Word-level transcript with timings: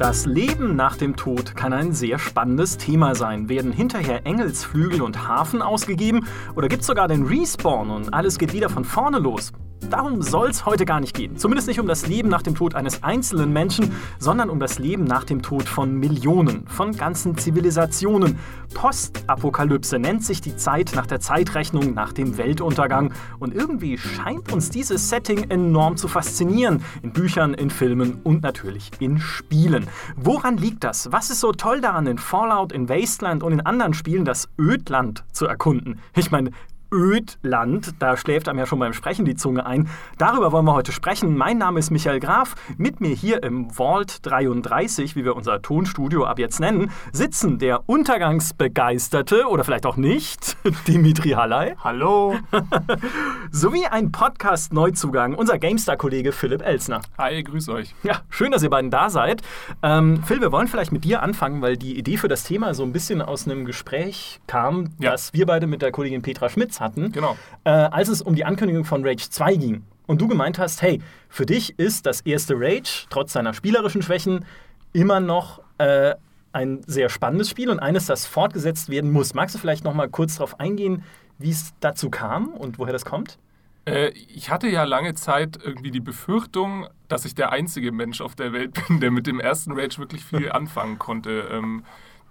Das 0.00 0.24
Leben 0.24 0.76
nach 0.76 0.96
dem 0.96 1.14
Tod 1.14 1.54
kann 1.54 1.74
ein 1.74 1.92
sehr 1.92 2.18
spannendes 2.18 2.78
Thema 2.78 3.14
sein. 3.14 3.50
Werden 3.50 3.70
hinterher 3.70 4.24
Engelsflügel 4.24 5.02
und 5.02 5.28
Hafen 5.28 5.60
ausgegeben 5.60 6.26
oder 6.56 6.68
gibt 6.68 6.80
es 6.80 6.86
sogar 6.86 7.06
den 7.06 7.26
Respawn 7.26 7.90
und 7.90 8.14
alles 8.14 8.38
geht 8.38 8.54
wieder 8.54 8.70
von 8.70 8.86
vorne 8.86 9.18
los? 9.18 9.52
Darum 9.90 10.22
soll 10.22 10.50
es 10.50 10.64
heute 10.66 10.84
gar 10.84 11.00
nicht 11.00 11.16
gehen. 11.16 11.36
Zumindest 11.36 11.66
nicht 11.66 11.80
um 11.80 11.88
das 11.88 12.06
Leben 12.06 12.28
nach 12.28 12.42
dem 12.42 12.54
Tod 12.54 12.76
eines 12.76 13.02
einzelnen 13.02 13.52
Menschen, 13.52 13.90
sondern 14.20 14.48
um 14.48 14.60
das 14.60 14.78
Leben 14.78 15.02
nach 15.02 15.24
dem 15.24 15.42
Tod 15.42 15.64
von 15.64 15.96
Millionen, 15.96 16.64
von 16.68 16.92
ganzen 16.96 17.36
Zivilisationen. 17.36 18.38
Postapokalypse 18.72 19.98
nennt 19.98 20.24
sich 20.24 20.40
die 20.40 20.54
Zeit 20.54 20.92
nach 20.94 21.06
der 21.06 21.18
Zeitrechnung 21.18 21.92
nach 21.92 22.12
dem 22.12 22.38
Weltuntergang. 22.38 23.12
Und 23.40 23.52
irgendwie 23.52 23.98
scheint 23.98 24.52
uns 24.52 24.70
dieses 24.70 25.08
Setting 25.08 25.50
enorm 25.50 25.96
zu 25.96 26.06
faszinieren. 26.06 26.84
In 27.02 27.12
Büchern, 27.12 27.52
in 27.52 27.68
Filmen 27.68 28.20
und 28.22 28.44
natürlich 28.44 28.92
in 29.00 29.18
Spielen. 29.18 29.88
Woran 30.14 30.56
liegt 30.56 30.84
das? 30.84 31.10
Was 31.10 31.30
ist 31.30 31.40
so 31.40 31.50
toll 31.50 31.80
daran, 31.80 32.06
in 32.06 32.18
Fallout, 32.18 32.70
in 32.70 32.88
Wasteland 32.88 33.42
und 33.42 33.52
in 33.54 33.60
anderen 33.60 33.94
Spielen 33.94 34.24
das 34.24 34.48
Ödland 34.56 35.24
zu 35.32 35.46
erkunden? 35.46 35.98
Ich 36.14 36.30
meine, 36.30 36.52
Ödland. 36.92 37.94
Da 37.98 38.16
schläft 38.16 38.48
einem 38.48 38.58
ja 38.58 38.66
schon 38.66 38.78
beim 38.78 38.92
Sprechen 38.92 39.24
die 39.24 39.34
Zunge 39.34 39.66
ein. 39.66 39.88
Darüber 40.18 40.52
wollen 40.52 40.64
wir 40.64 40.74
heute 40.74 40.92
sprechen. 40.92 41.36
Mein 41.36 41.58
Name 41.58 41.78
ist 41.78 41.90
Michael 41.90 42.20
Graf. 42.20 42.54
Mit 42.76 43.00
mir 43.00 43.14
hier 43.14 43.42
im 43.42 43.70
Vault 43.70 44.26
33, 44.26 45.16
wie 45.16 45.24
wir 45.24 45.36
unser 45.36 45.62
Tonstudio 45.62 46.24
ab 46.24 46.38
jetzt 46.38 46.60
nennen, 46.60 46.90
sitzen 47.12 47.58
der 47.58 47.88
Untergangsbegeisterte 47.88 49.46
oder 49.46 49.64
vielleicht 49.64 49.86
auch 49.86 49.96
nicht, 49.96 50.56
Dimitri 50.88 51.30
Halley. 51.30 51.74
Hallo. 51.82 52.34
Sowie 53.50 53.86
ein 53.86 54.10
Podcast-Neuzugang, 54.10 55.34
unser 55.34 55.58
GameStar-Kollege 55.58 56.32
Philipp 56.32 56.62
Elsner. 56.62 57.00
Hi, 57.18 57.42
grüß 57.42 57.68
euch. 57.68 57.94
Ja, 58.02 58.22
schön, 58.28 58.50
dass 58.50 58.62
ihr 58.62 58.70
beiden 58.70 58.90
da 58.90 59.10
seid. 59.10 59.42
Ähm, 59.82 60.22
Phil, 60.24 60.40
wir 60.40 60.50
wollen 60.50 60.66
vielleicht 60.66 60.92
mit 60.92 61.04
dir 61.04 61.22
anfangen, 61.22 61.62
weil 61.62 61.76
die 61.76 61.98
Idee 61.98 62.16
für 62.16 62.28
das 62.28 62.44
Thema 62.44 62.74
so 62.74 62.82
ein 62.82 62.92
bisschen 62.92 63.22
aus 63.22 63.46
einem 63.46 63.64
Gespräch 63.64 64.40
kam, 64.46 64.90
ja. 64.98 65.12
das 65.12 65.32
wir 65.32 65.46
beide 65.46 65.66
mit 65.66 65.82
der 65.82 65.92
Kollegin 65.92 66.22
Petra 66.22 66.48
Schmitz 66.48 66.79
hatten, 66.80 67.12
genau. 67.12 67.36
äh, 67.64 67.70
als 67.70 68.08
es 68.08 68.22
um 68.22 68.34
die 68.34 68.44
Ankündigung 68.44 68.84
von 68.84 69.06
Rage 69.06 69.28
2 69.30 69.56
ging. 69.56 69.84
Und 70.06 70.20
du 70.20 70.26
gemeint 70.26 70.58
hast, 70.58 70.82
hey, 70.82 71.00
für 71.28 71.46
dich 71.46 71.78
ist 71.78 72.06
das 72.06 72.22
erste 72.22 72.54
Rage, 72.56 73.06
trotz 73.10 73.32
seiner 73.32 73.54
spielerischen 73.54 74.02
Schwächen, 74.02 74.44
immer 74.92 75.20
noch 75.20 75.62
äh, 75.78 76.14
ein 76.52 76.82
sehr 76.86 77.08
spannendes 77.08 77.48
Spiel 77.48 77.70
und 77.70 77.78
eines, 77.78 78.06
das 78.06 78.26
fortgesetzt 78.26 78.88
werden 78.88 79.12
muss. 79.12 79.34
Magst 79.34 79.54
du 79.54 79.58
vielleicht 79.60 79.84
noch 79.84 79.94
mal 79.94 80.08
kurz 80.08 80.36
darauf 80.36 80.58
eingehen, 80.58 81.04
wie 81.38 81.50
es 81.50 81.72
dazu 81.80 82.10
kam 82.10 82.48
und 82.48 82.78
woher 82.78 82.92
das 82.92 83.04
kommt? 83.04 83.38
Äh, 83.84 84.08
ich 84.08 84.50
hatte 84.50 84.68
ja 84.68 84.84
lange 84.84 85.14
Zeit 85.14 85.58
irgendwie 85.62 85.90
die 85.90 86.00
Befürchtung, 86.00 86.86
dass 87.08 87.24
ich 87.24 87.34
der 87.34 87.52
einzige 87.52 87.92
Mensch 87.92 88.20
auf 88.20 88.34
der 88.34 88.52
Welt 88.52 88.78
bin, 88.88 89.00
der 89.00 89.10
mit 89.10 89.26
dem 89.26 89.40
ersten 89.40 89.72
Rage 89.72 89.98
wirklich 89.98 90.24
viel 90.24 90.50
anfangen 90.52 90.98
konnte. 90.98 91.48
Ähm, 91.52 91.84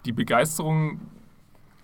die 0.06 0.12
Begeisterung 0.12 1.00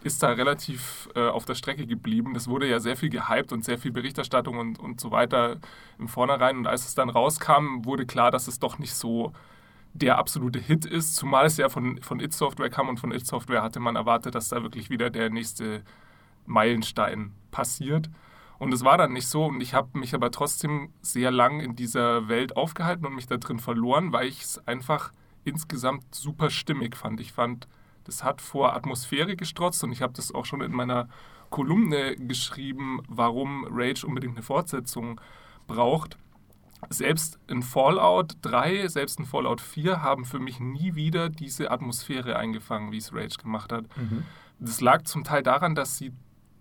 ist 0.05 0.21
da 0.21 0.29
relativ 0.29 1.09
äh, 1.15 1.27
auf 1.27 1.45
der 1.45 1.55
Strecke 1.55 1.87
geblieben. 1.87 2.35
Das 2.35 2.47
wurde 2.47 2.69
ja 2.69 2.79
sehr 2.79 2.95
viel 2.95 3.09
gehypt 3.09 3.51
und 3.51 3.65
sehr 3.65 3.79
viel 3.79 3.91
Berichterstattung 3.91 4.59
und, 4.59 4.79
und 4.79 5.01
so 5.01 5.09
weiter 5.09 5.57
im 5.97 6.07
Vornherein. 6.07 6.57
Und 6.57 6.67
als 6.67 6.85
es 6.85 6.93
dann 6.93 7.09
rauskam, 7.09 7.83
wurde 7.85 8.05
klar, 8.05 8.29
dass 8.29 8.47
es 8.47 8.59
doch 8.59 8.77
nicht 8.77 8.93
so 8.93 9.33
der 9.93 10.19
absolute 10.19 10.59
Hit 10.59 10.85
ist, 10.85 11.15
zumal 11.15 11.47
es 11.47 11.57
ja 11.57 11.69
von, 11.69 12.01
von 12.03 12.19
It 12.19 12.33
Software 12.33 12.69
kam 12.69 12.87
und 12.87 12.99
von 12.99 13.11
It 13.11 13.25
Software 13.25 13.63
hatte 13.63 13.79
man 13.79 13.95
erwartet, 13.95 14.35
dass 14.35 14.49
da 14.49 14.61
wirklich 14.61 14.91
wieder 14.91 15.09
der 15.09 15.31
nächste 15.31 15.81
Meilenstein 16.45 17.31
passiert. 17.49 18.11
Und 18.59 18.73
es 18.73 18.83
war 18.83 18.99
dann 18.99 19.13
nicht 19.13 19.27
so 19.27 19.45
und 19.45 19.59
ich 19.59 19.73
habe 19.73 19.97
mich 19.97 20.13
aber 20.13 20.29
trotzdem 20.29 20.93
sehr 21.01 21.31
lang 21.31 21.61
in 21.61 21.75
dieser 21.75 22.27
Welt 22.27 22.55
aufgehalten 22.55 23.07
und 23.07 23.15
mich 23.15 23.25
da 23.25 23.37
drin 23.37 23.57
verloren, 23.57 24.13
weil 24.13 24.27
ich 24.27 24.41
es 24.41 24.67
einfach 24.67 25.11
insgesamt 25.45 26.13
super 26.13 26.51
stimmig 26.51 26.95
fand. 26.95 27.19
Ich 27.19 27.33
fand 27.33 27.67
das 28.05 28.23
hat 28.23 28.41
vor 28.41 28.75
Atmosphäre 28.75 29.35
gestrotzt 29.35 29.83
und 29.83 29.91
ich 29.91 30.01
habe 30.01 30.13
das 30.13 30.33
auch 30.33 30.45
schon 30.45 30.61
in 30.61 30.71
meiner 30.71 31.09
Kolumne 31.49 32.15
geschrieben, 32.15 33.01
warum 33.07 33.67
Rage 33.69 34.05
unbedingt 34.05 34.35
eine 34.35 34.43
Fortsetzung 34.43 35.19
braucht. 35.67 36.17
Selbst 36.89 37.39
in 37.47 37.63
Fallout 37.63 38.37
3, 38.41 38.87
selbst 38.87 39.19
in 39.19 39.25
Fallout 39.25 39.61
4 39.61 40.01
haben 40.01 40.25
für 40.25 40.39
mich 40.39 40.59
nie 40.59 40.95
wieder 40.95 41.29
diese 41.29 41.71
Atmosphäre 41.71 42.35
eingefangen, 42.35 42.91
wie 42.91 42.97
es 42.97 43.13
Rage 43.13 43.37
gemacht 43.41 43.71
hat. 43.71 43.85
Mhm. 43.97 44.23
Das 44.59 44.81
lag 44.81 45.03
zum 45.03 45.23
Teil 45.23 45.43
daran, 45.43 45.75
dass 45.75 45.97
sie 45.97 46.13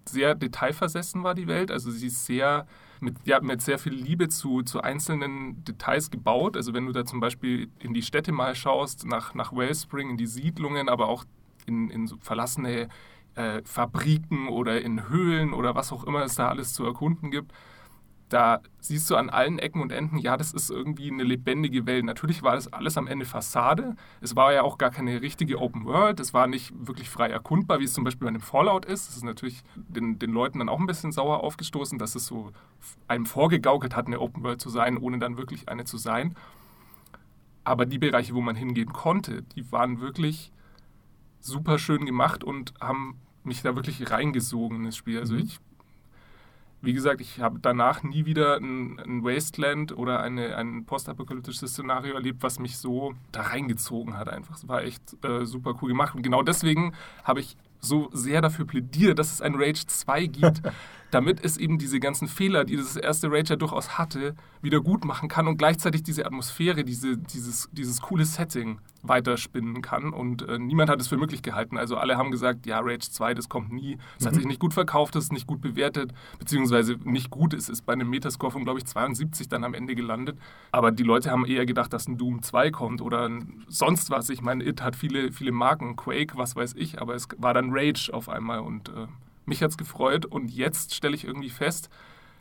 sehr 0.09 0.35
detailversessen 0.35 1.25
war, 1.25 1.35
die 1.35 1.47
Welt. 1.47 1.71
Also 1.71 1.91
sie 1.91 2.07
ist 2.07 2.25
sehr 2.25 2.67
mit, 3.01 3.17
ja, 3.25 3.41
mit 3.41 3.61
sehr 3.63 3.79
viel 3.79 3.95
Liebe 3.95 4.29
zu, 4.29 4.63
zu 4.63 4.81
einzelnen 4.81 5.65
Details 5.65 6.11
gebaut. 6.11 6.57
Also 6.57 6.75
wenn 6.75 6.87
du 6.87 6.93
da 6.93 7.05
zum 7.05 7.21
Beispiel 7.21 7.69
in 7.79 7.95
die 7.95 8.03
Städte 8.03 8.33
mal 8.33 8.55
schaust, 8.55 9.07
nach, 9.07 9.35
nach 9.35 9.53
Wellspring, 9.53 10.11
in 10.11 10.17
die 10.17 10.27
Siedlungen, 10.27 10.89
aber 10.89 11.09
auch 11.09 11.25
in, 11.67 11.91
in 11.91 12.07
so 12.07 12.17
verlassene 12.21 12.89
äh, 13.35 13.63
Fabriken 13.65 14.49
oder 14.49 14.81
in 14.81 15.09
Höhlen 15.09 15.53
oder 15.53 15.75
was 15.75 15.93
auch 15.93 16.05
immer 16.05 16.23
es 16.23 16.35
da 16.35 16.49
alles 16.49 16.73
zu 16.73 16.85
erkunden 16.85 17.31
gibt, 17.31 17.53
da 18.29 18.61
siehst 18.81 19.09
du 19.11 19.17
an 19.17 19.31
allen 19.31 19.59
Ecken 19.59 19.81
und 19.81 19.93
Enden, 19.93 20.19
ja, 20.19 20.37
das 20.37 20.53
ist 20.53 20.71
irgendwie 20.71 21.11
eine 21.11 21.25
lebendige 21.25 21.87
Welt. 21.87 22.05
Natürlich 22.05 22.43
war 22.43 22.55
das 22.55 22.73
alles 22.73 22.97
am 22.97 23.07
Ende 23.07 23.27
Fassade. 23.27 23.97
Es 24.21 24.35
war 24.35 24.53
ja 24.53 24.63
auch 24.63 24.79
gar 24.79 24.91
keine 24.91 25.21
richtige 25.21 25.61
Open 25.61 25.85
World. 25.85 26.21
Es 26.21 26.35
war 26.35 26.47
nicht 26.47 26.73
wirklich 26.75 27.11
frei 27.11 27.29
erkundbar, 27.29 27.81
wie 27.81 27.85
es 27.85 27.93
zum 27.93 28.05
Beispiel 28.05 28.25
bei 28.25 28.31
einem 28.31 28.41
Fallout 28.41 28.87
ist. 28.87 29.09
Das 29.09 29.17
ist 29.17 29.25
natürlich 29.25 29.63
den, 29.75 30.19
den 30.19 30.33
Leuten 30.33 30.59
dann 30.59 30.69
auch 30.69 30.81
ein 30.81 30.87
bisschen 30.87 31.13
sauer 31.13 31.45
aufgestoßen, 31.45 31.99
dass 31.99 32.15
es 32.15 32.27
so 32.27 32.51
einem 33.09 33.27
vorgegaukelt 33.27 33.95
hat, 33.95 34.07
eine 34.07 34.21
Open 34.21 34.43
World 34.43 34.61
zu 34.61 34.71
sein, 34.71 34.99
ohne 34.99 35.19
dann 35.19 35.37
wirklich 35.37 35.69
eine 35.69 35.85
zu 35.85 35.99
sein. 35.99 36.35
Aber 37.63 37.87
die 37.87 37.99
Bereiche, 37.99 38.35
wo 38.35 38.41
man 38.41 38.57
hingehen 38.57 38.93
konnte, 38.93 39.43
die 39.43 39.71
waren 39.71 40.01
wirklich 40.01 40.53
super 41.41 41.79
schön 41.79 42.05
gemacht 42.07 42.43
und 42.43 42.75
haben 42.81 43.21
mich 43.43 43.63
da 43.63 43.77
wirklich 43.77 44.11
reingesogen 44.11 44.79
in 44.79 44.85
das 44.85 44.97
Spiel. 44.97 45.19
Also 45.19 45.35
mhm. 45.35 45.41
ich 45.41 45.59
wie 46.85 46.93
gesagt, 46.93 47.21
ich 47.21 47.41
habe 47.41 47.59
danach 47.61 48.03
nie 48.03 48.27
wieder 48.27 48.57
ein, 48.57 48.99
ein 49.01 49.25
Wasteland 49.25 49.97
oder 49.97 50.21
eine, 50.21 50.57
ein 50.57 50.85
postapokalyptisches 50.85 51.73
Szenario 51.73 52.15
erlebt, 52.15 52.43
was 52.43 52.59
mich 52.59 52.79
so 52.79 53.15
da 53.33 53.43
reingezogen 53.43 54.17
hat. 54.17 54.29
Einfach, 54.29 54.57
es 54.57 54.69
war 54.69 54.83
echt 54.83 55.03
äh, 55.25 55.45
super 55.45 55.75
cool 55.81 55.89
gemacht. 55.89 56.15
Und 56.15 56.23
genau 56.23 56.43
deswegen 56.43 56.93
habe 57.23 57.41
ich 57.41 57.57
so 57.81 58.09
sehr 58.13 58.41
dafür 58.41 58.67
plädiert, 58.67 59.19
dass 59.19 59.33
es 59.33 59.41
ein 59.41 59.55
Rage 59.55 59.87
2 59.87 60.27
gibt, 60.27 60.63
damit 61.15 61.45
es 61.45 61.57
eben 61.57 61.79
diese 61.79 62.01
ganzen 62.01 62.27
Fehler, 62.27 62.65
die 62.65 62.77
das 62.77 62.97
erste 62.97 63.31
Rage 63.31 63.51
ja 63.51 63.57
durchaus 63.57 63.99
hatte, 63.99 64.35
wieder 64.63 64.81
gut 64.81 65.05
machen 65.05 65.29
kann 65.29 65.47
und 65.47 65.59
gleichzeitig 65.59 66.03
diese 66.03 66.27
Atmosphäre, 66.27 66.83
diese, 66.83 67.17
dieses, 67.17 67.69
dieses 67.71 68.01
coole 68.01 68.25
Setting 68.25 68.81
weiterspinnen 69.03 69.81
kann. 69.81 70.13
Und 70.13 70.43
äh, 70.49 70.59
niemand 70.59 70.91
hat 70.91 71.01
es 71.01 71.07
für 71.07 71.17
möglich 71.17 71.43
gehalten. 71.43 71.79
Also 71.79 71.97
alle 71.97 72.17
haben 72.17 72.33
gesagt, 72.33 72.67
ja, 72.67 72.81
Rage 72.81 73.11
2, 73.11 73.35
das 73.35 73.49
kommt 73.49 73.73
nie. 73.73 73.97
Es 74.19 74.25
mhm. 74.25 74.29
hat 74.29 74.35
sich 74.35 74.47
nicht 74.47 74.59
gut 74.59 74.75
verkauft, 74.75 75.15
es 75.15 75.25
ist 75.25 75.33
nicht 75.33 75.47
gut 75.47 75.61
bewertet, 75.61 76.13
beziehungsweise 76.41 76.97
nicht 77.05 77.31
gut. 77.31 77.55
Es 77.55 77.69
ist 77.69 77.87
bei 77.87 77.93
einem 77.93 78.11
Metascore 78.11 78.51
von, 78.51 78.65
glaube 78.65 78.81
ich, 78.81 78.87
72 78.87 79.49
dann 79.49 79.63
am 79.63 79.75
Ende 79.75 79.95
gelandet. 79.95 80.37
Aber 80.73 80.91
die 80.91 81.05
Leute 81.05 81.31
haben 81.31 81.47
eher 81.47 81.65
gedacht, 81.65 81.93
dass 81.93 82.09
ein 82.09 82.19
Doom 82.19 82.43
2 82.43 82.73
kommt 82.73 83.03
oder 83.03 83.31
sonst 83.69 84.11
was. 84.11 84.31
Ich 84.31 84.43
meine, 84.43 84.65
It 84.65 84.83
hat 84.83 84.97
viele, 84.97 85.31
viele 85.31 85.53
Marken, 85.53 85.95
Quake, 85.95 86.37
was 86.37 86.57
weiß 86.57 86.75
ich, 86.77 87.01
aber 87.01 87.15
es 87.15 87.29
war 87.37 87.55
dann 87.55 87.69
Rage 87.71 88.11
auf 88.13 88.29
einmal 88.29 88.61
und 88.61 88.89
äh, 88.89 89.07
mich 89.47 89.63
hat 89.63 89.71
es 89.71 89.77
gefreut. 89.77 90.27
Und 90.27 90.51
jetzt 90.51 90.95
stelle 90.95 91.15
ich 91.15 91.25
irgendwie 91.25 91.51
fest, 91.51 91.91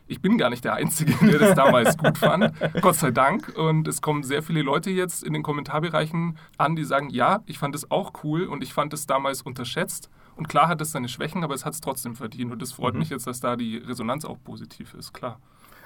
ich 0.08 0.22
bin 0.22 0.38
gar 0.38 0.50
nicht 0.50 0.64
der 0.64 0.74
Einzige, 0.74 1.14
der 1.26 1.40
das 1.40 1.56
damals 1.56 1.98
gut 1.98 2.18
fand. 2.18 2.54
Gott 2.82 2.96
sei 2.96 3.12
Dank. 3.12 3.54
Und 3.58 3.88
es 3.88 4.02
kommen 4.02 4.24
sehr 4.24 4.44
viele 4.44 4.62
Leute 4.62 4.90
jetzt 4.90 5.24
in 5.24 5.34
den 5.34 5.44
Kommentarbereichen 5.44 6.38
an, 6.58 6.76
die 6.76 6.84
sagen, 6.84 7.10
ja, 7.10 7.42
ich 7.46 7.58
fand 7.58 7.76
es 7.76 7.90
auch 7.92 8.14
cool 8.24 8.44
und 8.46 8.64
ich 8.64 8.74
fand 8.74 8.94
es 8.94 9.08
damals 9.08 9.42
unterschätzt. 9.42 10.10
Und 10.36 10.50
klar 10.50 10.68
hat 10.68 10.82
es 10.82 10.92
seine 10.92 11.08
Schwächen, 11.08 11.44
aber 11.44 11.54
es 11.54 11.66
hat 11.66 11.74
es 11.74 11.82
trotzdem 11.82 12.16
verdient. 12.16 12.52
Und 12.52 12.62
es 12.62 12.72
freut 12.72 12.94
mhm. 12.94 13.00
mich 13.00 13.10
jetzt, 13.10 13.28
dass 13.28 13.40
da 13.40 13.56
die 13.56 13.78
Resonanz 13.78 14.26
auch 14.26 14.38
positiv 14.44 14.94
ist, 14.94 15.14
klar. 15.14 15.40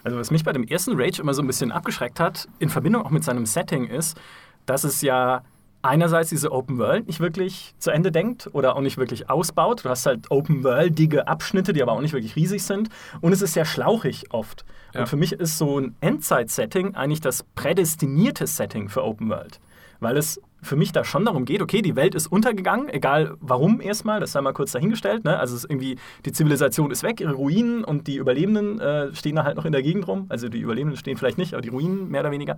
Also 0.03 0.17
was 0.17 0.31
mich 0.31 0.43
bei 0.43 0.53
dem 0.53 0.63
ersten 0.63 0.99
Rage 0.99 1.21
immer 1.21 1.33
so 1.33 1.41
ein 1.41 1.47
bisschen 1.47 1.71
abgeschreckt 1.71 2.19
hat, 2.19 2.47
in 2.59 2.69
Verbindung 2.69 3.03
auch 3.03 3.09
mit 3.09 3.23
seinem 3.23 3.45
Setting, 3.45 3.87
ist, 3.87 4.19
dass 4.65 4.83
es 4.83 5.01
ja 5.01 5.43
einerseits 5.87 6.29
diese 6.29 6.51
Open 6.51 6.77
World 6.77 7.07
nicht 7.07 7.19
wirklich 7.19 7.73
zu 7.79 7.91
Ende 7.91 8.11
denkt 8.11 8.49
oder 8.53 8.75
auch 8.75 8.81
nicht 8.81 8.97
wirklich 8.97 9.29
ausbaut. 9.29 9.85
Du 9.85 9.89
hast 9.89 10.05
halt 10.05 10.29
Open 10.29 10.63
Worldige 10.63 11.27
Abschnitte, 11.27 11.73
die 11.73 11.81
aber 11.81 11.93
auch 11.93 12.01
nicht 12.01 12.13
wirklich 12.13 12.35
riesig 12.35 12.63
sind. 12.63 12.89
Und 13.21 13.31
es 13.31 13.41
ist 13.41 13.53
sehr 13.53 13.65
schlauchig 13.65 14.25
oft. 14.31 14.65
Ja. 14.93 15.01
Und 15.01 15.07
für 15.07 15.15
mich 15.15 15.33
ist 15.33 15.57
so 15.57 15.79
ein 15.79 15.95
Endzeit-Setting 16.01 16.95
eigentlich 16.95 17.21
das 17.21 17.43
prädestinierte 17.55 18.47
Setting 18.47 18.89
für 18.89 19.03
Open 19.03 19.29
World. 19.29 19.59
Weil 19.99 20.17
es 20.17 20.39
für 20.61 20.75
mich 20.75 20.91
da 20.91 21.03
schon 21.03 21.25
darum 21.25 21.45
geht, 21.45 21.61
okay, 21.61 21.81
die 21.81 21.95
Welt 21.95 22.15
ist 22.15 22.27
untergegangen, 22.27 22.89
egal 22.89 23.35
warum 23.39 23.79
erstmal, 23.79 24.19
das 24.19 24.31
sei 24.31 24.41
mal 24.41 24.53
kurz 24.53 24.71
dahingestellt. 24.71 25.23
Ne? 25.23 25.39
Also 25.39 25.55
es 25.55 25.63
ist 25.63 25.69
irgendwie, 25.69 25.97
die 26.25 26.31
Zivilisation 26.31 26.91
ist 26.91 27.03
weg, 27.03 27.21
ihre 27.21 27.33
Ruinen 27.33 27.83
und 27.83 28.07
die 28.07 28.17
Überlebenden 28.17 28.79
äh, 28.79 29.13
stehen 29.13 29.35
da 29.35 29.43
halt 29.43 29.55
noch 29.55 29.65
in 29.65 29.71
der 29.71 29.83
Gegend 29.83 30.07
rum. 30.07 30.25
Also 30.29 30.49
die 30.49 30.59
Überlebenden 30.59 30.97
stehen 30.97 31.17
vielleicht 31.17 31.37
nicht, 31.37 31.53
aber 31.53 31.61
die 31.61 31.69
Ruinen 31.69 32.09
mehr 32.09 32.21
oder 32.21 32.31
weniger. 32.31 32.57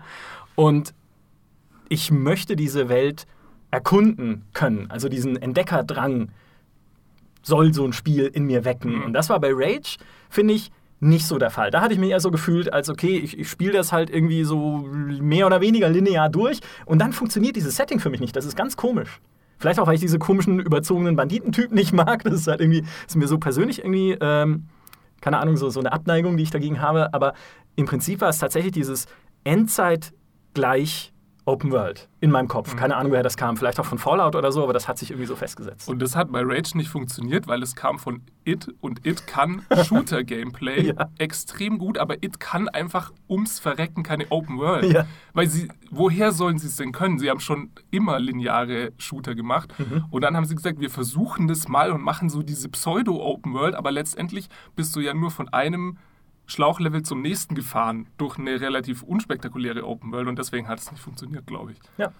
Und 0.55 0.93
ich 1.89 2.11
möchte 2.11 2.55
diese 2.55 2.89
Welt 2.89 3.25
erkunden 3.71 4.45
können. 4.53 4.89
Also 4.89 5.09
diesen 5.09 5.35
Entdeckerdrang 5.41 6.29
soll 7.41 7.73
so 7.73 7.85
ein 7.85 7.93
Spiel 7.93 8.25
in 8.25 8.45
mir 8.45 8.65
wecken. 8.65 8.95
Mhm. 8.95 9.03
Und 9.05 9.13
das 9.13 9.29
war 9.29 9.39
bei 9.39 9.51
Rage, 9.51 9.97
finde 10.29 10.53
ich, 10.53 10.71
nicht 11.01 11.25
so 11.25 11.37
der 11.37 11.49
Fall. 11.49 11.71
Da 11.71 11.81
hatte 11.81 11.93
ich 11.93 11.99
mich 11.99 12.09
eher 12.09 12.19
so 12.19 12.29
gefühlt, 12.29 12.73
als 12.73 12.89
okay, 12.89 13.17
ich, 13.17 13.39
ich 13.39 13.49
spiele 13.49 13.71
das 13.71 13.91
halt 13.91 14.09
irgendwie 14.09 14.43
so 14.43 14.79
mehr 14.87 15.45
oder 15.45 15.61
weniger 15.61 15.87
linear 15.89 16.29
durch 16.29 16.59
und 16.85 16.99
dann 16.99 17.13
funktioniert 17.13 17.55
dieses 17.55 17.75
Setting 17.75 17.99
für 17.99 18.09
mich 18.09 18.19
nicht. 18.19 18.35
Das 18.35 18.45
ist 18.45 18.57
ganz 18.57 18.75
komisch. 18.75 19.21
Vielleicht 19.57 19.79
auch, 19.79 19.87
weil 19.87 19.95
ich 19.95 20.01
diese 20.01 20.19
komischen, 20.19 20.59
überzogenen 20.59 21.15
Banditentypen 21.15 21.75
nicht 21.75 21.93
mag. 21.93 22.23
Das 22.23 22.33
ist 22.33 22.47
halt 22.47 22.61
irgendwie, 22.61 22.83
ist 23.07 23.15
mir 23.15 23.27
so 23.27 23.37
persönlich 23.37 23.79
irgendwie, 23.79 24.17
ähm, 24.19 24.65
keine 25.21 25.37
Ahnung, 25.37 25.57
so, 25.57 25.69
so 25.69 25.79
eine 25.79 25.91
Abneigung, 25.91 26.37
die 26.37 26.43
ich 26.43 26.51
dagegen 26.51 26.81
habe. 26.81 27.13
Aber 27.13 27.33
im 27.75 27.85
Prinzip 27.85 28.21
war 28.21 28.29
es 28.29 28.39
tatsächlich 28.39 28.71
dieses 28.71 29.05
Endzeit 29.43 30.13
gleich 30.53 31.13
Open 31.49 31.71
World 31.71 32.07
in 32.21 32.31
meinem 32.31 32.47
Kopf. 32.47 32.75
Keine 32.75 32.95
Ahnung, 32.95 33.11
woher 33.11 33.23
das 33.23 33.37
kam. 33.37 33.57
Vielleicht 33.57 33.79
auch 33.79 33.85
von 33.85 33.97
Fallout 33.97 34.35
oder 34.35 34.51
so, 34.51 34.63
aber 34.63 34.73
das 34.73 34.87
hat 34.87 34.97
sich 34.97 35.09
irgendwie 35.11 35.25
so 35.27 35.35
festgesetzt. 35.35 35.89
Und 35.89 35.99
das 36.01 36.15
hat 36.15 36.31
bei 36.31 36.41
Rage 36.43 36.77
nicht 36.77 36.89
funktioniert, 36.89 37.47
weil 37.47 37.63
es 37.63 37.75
kam 37.75 37.97
von 37.99 38.21
It 38.45 38.67
und 38.81 39.05
It 39.05 39.25
kann 39.27 39.63
Shooter-Gameplay 39.85 40.87
Ja. 40.93 41.09
extrem 41.17 41.77
gut, 41.77 41.97
aber 41.97 42.21
It 42.23 42.39
kann 42.39 42.67
einfach 42.69 43.11
ums 43.29 43.59
Verrecken 43.59 44.03
keine 44.03 44.29
Open 44.31 44.57
World. 44.57 44.91
Ja. 44.91 45.05
Weil 45.33 45.47
sie, 45.47 45.69
woher 45.91 46.31
sollen 46.31 46.57
sie 46.57 46.67
es 46.67 46.75
denn 46.75 46.91
können? 46.91 47.19
Sie 47.19 47.29
haben 47.29 47.39
schon 47.39 47.71
immer 47.91 48.19
lineare 48.19 48.91
Shooter 48.97 49.35
gemacht 49.35 49.73
Mhm. 49.79 50.05
und 50.11 50.21
dann 50.23 50.35
haben 50.35 50.45
sie 50.45 50.55
gesagt, 50.55 50.79
wir 50.79 50.89
versuchen 50.89 51.47
das 51.47 51.67
mal 51.67 51.91
und 51.91 52.01
machen 52.01 52.29
so 52.29 52.41
diese 52.43 52.69
Pseudo-Open 52.69 53.53
World, 53.53 53.75
aber 53.75 53.91
letztendlich 53.91 54.49
bist 54.75 54.95
du 54.95 54.99
ja 54.99 55.13
nur 55.13 55.31
von 55.31 55.47
einem 55.49 55.97
Schlauchlevel 56.49 57.03
zum 57.03 57.21
nächsten 57.21 57.55
gefahren 57.55 58.07
durch 58.17 58.37
eine 58.37 58.59
relativ 58.59 59.03
unspektakuläre 59.03 59.85
Open 59.85 60.11
World 60.11 60.27
und 60.27 60.39
deswegen 60.39 60.67
hat 60.67 60.79
es 60.79 60.91
nicht 60.91 61.01
funktioniert, 61.01 61.45
glaube 61.45 61.73
ich. 61.73 61.79
Ja. 61.97 62.11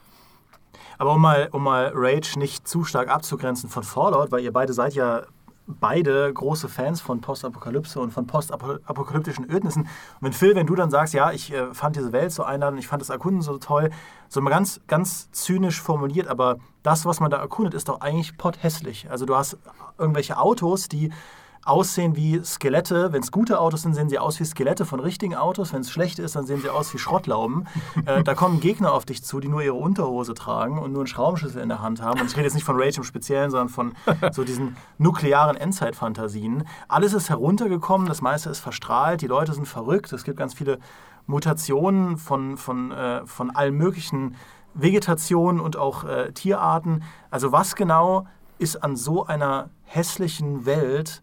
Aber 0.97 1.13
um 1.13 1.21
mal, 1.21 1.49
um 1.51 1.63
mal 1.63 1.91
Rage 1.95 2.37
nicht 2.37 2.67
zu 2.67 2.83
stark 2.83 3.09
abzugrenzen 3.09 3.69
von 3.69 3.83
Fallout, 3.83 4.31
weil 4.31 4.43
ihr 4.43 4.53
beide 4.53 4.73
seid 4.73 4.93
ja 4.93 5.23
beide 5.65 6.33
große 6.33 6.67
Fans 6.67 6.99
von 6.99 7.21
Postapokalypse 7.21 7.99
und 7.99 8.11
von 8.11 8.25
postapokalyptischen 8.25 9.49
Ödnissen. 9.49 9.83
Und 9.83 9.89
wenn 10.21 10.33
Phil, 10.33 10.55
wenn 10.55 10.65
du 10.65 10.75
dann 10.75 10.89
sagst, 10.89 11.13
ja, 11.13 11.31
ich 11.31 11.53
äh, 11.53 11.73
fand 11.73 11.95
diese 11.95 12.11
Welt 12.11 12.31
so 12.31 12.43
einladend, 12.43 12.79
ich 12.79 12.87
fand 12.87 13.01
das 13.01 13.09
Erkunden 13.09 13.41
so 13.41 13.57
toll, 13.59 13.91
so 14.27 14.41
mal 14.41 14.49
ganz, 14.49 14.81
ganz 14.87 15.29
zynisch 15.31 15.81
formuliert, 15.81 16.27
aber 16.27 16.57
das, 16.81 17.05
was 17.05 17.19
man 17.19 17.29
da 17.29 17.37
erkundet, 17.37 17.73
ist 17.75 17.87
doch 17.87 18.01
eigentlich 18.01 18.37
potthässlich. 18.37 19.09
Also 19.11 19.25
du 19.25 19.35
hast 19.35 19.57
irgendwelche 19.97 20.37
Autos, 20.37 20.87
die 20.87 21.11
aussehen 21.65 22.15
wie 22.15 22.41
Skelette. 22.44 23.11
Wenn 23.11 23.21
es 23.21 23.31
gute 23.31 23.59
Autos 23.59 23.83
sind, 23.83 23.94
sehen 23.94 24.09
sie 24.09 24.19
aus 24.19 24.39
wie 24.39 24.45
Skelette 24.45 24.85
von 24.85 25.00
richtigen 25.00 25.35
Autos. 25.35 25.73
Wenn 25.73 25.81
es 25.81 25.91
schlechte 25.91 26.21
ist, 26.21 26.35
dann 26.35 26.45
sehen 26.45 26.61
sie 26.61 26.69
aus 26.69 26.94
wie 26.94 26.97
Schrottlauben. 26.97 27.67
äh, 28.06 28.23
da 28.23 28.33
kommen 28.33 28.59
Gegner 28.59 28.94
auf 28.94 29.06
dich 29.06 29.23
zu, 29.23 29.39
die 29.39 29.47
nur 29.47 29.61
ihre 29.61 29.75
Unterhose 29.75 30.33
tragen 30.33 30.79
und 30.79 30.91
nur 30.91 31.01
einen 31.01 31.07
Schraubenschlüssel 31.07 31.61
in 31.61 31.69
der 31.69 31.81
Hand 31.81 32.01
haben. 32.01 32.21
Und 32.21 32.27
ich 32.27 32.35
rede 32.35 32.45
jetzt 32.45 32.53
nicht 32.53 32.65
von 32.65 32.79
Rage 32.79 32.97
im 32.97 33.03
Speziellen, 33.03 33.51
sondern 33.51 33.69
von 33.69 33.94
so 34.31 34.44
diesen 34.44 34.77
nuklearen 34.97 35.57
Endzeitfantasien. 35.57 36.65
Alles 36.88 37.13
ist 37.13 37.29
heruntergekommen, 37.29 38.07
das 38.07 38.21
meiste 38.21 38.50
ist 38.50 38.59
verstrahlt, 38.59 39.21
die 39.21 39.27
Leute 39.27 39.53
sind 39.53 39.67
verrückt. 39.67 40.11
Es 40.13 40.23
gibt 40.23 40.38
ganz 40.38 40.53
viele 40.53 40.79
Mutationen 41.27 42.17
von, 42.17 42.57
von, 42.57 42.91
äh, 42.91 43.25
von 43.25 43.51
allen 43.51 43.75
möglichen 43.75 44.35
Vegetationen 44.73 45.59
und 45.59 45.77
auch 45.77 46.03
äh, 46.03 46.31
Tierarten. 46.31 47.03
Also 47.29 47.51
was 47.51 47.75
genau 47.75 48.27
ist 48.57 48.83
an 48.83 48.95
so 48.95 49.25
einer 49.25 49.69
hässlichen 49.83 50.65
Welt 50.65 51.21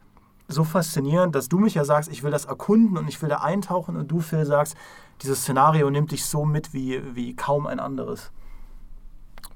so 0.49 0.65
faszinierend, 0.65 1.35
dass 1.35 1.49
du 1.49 1.59
mich 1.59 1.75
ja 1.75 1.85
sagst, 1.85 2.11
ich 2.11 2.23
will 2.23 2.31
das 2.31 2.45
erkunden 2.45 2.97
und 2.97 3.09
ich 3.09 3.21
will 3.23 3.29
da 3.29 3.39
eintauchen 3.39 3.97
und 3.97 4.11
du, 4.11 4.21
Phil, 4.21 4.45
sagst, 4.45 4.77
dieses 5.23 5.43
Szenario 5.43 5.91
nimmt 5.91 6.13
dich 6.13 6.25
so 6.25 6.45
mit 6.45 6.73
wie, 6.73 7.03
wie 7.15 7.35
kaum 7.35 7.67
ein 7.67 7.81
anderes. 7.81 8.31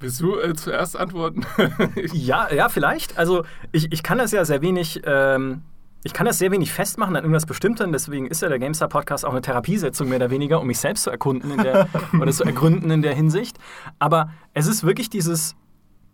Willst 0.01 0.21
du 0.21 0.39
äh, 0.39 0.55
zuerst 0.55 0.97
antworten? 0.97 1.45
Ja, 2.13 2.53
ja, 2.53 2.69
vielleicht. 2.69 3.19
Also 3.19 3.45
ich, 3.71 3.93
ich 3.93 4.03
kann 4.03 4.19
das 4.19 4.33
ja 4.33 4.45
sehr 4.45 4.63
wenig. 4.63 5.03
Ähm 5.05 5.63
ich 6.03 6.15
kann 6.15 6.25
das 6.25 6.39
sehr 6.39 6.51
wenig 6.51 6.73
festmachen 6.73 7.15
an 7.15 7.25
irgendwas 7.25 7.45
Bestimmtem, 7.45 7.93
deswegen 7.93 8.27
ist 8.27 8.41
ja 8.41 8.49
der 8.49 8.59
GameStar 8.59 8.89
Podcast 8.89 9.23
auch 9.27 9.33
eine 9.33 9.43
Therapiesetzung 9.43 10.09
mehr 10.09 10.17
oder 10.17 10.31
weniger, 10.31 10.59
um 10.59 10.67
mich 10.67 10.79
selbst 10.79 11.03
zu 11.03 11.11
erkunden 11.11 11.51
in 11.51 11.63
der, 11.63 11.89
oder 12.19 12.33
zu 12.33 12.45
ergründen 12.45 12.91
in 12.91 13.03
der 13.03 13.15
Hinsicht. 13.15 13.59
Aber 13.99 14.31
es 14.55 14.67
ist 14.67 14.83
wirklich 14.83 15.11
dieses 15.11 15.57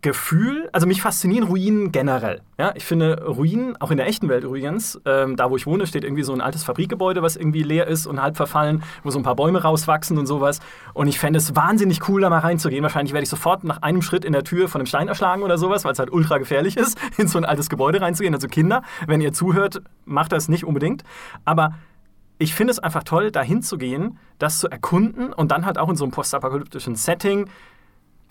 Gefühl, 0.02 0.69
also 0.72 0.87
mich 0.87 1.02
faszinieren 1.02 1.48
Ruinen 1.48 1.90
generell. 1.90 2.43
Ja, 2.58 2.72
ich 2.76 2.84
finde 2.84 3.25
Ruinen, 3.25 3.81
auch 3.81 3.90
in 3.90 3.96
der 3.96 4.06
echten 4.06 4.28
Welt 4.28 4.44
übrigens, 4.44 5.00
ähm, 5.04 5.37
da 5.37 5.50
wo 5.50 5.56
ich 5.56 5.66
wohne, 5.66 5.87
steht 5.87 6.04
irgendwie 6.04 6.22
so 6.22 6.32
ein 6.32 6.40
altes 6.40 6.64
Fabrikgebäude, 6.64 7.22
was 7.22 7.34
irgendwie 7.34 7.62
leer 7.62 7.87
ist 7.88 8.06
und 8.06 8.22
halb 8.22 8.37
verfallen, 8.37 8.82
wo 9.02 9.10
so 9.10 9.19
ein 9.19 9.22
paar 9.22 9.34
Bäume 9.34 9.62
rauswachsen 9.62 10.16
und 10.19 10.26
sowas. 10.26 10.60
Und 10.94 11.08
ich 11.08 11.19
fände 11.19 11.38
es 11.38 11.56
wahnsinnig 11.56 12.08
cool, 12.08 12.20
da 12.20 12.31
mal 12.31 12.38
reinzugehen. 12.38 12.82
Wahrscheinlich 12.82 13.14
werde 13.14 13.25
ich 13.25 13.31
sofort 13.31 13.64
nach 13.64 13.82
einem 13.82 14.02
Schritt 14.02 14.25
in 14.25 14.32
der 14.32 14.44
Tür 14.44 14.69
von 14.69 14.81
einem 14.81 14.87
Stein 14.87 15.08
erschlagen 15.08 15.43
oder 15.43 15.58
sowas, 15.58 15.84
weil 15.84 15.93
es 15.93 15.99
halt 15.99 16.12
ultra 16.12 16.38
gefährlich 16.38 16.76
ist, 16.76 16.99
in 17.16 17.26
so 17.26 17.38
ein 17.38 17.44
altes 17.44 17.69
Gebäude 17.69 18.00
reinzugehen. 18.00 18.34
Also 18.34 18.49
Kinder, 18.49 18.82
wenn 19.06 19.20
ihr 19.20 19.32
zuhört, 19.32 19.82
macht 20.04 20.31
das 20.31 20.49
nicht 20.49 20.64
unbedingt. 20.64 21.02
Aber 21.44 21.72
ich 22.38 22.54
finde 22.54 22.70
es 22.70 22.78
einfach 22.78 23.02
toll, 23.02 23.31
da 23.31 23.42
hinzugehen, 23.42 24.19
das 24.38 24.58
zu 24.58 24.69
erkunden 24.69 25.32
und 25.32 25.50
dann 25.50 25.64
halt 25.64 25.78
auch 25.78 25.88
in 25.88 25.96
so 25.96 26.04
einem 26.04 26.12
postapokalyptischen 26.12 26.94
Setting 26.94 27.49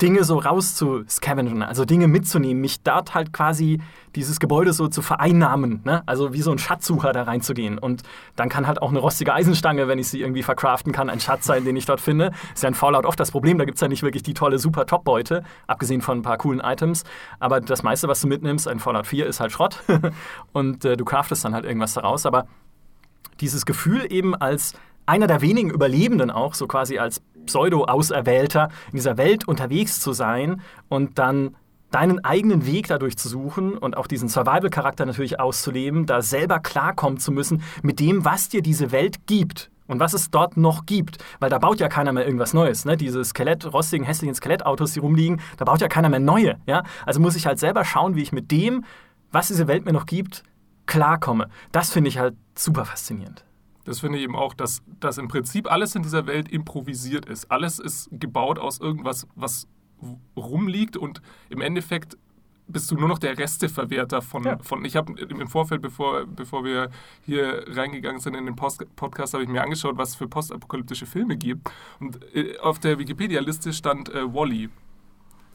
Dinge 0.02 0.24
so 0.24 0.38
rauszuscavengen, 0.38 1.62
also 1.62 1.86
Dinge 1.86 2.06
mitzunehmen, 2.06 2.60
mich 2.60 2.82
dort 2.82 3.14
halt 3.14 3.32
quasi 3.32 3.80
dieses 4.14 4.40
Gebäude 4.40 4.72
so 4.72 4.88
zu 4.88 5.00
vereinnahmen, 5.00 5.80
ne? 5.84 6.02
also 6.06 6.34
wie 6.34 6.42
so 6.42 6.50
ein 6.50 6.58
Schatzsucher 6.58 7.12
da 7.12 7.22
reinzugehen. 7.22 7.78
Und 7.78 8.02
dann 8.34 8.48
kann 8.48 8.66
halt 8.66 8.82
auch 8.82 8.90
eine 8.90 8.98
rostige 8.98 9.32
Eisenstange, 9.32 9.88
wenn 9.88 9.98
ich 9.98 10.08
sie 10.08 10.20
irgendwie 10.20 10.42
verkraften 10.42 10.92
kann, 10.92 11.08
ein 11.08 11.20
Schatz 11.20 11.46
sein, 11.46 11.64
den 11.64 11.76
ich 11.76 11.86
dort 11.86 12.00
finde. 12.00 12.32
Ist 12.54 12.62
ja 12.62 12.68
in 12.68 12.74
Fallout 12.74 13.06
oft 13.06 13.18
das 13.18 13.30
Problem, 13.30 13.56
da 13.56 13.64
gibt 13.64 13.76
es 13.76 13.80
ja 13.80 13.88
nicht 13.88 14.02
wirklich 14.02 14.22
die 14.22 14.34
tolle 14.34 14.58
super 14.58 14.84
Top-Beute, 14.84 15.44
abgesehen 15.66 16.02
von 16.02 16.18
ein 16.18 16.22
paar 16.22 16.38
coolen 16.38 16.60
Items. 16.60 17.04
Aber 17.40 17.60
das 17.60 17.82
meiste, 17.82 18.06
was 18.06 18.20
du 18.20 18.26
mitnimmst 18.26 18.66
in 18.66 18.80
Fallout 18.80 19.06
4, 19.06 19.26
ist 19.26 19.40
halt 19.40 19.52
Schrott. 19.52 19.82
und 20.52 20.84
äh, 20.84 20.96
du 20.96 21.04
craftest 21.04 21.44
dann 21.44 21.54
halt 21.54 21.64
irgendwas 21.64 21.94
daraus. 21.94 22.26
Aber 22.26 22.46
dieses 23.40 23.64
Gefühl 23.64 24.06
eben 24.10 24.34
als 24.34 24.74
einer 25.06 25.26
der 25.26 25.40
wenigen 25.40 25.70
Überlebenden 25.70 26.30
auch, 26.30 26.54
so 26.54 26.66
quasi 26.66 26.98
als 26.98 27.22
Pseudo-Auserwählter 27.46 28.68
in 28.92 28.96
dieser 28.96 29.16
Welt 29.16 29.46
unterwegs 29.48 30.00
zu 30.00 30.12
sein 30.12 30.60
und 30.88 31.18
dann 31.18 31.56
deinen 31.90 32.24
eigenen 32.24 32.66
Weg 32.66 32.88
dadurch 32.88 33.16
zu 33.16 33.28
suchen 33.28 33.78
und 33.78 33.96
auch 33.96 34.06
diesen 34.06 34.28
Survival-Charakter 34.28 35.06
natürlich 35.06 35.40
auszuleben, 35.40 36.06
da 36.06 36.20
selber 36.20 36.58
klarkommen 36.58 37.18
zu 37.18 37.32
müssen 37.32 37.62
mit 37.82 38.00
dem, 38.00 38.24
was 38.24 38.48
dir 38.48 38.62
diese 38.62 38.92
Welt 38.92 39.26
gibt. 39.26 39.70
Und 39.88 40.00
was 40.00 40.14
es 40.14 40.32
dort 40.32 40.56
noch 40.56 40.84
gibt. 40.84 41.18
Weil 41.38 41.48
da 41.48 41.58
baut 41.58 41.78
ja 41.78 41.88
keiner 41.88 42.12
mehr 42.12 42.26
irgendwas 42.26 42.52
Neues. 42.52 42.84
Ne? 42.84 42.96
Diese 42.96 43.24
Skelett, 43.24 43.72
rostigen, 43.72 44.04
hässlichen 44.04 44.34
Skelettautos, 44.34 44.94
die 44.94 44.98
rumliegen, 44.98 45.40
da 45.58 45.64
baut 45.64 45.80
ja 45.80 45.86
keiner 45.86 46.08
mehr 46.08 46.18
neue. 46.18 46.56
Ja? 46.66 46.82
Also 47.04 47.20
muss 47.20 47.36
ich 47.36 47.46
halt 47.46 47.60
selber 47.60 47.84
schauen, 47.84 48.16
wie 48.16 48.22
ich 48.22 48.32
mit 48.32 48.50
dem, 48.50 48.84
was 49.30 49.46
diese 49.46 49.68
Welt 49.68 49.84
mir 49.84 49.92
noch 49.92 50.06
gibt, 50.06 50.42
klarkomme. 50.86 51.48
Das 51.70 51.92
finde 51.92 52.08
ich 52.08 52.18
halt 52.18 52.34
super 52.56 52.84
faszinierend. 52.84 53.45
Das 53.86 54.00
finde 54.00 54.18
ich 54.18 54.24
eben 54.24 54.36
auch, 54.36 54.52
dass, 54.52 54.82
dass 55.00 55.16
im 55.16 55.28
Prinzip 55.28 55.70
alles 55.70 55.94
in 55.94 56.02
dieser 56.02 56.26
Welt 56.26 56.50
improvisiert 56.50 57.26
ist. 57.26 57.50
Alles 57.50 57.78
ist 57.78 58.08
gebaut 58.12 58.58
aus 58.58 58.80
irgendwas, 58.80 59.26
was 59.34 59.68
rumliegt 60.36 60.96
und 60.96 61.22
im 61.48 61.60
Endeffekt 61.60 62.18
bist 62.68 62.90
du 62.90 62.96
nur 62.96 63.08
noch 63.08 63.18
der 63.18 63.38
Resteverwerter 63.38 64.22
von. 64.22 64.44
Ja. 64.44 64.58
von 64.58 64.84
ich 64.84 64.96
habe 64.96 65.12
im 65.20 65.48
Vorfeld, 65.48 65.82
bevor, 65.82 66.26
bevor 66.26 66.64
wir 66.64 66.90
hier 67.22 67.64
reingegangen 67.68 68.20
sind 68.20 68.34
in 68.34 68.44
den 68.44 68.56
Post 68.56 68.84
Podcast, 68.96 69.34
habe 69.34 69.44
ich 69.44 69.48
mir 69.48 69.62
angeschaut, 69.62 69.96
was 69.96 70.10
es 70.10 70.14
für 70.16 70.26
postapokalyptische 70.26 71.06
Filme 71.06 71.36
gibt. 71.36 71.70
Und 72.00 72.18
äh, 72.34 72.58
auf 72.58 72.78
der 72.80 72.98
Wikipedia-Liste 72.98 73.72
stand 73.72 74.12
äh, 74.12 74.34
Wally. 74.34 74.68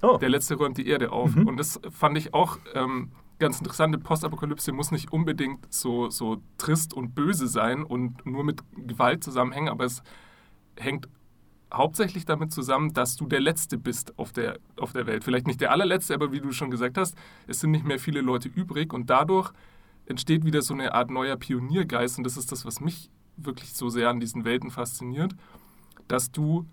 Oh. 0.01 0.17
Der 0.17 0.29
letzte 0.29 0.55
räumt 0.55 0.77
die 0.77 0.87
Erde 0.87 1.11
auf. 1.11 1.35
Und 1.35 1.57
das 1.57 1.79
fand 1.91 2.17
ich 2.17 2.33
auch 2.33 2.57
ähm, 2.73 3.11
ganz 3.41 3.59
interessant. 3.59 3.93
Die 3.93 3.99
Postapokalypse 3.99 4.71
muss 4.71 4.91
nicht 4.91 5.11
unbedingt 5.11 5.71
so, 5.73 6.09
so 6.09 6.41
trist 6.57 6.93
und 6.93 7.13
böse 7.13 7.47
sein 7.47 7.83
und 7.83 8.25
nur 8.25 8.45
mit 8.45 8.61
Gewalt 8.87 9.23
zusammenhängen, 9.23 9.67
aber 9.67 9.83
es 9.83 10.01
hängt 10.77 11.09
hauptsächlich 11.73 12.25
damit 12.25 12.51
zusammen, 12.51 12.93
dass 12.93 13.15
du 13.15 13.25
der 13.25 13.39
Letzte 13.39 13.77
bist 13.77 14.17
auf 14.17 14.31
der, 14.31 14.59
auf 14.77 14.93
der 14.93 15.07
Welt. 15.07 15.23
Vielleicht 15.23 15.47
nicht 15.47 15.59
der 15.59 15.71
allerletzte, 15.71 16.13
aber 16.13 16.31
wie 16.31 16.39
du 16.39 16.51
schon 16.51 16.71
gesagt 16.71 16.97
hast, 16.97 17.17
es 17.47 17.59
sind 17.59 17.71
nicht 17.71 17.85
mehr 17.85 17.99
viele 17.99 18.21
Leute 18.21 18.49
übrig 18.49 18.93
und 18.93 19.09
dadurch 19.09 19.51
entsteht 20.05 20.45
wieder 20.45 20.61
so 20.61 20.73
eine 20.73 20.93
Art 20.93 21.09
neuer 21.09 21.37
Pioniergeist 21.37 22.17
und 22.17 22.25
das 22.25 22.37
ist 22.37 22.51
das, 22.51 22.65
was 22.65 22.79
mich 22.79 23.09
wirklich 23.37 23.73
so 23.73 23.89
sehr 23.89 24.09
an 24.09 24.19
diesen 24.19 24.45
Welten 24.45 24.69
fasziniert, 24.69 25.35
dass 26.07 26.31
du 26.31 26.65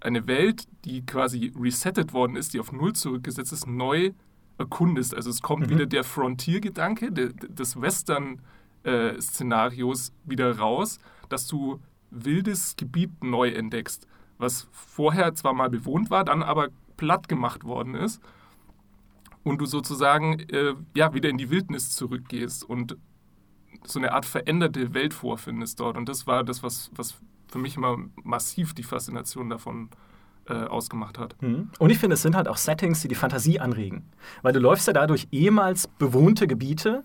eine 0.00 0.26
Welt, 0.26 0.66
die 0.84 1.04
quasi 1.04 1.52
resettet 1.58 2.12
worden 2.12 2.36
ist, 2.36 2.54
die 2.54 2.60
auf 2.60 2.72
Null 2.72 2.94
zurückgesetzt 2.94 3.52
ist, 3.52 3.66
neu 3.66 4.12
erkundest. 4.58 5.14
Also 5.14 5.30
es 5.30 5.40
kommt 5.42 5.70
wieder 5.70 5.86
der 5.86 6.02
Frontier-Gedanke 6.04 7.12
der, 7.12 7.28
des 7.28 7.80
Western-Szenarios 7.80 10.12
wieder 10.24 10.58
raus, 10.58 10.98
dass 11.28 11.46
du 11.46 11.80
wildes 12.10 12.76
Gebiet 12.76 13.24
neu 13.24 13.50
entdeckst, 13.50 14.06
was 14.38 14.68
vorher 14.72 15.34
zwar 15.34 15.54
mal 15.54 15.70
bewohnt 15.70 16.10
war, 16.10 16.24
dann 16.24 16.42
aber 16.42 16.68
platt 16.96 17.28
gemacht 17.28 17.64
worden 17.64 17.94
ist 17.94 18.20
und 19.42 19.60
du 19.60 19.66
sozusagen 19.66 20.40
äh, 20.50 20.74
ja, 20.94 21.14
wieder 21.14 21.28
in 21.28 21.38
die 21.38 21.50
Wildnis 21.50 21.90
zurückgehst 21.90 22.64
und 22.64 22.96
so 23.84 24.00
eine 24.00 24.12
Art 24.12 24.26
veränderte 24.26 24.94
Welt 24.94 25.14
vorfindest 25.14 25.78
dort. 25.78 25.96
Und 25.96 26.08
das 26.08 26.26
war 26.26 26.42
das, 26.42 26.62
was, 26.62 26.90
was 26.94 27.20
für 27.48 27.58
mich 27.58 27.76
immer 27.76 27.98
massiv 28.24 28.74
die 28.74 28.82
Faszination 28.82 29.48
davon 29.48 29.90
äh, 30.48 30.54
ausgemacht 30.54 31.18
hat. 31.18 31.40
Mhm. 31.42 31.70
Und 31.78 31.90
ich 31.90 31.98
finde, 31.98 32.14
es 32.14 32.22
sind 32.22 32.36
halt 32.36 32.48
auch 32.48 32.56
Settings, 32.56 33.00
die 33.00 33.08
die 33.08 33.14
Fantasie 33.14 33.60
anregen. 33.60 34.04
Weil 34.42 34.52
du 34.52 34.60
läufst 34.60 34.86
ja 34.86 34.92
da 34.92 35.06
durch 35.06 35.28
ehemals 35.32 35.88
bewohnte 35.88 36.46
Gebiete 36.46 37.04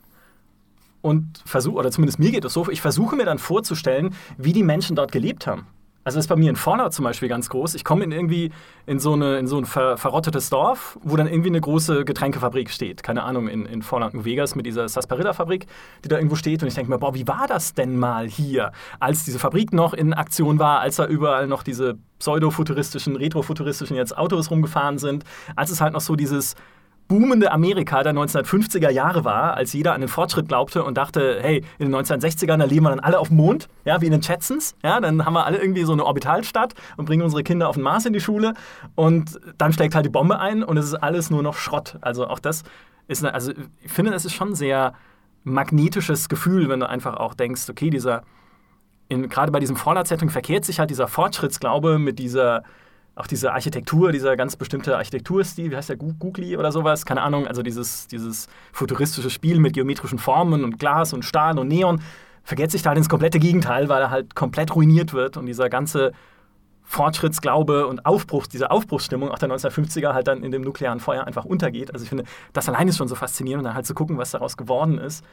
und 1.02 1.42
versuche, 1.46 1.78
oder 1.78 1.92
zumindest 1.92 2.20
mir 2.20 2.32
geht 2.32 2.46
es 2.46 2.54
so, 2.54 2.70
ich 2.70 2.82
versuche 2.82 3.16
mir 3.16 3.26
dann 3.26 3.40
vorzustellen, 3.40 4.16
wie 4.38 4.54
die 4.54 4.64
Menschen 4.64 4.96
dort 4.96 5.12
gelebt 5.12 5.48
haben. 5.48 5.68
Also 6.04 6.18
ist 6.18 6.28
bei 6.28 6.36
mir 6.36 6.50
in 6.50 6.56
Fallout 6.56 6.94
zum 6.94 7.04
Beispiel 7.04 7.30
ganz 7.30 7.50
groß. 7.50 7.76
Ich 7.76 7.84
komme 7.84 8.04
in 8.04 8.12
irgendwie 8.12 8.52
in 8.88 9.00
so, 9.00 9.14
eine, 9.14 9.38
in 9.38 9.46
so 9.46 9.58
ein 9.58 9.66
ver 9.66 9.98
verrottetes 9.98 10.50
Dorf, 10.50 10.98
wo 11.04 11.16
dann 11.16 11.28
irgendwie 11.28 11.50
eine 11.50 11.62
große 11.62 12.06
Getränkefabrik 12.06 12.72
steht. 12.72 13.04
Keine 13.04 13.22
Ahnung, 13.24 13.48
in, 13.48 13.68
in 13.68 13.84
Fallout 13.84 14.16
New 14.16 14.26
Vegas 14.26 14.56
mit 14.56 14.66
dieser 14.66 14.90
Sasparilla-Fabrik, 14.90 15.68
die 16.04 16.10
da 16.10 16.18
irgendwo 16.18 16.36
steht. 16.36 16.64
Und 16.64 16.70
ich 16.70 16.74
denke 16.74 16.90
mir, 16.90 16.98
boah, 16.98 17.14
wie 17.14 17.28
war 17.28 17.46
das 17.48 17.76
denn 17.76 18.00
mal 18.00 18.28
hier, 18.28 18.72
als 19.00 19.26
diese 19.26 19.38
Fabrik 19.38 19.74
noch 19.74 19.94
in 19.94 20.14
Aktion 20.14 20.58
war, 20.58 20.80
als 20.80 20.96
da 20.96 21.06
überall 21.06 21.46
noch 21.46 21.62
diese 21.62 22.00
pseudo-futuristischen, 22.18 23.16
retrofuturistischen 23.16 23.96
jetzt 23.96 24.18
Autos 24.18 24.50
rumgefahren 24.50 24.98
sind, 24.98 25.24
als 25.56 25.70
es 25.70 25.82
halt 25.82 25.94
noch 25.94 26.02
so 26.02 26.16
dieses 26.16 26.56
boomende 27.12 27.52
Amerika 27.52 28.04
der 28.04 28.14
1950er 28.14 28.90
Jahre 28.90 29.26
war, 29.26 29.56
als 29.56 29.74
jeder 29.74 29.94
an 29.94 30.00
den 30.00 30.08
Fortschritt 30.08 30.48
glaubte 30.48 30.82
und 30.86 30.98
dachte, 30.98 31.40
hey, 31.42 31.62
in 31.78 31.92
den 31.92 31.96
1960ern, 32.02 32.58
da 32.58 32.64
leben 32.64 32.86
wir 32.86 32.90
dann 32.90 33.02
alle 33.02 33.20
auf 33.20 33.28
dem 33.28 33.36
Mond, 33.36 33.68
ja, 33.84 34.00
wie 34.00 34.06
in 34.06 34.14
den 34.14 34.22
Jetsons, 34.22 34.76
ja, 34.82 34.98
dann 35.02 35.26
haben 35.26 35.34
wir 35.34 35.46
alle 35.46 35.58
irgendwie 35.58 35.84
so 35.84 35.92
eine 35.92 36.06
Orbitalstadt 36.06 36.74
und 36.96 37.04
bringen 37.04 37.22
unsere 37.22 37.44
Kinder 37.44 37.68
auf 37.68 37.76
den 37.76 37.84
Mars 37.84 38.06
in 38.06 38.14
die 38.14 38.22
Schule 38.22 38.54
und 38.96 39.42
dann 39.58 39.74
schlägt 39.74 39.94
halt 39.94 40.06
die 40.06 40.10
Bombe 40.10 40.40
ein 40.40 40.64
und 40.64 40.78
es 40.78 40.86
ist 40.86 40.94
alles 40.94 41.30
nur 41.30 41.44
noch 41.44 41.58
Schrott. 41.58 41.98
Also 42.00 42.28
auch 42.28 42.40
das 42.40 42.64
ist, 43.10 43.26
also 43.26 43.52
ich 43.84 43.92
finde, 43.92 44.12
das 44.12 44.24
ist 44.24 44.34
schon 44.34 44.52
ein 44.52 44.56
sehr 44.56 44.94
magnetisches 45.44 46.30
Gefühl, 46.30 46.70
wenn 46.70 46.80
du 46.80 46.88
einfach 46.88 47.18
auch 47.18 47.34
denkst, 47.34 47.64
okay, 47.70 47.90
dieser, 47.90 48.24
gerade 49.10 49.52
bei 49.52 49.60
diesem 49.60 49.76
Fallout-Setting 49.76 50.30
verkehrt 50.30 50.64
sich 50.64 50.80
halt 50.80 50.90
dieser 50.90 51.10
Fortschrittsglaube 51.10 52.00
mit 52.00 52.20
dieser 52.20 52.64
auch 53.16 53.28
diese 53.28 53.52
Architektur, 53.52 54.12
dieser 54.12 54.38
ganz 54.38 54.56
bestimmte 54.56 54.98
Architekturstil, 54.98 55.72
wie 55.72 55.76
heißt 55.76 55.90
der, 55.90 55.98
Googly 55.98 56.58
oder 56.58 56.72
sowas, 56.72 57.06
keine 57.06 57.22
Ahnung, 57.22 57.46
also 57.46 57.62
dieses, 57.62 58.08
dieses 58.08 58.48
futuristische 58.72 59.30
Spiel 59.30 59.60
mit 59.60 59.74
geometrischen 59.74 60.18
Formen 60.18 60.64
und 60.64 60.80
Glas 60.80 61.14
und 61.14 61.26
Stahl 61.26 61.60
und 61.60 61.68
Neon, 61.68 62.02
vergeht 62.44 62.72
sich 62.72 62.82
da 62.82 62.90
halt 62.90 62.98
ins 62.98 63.10
komplette 63.10 63.40
Gegenteil, 63.40 63.90
weil 63.90 64.02
er 64.02 64.10
halt 64.10 64.36
komplett 64.36 64.76
ruiniert 64.76 65.14
wird 65.14 65.38
und 65.38 65.46
dieser 65.46 65.70
ganze 65.70 66.14
Fortschrittsglaube 66.84 67.88
und 67.88 68.06
Aufbruch, 68.06 68.48
diese 68.48 68.72
Aufbruchsstimmung 68.72 69.30
auch 69.30 69.40
der 69.40 69.50
1950er 69.50 70.14
halt 70.14 70.28
dann 70.28 70.44
in 70.44 70.52
dem 70.52 70.62
nuklearen 70.62 71.00
Feuer 71.00 71.26
einfach 71.26 71.46
untergeht. 71.46 71.94
Also 71.94 72.04
ich 72.04 72.10
finde, 72.10 72.26
das 72.54 72.68
allein 72.68 72.88
ist 72.88 72.98
schon 72.98 73.08
so 73.08 73.16
faszinierend 73.16 73.66
dann 73.66 73.76
halt 73.76 73.86
zu 73.86 73.94
gucken, 73.94 74.18
was 74.18 74.32
daraus 74.32 74.58
geworden 74.58 74.98
ist. 74.98 75.24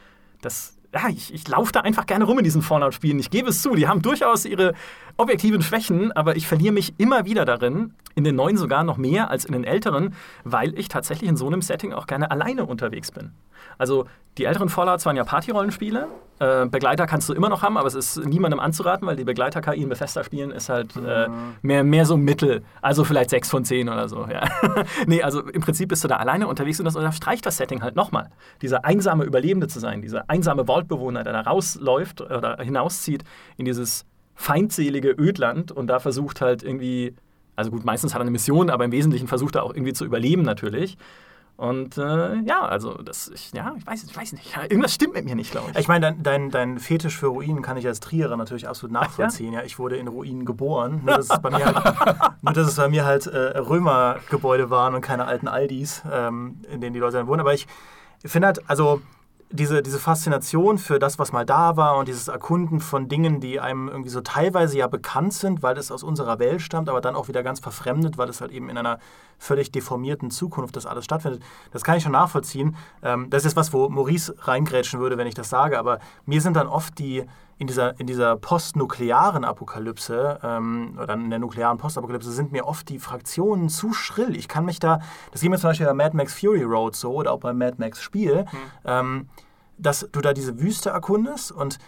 Das, 0.41 0.78
ja, 0.93 1.09
ich, 1.09 1.33
ich 1.33 1.47
laufe 1.47 1.71
da 1.71 1.81
einfach 1.81 2.05
gerne 2.05 2.25
rum 2.25 2.39
in 2.39 2.43
diesen 2.43 2.61
Fallout-Spielen. 2.61 3.19
Ich 3.19 3.29
gebe 3.29 3.49
es 3.49 3.61
zu, 3.61 3.75
die 3.75 3.87
haben 3.87 4.01
durchaus 4.01 4.45
ihre 4.45 4.73
objektiven 5.17 5.61
Schwächen, 5.61 6.11
aber 6.11 6.35
ich 6.35 6.47
verliere 6.47 6.73
mich 6.73 6.93
immer 6.97 7.25
wieder 7.25 7.45
darin, 7.45 7.93
in 8.15 8.23
den 8.23 8.35
neuen 8.35 8.57
sogar 8.57 8.83
noch 8.83 8.97
mehr 8.97 9.29
als 9.29 9.45
in 9.45 9.53
den 9.53 9.63
älteren, 9.63 10.15
weil 10.43 10.77
ich 10.77 10.87
tatsächlich 10.87 11.29
in 11.29 11.37
so 11.37 11.47
einem 11.47 11.61
Setting 11.61 11.93
auch 11.93 12.07
gerne 12.07 12.31
alleine 12.31 12.65
unterwegs 12.65 13.11
bin. 13.11 13.31
Also 13.77 14.05
die 14.37 14.45
älteren 14.45 14.69
Fallouts 14.69 15.05
waren 15.05 15.15
ja 15.15 15.23
Party-Rollenspiele. 15.23 16.07
Äh, 16.39 16.67
Begleiter 16.67 17.05
kannst 17.05 17.27
du 17.27 17.33
immer 17.33 17.49
noch 17.49 17.61
haben, 17.61 17.77
aber 17.77 17.87
es 17.87 17.95
ist 17.95 18.25
niemandem 18.25 18.61
anzuraten, 18.61 19.05
weil 19.05 19.17
die 19.17 19.25
Begleiter-KI 19.25 19.81
in 19.81 19.89
Bethesda 19.89 20.23
spielen 20.23 20.51
ist 20.51 20.69
halt 20.69 20.95
äh, 20.95 21.27
mhm. 21.27 21.55
mehr, 21.61 21.83
mehr 21.83 22.05
so 22.05 22.15
Mittel. 22.15 22.63
Also 22.81 23.03
vielleicht 23.03 23.29
6 23.31 23.49
von 23.49 23.65
10 23.65 23.89
oder 23.89 24.07
so. 24.07 24.25
Ja. 24.31 24.47
nee, 25.07 25.21
also 25.21 25.41
im 25.41 25.61
Prinzip 25.61 25.89
bist 25.89 26.03
du 26.05 26.07
da 26.07 26.15
alleine 26.15 26.47
unterwegs 26.47 26.79
und 26.79 26.85
das 26.85 26.95
unterstreicht 26.95 27.45
das 27.45 27.57
Setting 27.57 27.81
halt 27.81 27.97
nochmal. 27.97 28.29
Dieser 28.61 28.85
einsame 28.85 29.25
Überlebende 29.25 29.67
zu 29.67 29.81
sein, 29.81 30.01
dieser 30.01 30.29
einsame 30.29 30.67
Vaultbewohner, 30.79 31.23
der 31.23 31.33
da 31.33 31.41
rausläuft 31.41 32.21
oder 32.21 32.57
hinauszieht 32.57 33.23
in 33.57 33.65
dieses 33.65 34.05
feindselige 34.35 35.09
Ödland 35.09 35.71
und 35.71 35.87
da 35.87 35.99
versucht 35.99 36.41
halt 36.41 36.63
irgendwie, 36.63 37.15
also 37.55 37.71
gut, 37.71 37.83
meistens 37.83 38.13
hat 38.13 38.19
er 38.19 38.23
eine 38.23 38.31
Mission, 38.31 38.69
aber 38.69 38.85
im 38.85 38.91
Wesentlichen 38.91 39.27
versucht 39.27 39.55
er 39.55 39.63
auch 39.63 39.73
irgendwie 39.73 39.93
zu 39.93 40.05
überleben 40.05 40.43
natürlich. 40.43 40.97
Und 41.57 41.97
äh, 41.97 42.35
ja, 42.43 42.61
also 42.61 42.93
das, 42.93 43.27
ich, 43.35 43.51
ja, 43.51 43.75
ich 43.77 43.85
weiß, 43.85 44.05
ich 44.05 44.15
weiß 44.15 44.31
nicht. 44.31 44.55
irgendwas 44.55 44.93
stimmt 44.93 45.15
mit 45.15 45.25
mir 45.25 45.35
nicht, 45.35 45.51
glaube 45.51 45.71
ich. 45.71 45.77
Ich 45.77 45.89
meine, 45.89 46.05
dein, 46.05 46.23
dein, 46.23 46.51
dein 46.51 46.79
Fetisch 46.79 47.17
für 47.17 47.27
Ruinen 47.27 47.61
kann 47.61 47.75
ich 47.75 47.85
als 47.85 47.99
Trierer 47.99 48.37
natürlich 48.37 48.65
absolut 48.65 48.93
nachvollziehen. 48.93 49.51
ja? 49.51 49.59
ja? 49.59 49.65
ich 49.65 49.77
wurde 49.77 49.97
in 49.97 50.07
Ruinen 50.07 50.45
geboren. 50.45 51.01
Nur, 51.03 51.17
dass 51.17 51.29
es 51.29 51.41
bei 51.41 51.49
mir 51.49 51.65
halt, 51.65 51.75
nur, 52.41 52.53
dass 52.53 52.65
es 52.65 52.77
bei 52.77 52.87
mir 52.87 53.03
halt 53.03 53.27
äh, 53.27 53.57
Römergebäude 53.57 54.69
waren 54.69 54.95
und 54.95 55.01
keine 55.01 55.25
alten 55.25 55.49
Aldis, 55.49 56.01
ähm, 56.09 56.61
in 56.71 56.79
denen 56.79 56.93
die 56.93 57.01
Leute 57.01 57.17
dann 57.17 57.27
wohnen. 57.27 57.41
Aber 57.41 57.53
ich 57.53 57.67
finde 58.23 58.47
halt, 58.47 58.69
also 58.69 59.01
diese, 59.51 59.81
diese 59.81 59.97
Faszination 59.97 60.77
für 60.77 60.99
das, 60.99 61.17
was 61.17 61.31
mal 61.31 61.45
da 61.45 61.75
war 61.75 61.97
und 61.97 62.07
dieses 62.07 62.27
Erkunden 62.27 62.79
von 62.79 63.07
Dingen, 63.07 63.39
die 63.39 63.59
einem 63.59 63.87
irgendwie 63.87 64.09
so 64.09 64.21
teilweise 64.21 64.77
ja 64.77 64.87
bekannt 64.87 65.33
sind, 65.33 65.63
weil 65.63 65.77
es 65.77 65.91
aus 65.91 66.03
unserer 66.03 66.37
Welt 66.37 66.61
stammt, 66.61 66.87
aber 66.87 67.01
dann 67.01 67.15
auch 67.15 67.27
wieder 67.27 67.41
ganz 67.41 67.59
verfremdet, 67.59 68.17
weil 68.17 68.29
es 68.29 68.41
halt 68.41 68.51
eben 68.51 68.69
in 68.69 68.77
einer 68.77 68.99
völlig 69.39 69.71
deformierten 69.71 70.29
Zukunft 70.29 70.75
das 70.75 70.85
alles 70.85 71.05
stattfindet. 71.05 71.41
Das 71.71 71.83
kann 71.83 71.97
ich 71.97 72.03
schon 72.03 72.11
nachvollziehen. 72.11 72.75
Ähm, 73.01 73.29
das 73.31 73.43
ist 73.43 73.55
was, 73.55 73.73
wo 73.73 73.89
Maurice 73.89 74.35
reingrätschen 74.39 74.99
würde, 74.99 75.17
wenn 75.17 75.27
ich 75.27 75.35
das 75.35 75.49
sage, 75.49 75.79
aber 75.79 75.99
mir 76.25 76.41
sind 76.41 76.55
dann 76.55 76.67
oft 76.67 76.99
die 76.99 77.25
in 77.59 77.67
dieser, 77.67 77.99
in 77.99 78.07
dieser 78.07 78.37
postnuklearen 78.37 79.43
Apokalypse 79.43 80.39
ähm, 80.41 80.97
oder 80.99 81.13
in 81.13 81.29
der 81.29 81.39
nuklearen 81.39 81.77
Postapokalypse 81.77 82.31
sind 82.31 82.53
mir 82.53 82.65
oft 82.65 82.87
die 82.87 82.99
Fraktionen 82.99 83.67
zu 83.67 83.91
schrill. 83.91 84.35
Ich 84.35 84.47
kann 84.47 84.63
mich 84.63 84.79
da, 84.79 85.01
das 85.31 85.41
geht 85.41 85.51
mir 85.51 85.57
zum 85.57 85.69
Beispiel 85.69 85.85
bei 85.85 85.93
Mad 85.93 86.15
Max 86.15 86.33
Fury 86.39 86.63
Road 86.63 86.95
so 86.95 87.13
oder 87.13 87.33
auch 87.33 87.41
beim 87.41 87.57
Mad 87.57 87.75
Max 87.77 88.01
Spiel, 88.01 88.45
mhm. 88.45 88.57
ähm, 88.85 89.29
dass 89.77 90.07
du 90.09 90.21
da 90.21 90.31
diese 90.31 90.61
Wüste 90.61 90.91
erkundest 90.91 91.51
und 91.51 91.79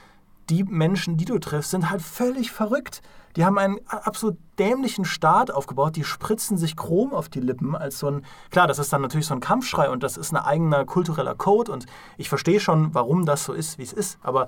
die 0.49 0.65
Menschen, 0.65 1.15
die 1.15 1.23
du 1.23 1.39
triffst, 1.39 1.71
sind 1.71 1.89
halt 1.89 2.01
völlig 2.01 2.51
verrückt. 2.51 3.01
Die 3.37 3.45
haben 3.45 3.57
einen 3.57 3.79
absolut 3.87 4.37
dämlichen 4.59 5.05
Staat 5.05 5.51
aufgebaut, 5.51 5.95
die 5.95 6.03
spritzen 6.03 6.57
sich 6.57 6.75
Chrom 6.75 7.13
auf 7.13 7.29
die 7.29 7.39
Lippen 7.39 7.77
als 7.77 7.97
so 7.97 8.07
ein, 8.07 8.25
klar, 8.49 8.67
das 8.67 8.77
ist 8.77 8.91
dann 8.91 9.01
natürlich 9.01 9.27
so 9.27 9.33
ein 9.33 9.39
Kampfschrei 9.39 9.89
und 9.89 10.03
das 10.03 10.17
ist 10.17 10.33
ein 10.33 10.37
eigener 10.37 10.83
kultureller 10.83 11.35
Code 11.35 11.71
und 11.71 11.85
ich 12.17 12.27
verstehe 12.27 12.59
schon, 12.59 12.93
warum 12.93 13.25
das 13.25 13.45
so 13.45 13.53
ist, 13.53 13.77
wie 13.77 13.83
es 13.83 13.93
ist, 13.93 14.19
aber 14.21 14.47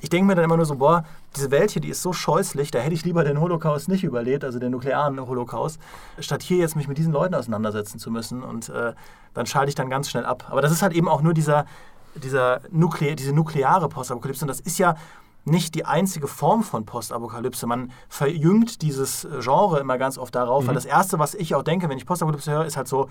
ich 0.00 0.08
denke 0.08 0.26
mir 0.26 0.34
dann 0.34 0.44
immer 0.44 0.56
nur 0.56 0.66
so, 0.66 0.76
boah, 0.76 1.04
diese 1.36 1.50
Welt 1.50 1.70
hier, 1.70 1.82
die 1.82 1.88
ist 1.88 2.02
so 2.02 2.12
scheußlich, 2.12 2.70
da 2.70 2.78
hätte 2.78 2.94
ich 2.94 3.04
lieber 3.04 3.24
den 3.24 3.40
Holocaust 3.40 3.88
nicht 3.88 4.04
überlebt, 4.04 4.44
also 4.44 4.58
den 4.58 4.72
nuklearen 4.72 5.20
Holocaust, 5.20 5.78
statt 6.18 6.42
hier 6.42 6.58
jetzt 6.58 6.76
mich 6.76 6.88
mit 6.88 6.98
diesen 6.98 7.12
Leuten 7.12 7.34
auseinandersetzen 7.34 7.98
zu 7.98 8.10
müssen 8.10 8.42
und 8.42 8.68
äh, 8.68 8.92
dann 9.34 9.46
schalte 9.46 9.68
ich 9.68 9.74
dann 9.74 9.90
ganz 9.90 10.10
schnell 10.10 10.24
ab. 10.24 10.46
Aber 10.50 10.62
das 10.62 10.72
ist 10.72 10.82
halt 10.82 10.92
eben 10.94 11.08
auch 11.08 11.22
nur 11.22 11.34
dieser, 11.34 11.66
dieser 12.14 12.60
Nukle 12.70 13.16
diese 13.16 13.32
nukleare 13.32 13.88
Postapokalypse 13.88 14.44
und 14.44 14.48
das 14.48 14.60
ist 14.60 14.78
ja 14.78 14.96
nicht 15.44 15.74
die 15.74 15.84
einzige 15.84 16.26
Form 16.26 16.62
von 16.62 16.86
Postapokalypse. 16.86 17.66
Man 17.66 17.92
verjüngt 18.08 18.80
dieses 18.80 19.28
Genre 19.40 19.78
immer 19.78 19.98
ganz 19.98 20.16
oft 20.16 20.34
darauf, 20.34 20.64
mhm. 20.64 20.68
weil 20.68 20.74
das 20.74 20.86
Erste, 20.86 21.18
was 21.18 21.34
ich 21.34 21.54
auch 21.54 21.62
denke, 21.62 21.88
wenn 21.88 21.98
ich 21.98 22.06
Postapokalypse 22.06 22.50
höre, 22.50 22.64
ist 22.64 22.76
halt 22.76 22.88
so, 22.88 23.08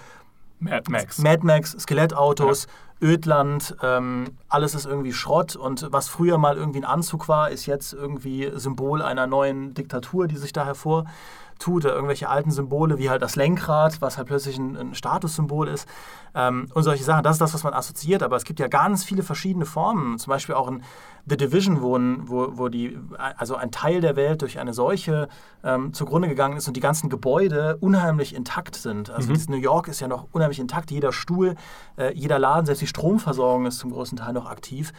Mad 0.64 0.90
Max. 0.90 1.18
Mad 1.18 1.46
Max, 1.46 1.72
Skelettautos, 1.80 2.68
ja. 3.02 3.08
Ödland, 3.10 3.76
ähm, 3.84 4.38
alles 4.48 4.76
ist 4.76 4.86
irgendwie 4.86 5.12
Schrott 5.12 5.56
und 5.56 5.88
was 5.92 6.08
früher 6.08 6.38
mal 6.38 6.56
irgendwie 6.56 6.80
ein 6.80 6.86
Anzug 6.86 7.28
war, 7.28 7.50
ist 7.50 7.66
jetzt 7.66 7.94
irgendwie 7.94 8.52
Symbol 8.56 9.02
einer 9.02 9.28
neuen 9.28 9.74
Diktatur, 9.74 10.28
die 10.28 10.38
sich 10.38 10.54
da 10.54 10.66
hervor 10.66 11.06
tut, 11.60 11.86
oder 11.86 11.94
irgendwelche 11.94 12.30
alten 12.30 12.52
Symbole 12.52 12.98
wie 12.98 13.10
halt 13.10 13.22
das 13.22 13.36
Lenkrad, 13.36 14.02
was 14.02 14.18
halt 14.18 14.28
plötzlich 14.28 14.58
ein, 14.58 14.76
ein 14.76 14.96
Statussymbol 14.96 15.68
ist 15.68 15.88
ähm, 16.36 16.68
und 16.74 16.84
solche 16.84 17.04
Sachen. 17.04 17.24
Das 17.24 17.36
ist 17.36 17.42
das, 17.42 17.54
was 17.54 17.64
man 17.64 17.74
assoziiert, 17.74 18.24
aber 18.24 18.36
es 18.36 18.44
gibt 18.44 18.60
ja 18.60 18.68
ganz 18.68 19.04
viele 19.04 19.24
verschiedene 19.24 19.66
Formen. 19.66 20.18
Zum 20.18 20.32
Beispiel 20.32 20.56
auch 20.56 20.68
in 20.68 20.84
The 21.26 21.38
Division, 21.38 21.82
wo, 21.82 21.98
wo, 22.28 22.58
wo 22.58 22.70
die, 22.70 23.00
also 23.38 23.56
ein 23.56 23.72
Teil 23.72 24.02
der 24.02 24.16
Welt 24.16 24.42
durch 24.42 24.60
eine 24.60 24.74
Seuche 24.74 25.30
ähm, 25.64 25.94
zugrunde 25.94 26.28
gegangen 26.28 26.58
ist 26.58 26.68
und 26.68 26.76
die 26.76 26.82
ganzen 26.82 27.10
Gebäude 27.10 27.78
unheimlich 27.80 28.36
intakt 28.36 28.76
sind. 28.76 29.10
Also 29.10 29.32
mhm. 29.32 29.40
New 29.48 29.58
York 29.58 29.88
ist 29.88 30.00
ja 30.00 30.08
noch 30.08 30.28
unheimlich 30.32 30.60
intakt, 30.60 30.92
jeder 30.92 31.14
Stuhl, 31.14 31.56
äh, 31.98 32.14
jeder 32.14 32.40
Laden, 32.40 32.66
selbst 32.66 32.82
die 32.82 32.88
Stromversorgung 32.88 33.66
ist 33.66 33.80
zum 33.80 33.92
größten 33.92 34.18
Teil 34.18 34.34
noch 34.34 34.50
aktiv. 34.50 34.92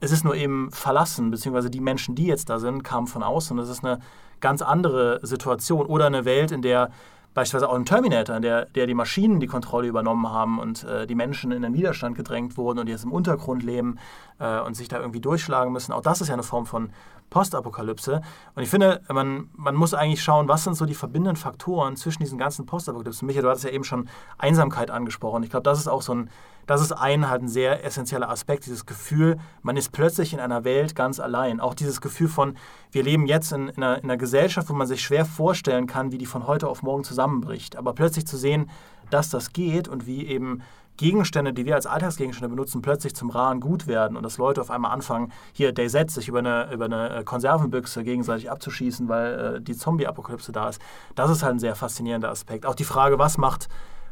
Es 0.00 0.10
ist 0.10 0.24
nur 0.24 0.34
eben 0.34 0.70
verlassen, 0.72 1.30
beziehungsweise 1.30 1.70
die 1.70 1.80
Menschen, 1.80 2.14
die 2.14 2.26
jetzt 2.26 2.48
da 2.50 2.58
sind, 2.58 2.82
kamen 2.82 3.06
von 3.06 3.22
außen. 3.22 3.56
Das 3.56 3.68
ist 3.68 3.84
eine 3.84 4.00
ganz 4.40 4.62
andere 4.62 5.20
Situation. 5.22 5.86
Oder 5.86 6.06
eine 6.06 6.24
Welt, 6.24 6.50
in 6.50 6.62
der 6.62 6.90
beispielsweise 7.34 7.70
auch 7.70 7.76
im 7.76 7.84
Terminator, 7.84 8.36
in 8.36 8.42
der, 8.42 8.64
der 8.66 8.86
die 8.86 8.94
Maschinen 8.94 9.38
die 9.38 9.46
Kontrolle 9.46 9.86
übernommen 9.86 10.28
haben 10.30 10.58
und 10.58 10.82
äh, 10.84 11.06
die 11.06 11.14
Menschen 11.14 11.52
in 11.52 11.62
den 11.62 11.74
Widerstand 11.74 12.16
gedrängt 12.16 12.56
wurden 12.56 12.80
und 12.80 12.88
jetzt 12.88 13.04
im 13.04 13.12
Untergrund 13.12 13.62
leben 13.62 13.98
äh, 14.40 14.60
und 14.60 14.74
sich 14.74 14.88
da 14.88 14.98
irgendwie 14.98 15.20
durchschlagen 15.20 15.72
müssen. 15.72 15.92
Auch 15.92 16.02
das 16.02 16.20
ist 16.20 16.28
ja 16.28 16.34
eine 16.34 16.42
Form 16.42 16.66
von 16.66 16.90
Postapokalypse. 17.30 18.20
Und 18.54 18.62
ich 18.62 18.68
finde, 18.68 19.00
man, 19.08 19.48
man 19.56 19.74
muss 19.74 19.94
eigentlich 19.94 20.22
schauen, 20.22 20.48
was 20.48 20.64
sind 20.64 20.74
so 20.74 20.84
die 20.84 20.94
verbindenden 20.94 21.36
Faktoren 21.36 21.96
zwischen 21.96 22.22
diesen 22.22 22.38
ganzen 22.38 22.66
Postapokalypsen. 22.66 23.26
Michael, 23.26 23.44
du 23.44 23.48
hattest 23.48 23.64
ja 23.64 23.70
eben 23.70 23.84
schon 23.84 24.08
Einsamkeit 24.36 24.90
angesprochen. 24.90 25.42
Ich 25.42 25.50
glaube, 25.50 25.62
das 25.62 25.78
ist 25.78 25.88
auch 25.88 26.02
so 26.02 26.14
ein, 26.14 26.30
das 26.66 26.82
ist 26.82 26.92
ein 26.92 27.30
halt 27.30 27.42
ein 27.42 27.48
sehr 27.48 27.84
essentieller 27.84 28.28
Aspekt, 28.28 28.66
dieses 28.66 28.86
Gefühl, 28.86 29.38
man 29.62 29.76
ist 29.76 29.92
plötzlich 29.92 30.32
in 30.32 30.40
einer 30.40 30.64
Welt 30.64 30.94
ganz 30.94 31.18
allein. 31.18 31.60
Auch 31.60 31.74
dieses 31.74 32.00
Gefühl 32.00 32.28
von, 32.28 32.56
wir 32.90 33.02
leben 33.02 33.26
jetzt 33.26 33.52
in, 33.52 33.68
in, 33.68 33.82
einer, 33.82 33.98
in 33.98 34.04
einer 34.04 34.16
Gesellschaft, 34.16 34.68
wo 34.68 34.74
man 34.74 34.86
sich 34.86 35.02
schwer 35.02 35.24
vorstellen 35.24 35.86
kann, 35.86 36.12
wie 36.12 36.18
die 36.18 36.26
von 36.26 36.46
heute 36.46 36.68
auf 36.68 36.82
morgen 36.82 37.04
zusammenbricht. 37.04 37.76
Aber 37.76 37.94
plötzlich 37.94 38.26
zu 38.26 38.36
sehen, 38.36 38.68
dass 39.10 39.30
das 39.30 39.52
geht 39.52 39.88
und 39.88 40.06
wie 40.06 40.26
eben 40.26 40.62
Gegenstände, 40.96 41.52
die 41.52 41.64
wir 41.64 41.74
als 41.74 41.86
Alltagsgegenstände 41.86 42.50
benutzen, 42.50 42.82
plötzlich 42.82 43.14
zum 43.14 43.30
raren 43.30 43.60
Gut 43.60 43.86
werden 43.86 44.16
und 44.16 44.22
dass 44.22 44.38
Leute 44.38 44.60
auf 44.60 44.70
einmal 44.70 44.92
anfangen, 44.92 45.32
hier 45.52 45.72
DayZ 45.72 46.12
sich 46.12 46.28
über 46.28 46.40
eine, 46.40 46.72
über 46.72 46.84
eine 46.84 47.16
äh, 47.16 47.24
Konservenbüchse 47.24 48.04
gegenseitig 48.04 48.50
abzuschießen, 48.50 49.08
weil 49.08 49.56
äh, 49.56 49.60
die 49.60 49.76
Zombie-Apokalypse 49.76 50.52
da 50.52 50.68
ist. 50.68 50.80
Das 51.14 51.30
ist 51.30 51.42
halt 51.42 51.54
ein 51.54 51.58
sehr 51.58 51.74
faszinierender 51.74 52.30
Aspekt. 52.30 52.66
Auch 52.66 52.74
die 52.74 52.84
Frage, 52.84 53.18
was 53.18 53.38
macht, 53.38 53.68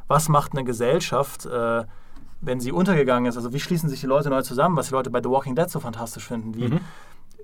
was 0.06 0.28
macht 0.28 0.52
eine 0.52 0.64
Gesellschaft, 0.64 1.44
äh, 1.47 1.85
wenn 2.40 2.61
sie 2.61 2.73
untergegangen 2.73 3.28
ist, 3.28 3.37
also 3.37 3.52
wie 3.52 3.61
schließen 3.61 3.88
sich 3.88 4.00
die 4.00 4.06
Leute 4.06 4.30
neu 4.30 4.42
zusammen, 4.42 4.76
was 4.76 4.88
die 4.88 4.94
Leute 4.94 5.11
bei 5.11 5.20
The 5.23 5.28
Walking 5.28 5.56
Dead 5.56 5.68
so 5.68 5.80
fantastisch 5.80 6.26
finden, 6.26 6.54
wie 6.54 6.68
Mhm. 6.68 6.80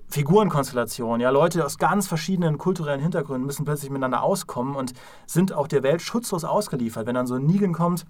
Figurenkonstellationen, 0.07 1.19
ja, 1.19 1.29
Leute 1.29 1.65
aus 1.65 1.77
ganz 1.77 2.07
verschiedenen 2.07 2.57
kulturellen 2.57 3.01
Hintergründen 3.01 3.45
müssen 3.45 3.65
plötzlich 3.65 3.89
miteinander 3.89 4.21
auskommen 4.21 4.75
und 4.75 4.93
sind 5.25 5.51
auch 5.51 5.67
der 5.67 5.83
Welt 5.83 6.01
schutzlos 6.01 6.43
ausgeliefert. 6.43 7.07
Wenn 7.07 7.15
dann 7.15 7.27
so 7.27 7.35
ein 7.35 7.45
Negan 7.45 7.73
kommt 7.73 8.05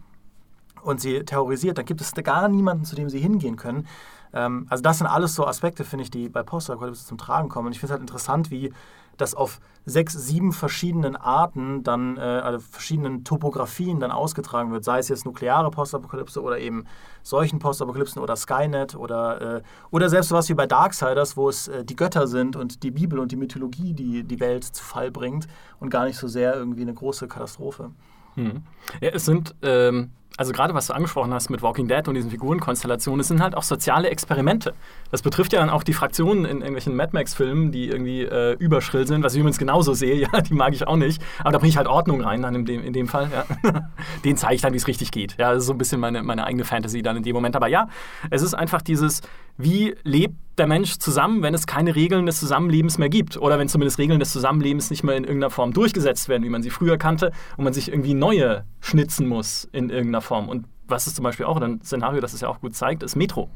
und 0.85 1.01
sie 1.01 1.23
terrorisiert, 1.23 1.77
dann 1.77 1.85
gibt 1.85 2.01
es 2.01 2.13
gar 2.13 2.47
niemanden, 2.47 2.85
zu 2.85 2.95
dem 2.95 3.09
sie 3.09 3.19
hingehen 3.19 3.55
können. 3.55 3.87
Ähm, 4.33 4.67
also 4.69 4.81
das 4.81 4.99
sind 4.99 5.07
alles 5.07 5.35
so 5.35 5.45
Aspekte, 5.45 5.83
finde 5.83 6.03
ich, 6.03 6.11
die 6.11 6.29
bei 6.29 6.43
Postapokalypse 6.43 7.05
zum 7.05 7.17
Tragen 7.17 7.49
kommen. 7.49 7.67
Und 7.67 7.71
ich 7.73 7.79
finde 7.79 7.93
es 7.93 7.99
halt 7.99 8.01
interessant, 8.01 8.51
wie 8.51 8.71
das 9.17 9.33
auf 9.33 9.59
sechs, 9.85 10.13
sieben 10.13 10.51
verschiedenen 10.51 11.15
Arten 11.15 11.83
dann, 11.83 12.17
äh, 12.17 12.19
also 12.19 12.59
verschiedenen 12.59 13.23
Topografien 13.23 13.99
dann 13.99 14.11
ausgetragen 14.11 14.71
wird, 14.71 14.83
sei 14.83 14.99
es 14.99 15.07
jetzt 15.09 15.25
nukleare 15.25 15.69
Postapokalypse 15.71 16.41
oder 16.41 16.59
eben 16.59 16.85
solchen 17.21 17.59
Postapokalypsen 17.59 18.21
oder 18.21 18.35
Skynet 18.35 18.95
oder, 18.95 19.57
äh, 19.57 19.61
oder 19.91 20.09
selbst 20.09 20.29
sowas 20.29 20.49
wie 20.49 20.53
bei 20.53 20.67
Darksiders, 20.67 21.37
wo 21.37 21.49
es 21.49 21.67
äh, 21.67 21.85
die 21.85 21.95
Götter 21.95 22.27
sind 22.27 22.55
und 22.55 22.83
die 22.83 22.91
Bibel 22.91 23.19
und 23.19 23.31
die 23.31 23.37
Mythologie, 23.37 23.93
die 23.93 24.23
die 24.23 24.39
Welt 24.39 24.63
zu 24.63 24.83
Fall 24.83 25.11
bringt 25.11 25.47
und 25.79 25.89
gar 25.89 26.05
nicht 26.05 26.17
so 26.17 26.27
sehr 26.27 26.55
irgendwie 26.55 26.81
eine 26.81 26.93
große 26.93 27.27
Katastrophe. 27.27 27.91
Mhm. 28.35 28.63
Ja, 29.01 29.09
es 29.09 29.25
sind, 29.25 29.55
ähm, 29.61 30.11
also 30.37 30.51
gerade 30.51 30.73
was 30.73 30.87
du 30.87 30.93
angesprochen 30.93 31.33
hast 31.33 31.49
mit 31.49 31.61
Walking 31.61 31.87
Dead 31.87 32.07
und 32.07 32.15
diesen 32.15 32.29
Figurenkonstellationen, 32.31 33.21
es 33.21 33.27
sind 33.27 33.41
halt 33.41 33.55
auch 33.55 33.63
soziale 33.63 34.09
Experimente. 34.09 34.73
Das 35.11 35.21
betrifft 35.21 35.53
ja 35.53 35.59
dann 35.59 35.69
auch 35.69 35.83
die 35.83 35.93
Fraktionen 35.93 36.45
in 36.45 36.57
irgendwelchen 36.57 36.95
Mad 36.95 37.11
Max-Filmen, 37.13 37.71
die 37.71 37.87
irgendwie 37.87 38.23
äh, 38.23 38.53
überschrill 38.59 39.07
sind, 39.07 39.23
was 39.23 39.33
ich 39.33 39.39
übrigens 39.39 39.57
genauso 39.57 39.93
sehe, 39.93 40.15
ja, 40.33 40.41
die 40.41 40.53
mag 40.53 40.73
ich 40.73 40.87
auch 40.87 40.97
nicht. 40.97 41.21
Aber 41.39 41.51
da 41.51 41.57
bringe 41.57 41.69
ich 41.69 41.77
halt 41.77 41.87
Ordnung 41.87 42.21
rein 42.21 42.41
dann 42.41 42.55
in 42.55 42.65
dem, 42.65 42.83
in 42.83 42.93
dem 42.93 43.07
Fall. 43.07 43.29
Ja. 43.31 43.89
Den 44.25 44.37
zeige 44.37 44.55
ich 44.55 44.61
dann, 44.61 44.73
wie 44.73 44.77
es 44.77 44.87
richtig 44.87 45.11
geht. 45.11 45.37
Ja, 45.37 45.53
das 45.53 45.63
ist 45.63 45.67
so 45.67 45.73
ein 45.73 45.77
bisschen 45.77 45.99
meine, 45.99 46.23
meine 46.23 46.45
eigene 46.45 46.65
Fantasy 46.65 47.01
dann 47.01 47.17
in 47.17 47.23
dem 47.23 47.33
Moment. 47.33 47.55
Aber 47.55 47.67
ja, 47.67 47.87
es 48.29 48.41
ist 48.41 48.53
einfach 48.53 48.81
dieses, 48.81 49.21
wie 49.57 49.95
lebt 50.03 50.35
der 50.57 50.67
Mensch 50.67 50.97
zusammen, 50.97 51.41
wenn 51.41 51.53
es 51.53 51.67
keine 51.67 51.95
Regeln 51.95 52.25
des 52.25 52.39
Zusammenlebens 52.39 52.97
mehr 52.97 53.09
gibt. 53.09 53.37
Oder 53.37 53.59
wenn 53.59 53.67
zumindest 53.67 53.99
Regeln 53.99 54.19
des 54.19 54.31
Zusammenlebens 54.31 54.89
nicht 54.89 55.03
mehr 55.03 55.15
in 55.15 55.23
irgendeiner 55.23 55.49
Form 55.49 55.73
durchgesetzt 55.73 56.29
werden, 56.29 56.43
wie 56.43 56.49
man 56.49 56.63
sie 56.63 56.69
früher 56.69 56.97
kannte, 56.97 57.31
und 57.57 57.63
man 57.63 57.73
sich 57.73 57.89
irgendwie 57.89 58.13
neue 58.13 58.65
schnitzen 58.79 59.27
muss 59.27 59.67
in 59.71 59.89
irgendeiner 59.89 60.21
Form. 60.21 60.49
Und 60.49 60.65
was 60.87 61.07
es 61.07 61.15
zum 61.15 61.23
Beispiel 61.23 61.45
auch 61.45 61.59
ein 61.59 61.81
Szenario, 61.81 62.21
das 62.21 62.33
es 62.33 62.41
ja 62.41 62.47
auch 62.47 62.61
gut 62.61 62.75
zeigt, 62.75 63.03
ist 63.03 63.15
Metro. 63.15 63.49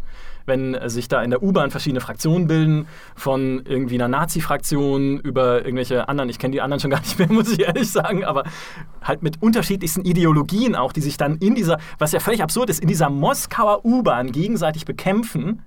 Wenn 0.45 0.73
äh, 0.73 0.89
sich 0.89 1.07
da 1.07 1.21
in 1.21 1.29
der 1.29 1.43
U-Bahn 1.43 1.69
verschiedene 1.69 2.01
Fraktionen 2.01 2.47
bilden, 2.47 2.87
von 3.15 3.61
irgendwie 3.65 3.95
einer 3.95 4.07
Nazi-Fraktion 4.07 5.19
über 5.19 5.63
irgendwelche 5.63 6.09
anderen, 6.09 6.29
ich 6.29 6.39
kenne 6.39 6.53
die 6.53 6.61
anderen 6.61 6.79
schon 6.79 6.89
gar 6.89 7.01
nicht 7.01 7.19
mehr, 7.19 7.27
muss 7.31 7.51
ich 7.51 7.61
ehrlich 7.61 7.91
sagen, 7.91 8.23
aber 8.23 8.43
halt 9.01 9.21
mit 9.21 9.41
unterschiedlichsten 9.41 10.01
Ideologien 10.05 10.75
auch, 10.75 10.91
die 10.91 11.01
sich 11.01 11.17
dann 11.17 11.37
in 11.37 11.55
dieser, 11.55 11.77
was 11.99 12.11
ja 12.11 12.19
völlig 12.19 12.41
absurd 12.41 12.69
ist, 12.69 12.79
in 12.79 12.87
dieser 12.87 13.09
Moskauer 13.09 13.85
U-Bahn 13.85 14.31
gegenseitig 14.31 14.85
bekämpfen 14.85 15.61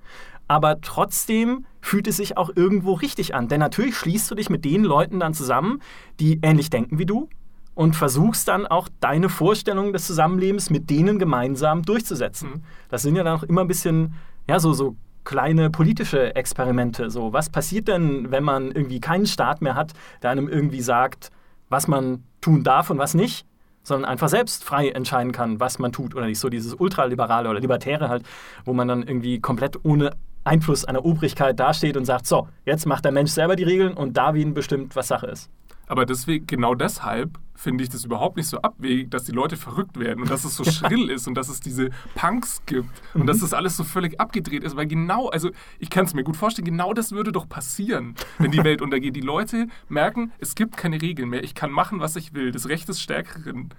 aber 0.47 0.81
trotzdem 0.81 1.65
fühlt 1.81 2.07
es 2.07 2.17
sich 2.17 2.37
auch 2.37 2.49
irgendwo 2.55 2.93
richtig 2.93 3.35
an. 3.35 3.47
Denn 3.47 3.59
natürlich 3.59 3.95
schließt 3.95 4.29
du 4.29 4.35
dich 4.35 4.49
mit 4.49 4.65
den 4.65 4.83
Leuten 4.83 5.19
dann 5.19 5.33
zusammen, 5.33 5.81
die 6.19 6.39
ähnlich 6.41 6.69
denken 6.69 6.99
wie 6.99 7.05
du 7.05 7.29
und 7.75 7.95
versuchst 7.95 8.47
dann 8.47 8.67
auch 8.67 8.87
deine 8.99 9.29
Vorstellungen 9.29 9.93
des 9.93 10.05
Zusammenlebens 10.05 10.69
mit 10.69 10.89
denen 10.89 11.19
gemeinsam 11.19 11.83
durchzusetzen. 11.83 12.63
Das 12.89 13.01
sind 13.01 13.15
ja 13.15 13.23
dann 13.23 13.39
auch 13.39 13.43
immer 13.43 13.61
ein 13.61 13.67
bisschen, 13.67 14.13
ja, 14.47 14.59
so, 14.59 14.73
so 14.73 14.95
kleine 15.23 15.69
politische 15.69 16.35
Experimente. 16.35 17.09
So, 17.09 17.33
was 17.33 17.49
passiert 17.49 17.87
denn, 17.87 18.31
wenn 18.31 18.43
man 18.43 18.71
irgendwie 18.71 18.99
keinen 18.99 19.25
Staat 19.25 19.61
mehr 19.61 19.75
hat, 19.75 19.93
der 20.21 20.31
einem 20.31 20.47
irgendwie 20.47 20.81
sagt, 20.81 21.31
was 21.69 21.87
man 21.87 22.23
tun 22.41 22.63
darf 22.63 22.89
und 22.89 22.97
was 22.97 23.13
nicht? 23.13 23.45
sondern 23.85 24.09
einfach 24.09 24.29
selbst 24.29 24.63
frei 24.63 24.89
entscheiden 24.89 25.31
kann, 25.33 25.59
was 25.59 25.77
man 25.77 25.91
tut 25.91 26.15
oder 26.15 26.25
nicht. 26.25 26.39
So 26.39 26.49
dieses 26.49 26.73
ultraliberale 26.73 27.49
oder 27.49 27.59
libertäre 27.59 28.09
halt, 28.09 28.23
wo 28.65 28.73
man 28.73 28.87
dann 28.87 29.03
irgendwie 29.03 29.41
komplett 29.41 29.83
ohne 29.83 30.11
Einfluss 30.43 30.85
einer 30.85 31.05
Obrigkeit 31.05 31.59
dasteht 31.59 31.97
und 31.97 32.05
sagt, 32.05 32.27
so, 32.27 32.47
jetzt 32.65 32.85
macht 32.85 33.05
der 33.05 33.11
Mensch 33.11 33.31
selber 33.31 33.55
die 33.55 33.63
Regeln 33.63 33.93
und 33.93 34.17
Darwin 34.17 34.53
bestimmt, 34.53 34.95
was 34.95 35.07
Sache 35.07 35.27
ist. 35.27 35.49
Aber 35.87 36.05
deswegen, 36.05 36.47
genau 36.47 36.75
deshalb 36.75 37.37
finde 37.55 37.83
ich 37.83 37.89
das 37.89 38.05
überhaupt 38.05 38.37
nicht 38.37 38.47
so 38.47 38.57
abwegig, 38.61 39.11
dass 39.11 39.25
die 39.25 39.31
Leute 39.31 39.57
verrückt 39.57 39.99
werden 39.99 40.21
und 40.21 40.31
dass 40.31 40.43
es 40.43 40.55
so 40.55 40.63
schrill 40.71 41.09
ist 41.09 41.27
und 41.27 41.35
dass 41.35 41.49
es 41.49 41.59
diese 41.59 41.89
Punks 42.15 42.61
gibt 42.65 43.01
und 43.13 43.27
dass 43.27 43.39
das 43.39 43.53
alles 43.53 43.77
so 43.77 43.83
völlig 43.83 44.19
abgedreht 44.19 44.63
ist, 44.63 44.75
weil 44.75 44.87
genau, 44.87 45.29
also 45.29 45.51
ich 45.79 45.89
kann 45.89 46.05
es 46.05 46.13
mir 46.13 46.23
gut 46.23 46.37
vorstellen, 46.37 46.65
genau 46.65 46.93
das 46.93 47.11
würde 47.11 47.31
doch 47.31 47.47
passieren, 47.47 48.15
wenn 48.39 48.51
die 48.51 48.63
Welt 48.63 48.81
untergeht. 48.81 49.15
Die 49.15 49.21
Leute 49.21 49.67
merken, 49.89 50.31
es 50.39 50.55
gibt 50.55 50.77
keine 50.77 51.01
Regeln 51.01 51.29
mehr, 51.29 51.43
ich 51.43 51.53
kann 51.53 51.71
machen, 51.71 51.99
was 51.99 52.15
ich 52.15 52.33
will, 52.33 52.51
das 52.51 52.67
Recht 52.69 52.87
des 52.87 53.01
Stärkeren 53.01 53.69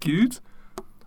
gilt. 0.00 0.42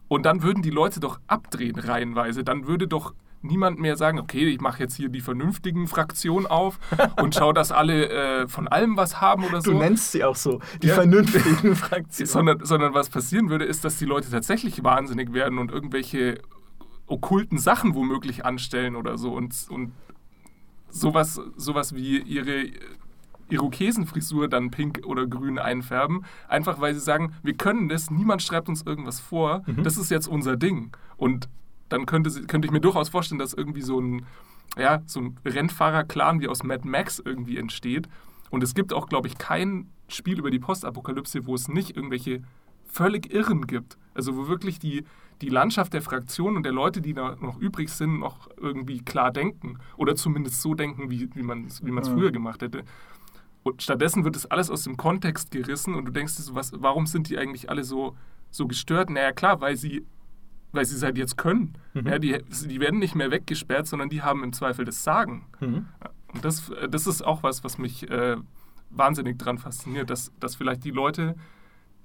Und 0.07 0.25
dann 0.25 0.41
würden 0.41 0.63
die 0.63 0.71
Leute 0.71 0.99
doch 0.99 1.19
abdrehen 1.27 1.77
reihenweise, 1.77 2.43
dann 2.43 2.65
würde 2.65 2.88
doch 2.88 3.13
niemand 3.41 3.80
mehr 3.80 3.95
sagen, 3.95 4.19
okay, 4.19 4.47
ich 4.47 4.60
mache 4.62 4.80
jetzt 4.84 4.95
hier 4.95 5.10
die 5.10 5.21
vernünftigen 5.21 5.88
Fraktionen 5.88 6.45
auf 6.47 6.80
und 7.21 7.36
schau, 7.36 7.54
dass 7.54 7.71
alle 7.71 8.10
äh, 8.10 8.47
von 8.47 8.67
allem 8.67 8.97
was 8.97 9.21
haben 9.21 9.43
oder 9.45 9.62
so. 9.62 9.71
Du 9.71 9.78
nennst 9.78 10.12
sie 10.12 10.23
auch 10.23 10.36
so, 10.36 10.60
die 10.82 10.88
Ja. 10.88 10.95
vernünftigen 10.95 11.75
Fraktionen. 11.75 12.28
Sondern, 12.28 12.65
sondern 12.65 12.93
was 12.93 13.10
passieren 13.10 13.49
würde, 13.49 13.65
ist, 13.65 13.86
dass 13.86 13.97
die 13.97 14.06
Leute 14.06 14.30
tatsächlich 14.30 14.84
wahnsinnig 14.84 15.34
werden 15.34 15.58
und 15.58 15.71
irgendwelche 15.71 16.39
okkulten 17.08 17.58
Sachen 17.58 17.95
womöglich 17.95 18.45
anstellen 18.45 18.95
oder 18.95 19.17
so 19.17 19.34
und, 19.34 19.56
und 19.69 19.93
sowas, 20.89 21.39
sowas 21.56 21.95
wie 21.95 22.19
ihre 22.19 22.65
Irokesenfrisur 23.49 24.47
dann 24.47 24.69
pink 24.69 25.02
oder 25.06 25.25
grün 25.25 25.58
einfärben, 25.60 26.23
einfach 26.47 26.80
weil 26.82 26.93
sie 26.93 26.99
sagen, 26.99 27.34
wir 27.41 27.54
können 27.56 27.89
das, 27.89 28.12
niemand 28.12 28.43
schreibt 28.43 28.69
uns 28.69 28.84
irgendwas 28.84 29.19
vor, 29.19 29.63
das 29.84 29.97
ist 29.97 30.12
jetzt 30.12 30.28
unser 30.28 30.56
Ding. 30.56 30.91
Und 31.17 31.49
dann 31.89 32.06
könnte, 32.06 32.30
könnte 32.45 32.65
ich 32.67 32.71
mir 32.71 32.82
durchaus 32.82 33.10
vorstellen, 33.10 33.39
dass 33.39 33.54
irgendwie 33.54 33.82
so 33.82 33.99
ein, 33.99 34.25
ja, 34.78 35.02
so 35.06 35.19
ein 35.21 35.38
Rennfahrer-Clan 35.45 36.39
wie 36.41 36.47
aus 36.47 36.63
Mad 36.63 36.88
Max 36.88 37.19
irgendwie 37.23 37.58
entsteht. 37.58 38.08
Und 38.49 38.63
es 38.63 38.73
gibt 38.73 38.93
auch, 38.93 39.08
glaube 39.10 39.28
ich, 39.28 39.38
kein 39.38 39.89
Spiel 40.08 40.39
über 40.39 40.49
die 40.52 40.60
Postapokalypse, 40.60 41.45
wo 41.45 41.56
es 41.56 41.67
nicht 41.67 41.95
irgendwelche 41.95 42.41
völlig 42.86 43.32
Irren 43.32 43.67
gibt. 43.67 43.97
Also 44.15 44.36
wo 44.36 44.47
wirklich 44.47 44.80
die, 44.80 45.04
die 45.41 45.49
Landschaft 45.49 45.93
der 45.93 46.02
Fraktionen 46.02 46.58
und 46.58 46.63
der 46.63 46.71
Leute, 46.71 47.02
die 47.02 47.13
da 47.13 47.36
noch 47.39 47.60
übrig 47.60 47.89
sind, 47.89 48.19
noch 48.19 48.49
irgendwie 48.58 48.99
klar 49.02 49.32
denken. 49.32 49.78
Oder 49.97 50.15
zumindest 50.15 50.62
so 50.62 50.73
denken, 50.73 51.10
wie, 51.12 51.30
wie 51.36 51.43
man 51.43 51.65
es 51.65 51.86
wie 51.86 51.91
man's 51.91 52.10
Mhm. 52.10 52.13
früher 52.15 52.32
gemacht 52.32 52.62
hätte. 52.63 52.84
Und 53.62 53.84
stattdessen 53.84 54.23
wird 54.23 54.36
das 54.36 54.45
alles 54.47 54.69
aus 54.71 54.84
dem 54.84 54.97
Kontext 54.97 55.52
gerissen 55.52 55.93
und 55.93 56.06
du 56.06 56.12
denkst 56.12 56.38
dir 56.38 56.43
so, 56.43 56.56
was, 56.56 56.71
warum 56.78 57.06
sind 57.06 57.30
die 57.30 57.38
eigentlich 57.38 57.69
alle 57.69 57.84
so, 57.84 58.15
so 58.49 58.67
gestört? 58.67 59.10
Naja, 59.10 59.32
klar, 59.32 59.62
weil 59.62 59.75
sie, 59.75 60.06
weil 60.71 60.86
sie 60.86 60.95
es 60.95 61.03
halt 61.03 61.17
jetzt 61.17 61.38
können. 61.38 61.73
Mhm. 61.93 62.08
Ja, 62.08 62.19
die, 62.19 62.38
die 62.65 62.79
werden 62.79 62.99
nicht 62.99 63.15
mehr 63.15 63.32
weggesperrt, 63.32 63.88
sondern 63.88 64.10
die 64.10 64.21
haben 64.21 64.43
im 64.43 64.53
Zweifel 64.53 64.86
das 64.86 65.03
Sagen. 65.03 65.45
Mhm. 65.60 65.88
Und 66.34 66.45
das, 66.45 66.71
das 66.89 67.08
ist 67.08 67.23
auch 67.25 67.41
was, 67.43 67.63
was 67.63 67.77
mich 67.77 68.10
äh, 68.10 68.38
wahnsinnig 68.91 69.38
dran 69.39 69.58
fasziniert, 69.58 70.10
dass, 70.10 70.32
dass 70.39 70.55
vielleicht 70.55 70.84
die 70.84 70.91
Leute, 70.91 71.36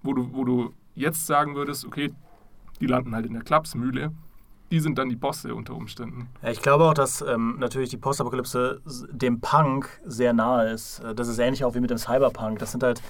wo 0.02 0.14
du, 0.14 0.32
wo 0.32 0.44
du 0.44 0.74
jetzt 0.94 1.26
sagen 1.26 1.54
würdest, 1.54 1.84
okay, 1.84 2.12
die 2.80 2.86
landen 2.86 3.14
halt 3.14 3.26
in 3.26 3.34
der 3.34 3.42
Klapsmühle, 3.42 4.12
die 4.70 4.80
sind 4.80 4.98
dann 4.98 5.08
die 5.08 5.16
Bosse 5.16 5.54
unter 5.54 5.74
Umständen. 5.74 6.28
Ja, 6.42 6.50
ich 6.50 6.62
glaube 6.62 6.84
auch, 6.84 6.94
dass 6.94 7.20
ähm, 7.22 7.56
natürlich 7.58 7.90
die 7.90 7.96
Postapokalypse 7.96 8.80
dem 9.10 9.40
Punk 9.40 9.88
sehr 10.04 10.32
nahe 10.32 10.70
ist. 10.70 11.00
Äh, 11.00 11.14
Das 11.14 11.28
ist 11.28 11.38
ähnlich 11.38 11.64
auch 11.64 11.74
wie 11.74 11.80
mit 11.80 11.90
dem 11.90 11.98
Cyberpunk. 11.98 12.58
Das 12.58 12.72
sind 12.72 12.82
halt 12.82 13.02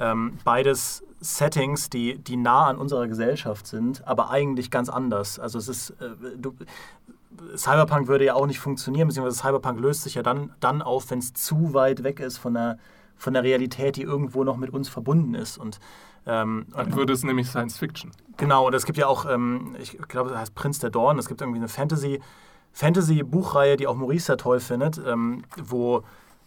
ähm, 0.00 0.38
beides 0.44 1.04
Settings, 1.20 1.90
die, 1.90 2.18
die 2.18 2.36
nah 2.36 2.66
an 2.66 2.78
unserer 2.78 3.06
Gesellschaft 3.06 3.66
sind, 3.66 4.06
aber 4.06 4.30
eigentlich 4.30 4.70
ganz 4.70 4.88
anders. 4.88 5.38
Also 5.38 5.58
es 5.58 5.68
ist, 5.68 5.90
äh, 5.90 6.10
du, 6.38 6.54
Cyberpunk 7.56 8.08
würde 8.08 8.24
ja 8.24 8.34
auch 8.34 8.46
nicht 8.46 8.58
funktionieren, 8.58 9.08
beziehungsweise 9.08 9.38
Cyberpunk 9.38 9.78
löst 9.80 10.02
sich 10.02 10.14
ja 10.14 10.22
dann, 10.22 10.52
dann 10.60 10.82
auf, 10.82 11.10
wenn 11.10 11.18
es 11.18 11.32
zu 11.34 11.74
weit 11.74 12.02
weg 12.02 12.20
ist 12.20 12.38
von 12.38 12.54
der, 12.54 12.78
von 13.16 13.34
der 13.34 13.42
Realität, 13.42 13.96
die 13.96 14.02
irgendwo 14.02 14.44
noch 14.44 14.56
mit 14.56 14.70
uns 14.70 14.88
verbunden 14.88 15.34
ist. 15.34 15.58
Und, 15.58 15.78
ähm, 16.26 16.66
Dann 16.74 16.94
würde 16.96 17.12
es 17.12 17.22
nämlich 17.22 17.48
Science 17.48 17.78
Fiction. 17.78 18.12
Genau, 18.38 18.66
und 18.66 18.74
es 18.74 18.86
gibt 18.86 18.96
ja 18.98 19.06
auch, 19.06 19.26
ähm, 19.26 19.76
ich 19.78 19.98
glaube, 20.08 20.30
das 20.30 20.38
heißt 20.38 20.54
Prinz 20.54 20.78
der 20.78 20.90
Dorn. 20.90 21.18
Es 21.18 21.28
gibt 21.28 21.42
irgendwie 21.42 21.58
eine 21.58 21.68
Fantasy, 21.68 22.20
Fantasy-Buchreihe, 22.72 23.76
die 23.76 23.86
auch 23.86 23.94
Maurice 23.94 24.26
sehr 24.26 24.36
toll 24.38 24.60
findet, 24.60 25.00
ähm, 25.06 25.42
wo, 25.62 26.02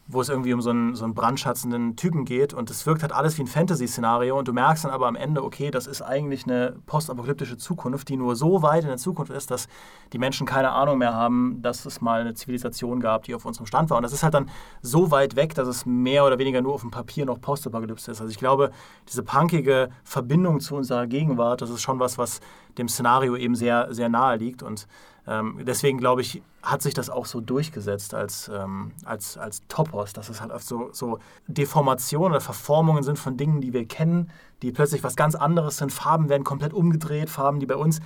wo 0.08 0.20
es 0.20 0.28
irgendwie 0.28 0.54
um 0.54 0.62
so 0.62 0.70
einen, 0.70 0.96
so 0.96 1.06
einen 1.06 1.14
brandschatzenden 1.14 1.96
Typen 1.96 2.26
geht. 2.26 2.54
Und 2.54 2.70
es 2.70 2.86
wirkt 2.86 3.04
halt 3.04 3.14
alles 3.14 3.38
wie 3.38 3.44
ein 3.44 3.48
Fantasy-Szenario. 3.48 4.38
Und 4.38 4.48
du 4.48 4.54
merkst 4.54 4.84
dann 4.84 4.92
aber 4.92 5.08
am 5.08 5.16
Ende, 5.16 5.44
okay, 5.44 5.72
das 5.72 5.88
ist 5.88 6.02
eigentlich 6.02 6.44
eine 6.44 6.76
postapokalyptische 6.86 7.58
Zukunft, 7.58 8.10
die 8.10 8.18
nur 8.18 8.36
so 8.36 8.62
weit 8.62 8.84
in 8.84 8.90
der 8.90 8.98
Zukunft 8.98 9.32
ist, 9.32 9.50
dass 9.50 9.68
die 10.12 10.18
Menschen 10.18 10.46
keine 10.46 10.72
Ahnung 10.72 10.98
mehr 10.98 11.14
haben, 11.14 11.62
dass 11.62 11.86
es 11.86 12.02
mal 12.02 12.20
eine 12.20 12.34
Zivilisation 12.34 13.00
gab, 13.00 13.24
die 13.24 13.34
auf 13.34 13.46
unserem 13.46 13.66
Stand 13.66 13.90
war. 13.90 13.98
Und 13.98 14.04
das 14.04 14.14
ist 14.14 14.24
halt 14.24 14.34
dann 14.34 14.50
so 14.82 15.10
weit 15.10 15.38
weg, 15.38 15.56
dass 15.56 15.68
es 15.68 15.86
mehr 15.86 16.26
oder 16.26 16.38
weniger 16.38 16.62
nur 16.62 16.74
auf 16.74 16.82
dem 16.82 16.92
Papier 16.92 17.26
noch 17.26 17.40
Postapokalypse 17.40 18.12
ist. 18.12 18.20
Also 18.20 18.30
ich 18.30 18.38
glaube, 18.38 18.72
diese 19.08 19.24
punkige 19.24 19.90
Verbindung 20.04 20.60
zu 20.60 20.76
unserer 20.76 21.08
Gegenwart, 21.08 21.62
das 21.62 21.70
ist 21.70 21.82
schon 21.82 22.00
was, 22.00 22.18
was 22.18 22.42
dem 22.78 22.90
Szenario 22.90 23.36
eben 23.38 23.56
sehr, 23.56 23.94
sehr 23.94 24.10
nahe 24.10 24.38
liegt. 24.38 24.64
Und 24.64 24.88
ähm, 25.28 25.60
deswegen 25.64 25.98
glaube 25.98 26.22
ich, 26.22 26.42
hat 26.62 26.82
sich 26.82 26.94
das 26.94 27.10
auch 27.10 27.26
so 27.26 27.42
durchgesetzt 27.42 28.14
als, 28.14 28.50
ähm, 28.54 28.92
als, 29.06 29.38
als 29.38 29.62
Topos, 29.68 30.14
dass 30.14 30.30
es 30.30 30.42
halt 30.42 30.52
oft 30.52 30.66
so, 30.66 30.90
so 30.92 31.20
Deformationen 31.48 32.32
oder 32.34 32.42
Verformungen 32.42 33.04
sind 33.04 33.18
von 33.18 33.38
Dingen, 33.38 33.62
die 33.62 33.74
wir 33.74 33.86
kennen, 33.88 34.30
die 34.62 34.72
plötzlich 34.72 35.04
was 35.04 35.16
ganz 35.16 35.36
anderes 35.36 35.78
sind. 35.78 35.92
Farben 35.92 36.30
werden 36.30 36.44
komplett 36.44 36.74
umgedreht, 36.74 37.30
Farben, 37.30 37.60
die 37.60 37.66
bei 37.66 37.76
uns 37.76 38.00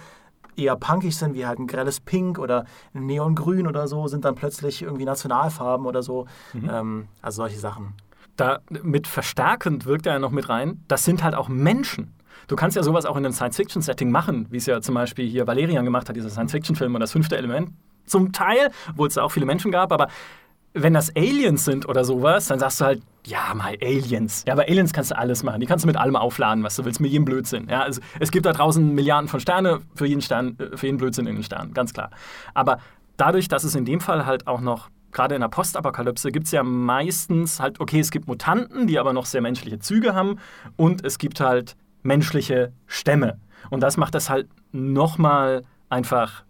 eher 0.56 0.76
punkig 0.76 1.16
sind, 1.16 1.36
wie 1.36 1.46
halt 1.46 1.60
ein 1.60 1.68
grelles 1.68 2.00
Pink 2.00 2.40
oder 2.40 2.66
ein 2.94 3.06
Neongrün 3.06 3.68
oder 3.68 3.88
so, 3.88 4.08
sind 4.08 4.26
dann 4.26 4.36
plötzlich 4.36 4.82
irgendwie 4.82 5.06
Nationalfarben 5.06 5.86
oder 5.86 6.02
so. 6.02 6.26
Mhm. 6.54 6.70
Ähm, 6.70 7.08
also 7.22 7.44
solche 7.44 7.60
Sachen. 7.60 7.94
Da 8.36 8.60
mit 8.70 9.08
verstärkend 9.08 9.86
wirkt 9.86 10.06
er 10.06 10.14
ja 10.14 10.20
noch 10.20 10.32
mit 10.32 10.50
rein, 10.50 10.84
das 10.88 11.04
sind 11.04 11.24
halt 11.24 11.36
auch 11.36 11.48
Menschen. 11.48 12.14
Du 12.48 12.56
kannst 12.56 12.78
ja 12.78 12.84
sowas 12.84 13.06
auch 13.06 13.18
in 13.18 13.26
einem 13.26 13.34
Science-Fiction-Setting 13.34 14.10
machen, 14.10 14.48
wie 14.50 14.58
es 14.58 14.66
ja 14.66 14.82
zum 14.82 14.96
Beispiel 14.96 15.28
hier 15.28 15.46
Valerian 15.48 15.84
gemacht 15.84 16.08
hat, 16.08 16.16
dieser 16.16 16.30
Science-Fiction-Film 16.30 16.96
und 16.96 17.02
das 17.02 17.12
fünfte 17.12 17.38
Element. 17.38 17.72
Zum 18.06 18.32
Teil, 18.32 18.72
wo 18.96 19.06
es 19.06 19.16
da 19.16 19.24
auch 19.24 19.32
viele 19.32 19.46
Menschen 19.46 19.70
gab, 19.70 19.92
aber 19.92 20.08
wenn 20.74 20.94
das 20.94 21.14
Aliens 21.16 21.66
sind 21.66 21.88
oder 21.90 22.06
sowas, 22.06 22.48
dann 22.48 22.60
sagst 22.60 22.80
du 22.80 22.86
halt, 22.86 23.02
ja, 23.26 23.54
mal 23.54 23.76
Aliens. 23.82 24.44
Ja, 24.48 24.56
bei 24.56 24.68
Aliens 24.68 24.94
kannst 24.94 25.12
du 25.12 25.18
alles 25.18 25.44
machen. 25.44 25.60
Die 25.60 25.66
kannst 25.66 25.84
du 25.84 25.88
mit 25.88 25.98
allem 25.98 26.16
aufladen, 26.16 26.64
was 26.64 26.76
du 26.76 26.86
willst, 26.86 27.02
mit 27.02 27.12
jedem 27.12 27.26
Blödsinn. 27.26 27.68
Ja, 27.70 27.82
also, 27.82 28.00
es 28.20 28.32
gibt 28.32 28.46
da 28.46 28.54
draußen 28.54 28.94
Milliarden 28.94 29.28
von 29.28 29.40
Sterne, 29.40 29.82
für 29.96 30.06
jeden, 30.06 30.22
Stern, 30.22 30.58
äh, 30.60 30.78
für 30.78 30.86
jeden 30.86 30.98
Blödsinn 30.98 31.28
in 31.28 31.36
den 31.36 31.44
Sternen, 31.44 31.74
ganz 31.74 31.94
klar. 31.94 32.12
Aber 32.54 32.80
dadurch, 33.18 33.48
dass 33.48 33.64
es 33.64 33.76
in 33.76 33.86
dem 33.86 34.00
Fall 34.00 34.26
halt 34.26 34.48
auch 34.48 34.62
noch, 34.62 34.90
gerade 35.12 35.36
in 35.36 35.42
der 35.42 35.50
Postapokalypse, 35.50 36.32
gibt 36.32 36.46
es 36.46 36.52
ja 36.52 36.64
meistens 36.64 37.60
halt, 37.60 37.80
okay, 37.80 38.00
es 38.00 38.12
gibt 38.12 38.28
Mutanten, 38.28 38.88
die 38.88 39.00
aber 39.00 39.14
noch 39.14 39.26
sehr 39.26 39.42
menschliche 39.42 39.80
Züge 39.80 40.14
haben 40.14 40.38
und 40.76 41.04
es 41.04 41.18
gibt 41.18 41.40
halt 41.40 41.76
menschliche 42.04 42.74
Stämme. 42.86 43.40
Und 43.70 43.82
das 43.82 43.98
macht 43.98 44.16
das 44.16 44.30
halt 44.30 44.48
nochmal 44.72 45.64
einfach 45.90 46.44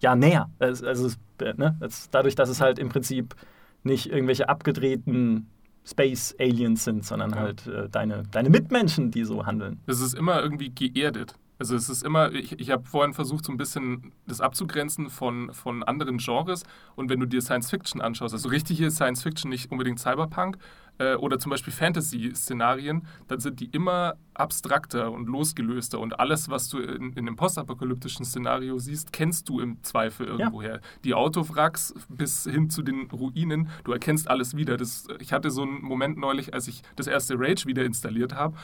ja, 0.00 0.16
näher. 0.16 0.50
Also, 0.58 0.86
also 0.86 1.10
ne? 1.40 1.78
dadurch, 2.10 2.34
dass 2.34 2.48
es 2.48 2.60
halt 2.60 2.78
im 2.78 2.88
Prinzip 2.88 3.34
nicht 3.82 4.06
irgendwelche 4.10 4.48
abgedrehten 4.48 5.48
Space 5.84 6.34
Aliens 6.38 6.84
sind, 6.84 7.04
sondern 7.04 7.30
ja. 7.30 7.36
halt 7.36 7.66
äh, 7.66 7.88
deine, 7.88 8.22
deine 8.30 8.50
Mitmenschen, 8.50 9.10
die 9.10 9.24
so 9.24 9.46
handeln. 9.46 9.80
Es 9.86 10.00
ist 10.00 10.14
immer 10.14 10.40
irgendwie 10.40 10.70
geerdet. 10.70 11.34
Also 11.58 11.76
es 11.76 11.88
ist 11.88 12.02
immer, 12.02 12.32
ich, 12.32 12.58
ich 12.58 12.70
habe 12.70 12.84
vorhin 12.84 13.14
versucht, 13.14 13.44
so 13.44 13.52
ein 13.52 13.56
bisschen 13.56 14.12
das 14.26 14.40
abzugrenzen 14.40 15.10
von, 15.10 15.52
von 15.52 15.82
anderen 15.84 16.18
Genres. 16.18 16.64
Und 16.96 17.08
wenn 17.08 17.20
du 17.20 17.26
dir 17.26 17.40
Science 17.40 17.70
Fiction 17.70 18.00
anschaust, 18.00 18.34
also 18.34 18.48
richtige 18.48 18.90
Science 18.90 19.22
Fiction, 19.22 19.48
nicht 19.48 19.70
unbedingt 19.70 20.00
Cyberpunk, 20.00 20.58
äh, 20.98 21.14
oder 21.14 21.38
zum 21.38 21.50
Beispiel 21.50 21.72
Fantasy-Szenarien, 21.72 23.06
dann 23.28 23.40
sind 23.40 23.60
die 23.60 23.66
immer 23.66 24.14
abstrakter 24.34 25.10
und 25.10 25.26
losgelöster. 25.26 25.98
Und 25.98 26.18
alles, 26.18 26.48
was 26.48 26.68
du 26.68 26.78
in, 26.78 27.12
in 27.12 27.26
einem 27.26 27.36
postapokalyptischen 27.36 28.24
Szenario 28.24 28.78
siehst, 28.78 29.12
kennst 29.12 29.48
du 29.48 29.60
im 29.60 29.82
Zweifel 29.82 30.26
irgendwoher. 30.26 30.74
Ja. 30.74 30.80
Die 31.04 31.14
Autowracks 31.14 31.94
bis 32.08 32.44
hin 32.44 32.70
zu 32.70 32.82
den 32.82 33.10
Ruinen, 33.10 33.68
du 33.84 33.92
erkennst 33.92 34.28
alles 34.30 34.56
wieder. 34.56 34.76
Das, 34.76 35.06
ich 35.20 35.32
hatte 35.32 35.50
so 35.50 35.62
einen 35.62 35.82
Moment 35.82 36.18
neulich, 36.18 36.54
als 36.54 36.68
ich 36.68 36.82
das 36.96 37.06
erste 37.06 37.38
Rage 37.38 37.66
wieder 37.66 37.84
installiert 37.84 38.34
habe 38.34 38.56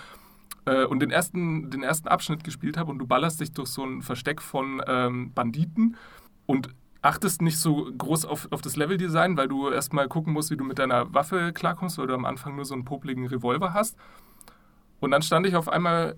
äh, 0.64 0.84
und 0.84 1.00
den 1.00 1.10
ersten, 1.10 1.70
den 1.70 1.82
ersten 1.82 2.08
Abschnitt 2.08 2.44
gespielt 2.44 2.76
habe 2.76 2.90
und 2.90 2.98
du 2.98 3.06
ballerst 3.06 3.40
dich 3.40 3.52
durch 3.52 3.68
so 3.68 3.84
ein 3.84 4.02
Versteck 4.02 4.42
von 4.42 4.82
ähm, 4.86 5.32
Banditen 5.34 5.96
und 6.46 6.70
achtest 7.08 7.40
nicht 7.40 7.58
so 7.58 7.90
groß 7.96 8.26
auf, 8.26 8.48
auf 8.50 8.60
das 8.60 8.76
Leveldesign, 8.76 9.36
weil 9.38 9.48
du 9.48 9.70
erstmal 9.70 10.08
gucken 10.08 10.34
musst, 10.34 10.50
wie 10.50 10.58
du 10.58 10.64
mit 10.64 10.78
deiner 10.78 11.12
Waffe 11.14 11.52
klarkommst, 11.54 11.96
weil 11.96 12.06
du 12.06 12.14
am 12.14 12.26
Anfang 12.26 12.54
nur 12.54 12.66
so 12.66 12.74
einen 12.74 12.84
popligen 12.84 13.26
Revolver 13.26 13.72
hast. 13.72 13.96
Und 15.00 15.10
dann 15.12 15.22
stand 15.22 15.46
ich 15.46 15.56
auf 15.56 15.68
einmal 15.70 16.16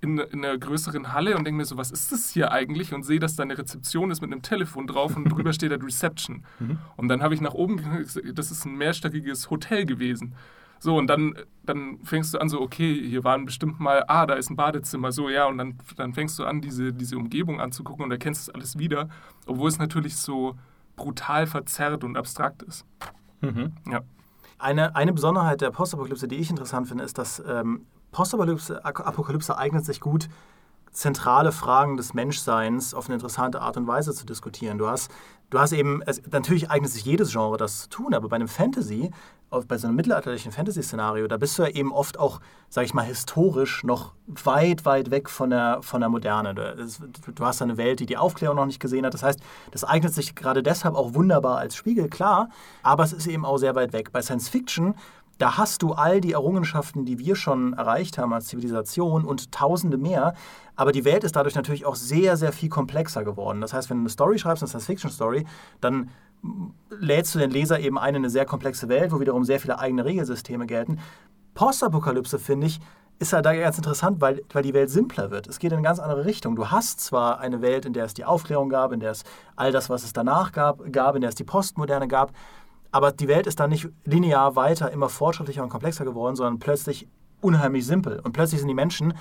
in, 0.00 0.18
in 0.18 0.44
einer 0.44 0.56
größeren 0.56 1.12
Halle 1.12 1.36
und 1.36 1.44
denke 1.44 1.58
mir 1.58 1.64
so, 1.66 1.76
was 1.76 1.90
ist 1.90 2.10
das 2.10 2.30
hier 2.30 2.52
eigentlich? 2.52 2.94
Und 2.94 3.02
sehe, 3.02 3.18
dass 3.18 3.36
da 3.36 3.42
eine 3.42 3.58
Rezeption 3.58 4.10
ist 4.10 4.22
mit 4.22 4.32
einem 4.32 4.40
Telefon 4.40 4.86
drauf 4.86 5.14
und 5.14 5.24
drüber 5.24 5.52
steht 5.52 5.72
da 5.72 5.76
Reception. 5.76 6.44
Mhm. 6.60 6.78
Und 6.96 7.08
dann 7.08 7.20
habe 7.20 7.34
ich 7.34 7.40
nach 7.40 7.54
oben 7.54 7.80
das 8.34 8.50
ist 8.50 8.64
ein 8.64 8.76
mehrstöckiges 8.76 9.50
Hotel 9.50 9.84
gewesen. 9.84 10.34
So, 10.84 10.98
und 10.98 11.06
dann, 11.06 11.34
dann 11.62 11.98
fängst 12.04 12.34
du 12.34 12.38
an, 12.38 12.50
so, 12.50 12.60
okay, 12.60 13.08
hier 13.08 13.24
waren 13.24 13.46
bestimmt 13.46 13.80
mal, 13.80 14.04
ah, 14.06 14.26
da 14.26 14.34
ist 14.34 14.50
ein 14.50 14.56
Badezimmer, 14.56 15.12
so, 15.12 15.30
ja, 15.30 15.46
und 15.46 15.56
dann, 15.56 15.78
dann 15.96 16.12
fängst 16.12 16.38
du 16.38 16.44
an, 16.44 16.60
diese, 16.60 16.92
diese 16.92 17.16
Umgebung 17.16 17.58
anzugucken 17.58 18.04
und 18.04 18.10
erkennst 18.10 18.48
das 18.48 18.54
alles 18.54 18.78
wieder, 18.78 19.08
obwohl 19.46 19.70
es 19.70 19.78
natürlich 19.78 20.14
so 20.18 20.56
brutal 20.94 21.46
verzerrt 21.46 22.04
und 22.04 22.18
abstrakt 22.18 22.62
ist. 22.64 22.84
Mhm. 23.40 23.72
Ja. 23.90 24.02
Eine, 24.58 24.94
eine 24.94 25.14
Besonderheit 25.14 25.62
der 25.62 25.70
Postapokalypse, 25.70 26.28
die 26.28 26.36
ich 26.36 26.50
interessant 26.50 26.86
finde, 26.86 27.02
ist, 27.02 27.16
dass 27.16 27.42
ähm, 27.48 27.86
Postapokalypse 28.12 28.84
Apokalypse 28.84 29.56
eignet 29.56 29.86
sich 29.86 30.00
gut, 30.00 30.28
zentrale 30.94 31.52
Fragen 31.52 31.96
des 31.96 32.14
Menschseins 32.14 32.94
auf 32.94 33.06
eine 33.06 33.14
interessante 33.14 33.60
Art 33.60 33.76
und 33.76 33.86
Weise 33.86 34.14
zu 34.14 34.24
diskutieren. 34.24 34.78
Du 34.78 34.88
hast, 34.88 35.10
du 35.50 35.58
hast 35.58 35.72
eben, 35.72 36.02
es, 36.06 36.22
natürlich 36.30 36.70
eignet 36.70 36.90
sich 36.90 37.04
jedes 37.04 37.32
Genre 37.32 37.58
das 37.58 37.82
zu 37.82 37.88
tun, 37.90 38.14
aber 38.14 38.28
bei 38.28 38.36
einem 38.36 38.48
Fantasy 38.48 39.10
bei 39.62 39.78
so 39.78 39.86
einem 39.86 39.96
mittelalterlichen 39.96 40.52
Fantasy-Szenario, 40.52 41.28
da 41.28 41.36
bist 41.36 41.58
du 41.58 41.62
ja 41.62 41.68
eben 41.68 41.92
oft 41.92 42.18
auch, 42.18 42.40
sag 42.68 42.84
ich 42.84 42.94
mal, 42.94 43.04
historisch 43.04 43.84
noch 43.84 44.12
weit, 44.26 44.84
weit 44.84 45.10
weg 45.10 45.30
von 45.30 45.50
der, 45.50 45.78
von 45.82 46.00
der 46.00 46.08
Moderne. 46.08 46.54
Du, 46.54 47.32
du 47.32 47.44
hast 47.44 47.62
eine 47.62 47.76
Welt, 47.76 48.00
die 48.00 48.06
die 48.06 48.16
Aufklärung 48.16 48.56
noch 48.56 48.66
nicht 48.66 48.80
gesehen 48.80 49.06
hat. 49.06 49.14
Das 49.14 49.22
heißt, 49.22 49.40
das 49.70 49.84
eignet 49.84 50.12
sich 50.12 50.34
gerade 50.34 50.62
deshalb 50.62 50.94
auch 50.96 51.14
wunderbar 51.14 51.58
als 51.58 51.76
Spiegel, 51.76 52.08
klar, 52.08 52.48
aber 52.82 53.04
es 53.04 53.12
ist 53.12 53.26
eben 53.26 53.44
auch 53.44 53.58
sehr 53.58 53.74
weit 53.74 53.92
weg. 53.92 54.12
Bei 54.12 54.22
Science 54.22 54.48
Fiction 54.48 54.94
da 55.38 55.58
hast 55.58 55.82
du 55.82 55.92
all 55.92 56.20
die 56.20 56.32
Errungenschaften, 56.32 57.04
die 57.04 57.18
wir 57.18 57.36
schon 57.36 57.72
erreicht 57.72 58.18
haben 58.18 58.32
als 58.32 58.46
Zivilisation 58.46 59.24
und 59.24 59.52
tausende 59.52 59.96
mehr. 59.96 60.34
Aber 60.76 60.92
die 60.92 61.04
Welt 61.04 61.24
ist 61.24 61.36
dadurch 61.36 61.54
natürlich 61.54 61.86
auch 61.86 61.96
sehr, 61.96 62.36
sehr 62.36 62.52
viel 62.52 62.68
komplexer 62.68 63.24
geworden. 63.24 63.60
Das 63.60 63.72
heißt, 63.72 63.90
wenn 63.90 63.98
du 63.98 64.02
eine 64.02 64.10
Story 64.10 64.38
schreibst, 64.38 64.62
eine 64.62 64.68
Science-Fiction-Story, 64.68 65.44
dann 65.80 66.10
lädst 66.90 67.34
du 67.34 67.38
den 67.38 67.50
Leser 67.50 67.80
eben 67.80 67.98
ein 67.98 68.14
in 68.14 68.22
eine 68.22 68.30
sehr 68.30 68.44
komplexe 68.44 68.88
Welt, 68.88 69.12
wo 69.12 69.20
wiederum 69.20 69.44
sehr 69.44 69.60
viele 69.60 69.78
eigene 69.78 70.04
Regelsysteme 70.04 70.66
gelten. 70.66 70.98
Postapokalypse, 71.54 72.38
finde 72.38 72.66
ich, 72.66 72.80
ist 73.18 73.32
halt 73.32 73.46
da 73.46 73.54
ganz 73.54 73.76
interessant, 73.76 74.20
weil, 74.20 74.42
weil 74.52 74.62
die 74.62 74.74
Welt 74.74 74.90
simpler 74.90 75.30
wird. 75.30 75.46
Es 75.46 75.58
geht 75.58 75.70
in 75.70 75.78
eine 75.78 75.86
ganz 75.86 76.00
andere 76.00 76.24
Richtung. 76.24 76.56
Du 76.56 76.70
hast 76.70 77.00
zwar 77.00 77.38
eine 77.38 77.62
Welt, 77.62 77.86
in 77.86 77.92
der 77.92 78.04
es 78.04 78.14
die 78.14 78.24
Aufklärung 78.24 78.68
gab, 78.68 78.92
in 78.92 79.00
der 79.00 79.12
es 79.12 79.22
all 79.54 79.70
das, 79.70 79.88
was 79.88 80.02
es 80.02 80.12
danach 80.12 80.52
gab, 80.52 80.92
gab 80.92 81.14
in 81.14 81.20
der 81.20 81.28
es 81.28 81.36
die 81.36 81.44
Postmoderne 81.44 82.08
gab, 82.08 82.32
aber 82.94 83.10
die 83.10 83.26
Welt 83.26 83.48
ist 83.48 83.58
dann 83.58 83.70
nicht 83.70 83.88
linear 84.04 84.54
weiter 84.54 84.92
immer 84.92 85.08
fortschrittlicher 85.08 85.64
und 85.64 85.68
komplexer 85.68 86.04
geworden, 86.04 86.36
sondern 86.36 86.60
plötzlich 86.60 87.08
unheimlich 87.40 87.84
simpel. 87.84 88.20
Und 88.20 88.34
plötzlich 88.34 88.60
sind 88.60 88.68
die 88.68 88.74
Menschen 88.74 89.14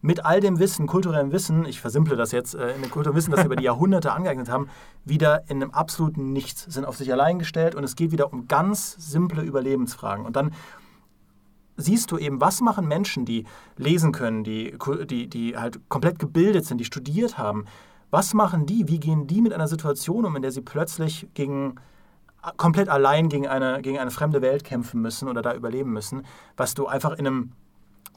mit 0.00 0.24
all 0.24 0.40
dem 0.40 0.58
Wissen, 0.58 0.88
kulturellem 0.88 1.30
Wissen, 1.30 1.64
ich 1.64 1.80
versimple 1.80 2.16
das 2.16 2.32
jetzt, 2.32 2.56
äh, 2.56 2.74
in 2.74 2.82
dem 2.82 2.90
kulturellen 2.90 3.16
Wissen, 3.16 3.30
das 3.30 3.40
sie 3.40 3.46
über 3.46 3.54
die 3.54 3.62
Jahrhunderte 3.70 4.10
angeeignet 4.10 4.48
haben, 4.48 4.68
wieder 5.04 5.48
in 5.48 5.62
einem 5.62 5.70
absoluten 5.70 6.32
Nichts, 6.32 6.64
sind 6.64 6.84
auf 6.84 6.96
sich 6.96 7.12
allein 7.12 7.38
gestellt 7.38 7.76
und 7.76 7.84
es 7.84 7.94
geht 7.94 8.10
wieder 8.10 8.32
um 8.32 8.48
ganz 8.48 8.96
simple 8.98 9.42
Überlebensfragen. 9.42 10.26
Und 10.26 10.34
dann 10.34 10.50
siehst 11.76 12.10
du 12.10 12.18
eben, 12.18 12.40
was 12.40 12.60
machen 12.60 12.88
Menschen, 12.88 13.26
die 13.26 13.44
lesen 13.76 14.10
können, 14.10 14.42
die, 14.42 14.76
die, 15.08 15.28
die 15.28 15.56
halt 15.56 15.88
komplett 15.88 16.18
gebildet 16.18 16.66
sind, 16.66 16.78
die 16.78 16.84
studiert 16.84 17.38
haben, 17.38 17.66
was 18.10 18.34
machen 18.34 18.66
die, 18.66 18.88
wie 18.88 18.98
gehen 18.98 19.28
die 19.28 19.40
mit 19.40 19.52
einer 19.52 19.68
Situation 19.68 20.24
um, 20.24 20.34
in 20.34 20.42
der 20.42 20.50
sie 20.50 20.62
plötzlich 20.62 21.28
gegen 21.34 21.76
komplett 22.56 22.88
allein 22.88 23.28
gegen 23.28 23.46
eine, 23.46 23.82
gegen 23.82 23.98
eine 23.98 24.10
fremde 24.10 24.42
Welt 24.42 24.64
kämpfen 24.64 25.00
müssen 25.02 25.28
oder 25.28 25.42
da 25.42 25.54
überleben 25.54 25.92
müssen, 25.92 26.24
was 26.56 26.74
du 26.74 26.86
einfach 26.86 27.12
in 27.12 27.26
einem 27.26 27.52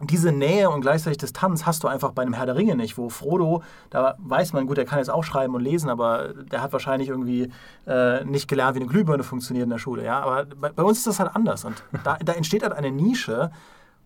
diese 0.02 0.32
Nähe 0.32 0.70
und 0.70 0.82
gleichzeitig 0.82 1.18
Distanz 1.20 1.66
hast 1.66 1.84
du 1.84 1.88
einfach 1.88 2.12
bei 2.12 2.24
einem 2.24 2.34
Herr 2.34 2.46
der 2.46 2.56
Ringe 2.56 2.76
nicht, 2.76 2.98
wo 2.98 3.10
Frodo, 3.10 3.64
da 3.90 4.16
weiß 4.18 4.54
man, 4.54 4.66
gut, 4.66 4.78
der 4.78 4.86
kann 4.86 4.98
jetzt 5.00 5.10
auch 5.10 5.24
schreiben 5.24 5.54
und 5.56 5.62
lesen, 5.62 5.90
aber 5.90 6.34
der 6.34 6.62
hat 6.62 6.74
wahrscheinlich 6.74 7.10
irgendwie 7.10 7.52
äh, 7.86 8.24
nicht 8.26 8.48
gelernt, 8.48 8.76
wie 8.76 8.82
eine 8.82 8.90
Glühbirne 8.90 9.24
funktioniert 9.24 9.66
in 9.66 9.70
der 9.70 9.78
Schule. 9.78 10.04
Ja? 10.04 10.22
Aber 10.22 10.46
bei, 10.46 10.70
bei 10.72 10.84
uns 10.84 11.00
ist 11.00 11.08
das 11.08 11.20
halt 11.20 11.36
anders. 11.36 11.64
Und 11.64 11.84
da, 12.04 12.18
da, 12.26 12.34
entsteht 12.34 12.64
halt 12.64 12.74
eine 12.74 12.92
Nische, 12.92 13.52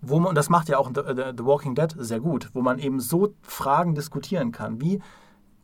wo 0.01 0.19
man, 0.19 0.29
und 0.29 0.35
das 0.35 0.49
macht 0.49 0.67
ja 0.69 0.77
auch 0.77 0.91
The, 0.93 1.01
The, 1.07 1.23
The 1.37 1.45
Walking 1.45 1.73
Dead 1.73 1.93
sehr 1.97 2.19
gut, 2.19 2.49
wo 2.53 2.61
man 2.61 2.79
eben 2.79 2.99
so 2.99 3.33
Fragen 3.41 3.95
diskutieren 3.95 4.51
kann, 4.51 4.81
wie 4.81 5.01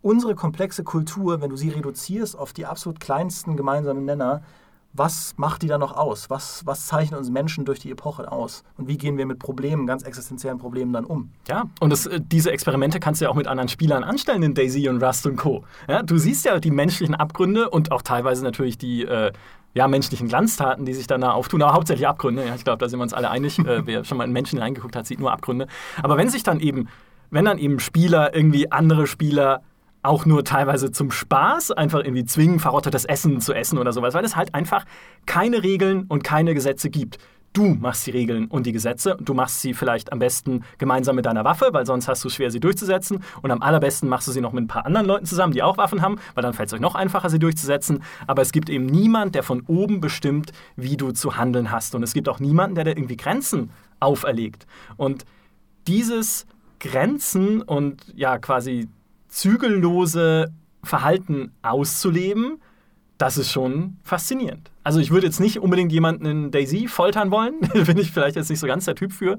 unsere 0.03 0.35
komplexe 0.35 0.83
Kultur, 0.83 1.41
wenn 1.41 1.49
du 1.49 1.55
sie 1.55 1.69
reduzierst 1.69 2.37
auf 2.37 2.53
die 2.53 2.67
absolut 2.67 2.99
kleinsten 2.99 3.57
gemeinsamen 3.57 4.05
Nenner, 4.05 4.43
was 4.95 5.33
macht 5.37 5.63
die 5.63 5.67
da 5.67 5.79
noch 5.79 5.97
aus? 5.97 6.29
Was, 6.29 6.61
was 6.65 6.85
zeichnet 6.85 7.19
uns 7.19 7.31
Menschen 7.31 7.65
durch 7.65 7.79
die 7.79 7.89
Epoche 7.89 8.31
aus? 8.31 8.63
Und 8.77 8.87
wie 8.87 8.97
gehen 8.97 9.17
wir 9.17 9.25
mit 9.25 9.39
Problemen, 9.39 9.87
ganz 9.87 10.03
existenziellen 10.03 10.59
Problemen 10.59 10.93
dann 10.93 11.05
um? 11.05 11.31
Ja, 11.47 11.63
und 11.79 11.89
das, 11.89 12.05
äh, 12.05 12.19
diese 12.21 12.51
Experimente 12.51 12.99
kannst 12.99 13.19
du 13.19 13.25
ja 13.25 13.31
auch 13.31 13.35
mit 13.35 13.47
anderen 13.47 13.69
Spielern 13.69 14.03
anstellen 14.03 14.43
in 14.43 14.53
Daisy 14.53 14.87
und 14.89 15.01
Rust 15.01 15.25
und 15.25 15.35
Co. 15.35 15.63
Ja, 15.87 16.03
du 16.03 16.17
siehst 16.17 16.45
ja 16.45 16.59
die 16.59 16.69
menschlichen 16.69 17.15
Abgründe 17.15 17.71
und 17.71 17.91
auch 17.91 18.03
teilweise 18.03 18.43
natürlich 18.43 18.77
die 18.77 19.03
äh, 19.03 19.31
ja, 19.73 19.87
menschlichen 19.87 20.27
Glanztaten, 20.27 20.85
die 20.85 20.93
sich 20.93 21.07
dann 21.07 21.21
da 21.21 21.31
auftun, 21.31 21.63
aber 21.63 21.73
hauptsächlich 21.73 22.07
Abgründe. 22.07 22.45
Ja, 22.45 22.53
ich 22.53 22.63
glaube, 22.63 22.77
da 22.77 22.87
sind 22.87 22.99
wir 22.99 23.03
uns 23.03 23.13
alle 23.13 23.31
einig. 23.31 23.57
äh, 23.59 23.87
wer 23.87 24.03
schon 24.03 24.19
mal 24.19 24.25
in 24.25 24.31
Menschen 24.31 24.59
reingeguckt 24.59 24.95
hat, 24.95 25.07
sieht 25.07 25.19
nur 25.19 25.31
Abgründe. 25.31 25.67
Aber 26.03 26.17
wenn 26.17 26.29
sich 26.29 26.43
dann 26.43 26.59
eben, 26.59 26.87
wenn 27.31 27.45
dann 27.45 27.57
eben 27.57 27.79
Spieler 27.79 28.35
irgendwie 28.35 28.71
andere 28.71 29.07
Spieler 29.07 29.63
auch 30.03 30.25
nur 30.25 30.43
teilweise 30.43 30.91
zum 30.91 31.11
Spaß 31.11 31.71
einfach 31.71 31.99
irgendwie 31.99 32.25
zwingen, 32.25 32.59
verrottetes 32.59 33.05
Essen 33.05 33.39
zu 33.41 33.53
essen 33.53 33.77
oder 33.77 33.93
sowas, 33.93 34.13
weil 34.13 34.25
es 34.25 34.35
halt 34.35 34.53
einfach 34.53 34.85
keine 35.25 35.63
Regeln 35.63 36.05
und 36.09 36.23
keine 36.23 36.53
Gesetze 36.53 36.89
gibt. 36.89 37.17
Du 37.53 37.75
machst 37.75 38.07
die 38.07 38.11
Regeln 38.11 38.47
und 38.47 38.65
die 38.65 38.71
Gesetze. 38.71 39.15
Du 39.21 39.35
machst 39.35 39.61
sie 39.61 39.75
vielleicht 39.75 40.11
am 40.11 40.17
besten 40.17 40.63
gemeinsam 40.79 41.15
mit 41.15 41.27
deiner 41.27 41.45
Waffe, 41.45 41.69
weil 41.71 41.85
sonst 41.85 42.07
hast 42.07 42.23
du 42.23 42.27
es 42.27 42.33
schwer, 42.33 42.49
sie 42.49 42.59
durchzusetzen. 42.59 43.23
Und 43.43 43.51
am 43.51 43.61
allerbesten 43.61 44.09
machst 44.09 44.27
du 44.27 44.31
sie 44.31 44.41
noch 44.41 44.53
mit 44.53 44.63
ein 44.63 44.67
paar 44.67 44.87
anderen 44.87 45.05
Leuten 45.05 45.27
zusammen, 45.27 45.53
die 45.53 45.61
auch 45.61 45.77
Waffen 45.77 46.01
haben, 46.01 46.17
weil 46.33 46.41
dann 46.41 46.53
fällt 46.53 46.69
es 46.69 46.73
euch 46.73 46.79
noch 46.79 46.95
einfacher, 46.95 47.29
sie 47.29 47.37
durchzusetzen. 47.37 48.01
Aber 48.25 48.41
es 48.41 48.53
gibt 48.53 48.71
eben 48.71 48.87
niemand, 48.87 49.35
der 49.35 49.43
von 49.43 49.61
oben 49.67 50.01
bestimmt, 50.01 50.51
wie 50.75 50.97
du 50.97 51.11
zu 51.11 51.37
handeln 51.37 51.69
hast. 51.69 51.93
Und 51.93 52.01
es 52.01 52.13
gibt 52.13 52.27
auch 52.27 52.39
niemanden, 52.39 52.73
der 52.73 52.85
dir 52.85 52.97
irgendwie 52.97 53.17
Grenzen 53.17 53.69
auferlegt. 53.99 54.65
Und 54.97 55.23
dieses 55.87 56.47
Grenzen 56.79 57.61
und 57.61 58.01
ja 58.15 58.39
quasi 58.39 58.89
zügellose 59.33 60.53
Verhalten 60.83 61.51
auszuleben, 61.63 62.61
das 63.17 63.37
ist 63.37 63.51
schon 63.51 63.97
faszinierend. 64.03 64.69
Also 64.83 64.99
ich 64.99 65.11
würde 65.11 65.25
jetzt 65.25 65.39
nicht 65.39 65.59
unbedingt 65.59 65.91
jemanden 65.91 66.25
in 66.25 66.51
Daisy 66.51 66.87
foltern 66.87 67.31
wollen, 67.31 67.59
bin 67.85 67.97
ich 67.97 68.11
vielleicht 68.11 68.35
jetzt 68.35 68.49
nicht 68.49 68.59
so 68.59 68.67
ganz 68.67 68.85
der 68.85 68.95
Typ 68.95 69.11
für, 69.11 69.37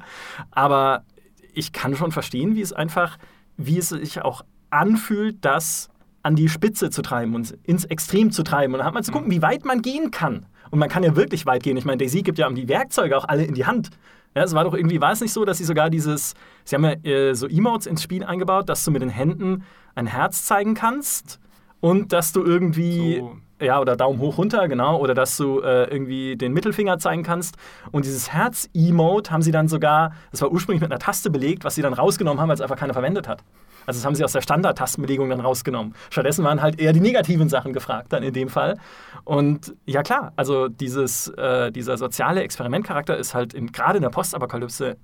aber 0.51 1.05
ich 1.53 1.73
kann 1.73 1.95
schon 1.95 2.11
verstehen, 2.11 2.57
wie 2.57 2.61
es 2.61 2.73
einfach, 2.73 3.19
wie 3.57 3.79
es 3.79 3.91
sich 3.91 4.23
auch 4.23 4.45
anfühlt, 4.71 5.37
das 5.43 5.91
an 6.25 6.35
die 6.35 6.49
Spitze 6.49 6.91
zu 6.91 7.03
treiben 7.03 7.35
und 7.35 7.57
ins 7.63 7.85
Extrem 7.85 8.33
zu 8.33 8.43
treiben. 8.43 8.73
Und 8.73 8.79
dann 8.79 8.87
hat 8.87 8.95
man 8.95 9.05
zu 9.05 9.13
gucken, 9.13 9.31
wie 9.31 9.43
weit 9.43 9.65
man 9.65 9.83
gehen 9.83 10.11
kann. 10.11 10.47
Und 10.71 10.79
man 10.79 10.89
kann 10.89 11.05
ja 11.05 11.15
wirklich 11.15 11.47
weit 11.47 11.63
gehen. 11.63 11.77
Ich 11.77 11.85
meine, 11.85 11.99
Daisy 11.99 12.23
gibt 12.23 12.39
ja 12.39 12.51
die 12.51 12.67
Werkzeuge 12.67 13.17
auch 13.17 13.29
alle 13.29 13.45
in 13.45 13.55
die 13.55 13.67
Hand. 13.67 13.91
Ja, 14.35 14.43
es 14.43 14.55
war 14.55 14.65
doch 14.65 14.75
irgendwie, 14.75 15.01
war 15.01 15.13
es 15.13 15.21
nicht 15.21 15.33
so, 15.33 15.45
dass 15.45 15.59
sie 15.59 15.65
sogar 15.65 15.91
dieses, 15.91 16.35
sie 16.65 16.75
haben 16.75 16.85
ja 16.85 16.93
äh, 17.05 17.35
so 17.35 17.47
Emotes 17.47 17.87
ins 17.87 18.03
Spiel 18.03 18.25
eingebaut, 18.25 18.69
dass 18.69 18.85
du 18.85 18.91
mit 18.91 19.03
den 19.03 19.09
Händen 19.09 19.65
ein 19.95 20.07
Herz 20.07 20.45
zeigen 20.45 20.75
kannst 20.75 21.39
und 21.81 22.13
dass 22.13 22.33
du 22.33 22.43
irgendwie, 22.43 23.19
so. 23.19 23.37
ja, 23.61 23.81
oder 23.81 23.95
Daumen 23.97 24.19
hoch 24.19 24.39
runter, 24.39 24.67
genau, 24.67 24.99
oder 24.99 25.15
dass 25.15 25.37
du 25.37 25.61
äh, 25.61 25.85
irgendwie 25.85 26.37
den 26.37 26.53
Mittelfinger 26.53 26.99
zeigen 26.99 27.23
kannst. 27.23 27.57
Und 27.93 28.07
dieses 28.07 28.33
Herz-Emote 28.33 29.31
haben 29.31 29.43
sie 29.43 29.53
dann 29.53 29.69
sogar, 29.69 30.15
das 30.33 30.43
war 30.43 30.51
ursprünglich 30.51 30.81
mit 30.81 30.91
einer 30.91 30.99
Taste 30.99 31.31
belegt, 31.31 31.63
was 31.63 31.77
sie 31.77 31.83
dann 31.83 31.93
rausgenommen 31.93 32.41
haben, 32.41 32.49
weil 32.49 32.55
es 32.55 32.61
einfach 32.61 32.79
keiner 32.79 32.95
verwendet 32.95 33.29
hat. 33.29 33.45
Also 33.87 33.99
das 33.99 34.05
haben 34.05 34.15
sie 34.15 34.25
aus 34.25 34.33
der 34.33 34.43
Standard-Tastenbelegung 34.43 35.31
dann 35.31 35.41
rausgenommen. 35.41 35.95
Stattdessen 36.11 36.45
waren 36.45 36.63
halt 36.63 36.81
eher 36.81 36.93
die 36.93 37.01
negativen 37.01 37.49
Sachen 37.49 37.73
gefragt 37.73 38.13
dann 38.13 38.23
in 38.23 38.33
dem 38.33 38.49
Fall. 38.49 38.79
Und 39.25 39.75
ja 39.87 40.03
klar, 40.03 40.33
also 40.37 40.69
dieses, 40.69 41.29
äh, 41.29 41.73
dieser 41.73 41.97
soziale 41.97 42.43
Experimentcharakter 42.43 43.17
ist 43.17 43.35
halt 43.35 43.55
gerade 43.73 43.97
in 43.97 44.03
der 44.03 44.11
Postapokalypse 44.11 44.97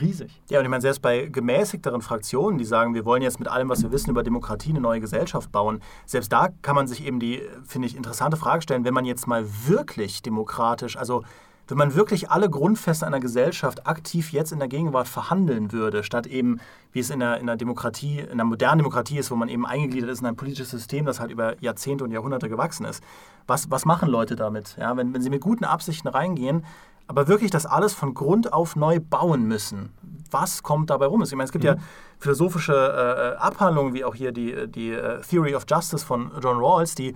riesig. 0.00 0.30
Ja, 0.50 0.58
und 0.58 0.64
ich 0.64 0.70
meine, 0.70 0.80
selbst 0.80 1.02
bei 1.02 1.26
gemäßigteren 1.26 2.00
Fraktionen, 2.02 2.58
die 2.58 2.64
sagen, 2.64 2.94
wir 2.94 3.04
wollen 3.04 3.22
jetzt 3.22 3.38
mit 3.38 3.48
allem, 3.48 3.68
was 3.68 3.82
wir 3.82 3.90
wissen 3.90 4.10
über 4.10 4.22
Demokratie, 4.22 4.70
eine 4.70 4.80
neue 4.80 5.00
Gesellschaft 5.00 5.50
bauen, 5.52 5.80
selbst 6.06 6.32
da 6.32 6.48
kann 6.62 6.74
man 6.74 6.86
sich 6.86 7.04
eben 7.04 7.20
die, 7.20 7.42
finde 7.66 7.88
ich, 7.88 7.96
interessante 7.96 8.36
Frage 8.36 8.62
stellen, 8.62 8.84
wenn 8.84 8.94
man 8.94 9.04
jetzt 9.04 9.26
mal 9.26 9.44
wirklich 9.66 10.22
demokratisch, 10.22 10.96
also 10.96 11.24
wenn 11.70 11.78
man 11.78 11.94
wirklich 11.94 12.30
alle 12.30 12.48
Grundfeste 12.48 13.06
einer 13.06 13.20
Gesellschaft 13.20 13.86
aktiv 13.86 14.32
jetzt 14.32 14.52
in 14.52 14.58
der 14.58 14.68
Gegenwart 14.68 15.08
verhandeln 15.08 15.72
würde, 15.72 16.02
statt 16.02 16.26
eben, 16.26 16.60
wie 16.92 17.00
es 17.00 17.10
in 17.10 17.20
der, 17.20 17.38
in 17.38 17.46
der 17.46 17.56
Demokratie, 17.56 18.20
in 18.20 18.38
der 18.38 18.46
modernen 18.46 18.78
Demokratie 18.78 19.18
ist, 19.18 19.30
wo 19.30 19.36
man 19.36 19.48
eben 19.48 19.66
eingegliedert 19.66 20.10
ist 20.10 20.20
in 20.20 20.26
ein 20.26 20.36
politisches 20.36 20.70
System, 20.70 21.04
das 21.04 21.20
halt 21.20 21.30
über 21.30 21.60
Jahrzehnte 21.62 22.04
und 22.04 22.10
Jahrhunderte 22.10 22.48
gewachsen 22.48 22.86
ist. 22.86 23.02
Was, 23.46 23.70
was 23.70 23.84
machen 23.84 24.08
Leute 24.08 24.34
damit? 24.36 24.76
Ja, 24.78 24.96
wenn, 24.96 25.12
wenn 25.12 25.22
sie 25.22 25.30
mit 25.30 25.40
guten 25.40 25.64
Absichten 25.64 26.08
reingehen, 26.08 26.64
aber 27.06 27.26
wirklich 27.26 27.50
das 27.50 27.66
alles 27.66 27.94
von 27.94 28.14
Grund 28.14 28.52
auf 28.52 28.76
neu 28.76 29.00
bauen 29.00 29.44
müssen. 29.44 29.92
Was 30.30 30.62
kommt 30.62 30.90
dabei 30.90 31.06
rum? 31.06 31.22
Ich 31.22 31.32
meine, 31.32 31.44
es 31.44 31.52
gibt 31.52 31.64
mhm. 31.64 31.70
ja 31.70 31.76
philosophische 32.18 32.74
äh, 32.74 33.38
Abhandlungen, 33.38 33.94
wie 33.94 34.04
auch 34.04 34.14
hier 34.14 34.32
die, 34.32 34.68
die 34.68 34.92
uh, 34.92 35.20
Theory 35.28 35.54
of 35.54 35.64
Justice 35.68 36.04
von 36.04 36.30
John 36.42 36.58
Rawls, 36.58 36.94
die 36.94 37.14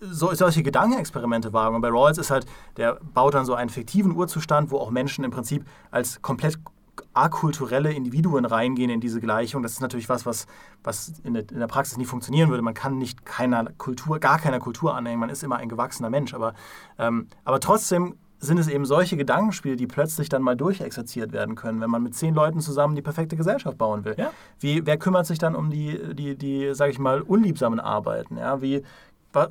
so, 0.00 0.32
solche 0.34 0.62
Gedankenexperimente 0.62 1.52
wagen. 1.52 1.74
Und 1.76 1.82
bei 1.82 1.88
Rawls 1.88 2.18
ist 2.18 2.30
halt, 2.30 2.46
der 2.76 2.98
baut 3.14 3.34
dann 3.34 3.44
so 3.44 3.54
einen 3.54 3.70
fiktiven 3.70 4.14
Urzustand, 4.14 4.70
wo 4.70 4.78
auch 4.78 4.90
Menschen 4.90 5.24
im 5.24 5.30
Prinzip 5.30 5.64
als 5.90 6.20
komplett 6.22 6.58
akulturelle 7.12 7.92
Individuen 7.92 8.44
reingehen 8.44 8.90
in 8.90 9.00
diese 9.00 9.20
Gleichung. 9.20 9.62
Das 9.62 9.72
ist 9.72 9.80
natürlich 9.80 10.08
was, 10.08 10.26
was, 10.26 10.46
was 10.82 11.12
in, 11.24 11.34
der, 11.34 11.44
in 11.50 11.58
der 11.58 11.66
Praxis 11.66 11.96
nie 11.96 12.04
funktionieren 12.04 12.50
würde. 12.50 12.62
Man 12.62 12.74
kann 12.74 12.98
nicht 12.98 13.24
keiner 13.24 13.66
Kultur, 13.78 14.18
gar 14.18 14.38
keiner 14.38 14.58
Kultur 14.58 14.94
anhängen. 14.94 15.20
Man 15.20 15.30
ist 15.30 15.42
immer 15.42 15.56
ein 15.56 15.68
gewachsener 15.68 16.10
Mensch. 16.10 16.34
Aber, 16.34 16.54
ähm, 16.98 17.28
aber 17.44 17.60
trotzdem 17.60 18.16
sind 18.38 18.58
es 18.58 18.68
eben 18.68 18.84
solche 18.84 19.16
Gedankenspiele, 19.16 19.76
die 19.76 19.86
plötzlich 19.86 20.28
dann 20.28 20.42
mal 20.42 20.56
durchexerziert 20.56 21.32
werden 21.32 21.54
können, 21.54 21.80
wenn 21.80 21.90
man 21.90 22.02
mit 22.02 22.14
zehn 22.14 22.34
Leuten 22.34 22.60
zusammen 22.60 22.94
die 22.94 23.02
perfekte 23.02 23.36
Gesellschaft 23.36 23.78
bauen 23.78 24.04
will. 24.04 24.14
Ja. 24.18 24.32
Wie, 24.58 24.84
wer 24.84 24.98
kümmert 24.98 25.26
sich 25.26 25.38
dann 25.38 25.54
um 25.54 25.70
die, 25.70 26.14
die, 26.14 26.36
die 26.36 26.74
sage 26.74 26.90
ich 26.90 26.98
mal, 26.98 27.22
unliebsamen 27.22 27.80
Arbeiten? 27.80 28.36
Ja? 28.36 28.60
Wie 28.60 28.82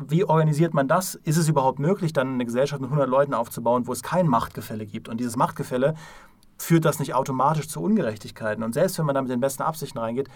wie 0.07 0.23
organisiert 0.23 0.73
man 0.73 0.87
das? 0.87 1.15
Ist 1.15 1.37
es 1.37 1.49
überhaupt 1.49 1.79
möglich, 1.79 2.13
dann 2.13 2.35
eine 2.35 2.45
Gesellschaft 2.45 2.81
mit 2.81 2.89
100 2.89 3.09
Leuten 3.09 3.33
aufzubauen, 3.33 3.87
wo 3.87 3.91
es 3.91 4.01
kein 4.01 4.27
Machtgefälle 4.27 4.85
gibt? 4.85 5.09
Und 5.09 5.19
dieses 5.19 5.35
Machtgefälle 5.35 5.95
führt 6.57 6.85
das 6.85 6.99
nicht 6.99 7.13
automatisch 7.13 7.67
zu 7.67 7.81
Ungerechtigkeiten. 7.81 8.63
Und 8.63 8.73
selbst 8.73 8.97
wenn 8.97 9.05
man 9.05 9.15
da 9.15 9.21
mit 9.21 9.31
den 9.31 9.39
besten 9.39 9.63
Absichten 9.63 9.97
reingeht, 9.97 10.29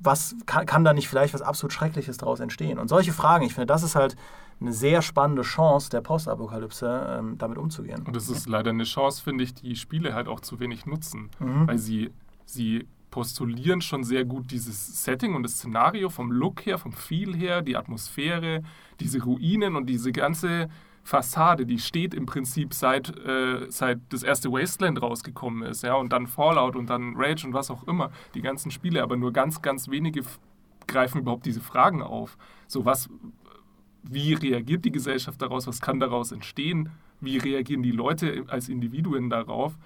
was 0.00 0.34
kann, 0.46 0.66
kann 0.66 0.84
da 0.84 0.92
nicht 0.92 1.08
vielleicht 1.08 1.34
was 1.34 1.42
absolut 1.42 1.72
Schreckliches 1.72 2.16
daraus 2.16 2.40
entstehen? 2.40 2.78
Und 2.78 2.88
solche 2.88 3.12
Fragen, 3.12 3.44
ich 3.44 3.54
finde, 3.54 3.66
das 3.66 3.82
ist 3.82 3.94
halt 3.94 4.16
eine 4.60 4.72
sehr 4.72 5.02
spannende 5.02 5.42
Chance 5.42 5.90
der 5.90 6.00
Postapokalypse, 6.00 7.16
ähm, 7.18 7.38
damit 7.38 7.58
umzugehen. 7.58 8.02
Und 8.06 8.16
es 8.16 8.28
ist 8.28 8.48
leider 8.48 8.70
eine 8.70 8.84
Chance, 8.84 9.22
finde 9.22 9.44
ich, 9.44 9.54
die 9.54 9.76
Spiele 9.76 10.14
halt 10.14 10.28
auch 10.28 10.40
zu 10.40 10.60
wenig 10.60 10.86
nutzen, 10.86 11.30
mhm. 11.38 11.66
weil 11.66 11.78
sie, 11.78 12.12
sie 12.44 12.86
postulieren 13.14 13.80
schon 13.80 14.02
sehr 14.02 14.24
gut 14.24 14.50
dieses 14.50 15.04
Setting 15.04 15.36
und 15.36 15.44
das 15.44 15.52
Szenario 15.52 16.10
vom 16.10 16.32
Look 16.32 16.66
her, 16.66 16.78
vom 16.78 16.90
Feel 16.90 17.32
her, 17.32 17.62
die 17.62 17.76
Atmosphäre, 17.76 18.64
diese 18.98 19.22
Ruinen 19.22 19.76
und 19.76 19.86
diese 19.86 20.10
ganze 20.10 20.68
Fassade, 21.04 21.64
die 21.64 21.78
steht 21.78 22.12
im 22.12 22.26
Prinzip 22.26 22.74
seit, 22.74 23.16
äh, 23.24 23.70
seit 23.70 24.00
das 24.08 24.24
erste 24.24 24.50
Wasteland 24.50 25.00
rausgekommen 25.00 25.62
ist, 25.62 25.84
ja, 25.84 25.94
und 25.94 26.12
dann 26.12 26.26
Fallout 26.26 26.74
und 26.74 26.90
dann 26.90 27.14
Rage 27.14 27.46
und 27.46 27.52
was 27.52 27.70
auch 27.70 27.86
immer, 27.86 28.10
die 28.34 28.42
ganzen 28.42 28.72
Spiele, 28.72 29.00
aber 29.00 29.16
nur 29.16 29.32
ganz, 29.32 29.62
ganz 29.62 29.88
wenige 29.88 30.22
greifen 30.88 31.20
überhaupt 31.20 31.46
diese 31.46 31.60
Fragen 31.60 32.02
auf. 32.02 32.36
So 32.66 32.84
was, 32.84 33.08
wie 34.02 34.34
reagiert 34.34 34.84
die 34.84 34.90
Gesellschaft 34.90 35.40
daraus, 35.40 35.68
was 35.68 35.80
kann 35.80 36.00
daraus 36.00 36.32
entstehen, 36.32 36.90
wie 37.20 37.38
reagieren 37.38 37.84
die 37.84 37.92
Leute 37.92 38.42
als 38.48 38.68
Individuen 38.68 39.30
darauf 39.30 39.78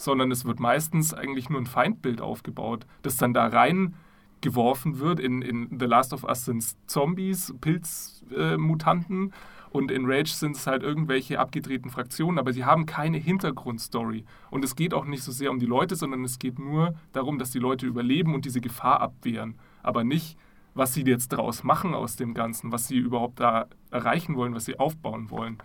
sondern 0.00 0.30
es 0.30 0.46
wird 0.46 0.60
meistens 0.60 1.12
eigentlich 1.12 1.50
nur 1.50 1.60
ein 1.60 1.66
Feindbild 1.66 2.22
aufgebaut, 2.22 2.86
das 3.02 3.18
dann 3.18 3.34
da 3.34 3.46
rein 3.46 3.94
geworfen 4.40 4.98
wird. 4.98 5.20
In, 5.20 5.42
in 5.42 5.78
The 5.78 5.84
Last 5.84 6.14
of 6.14 6.24
Us 6.24 6.46
sind 6.46 6.62
es 6.62 6.76
Zombies, 6.86 7.54
Pilzmutanten 7.60 9.28
äh, 9.28 9.76
und 9.76 9.90
in 9.90 10.06
Rage 10.06 10.32
sind 10.32 10.56
es 10.56 10.66
halt 10.66 10.82
irgendwelche 10.82 11.38
abgedrehten 11.38 11.90
Fraktionen, 11.90 12.38
aber 12.38 12.54
sie 12.54 12.64
haben 12.64 12.86
keine 12.86 13.18
Hintergrundstory. 13.18 14.24
Und 14.50 14.64
es 14.64 14.74
geht 14.74 14.94
auch 14.94 15.04
nicht 15.04 15.22
so 15.22 15.32
sehr 15.32 15.50
um 15.50 15.58
die 15.58 15.66
Leute, 15.66 15.96
sondern 15.96 16.24
es 16.24 16.38
geht 16.38 16.58
nur 16.58 16.94
darum, 17.12 17.38
dass 17.38 17.50
die 17.50 17.58
Leute 17.58 17.86
überleben 17.86 18.34
und 18.34 18.46
diese 18.46 18.62
Gefahr 18.62 19.02
abwehren. 19.02 19.58
Aber 19.82 20.02
nicht, 20.02 20.38
was 20.72 20.94
sie 20.94 21.02
jetzt 21.02 21.32
daraus 21.34 21.62
machen 21.62 21.94
aus 21.94 22.16
dem 22.16 22.32
Ganzen, 22.32 22.72
was 22.72 22.88
sie 22.88 22.96
überhaupt 22.96 23.38
da 23.38 23.66
erreichen 23.90 24.34
wollen, 24.34 24.54
was 24.54 24.64
sie 24.64 24.78
aufbauen 24.78 25.30
wollen. 25.30 25.58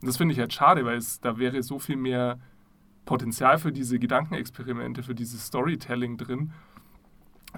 Und 0.00 0.08
das 0.08 0.16
finde 0.16 0.32
ich 0.32 0.38
halt 0.38 0.52
schade, 0.52 0.84
weil 0.84 0.96
es 0.96 1.20
da 1.20 1.38
wäre 1.38 1.62
so 1.64 1.80
viel 1.80 1.96
mehr 1.96 2.38
Potenzial 3.10 3.58
für 3.58 3.72
diese 3.72 3.98
Gedankenexperimente, 3.98 5.02
für 5.02 5.16
dieses 5.16 5.44
Storytelling 5.44 6.16
drin. 6.16 6.52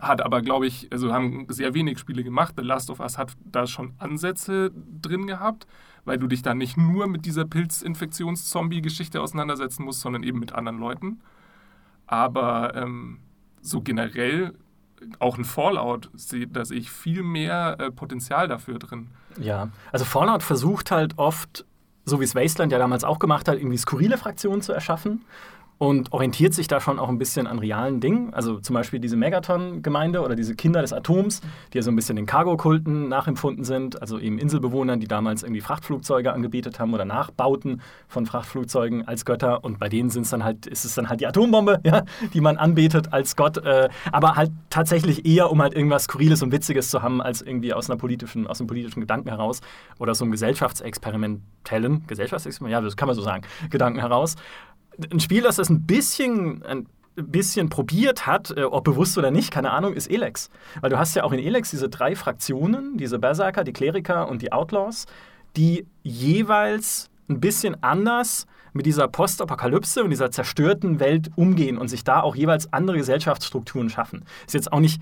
Hat 0.00 0.22
aber, 0.22 0.40
glaube 0.40 0.66
ich, 0.66 0.90
also 0.90 1.12
haben 1.12 1.44
sehr 1.50 1.74
wenig 1.74 1.98
Spiele 1.98 2.24
gemacht. 2.24 2.54
The 2.56 2.64
Last 2.64 2.88
of 2.88 3.00
Us 3.00 3.18
hat 3.18 3.34
da 3.44 3.66
schon 3.66 3.92
Ansätze 3.98 4.72
drin 5.02 5.26
gehabt, 5.26 5.66
weil 6.06 6.16
du 6.16 6.26
dich 6.26 6.40
dann 6.40 6.56
nicht 6.56 6.78
nur 6.78 7.06
mit 7.06 7.26
dieser 7.26 7.44
Pilzinfektions-Zombie-Geschichte 7.44 9.20
auseinandersetzen 9.20 9.84
musst, 9.84 10.00
sondern 10.00 10.22
eben 10.22 10.38
mit 10.38 10.54
anderen 10.54 10.78
Leuten. 10.78 11.20
Aber 12.06 12.74
ähm, 12.74 13.18
so 13.60 13.82
generell 13.82 14.54
auch 15.18 15.36
ein 15.36 15.44
Fallout, 15.44 16.08
da 16.48 16.64
sehe 16.64 16.78
ich 16.78 16.90
viel 16.90 17.22
mehr 17.22 17.76
äh, 17.78 17.90
Potenzial 17.90 18.48
dafür 18.48 18.78
drin. 18.78 19.08
Ja, 19.38 19.68
also 19.92 20.06
Fallout 20.06 20.42
versucht 20.42 20.90
halt 20.90 21.18
oft 21.18 21.66
so 22.04 22.20
wie 22.20 22.24
es 22.24 22.34
Wasteland 22.34 22.72
ja 22.72 22.78
damals 22.78 23.04
auch 23.04 23.18
gemacht 23.18 23.48
hat, 23.48 23.56
irgendwie 23.56 23.78
skurrile 23.78 24.18
Fraktionen 24.18 24.62
zu 24.62 24.72
erschaffen 24.72 25.24
und 25.82 26.12
orientiert 26.12 26.54
sich 26.54 26.68
da 26.68 26.80
schon 26.80 27.00
auch 27.00 27.08
ein 27.08 27.18
bisschen 27.18 27.48
an 27.48 27.58
realen 27.58 27.98
Dingen. 27.98 28.32
Also 28.32 28.60
zum 28.60 28.74
Beispiel 28.74 29.00
diese 29.00 29.16
Megaton-Gemeinde 29.16 30.20
oder 30.20 30.36
diese 30.36 30.54
Kinder 30.54 30.80
des 30.80 30.92
Atoms, 30.92 31.40
die 31.72 31.78
ja 31.78 31.82
so 31.82 31.90
ein 31.90 31.96
bisschen 31.96 32.14
den 32.14 32.24
Cargo-Kulten 32.24 33.08
nachempfunden 33.08 33.64
sind, 33.64 34.00
also 34.00 34.20
eben 34.20 34.38
Inselbewohnern, 34.38 35.00
die 35.00 35.08
damals 35.08 35.42
irgendwie 35.42 35.60
Frachtflugzeuge 35.60 36.32
angebetet 36.32 36.78
haben 36.78 36.94
oder 36.94 37.04
Nachbauten 37.04 37.80
von 38.06 38.26
Frachtflugzeugen 38.26 39.08
als 39.08 39.24
Götter. 39.24 39.64
Und 39.64 39.80
bei 39.80 39.88
denen 39.88 40.08
sind's 40.08 40.30
dann 40.30 40.44
halt, 40.44 40.68
ist 40.68 40.84
es 40.84 40.94
dann 40.94 41.08
halt 41.08 41.20
die 41.20 41.26
Atombombe, 41.26 41.80
ja, 41.84 42.04
die 42.32 42.40
man 42.40 42.58
anbetet 42.58 43.12
als 43.12 43.34
Gott, 43.34 43.56
äh, 43.56 43.88
aber 44.12 44.36
halt 44.36 44.52
tatsächlich 44.70 45.26
eher, 45.26 45.50
um 45.50 45.60
halt 45.60 45.74
irgendwas 45.74 46.04
Skurriles 46.04 46.44
und 46.44 46.52
Witziges 46.52 46.90
zu 46.90 47.02
haben, 47.02 47.20
als 47.20 47.42
irgendwie 47.42 47.74
aus 47.74 47.90
einer 47.90 47.98
politischen, 47.98 48.46
aus 48.46 48.60
einem 48.60 48.68
politischen 48.68 49.00
Gedanken 49.00 49.30
heraus 49.30 49.60
oder 49.98 50.14
so 50.14 50.24
einem 50.24 50.30
gesellschaftsexperimentellen, 50.30 52.06
Gesellschaftsexperiment, 52.06 52.72
ja, 52.72 52.80
das 52.80 52.96
kann 52.96 53.08
man 53.08 53.16
so 53.16 53.22
sagen, 53.22 53.42
Gedanken 53.68 53.98
heraus 53.98 54.36
ein 55.10 55.20
Spiel, 55.20 55.42
das 55.42 55.56
das 55.56 55.70
ein 55.70 55.86
bisschen, 55.86 56.62
ein 56.64 56.86
bisschen 57.14 57.68
probiert 57.68 58.26
hat, 58.26 58.56
äh, 58.56 58.64
ob 58.64 58.84
bewusst 58.84 59.18
oder 59.18 59.30
nicht, 59.30 59.50
keine 59.50 59.70
Ahnung, 59.70 59.94
ist 59.94 60.10
Elex. 60.10 60.50
Weil 60.80 60.90
du 60.90 60.98
hast 60.98 61.14
ja 61.14 61.24
auch 61.24 61.32
in 61.32 61.38
Elex 61.38 61.70
diese 61.70 61.88
drei 61.88 62.16
Fraktionen, 62.16 62.96
diese 62.96 63.18
Berserker, 63.18 63.64
die 63.64 63.72
Kleriker 63.72 64.28
und 64.28 64.42
die 64.42 64.52
Outlaws, 64.52 65.06
die 65.56 65.86
jeweils 66.02 67.10
ein 67.28 67.40
bisschen 67.40 67.82
anders 67.82 68.46
mit 68.72 68.86
dieser 68.86 69.08
Postapokalypse 69.08 70.02
und 70.02 70.10
dieser 70.10 70.30
zerstörten 70.30 70.98
Welt 70.98 71.30
umgehen 71.36 71.76
und 71.78 71.88
sich 71.88 72.04
da 72.04 72.20
auch 72.20 72.34
jeweils 72.34 72.72
andere 72.72 72.96
Gesellschaftsstrukturen 72.96 73.90
schaffen. 73.90 74.24
Ist 74.46 74.54
jetzt 74.54 74.72
auch 74.72 74.80
nicht 74.80 75.00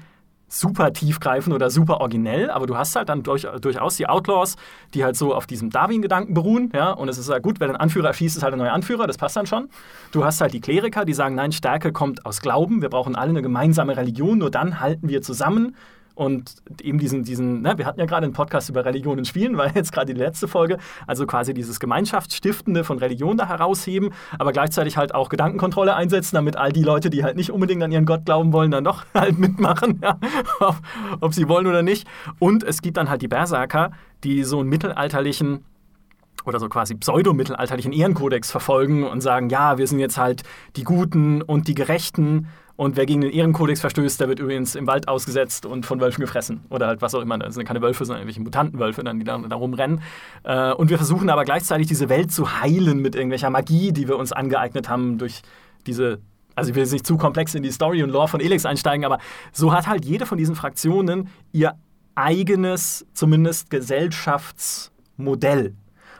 super 0.50 0.92
tiefgreifend 0.92 1.54
oder 1.54 1.70
super 1.70 2.00
originell, 2.00 2.50
aber 2.50 2.66
du 2.66 2.76
hast 2.76 2.96
halt 2.96 3.08
dann 3.08 3.22
durch, 3.22 3.46
durchaus 3.60 3.96
die 3.96 4.08
Outlaws, 4.08 4.56
die 4.92 5.04
halt 5.04 5.16
so 5.16 5.34
auf 5.34 5.46
diesem 5.46 5.70
Darwin-Gedanken 5.70 6.34
beruhen, 6.34 6.70
ja, 6.74 6.90
und 6.90 7.08
es 7.08 7.16
ist 7.16 7.30
halt 7.30 7.42
gut, 7.42 7.60
wenn 7.60 7.70
ein 7.70 7.76
Anführer 7.76 8.08
erschießt, 8.08 8.36
ist 8.36 8.42
halt 8.42 8.54
ein 8.54 8.58
neuer 8.58 8.72
Anführer, 8.72 9.06
das 9.06 9.16
passt 9.16 9.36
dann 9.36 9.46
schon. 9.46 9.70
Du 10.10 10.24
hast 10.24 10.40
halt 10.40 10.52
die 10.52 10.60
Kleriker, 10.60 11.04
die 11.04 11.14
sagen, 11.14 11.36
nein, 11.36 11.52
Stärke 11.52 11.92
kommt 11.92 12.26
aus 12.26 12.40
Glauben, 12.40 12.82
wir 12.82 12.90
brauchen 12.90 13.14
alle 13.14 13.30
eine 13.30 13.42
gemeinsame 13.42 13.96
Religion, 13.96 14.38
nur 14.38 14.50
dann 14.50 14.80
halten 14.80 15.08
wir 15.08 15.22
zusammen 15.22 15.76
und 16.20 16.56
eben 16.83 16.98
diesen, 16.98 17.24
diesen 17.24 17.62
ne, 17.62 17.78
wir 17.78 17.87
hatten 17.87 17.98
ja 17.98 18.04
gerade 18.04 18.24
einen 18.24 18.35
Podcast 18.35 18.68
über 18.68 18.85
Religion 18.85 19.16
und 19.16 19.24
Spielen, 19.26 19.56
war 19.56 19.74
jetzt 19.74 19.90
gerade 19.90 20.12
die 20.12 20.20
letzte 20.20 20.48
Folge, 20.48 20.76
also 21.06 21.26
quasi 21.26 21.54
dieses 21.54 21.80
Gemeinschaftsstiftende 21.80 22.85
von 22.85 22.98
Religion 22.98 23.38
da 23.38 23.48
herausheben, 23.48 24.11
aber 24.38 24.52
gleichzeitig 24.52 24.98
halt 24.98 25.14
auch 25.14 25.30
Gedankenkontrolle 25.30 25.96
einsetzen, 25.96 26.37
damit 26.37 26.56
all 26.56 26.72
die 26.72 26.83
Leute, 26.83 27.09
die 27.09 27.24
halt 27.24 27.37
nicht 27.37 27.50
unbedingt 27.50 27.83
an 27.83 27.90
ihren 27.90 28.04
Gott 28.04 28.26
glauben 28.26 28.52
wollen, 28.52 28.70
dann 28.70 28.85
doch 28.85 29.06
halt 29.14 29.38
mitmachen, 29.38 30.00
ja, 30.02 30.18
ob, 30.61 30.76
ob 31.22 31.33
sie 31.33 31.48
wollen 31.48 31.66
oder 31.66 31.83
nicht. 31.83 32.06
Und 32.38 32.64
es 32.64 32.83
gibt 32.83 32.98
dann 32.98 33.09
halt 33.09 33.22
die 33.22 33.28
Berserker, 33.28 33.92
die 34.22 34.44
so 34.44 34.61
einen 34.61 34.68
mittelalterlichen 34.68 35.64
oder 36.44 36.61
so 36.61 36.68
quasi 36.68 36.96
pseudo-mittelalterlichen 36.96 37.92
Ehrenkodex 37.92 38.50
verfolgen 38.50 39.04
und 39.04 39.22
sagen, 39.22 39.48
ja, 39.48 39.78
wir 39.78 39.87
sind 39.87 40.00
jetzt 40.00 40.18
halt 40.18 40.42
die 40.76 40.85
Guten 40.85 41.40
und 41.40 41.66
die 41.66 41.74
Gerechten 41.74 42.46
und 42.80 42.96
wer 42.96 43.04
gegen 43.04 43.20
den 43.20 43.30
Ehrenkodex 43.30 43.82
verstößt, 43.82 44.18
der 44.22 44.28
wird 44.28 44.38
übrigens 44.38 44.74
im 44.74 44.86
Wald 44.86 45.06
ausgesetzt 45.06 45.66
und 45.66 45.84
von 45.84 46.00
Wölfen 46.00 46.22
gefressen. 46.22 46.62
Oder 46.70 46.86
halt 46.86 47.02
was 47.02 47.14
auch 47.14 47.20
immer. 47.20 47.36
Das 47.36 47.52
sind 47.52 47.66
keine 47.66 47.82
Wölfe, 47.82 48.06
sondern 48.06 48.22
irgendwelche 48.22 48.40
Mutantenwölfe, 48.40 49.04
die 49.04 49.22
da, 49.22 49.36
da 49.36 49.54
rumrennen. 49.54 50.00
Äh, 50.44 50.72
und 50.72 50.88
wir 50.88 50.96
versuchen 50.96 51.28
aber 51.28 51.44
gleichzeitig 51.44 51.88
diese 51.88 52.08
Welt 52.08 52.32
zu 52.32 52.62
heilen 52.62 53.02
mit 53.02 53.14
irgendwelcher 53.14 53.50
Magie, 53.50 53.92
die 53.92 54.08
wir 54.08 54.16
uns 54.16 54.32
angeeignet 54.32 54.88
haben 54.88 55.18
durch 55.18 55.42
diese 55.86 56.20
also 56.54 56.70
ich 56.70 56.74
will 56.74 56.82
jetzt 56.82 56.92
nicht 56.92 57.06
zu 57.06 57.18
komplex 57.18 57.54
in 57.54 57.62
die 57.62 57.70
Story 57.70 58.02
und 58.02 58.08
Lore 58.08 58.28
von 58.28 58.40
Elix 58.40 58.64
einsteigen, 58.64 59.04
aber 59.04 59.18
so 59.52 59.74
hat 59.74 59.86
halt 59.86 60.06
jede 60.06 60.24
von 60.24 60.38
diesen 60.38 60.54
Fraktionen 60.54 61.28
ihr 61.52 61.74
eigenes, 62.14 63.06
zumindest 63.12 63.68
Gesellschaftsmodell. 63.68 65.74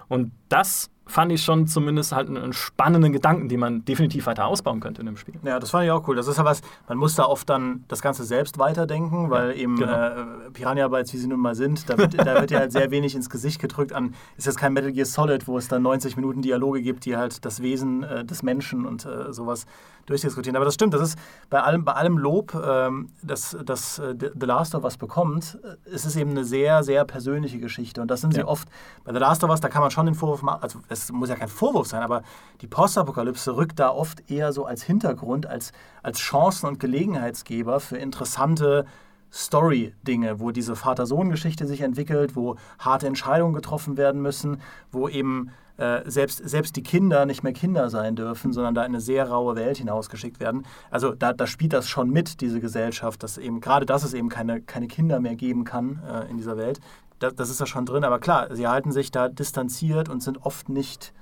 Und 0.09 0.33
das 0.51 0.91
fand 1.11 1.33
ich 1.33 1.43
schon 1.43 1.67
zumindest 1.67 2.13
halt 2.13 2.29
einen 2.29 2.53
spannenden 2.53 3.13
Gedanken, 3.13 3.49
den 3.49 3.61
man 3.61 3.85
definitiv 3.85 4.27
weiter 4.27 4.47
ausbauen 4.47 4.81
könnte 4.81 5.03
in 5.03 5.07
dem 5.07 5.17
Spiel. 5.17 5.35
Ja, 5.43 5.59
das 5.59 5.71
fand 5.71 5.85
ich 5.85 5.91
auch 5.91 6.07
cool. 6.09 6.17
Das 6.17 6.29
ist 6.29 6.39
ja 6.39 6.45
was, 6.45 6.63
man 6.89 6.99
muss 6.99 7.15
da 7.15 7.25
oft 7.25 7.49
dann 7.51 7.85
das 7.89 8.01
Ganze 8.01 8.25
selbst 8.25 8.59
weiterdenken, 8.59 9.31
weil 9.31 9.51
ja, 9.51 9.57
eben 9.57 9.77
genau. 9.77 9.93
äh, 9.93 10.51
Piranha 10.53 10.89
Bytes, 10.89 11.13
wie 11.13 11.19
sie 11.19 11.27
nun 11.27 11.41
mal 11.41 11.55
sind, 11.55 11.89
da 11.91 11.99
wird, 11.99 12.19
da 12.19 12.41
wird 12.41 12.51
ja 12.51 12.61
halt 12.61 12.73
sehr 12.73 12.91
wenig 12.91 13.15
ins 13.15 13.29
Gesicht 13.29 13.61
gedrückt 13.61 13.93
an, 13.93 14.15
ist 14.37 14.47
jetzt 14.47 14.59
kein 14.59 14.73
Metal 14.73 14.93
Gear 14.93 15.07
Solid, 15.07 15.47
wo 15.47 15.59
es 15.59 15.69
dann 15.69 15.83
90 15.83 16.17
Minuten 16.17 16.43
Dialoge 16.43 16.83
gibt, 16.83 17.05
die 17.05 17.17
halt 17.17 17.45
das 17.45 17.61
Wesen 17.63 18.03
äh, 18.03 18.25
des 18.25 18.43
Menschen 18.43 18.87
und 18.87 19.05
äh, 19.05 19.33
sowas 19.33 19.67
durchdiskutieren. 20.07 20.57
Aber 20.57 20.65
das 20.65 20.75
stimmt, 20.75 20.95
das 20.95 21.03
ist 21.03 21.19
bei 21.49 21.61
allem, 21.63 21.85
bei 21.85 21.93
allem 21.93 22.19
Lob, 22.19 22.55
ähm, 22.55 23.09
dass, 23.23 23.57
dass 23.65 23.99
äh, 23.99 24.15
The 24.19 24.47
Last 24.47 24.75
of 24.75 24.85
Us 24.85 24.97
bekommt, 24.97 25.59
äh, 25.63 25.91
ist 25.91 26.05
es 26.05 26.17
eben 26.17 26.31
eine 26.31 26.45
sehr, 26.45 26.83
sehr 26.83 27.05
persönliche 27.05 27.59
Geschichte. 27.59 28.01
Und 28.01 28.11
das 28.11 28.21
sind 28.21 28.35
ja. 28.35 28.43
sie 28.43 28.49
oft. 28.49 28.69
Bei 29.05 29.13
The 29.13 29.19
Last 29.19 29.45
of 29.45 29.51
Us, 29.51 29.61
da 29.61 29.69
kann 29.69 29.83
man 29.83 29.91
schon 29.91 30.07
den 30.07 30.15
Vorwurf 30.15 30.43
machen, 30.43 30.63
also 30.63 30.81
es 30.89 31.00
muss 31.13 31.29
ja 31.29 31.37
kein 31.37 31.49
Vorwurf 31.49 31.87
sein, 31.87 32.03
aber 32.03 32.23
die 32.61 32.67
Postapokalypse 32.67 33.57
rückt 33.57 33.79
da 33.79 33.91
oft 33.91 34.31
eher 34.31 34.53
so 34.53 34.65
als 34.65 34.83
Hintergrund, 34.83 35.47
als, 35.47 35.73
als 36.03 36.19
Chancen- 36.19 36.67
und 36.67 36.81
Gelegenheitsgeber 36.81 37.81
für 37.81 37.97
interessante 37.97 38.85
Story-Dinge, 39.33 40.41
wo 40.41 40.51
diese 40.51 40.77
Vater-Sohn-Geschichte 40.77 41.67
sich 41.67 41.83
entwickelt, 41.83 42.37
wo 42.37 42.57
harte 42.79 43.07
Entscheidungen 43.07 43.55
getroffen 43.55 43.97
werden 43.97 44.21
müssen, 44.23 44.61
wo 44.91 45.09
eben 45.09 45.51
äh, 45.77 46.03
selbst, 46.11 46.47
selbst 46.49 46.77
die 46.77 46.83
Kinder 46.83 47.25
nicht 47.27 47.43
mehr 47.43 47.53
Kinder 47.53 47.89
sein 47.91 48.17
dürfen, 48.17 48.53
sondern 48.53 48.75
da 48.75 48.83
in 48.83 48.89
eine 48.89 49.01
sehr 49.01 49.29
raue 49.29 49.57
Welt 49.57 49.79
hinausgeschickt 49.79 50.41
werden. 50.41 50.67
Also 50.91 51.15
da, 51.15 51.33
da 51.33 51.47
spielt 51.47 51.73
das 51.73 51.89
schon 51.89 52.11
mit, 52.11 52.41
diese 52.41 52.61
Gesellschaft, 52.61 53.23
dass 53.23 53.39
eben 53.39 53.61
gerade, 53.61 53.87
dass 53.87 54.05
es 54.05 54.13
eben 54.13 54.29
keine, 54.29 54.61
keine 54.61 54.89
Kinder 54.89 55.21
mehr 55.21 55.37
geben 55.37 55.65
kann 55.65 56.03
äh, 56.07 56.31
in 56.31 56.37
dieser 56.37 56.57
Welt. 56.57 56.81
Das, 57.21 57.35
das 57.37 57.51
ist 57.51 57.61
da 57.61 57.67
schon 57.67 57.87
drin, 57.87 58.03
aber 58.03 58.19
klar, 58.19 58.55
sie 58.55 58.67
halten 58.67 58.91
sich 58.91 59.13
da 59.13 59.29
distanziert 59.29 60.09
und 60.09 60.23
sind 60.23 60.45
oft 60.45 60.69
nicht 60.69 61.13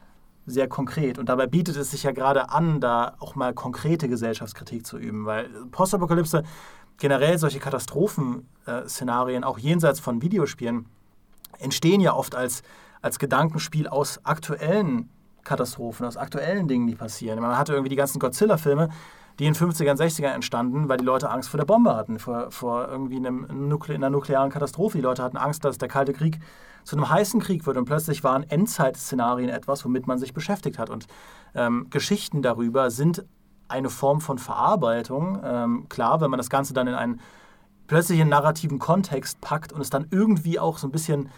sehr 0.47 0.69
konkret. 0.69 1.19
Und 1.19 1.29
dabei 1.29 1.47
bietet 1.47 1.77
es 1.77 1.91
sich 1.91 2.05
ja 2.05 2.13
gerade 2.13 2.49
an, 2.49 2.81
da 2.81 3.17
auch 3.19 3.35
mal 3.35 3.53
konkrete 3.53 4.09
Gesellschaftskritik 4.09 4.87
zu 4.87 4.97
üben, 4.97 5.27
weil 5.27 5.51
Postapokalypse, 5.71 6.43
generell 6.97 7.39
solche 7.39 7.59
Katastrophenszenarien, 7.59 9.45
auch 9.45 9.59
jenseits 9.59 10.01
von 10.01 10.23
Videospielen, 10.23 10.87
entstehen 11.59 12.01
ja 12.01 12.15
oft 12.15 12.35
als 12.35 12.63
als 13.03 13.19
Gedankenspiel 13.19 13.89
aus 13.89 14.21
aktuellen 14.25 15.09
Katastrophen, 15.45 16.07
aus 16.07 16.17
aktuellen 16.17 16.69
Dingen, 16.69 16.87
die 16.87 16.95
passieren. 16.95 17.41
Man 17.41 17.57
hatte 17.57 17.73
irgendwie 17.73 17.91
die 17.91 17.97
ganzen 17.97 18.19
Godzilla-Filme, 18.19 18.89
die 19.38 19.46
in 19.46 19.55
den 19.55 19.70
50ern, 19.70 19.96
60ern 19.96 20.33
entstanden, 20.33 20.88
weil 20.88 20.98
die 20.98 21.05
Leute 21.05 21.31
Angst 21.31 21.48
vor 21.48 21.59
der 21.59 21.64
Bombe 21.64 21.94
hatten, 21.94 22.18
vor, 22.18 22.51
vor 22.51 22.88
irgendwie 22.88 23.16
einem 23.16 23.46
Nukle 23.68 23.94
einer 23.94 24.11
nuklearen 24.11 24.51
Katastrophe. 24.51 24.98
Die 24.98 25.03
Leute 25.03 25.22
hatten 25.22 25.37
Angst, 25.37 25.64
dass 25.64 25.79
der 25.79 25.88
Kalte 25.88 26.12
Krieg 26.12 26.40
zu 26.85 26.96
einem 26.96 27.09
heißen 27.09 27.40
Krieg 27.40 27.66
wird 27.66 27.77
und 27.77 27.85
plötzlich 27.85 28.24
waren 28.24 28.42
Endzeit-Szenarien 28.48 29.51
etwas, 29.51 29.85
womit 29.85 30.07
man 30.07 30.18
sich 30.18 30.33
beschäftigt 30.33 30.79
hat. 30.79 30.90
Und 30.90 31.07
ähm, 31.55 31.87
Geschichten 31.90 32.42
darüber 32.42 32.90
sind 32.90 33.24
eine 33.68 33.90
Form 33.90 34.20
von 34.20 34.38
Verarbeitung. 34.38 35.40
Ähm, 35.44 35.87
klar, 35.88 36.20
wenn 36.20 36.31
man 36.31 36.38
das 36.38 36.51
Ganze 36.51 36.72
dann 36.72 36.88
in 36.88 36.94
einen 36.94 37.20
plötzlichen 37.87 38.29
narrativen 38.29 38.79
Kontext 38.79 39.40
packt 39.40 39.72
und 39.72 39.81
es 39.81 39.90
dann 39.90 40.07
irgendwie 40.11 40.59
auch 40.59 40.79
so 40.79 40.88
ein 40.88 40.92
bisschen 40.92 41.29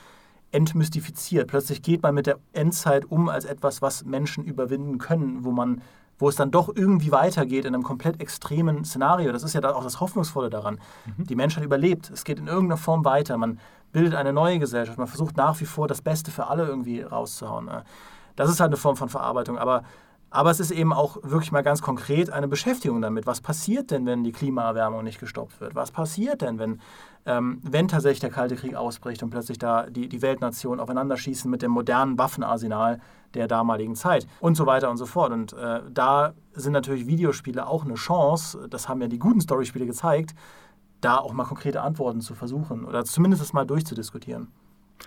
entmystifiziert. 0.52 1.48
Plötzlich 1.48 1.82
geht 1.82 2.02
man 2.02 2.14
mit 2.14 2.26
der 2.26 2.38
Endzeit 2.52 3.04
um 3.04 3.28
als 3.28 3.44
etwas, 3.44 3.82
was 3.82 4.04
Menschen 4.04 4.44
überwinden 4.44 4.98
können, 4.98 5.44
wo 5.44 5.52
man 5.52 5.82
wo 6.20 6.28
es 6.28 6.36
dann 6.36 6.50
doch 6.50 6.70
irgendwie 6.74 7.10
weitergeht 7.10 7.64
in 7.64 7.74
einem 7.74 7.82
komplett 7.82 8.20
extremen 8.20 8.84
Szenario. 8.84 9.32
Das 9.32 9.42
ist 9.42 9.54
ja 9.54 9.74
auch 9.74 9.82
das 9.82 10.00
Hoffnungsvolle 10.00 10.50
daran. 10.50 10.78
Mhm. 11.06 11.26
Die 11.26 11.34
Menschheit 11.34 11.64
überlebt. 11.64 12.10
Es 12.10 12.24
geht 12.24 12.38
in 12.38 12.46
irgendeiner 12.46 12.76
Form 12.76 13.04
weiter. 13.04 13.36
Man 13.36 13.58
bildet 13.92 14.14
eine 14.14 14.32
neue 14.32 14.58
Gesellschaft. 14.58 14.98
Man 14.98 15.08
versucht 15.08 15.36
nach 15.36 15.60
wie 15.60 15.64
vor 15.64 15.88
das 15.88 16.02
Beste 16.02 16.30
für 16.30 16.46
alle 16.46 16.66
irgendwie 16.66 17.00
rauszuhauen. 17.00 17.70
Das 18.36 18.50
ist 18.50 18.60
halt 18.60 18.68
eine 18.68 18.76
Form 18.76 18.96
von 18.96 19.08
Verarbeitung. 19.08 19.58
Aber 19.58 19.82
aber 20.30 20.50
es 20.52 20.60
ist 20.60 20.70
eben 20.70 20.92
auch 20.92 21.18
wirklich 21.22 21.50
mal 21.50 21.62
ganz 21.62 21.82
konkret 21.82 22.30
eine 22.30 22.46
Beschäftigung 22.46 23.02
damit. 23.02 23.26
Was 23.26 23.40
passiert 23.40 23.90
denn, 23.90 24.06
wenn 24.06 24.22
die 24.22 24.30
Klimaerwärmung 24.30 25.02
nicht 25.02 25.18
gestoppt 25.18 25.60
wird? 25.60 25.74
Was 25.74 25.90
passiert 25.90 26.42
denn, 26.42 26.60
wenn, 26.60 26.80
ähm, 27.26 27.60
wenn 27.64 27.88
tatsächlich 27.88 28.20
der 28.20 28.30
Kalte 28.30 28.54
Krieg 28.54 28.76
ausbricht 28.76 29.24
und 29.24 29.30
plötzlich 29.30 29.58
da 29.58 29.90
die, 29.90 30.08
die 30.08 30.22
Weltnationen 30.22 30.78
aufeinander 30.78 31.16
schießen 31.16 31.50
mit 31.50 31.62
dem 31.62 31.72
modernen 31.72 32.16
Waffenarsenal 32.16 33.00
der 33.34 33.48
damaligen 33.48 33.94
Zeit 33.94 34.26
und 34.40 34.56
so 34.56 34.66
weiter 34.66 34.90
und 34.90 34.96
so 34.96 35.06
fort. 35.06 35.32
Und 35.32 35.52
äh, 35.52 35.80
da 35.90 36.34
sind 36.52 36.72
natürlich 36.72 37.06
Videospiele 37.06 37.66
auch 37.66 37.84
eine 37.84 37.94
Chance, 37.94 38.68
das 38.68 38.88
haben 38.88 39.00
ja 39.00 39.08
die 39.08 39.18
guten 39.18 39.40
Storyspiele 39.40 39.86
gezeigt, 39.86 40.34
da 41.00 41.16
auch 41.18 41.32
mal 41.32 41.44
konkrete 41.44 41.82
Antworten 41.82 42.20
zu 42.20 42.34
versuchen 42.34 42.84
oder 42.84 43.04
zumindest 43.04 43.42
das 43.42 43.52
mal 43.52 43.64
durchzudiskutieren. 43.64 44.48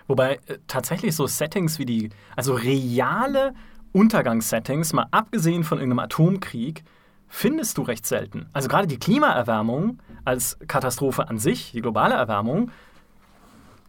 Wobei 0.07 0.39
äh, 0.47 0.57
tatsächlich 0.67 1.15
so 1.15 1.27
Settings 1.27 1.79
wie 1.79 1.85
die, 1.85 2.09
also 2.35 2.53
reale 2.53 3.53
Untergangssettings, 3.91 4.93
mal 4.93 5.07
abgesehen 5.11 5.63
von 5.63 5.77
irgendeinem 5.77 5.99
Atomkrieg, 5.99 6.83
findest 7.27 7.77
du 7.77 7.83
recht 7.83 8.05
selten. 8.05 8.47
Also 8.53 8.67
gerade 8.67 8.87
die 8.87 8.97
Klimaerwärmung 8.97 9.99
als 10.25 10.57
Katastrophe 10.67 11.27
an 11.29 11.37
sich, 11.37 11.71
die 11.71 11.81
globale 11.81 12.15
Erwärmung, 12.15 12.71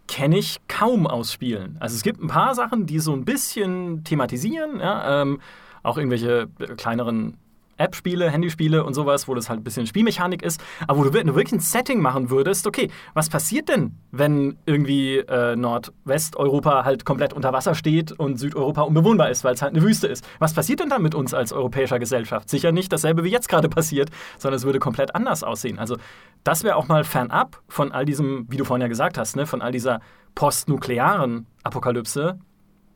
kenne 0.06 0.38
ich 0.38 0.58
kaum 0.68 1.06
aus 1.06 1.32
Spielen. 1.32 1.76
Also 1.80 1.96
es 1.96 2.02
gibt 2.02 2.22
ein 2.22 2.28
paar 2.28 2.54
Sachen, 2.54 2.86
die 2.86 2.98
so 2.98 3.12
ein 3.12 3.24
bisschen 3.24 4.04
thematisieren, 4.04 4.80
ja, 4.80 5.22
ähm, 5.22 5.40
auch 5.82 5.98
irgendwelche 5.98 6.48
kleineren 6.76 7.36
App-Spiele, 7.76 8.30
Handyspiele 8.30 8.84
und 8.84 8.94
sowas, 8.94 9.28
wo 9.28 9.34
das 9.34 9.48
halt 9.48 9.60
ein 9.60 9.64
bisschen 9.64 9.86
Spielmechanik 9.86 10.42
ist, 10.42 10.62
aber 10.86 10.98
wo 10.98 11.04
du 11.04 11.12
wirklich 11.12 11.52
ein 11.52 11.60
Setting 11.60 12.00
machen 12.00 12.30
würdest, 12.30 12.66
okay, 12.66 12.90
was 13.14 13.28
passiert 13.28 13.68
denn, 13.68 13.98
wenn 14.10 14.58
irgendwie 14.66 15.18
äh, 15.18 15.56
Nordwesteuropa 15.56 16.84
halt 16.84 17.04
komplett 17.04 17.32
unter 17.32 17.52
Wasser 17.52 17.74
steht 17.74 18.12
und 18.12 18.38
Südeuropa 18.38 18.82
unbewohnbar 18.82 19.30
ist, 19.30 19.44
weil 19.44 19.54
es 19.54 19.62
halt 19.62 19.74
eine 19.74 19.82
Wüste 19.82 20.06
ist? 20.06 20.26
Was 20.38 20.54
passiert 20.54 20.80
denn 20.80 20.88
dann 20.88 21.02
mit 21.02 21.14
uns 21.14 21.34
als 21.34 21.52
europäischer 21.52 21.98
Gesellschaft? 21.98 22.48
Sicher 22.48 22.72
nicht 22.72 22.92
dasselbe 22.92 23.24
wie 23.24 23.30
jetzt 23.30 23.48
gerade 23.48 23.68
passiert, 23.68 24.10
sondern 24.38 24.56
es 24.56 24.64
würde 24.64 24.78
komplett 24.78 25.14
anders 25.14 25.42
aussehen. 25.42 25.78
Also 25.78 25.96
das 26.44 26.62
wäre 26.62 26.76
auch 26.76 26.88
mal 26.88 27.04
fernab 27.04 27.62
von 27.68 27.92
all 27.92 28.04
diesem, 28.04 28.46
wie 28.50 28.56
du 28.56 28.64
vorhin 28.64 28.82
ja 28.82 28.88
gesagt 28.88 29.18
hast, 29.18 29.36
ne, 29.36 29.46
von 29.46 29.62
all 29.62 29.72
dieser 29.72 30.00
postnuklearen 30.34 31.46
Apokalypse 31.62 32.38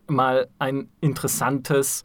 mal 0.08 0.48
ein 0.58 0.88
interessantes 1.00 2.04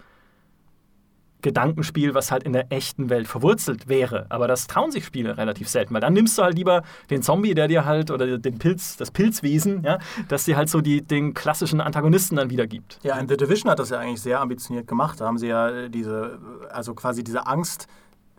Gedankenspiel, 1.43 2.15
was 2.15 2.31
halt 2.31 2.43
in 2.43 2.53
der 2.53 2.71
echten 2.71 3.09
Welt 3.11 3.27
verwurzelt 3.27 3.87
wäre. 3.87 4.25
Aber 4.29 4.47
das 4.47 4.65
trauen 4.65 4.91
sich 4.91 5.05
Spiele 5.05 5.37
relativ 5.37 5.69
selten, 5.69 5.93
weil 5.93 6.01
dann 6.01 6.13
nimmst 6.13 6.37
du 6.37 6.41
halt 6.43 6.55
lieber 6.55 6.81
den 7.11 7.21
Zombie, 7.21 7.53
der 7.53 7.67
dir 7.67 7.85
halt, 7.85 8.09
oder 8.09 8.39
den 8.39 8.57
Pilz, 8.57 8.97
das 8.97 9.11
Pilzwesen, 9.11 9.83
ja, 9.83 9.99
das 10.27 10.45
dir 10.45 10.57
halt 10.57 10.69
so 10.69 10.81
die, 10.81 11.01
den 11.01 11.35
klassischen 11.35 11.81
Antagonisten 11.81 12.37
dann 12.37 12.49
wiedergibt. 12.49 12.99
Ja, 13.03 13.19
in 13.19 13.27
The 13.27 13.37
Division 13.37 13.69
hat 13.69 13.77
das 13.77 13.91
ja 13.91 13.99
eigentlich 13.99 14.21
sehr 14.21 14.41
ambitioniert 14.41 14.87
gemacht. 14.87 15.21
Da 15.21 15.27
haben 15.27 15.37
sie 15.37 15.47
ja 15.47 15.87
diese, 15.89 16.39
also 16.71 16.95
quasi 16.95 17.23
diese 17.23 17.45
Angst 17.45 17.87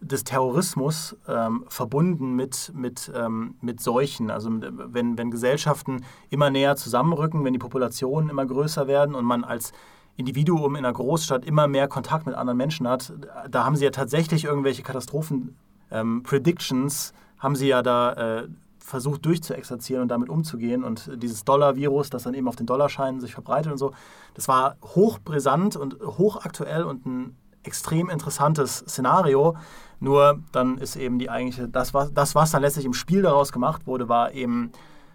des 0.00 0.24
Terrorismus 0.24 1.16
ähm, 1.28 1.64
verbunden 1.68 2.34
mit, 2.34 2.72
mit, 2.74 3.10
ähm, 3.14 3.54
mit 3.60 3.80
Seuchen. 3.80 4.30
Also 4.30 4.50
wenn, 4.50 5.16
wenn 5.16 5.30
Gesellschaften 5.30 6.04
immer 6.30 6.50
näher 6.50 6.76
zusammenrücken, 6.76 7.44
wenn 7.44 7.52
die 7.52 7.58
Populationen 7.58 8.28
immer 8.28 8.44
größer 8.44 8.86
werden 8.86 9.14
und 9.14 9.24
man 9.24 9.44
als 9.44 9.72
Individuum 10.16 10.76
in 10.76 10.84
einer 10.84 10.94
Großstadt 10.94 11.44
immer 11.44 11.66
mehr 11.66 11.88
Kontakt 11.88 12.26
mit 12.26 12.34
anderen 12.34 12.56
Menschen 12.56 12.88
hat, 12.88 13.12
da 13.50 13.64
haben 13.64 13.74
sie 13.76 13.84
ja 13.84 13.90
tatsächlich 13.90 14.44
irgendwelche 14.44 14.82
Katastrophen-Predictions, 14.82 17.10
ähm, 17.10 17.42
haben 17.42 17.56
sie 17.56 17.68
ja 17.68 17.82
da 17.82 18.12
äh, 18.12 18.48
versucht 18.78 19.24
durchzuexerzieren 19.24 20.02
und 20.02 20.08
damit 20.08 20.28
umzugehen. 20.28 20.84
Und 20.84 21.10
dieses 21.22 21.44
Dollar-Virus, 21.44 22.10
das 22.10 22.24
dann 22.24 22.34
eben 22.34 22.48
auf 22.48 22.56
den 22.56 22.66
Dollarscheinen 22.66 23.20
sich 23.20 23.32
verbreitet 23.32 23.72
und 23.72 23.78
so, 23.78 23.92
das 24.34 24.46
war 24.46 24.76
hochbrisant 24.82 25.76
und 25.76 25.98
hochaktuell 26.00 26.84
und 26.84 27.06
ein 27.06 27.34
extrem 27.62 28.10
interessantes 28.10 28.78
Szenario. 28.78 29.56
Nur 30.00 30.40
dann 30.52 30.76
ist 30.76 30.96
eben 30.96 31.18
die 31.18 31.30
eigentliche, 31.30 31.66
das, 31.66 31.94
was, 31.94 32.12
das, 32.12 32.34
was 32.34 32.50
dann 32.50 32.60
letztlich 32.60 32.84
im 32.84 32.92
Spiel 32.92 33.22
daraus 33.22 33.52
gemacht 33.52 33.86
wurde, 33.86 34.06
war 34.08 34.32
eben 34.32 34.70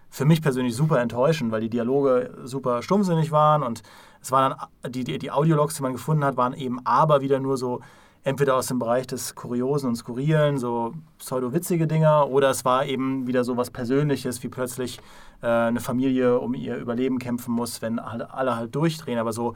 für 0.10 0.26
mich 0.26 0.42
persönlich 0.42 0.76
super 0.76 1.00
enttäuschend, 1.00 1.52
weil 1.52 1.62
die 1.62 1.70
Dialoge 1.70 2.36
super 2.44 2.82
stummsinnig 2.82 3.32
waren 3.32 3.62
und 3.62 3.84
es 4.22 4.32
waren 4.32 4.56
dann, 4.82 4.92
die, 4.92 5.04
die, 5.04 5.18
die 5.18 5.32
Audiologs, 5.32 5.76
die 5.76 5.84
man 5.84 5.94
gefunden 5.94 6.24
hat, 6.24 6.38
waren 6.38 6.54
eben 6.54 6.86
aber 6.86 7.22
wieder 7.22 7.40
nur 7.40 7.58
so 7.58 7.82
entweder 8.24 8.56
aus 8.56 8.68
dem 8.68 8.80
Bereich 8.80 9.08
des 9.08 9.36
Kuriosen 9.36 9.90
und 9.90 9.96
Skurrilen, 9.96 10.58
so 10.58 10.94
pseudo-witzige 11.20 11.88
Dinger, 11.88 12.28
oder 12.30 12.50
es 12.50 12.66
war 12.66 12.86
eben 12.86 13.28
wieder 13.28 13.44
so 13.44 13.56
was 13.56 13.72
Persönliches, 13.72 14.44
wie 14.44 14.50
plötzlich 14.50 15.00
äh, 15.42 15.48
eine 15.48 15.80
Familie 15.80 16.40
um 16.40 16.54
ihr 16.54 16.78
Überleben 16.78 17.18
kämpfen 17.20 17.54
muss, 17.54 17.82
wenn 17.82 17.98
alle, 17.98 18.34
alle 18.34 18.56
halt 18.56 18.76
durchdrehen. 18.76 19.20
Aber 19.20 19.32
so 19.32 19.56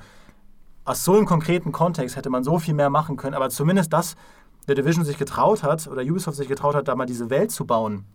aus 0.85 1.03
so 1.03 1.13
einem 1.13 1.25
konkreten 1.25 1.71
Kontext 1.71 2.15
hätte 2.15 2.29
man 2.29 2.43
so 2.43 2.59
viel 2.59 2.73
mehr 2.73 2.89
machen 2.89 3.17
können. 3.17 3.35
Aber 3.35 3.49
zumindest 3.49 3.91
das, 3.93 4.15
der 4.67 4.75
Division 4.75 5.05
sich 5.05 5.17
getraut 5.17 5.63
hat, 5.63 5.87
oder 5.87 6.01
Ubisoft 6.01 6.37
sich 6.37 6.47
getraut 6.47 6.75
hat, 6.75 6.87
da 6.87 6.95
mal 6.95 7.05
diese 7.05 7.29
Welt 7.29 7.51
zu 7.51 7.65
bauen, 7.65 8.05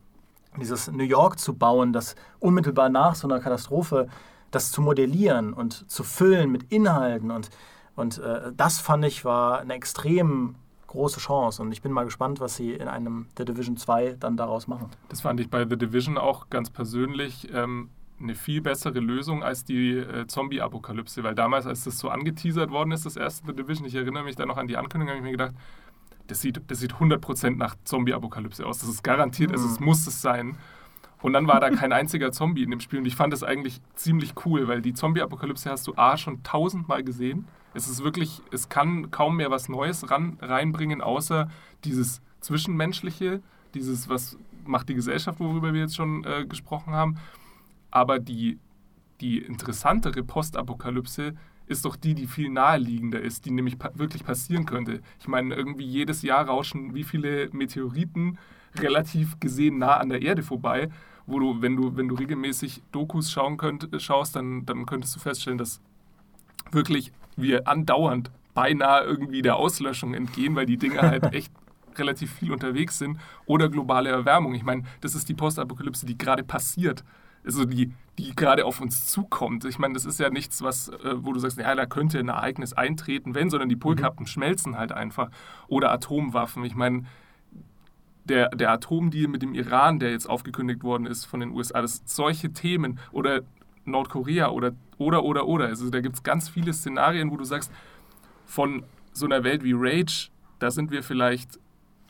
dieses 0.60 0.90
New 0.90 1.04
York 1.04 1.38
zu 1.38 1.54
bauen, 1.54 1.92
das 1.92 2.14
unmittelbar 2.40 2.88
nach 2.88 3.14
so 3.14 3.28
einer 3.28 3.40
Katastrophe, 3.40 4.08
das 4.50 4.72
zu 4.72 4.80
modellieren 4.82 5.52
und 5.52 5.90
zu 5.90 6.04
füllen 6.04 6.50
mit 6.50 6.64
Inhalten 6.72 7.30
und 7.30 7.50
und 7.94 8.18
äh, 8.18 8.52
das 8.56 8.78
fand 8.78 9.04
ich 9.04 9.24
war 9.24 9.58
eine 9.58 9.74
extrem 9.74 10.54
große 10.86 11.18
Chance 11.18 11.62
und 11.62 11.72
ich 11.72 11.82
bin 11.82 11.90
mal 11.90 12.04
gespannt, 12.04 12.38
was 12.38 12.56
sie 12.56 12.72
in 12.72 12.86
einem 12.86 13.26
The 13.36 13.44
Division 13.44 13.76
2 13.76 14.16
dann 14.20 14.36
daraus 14.36 14.68
machen. 14.68 14.88
Das 15.08 15.20
fand 15.20 15.40
ich 15.40 15.50
bei 15.50 15.66
The 15.68 15.76
Division 15.76 16.16
auch 16.16 16.48
ganz 16.48 16.70
persönlich 16.70 17.48
ähm, 17.52 17.90
eine 18.20 18.34
viel 18.34 18.60
bessere 18.60 18.98
Lösung 19.00 19.42
als 19.42 19.64
die 19.64 19.96
äh, 19.98 20.26
Zombie-Apokalypse, 20.26 21.22
weil 21.22 21.34
damals, 21.34 21.66
als 21.66 21.84
das 21.84 21.98
so 21.98 22.08
angeteasert 22.08 22.70
worden 22.70 22.92
ist, 22.92 23.06
das 23.06 23.16
erste 23.16 23.46
The 23.46 23.52
Division, 23.54 23.86
ich 23.86 23.94
erinnere 23.94 24.24
mich 24.24 24.36
da 24.36 24.46
noch 24.46 24.56
an 24.56 24.66
die 24.66 24.76
Ankündigung, 24.76 25.10
habe 25.14 25.18
ich 25.18 25.24
mir 25.24 25.36
gedacht, 25.36 25.54
das 26.26 26.40
sieht, 26.40 26.60
das 26.66 26.80
sieht 26.80 26.94
100% 26.94 27.56
nach 27.56 27.76
Zombie-Apokalypse 27.84 28.66
aus. 28.66 28.78
Das 28.78 28.88
ist 28.88 29.02
garantiert, 29.02 29.50
mhm. 29.50 29.56
es, 29.56 29.64
es 29.64 29.80
muss 29.80 30.06
es 30.06 30.20
sein. 30.20 30.56
Und 31.20 31.32
dann 31.32 31.48
war 31.48 31.60
da 31.60 31.70
kein 31.70 31.92
einziger 31.92 32.30
Zombie 32.30 32.62
in 32.62 32.70
dem 32.70 32.80
Spiel. 32.80 33.00
Und 33.00 33.06
ich 33.06 33.16
fand 33.16 33.32
das 33.32 33.42
eigentlich 33.42 33.80
ziemlich 33.94 34.34
cool, 34.44 34.68
weil 34.68 34.80
die 34.80 34.94
Zombie-Apokalypse 34.94 35.70
hast 35.70 35.86
du 35.86 35.94
A 35.96 36.16
schon 36.16 36.42
tausendmal 36.42 37.02
gesehen. 37.02 37.46
Es 37.74 37.88
ist 37.88 38.04
wirklich, 38.04 38.40
es 38.52 38.68
kann 38.68 39.10
kaum 39.10 39.36
mehr 39.36 39.50
was 39.50 39.68
Neues 39.68 40.10
ran, 40.10 40.38
reinbringen, 40.40 41.00
außer 41.00 41.50
dieses 41.84 42.22
Zwischenmenschliche, 42.40 43.42
dieses, 43.74 44.08
was 44.08 44.38
macht 44.64 44.88
die 44.88 44.94
Gesellschaft, 44.94 45.40
worüber 45.40 45.72
wir 45.72 45.80
jetzt 45.80 45.96
schon 45.96 46.24
äh, 46.24 46.46
gesprochen 46.46 46.92
haben. 46.92 47.18
Aber 47.90 48.18
die, 48.18 48.58
die 49.20 49.38
interessantere 49.38 50.22
Postapokalypse 50.22 51.34
ist 51.66 51.84
doch 51.84 51.96
die, 51.96 52.14
die 52.14 52.26
viel 52.26 52.48
naheliegender 52.48 53.20
ist, 53.20 53.44
die 53.44 53.50
nämlich 53.50 53.78
pa 53.78 53.90
wirklich 53.94 54.24
passieren 54.24 54.64
könnte. 54.64 55.00
Ich 55.20 55.28
meine, 55.28 55.54
irgendwie 55.54 55.84
jedes 55.84 56.22
Jahr 56.22 56.46
rauschen 56.46 56.94
wie 56.94 57.04
viele 57.04 57.50
Meteoriten 57.52 58.38
relativ 58.82 59.38
gesehen 59.40 59.78
nah 59.78 59.96
an 59.96 60.08
der 60.08 60.22
Erde 60.22 60.42
vorbei, 60.42 60.90
wo 61.26 61.38
du, 61.38 61.60
wenn 61.60 61.76
du, 61.76 61.96
wenn 61.96 62.08
du 62.08 62.14
regelmäßig 62.14 62.82
Dokus 62.92 63.30
schauen 63.30 63.56
könnt, 63.56 63.88
schaust, 63.98 64.36
dann, 64.36 64.64
dann 64.66 64.86
könntest 64.86 65.14
du 65.16 65.20
feststellen, 65.20 65.58
dass 65.58 65.80
wirklich 66.70 67.12
wir 67.36 67.68
andauernd 67.68 68.30
beinahe 68.54 69.04
irgendwie 69.04 69.42
der 69.42 69.56
Auslöschung 69.56 70.14
entgehen, 70.14 70.56
weil 70.56 70.66
die 70.66 70.78
Dinge 70.78 71.00
halt 71.02 71.22
echt 71.34 71.52
relativ 71.98 72.32
viel 72.32 72.52
unterwegs 72.52 72.98
sind. 72.98 73.18
Oder 73.46 73.68
globale 73.68 74.10
Erwärmung. 74.10 74.54
Ich 74.54 74.64
meine, 74.64 74.84
das 75.00 75.14
ist 75.14 75.28
die 75.28 75.34
Postapokalypse, 75.34 76.06
die 76.06 76.16
gerade 76.16 76.42
passiert. 76.42 77.04
Also 77.44 77.64
die, 77.64 77.92
die 78.18 78.34
gerade 78.34 78.64
auf 78.64 78.80
uns 78.80 79.06
zukommt. 79.06 79.64
Ich 79.64 79.78
meine, 79.78 79.94
das 79.94 80.04
ist 80.04 80.18
ja 80.18 80.28
nichts, 80.30 80.62
was, 80.62 80.88
äh, 80.88 81.14
wo 81.16 81.32
du 81.32 81.38
sagst, 81.38 81.58
ja, 81.58 81.74
da 81.74 81.86
könnte 81.86 82.18
ein 82.18 82.28
Ereignis 82.28 82.72
eintreten, 82.72 83.34
wenn, 83.34 83.48
sondern 83.48 83.68
die 83.68 83.76
Polkappen 83.76 84.24
mhm. 84.24 84.28
schmelzen 84.28 84.76
halt 84.76 84.92
einfach. 84.92 85.30
Oder 85.68 85.92
Atomwaffen. 85.92 86.64
Ich 86.64 86.74
meine, 86.74 87.04
der, 88.28 88.50
der 88.50 88.70
Atomdeal 88.70 89.28
mit 89.28 89.42
dem 89.42 89.54
Iran, 89.54 89.98
der 89.98 90.10
jetzt 90.10 90.28
aufgekündigt 90.28 90.82
worden 90.82 91.06
ist 91.06 91.24
von 91.24 91.40
den 91.40 91.50
USA, 91.50 91.82
das 91.82 92.02
solche 92.04 92.52
Themen 92.52 92.98
oder 93.12 93.42
Nordkorea 93.84 94.48
oder 94.48 94.72
oder 94.98 95.24
oder 95.24 95.46
oder. 95.46 95.66
Also 95.66 95.90
da 95.90 96.00
gibt 96.00 96.16
es 96.16 96.22
ganz 96.22 96.48
viele 96.48 96.72
Szenarien, 96.72 97.30
wo 97.30 97.36
du 97.36 97.44
sagst, 97.44 97.72
von 98.44 98.84
so 99.12 99.26
einer 99.26 99.44
Welt 99.44 99.64
wie 99.64 99.74
Rage, 99.74 100.30
da 100.58 100.70
sind 100.70 100.90
wir 100.90 101.02
vielleicht 101.02 101.58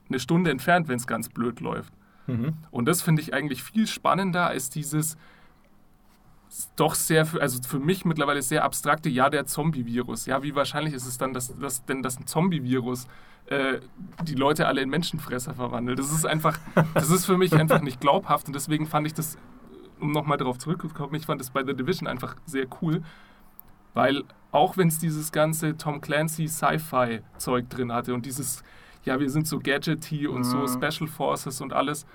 eine 0.09 0.21
Stunde 0.21 0.51
entfernt, 0.51 0.89
wenn 0.89 0.97
es 0.97 1.07
ganz 1.07 1.29
blöd 1.29 1.61
läuft. 1.61 1.93
Mhm. 2.27 2.55
Und 2.71 2.87
das 2.87 3.03
finde 3.03 3.23
ich 3.23 3.35
eigentlich 3.35 3.63
viel 3.63 3.87
spannender 3.87 4.47
als 4.47 4.71
dieses 4.71 5.17
doch 6.77 6.95
sehr, 6.95 7.27
also 7.41 7.63
für 7.63 7.79
mich 7.79 8.05
mittlerweile 8.05 8.43
sehr 8.43 8.65
abstrakte, 8.65 9.09
ja, 9.09 9.31
der 9.31 9.47
Zombie-Virus. 9.47 10.27
Ja, 10.27 10.43
wie 10.43 10.55
wahrscheinlich 10.55 10.95
ist 10.95 11.07
es 11.07 11.19
dann, 11.19 11.33
dass, 11.33 11.55
dass 11.59 11.85
denn 11.85 12.03
das 12.03 12.19
ein 12.19 12.27
Zombie-Virus 12.27 13.07
äh, 13.47 13.81
die 14.23 14.35
Leute 14.35 14.67
alle 14.67 14.81
in 14.81 14.89
Menschenfresser 14.89 15.55
verwandelt? 15.55 15.99
Das 15.99 16.13
ist 16.13 16.27
einfach, 16.27 16.59
das 16.95 17.11
ist 17.11 17.27
für 17.27 17.37
mich 17.37 17.55
einfach 17.55 17.81
nicht 17.81 18.01
glaubhaft 18.01 18.47
und 18.47 18.55
deswegen 18.55 18.87
fand 18.87 19.07
ich 19.07 19.15
das 19.15 19.37
um 20.01 20.13
nochmal 20.13 20.39
darauf 20.39 20.59
zurückzukommen, 20.59 21.15
ich 21.15 21.27
fand 21.27 21.41
es 21.41 21.51
bei 21.51 21.65
The 21.65 21.75
Division 21.75 22.07
einfach 22.07 22.37
sehr 22.47 22.67
cool, 22.81 23.03
weil 23.95 24.23
auch 24.53 24.77
wenn 24.77 24.89
es 24.89 24.99
dieses 24.99 25.33
ganze 25.33 25.77
Tom 25.77 26.01
Clancy 26.01 26.49
Sci-Fi-Zeug 26.49 27.69
drin 27.69 27.93
hatte 27.93 28.15
und 28.15 28.25
dieses, 28.25 28.63
ja, 29.05 29.21
wir 29.21 29.29
sind 29.29 29.47
so 29.47 29.59
Gadgety 29.59 30.27
und 30.27 30.41
mhm. 30.41 30.45
so 30.45 30.67
Special 30.69 31.09
Forces 31.09 31.61
und 31.61 31.73
alles, 31.73 32.07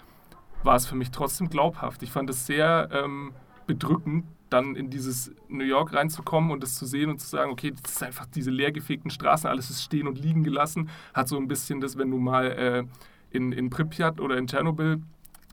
war 0.64 0.76
es 0.76 0.86
für 0.86 0.96
mich 0.96 1.12
trotzdem 1.12 1.50
glaubhaft. 1.50 2.04
Ich 2.04 2.12
fand 2.12 2.30
es 2.30 2.46
sehr 2.46 2.90
ähm, 2.92 3.34
bedrückend, 3.66 4.26
dann 4.50 4.76
in 4.76 4.90
dieses 4.90 5.32
New 5.50 5.64
York 5.64 5.94
reinzukommen 5.94 6.52
und 6.52 6.62
das 6.62 6.76
zu 6.76 6.86
sehen 6.86 7.10
und 7.10 7.20
zu 7.20 7.28
sagen, 7.28 7.52
okay, 7.52 7.74
das 7.82 7.94
ist 7.94 8.04
einfach 8.04 8.26
diese 8.28 8.52
leergefegten 8.52 9.10
Straßen, 9.10 9.50
alles 9.50 9.70
ist 9.70 9.84
stehen 9.84 10.08
und 10.08 10.20
liegen 10.20 10.44
gelassen. 10.44 10.90
Hat 11.14 11.28
so 11.28 11.38
ein 11.38 11.48
bisschen 11.48 11.82
das, 11.82 11.98
wenn 11.98 12.12
du 12.12 12.18
mal 12.18 12.52
äh, 12.52 12.84
in, 13.32 13.52
in 13.52 13.70
Pripyat 13.70 14.20
oder 14.20 14.38
in 14.38 14.48
Tschernobyl 14.48 15.02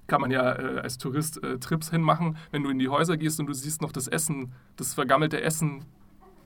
kann 0.06 0.20
man 0.20 0.32
ja 0.32 0.52
äh, 0.58 0.80
als 0.80 0.98
Tourist 0.98 1.42
äh, 1.44 1.58
Trips 1.58 1.90
hinmachen, 1.90 2.36
wenn 2.50 2.64
du 2.64 2.70
in 2.70 2.80
die 2.80 2.88
Häuser 2.88 3.16
gehst 3.16 3.38
und 3.38 3.46
du 3.46 3.52
siehst 3.54 3.80
noch 3.80 3.92
das 3.92 4.08
Essen, 4.08 4.52
das 4.76 4.92
vergammelte 4.92 5.40
Essen 5.40 5.84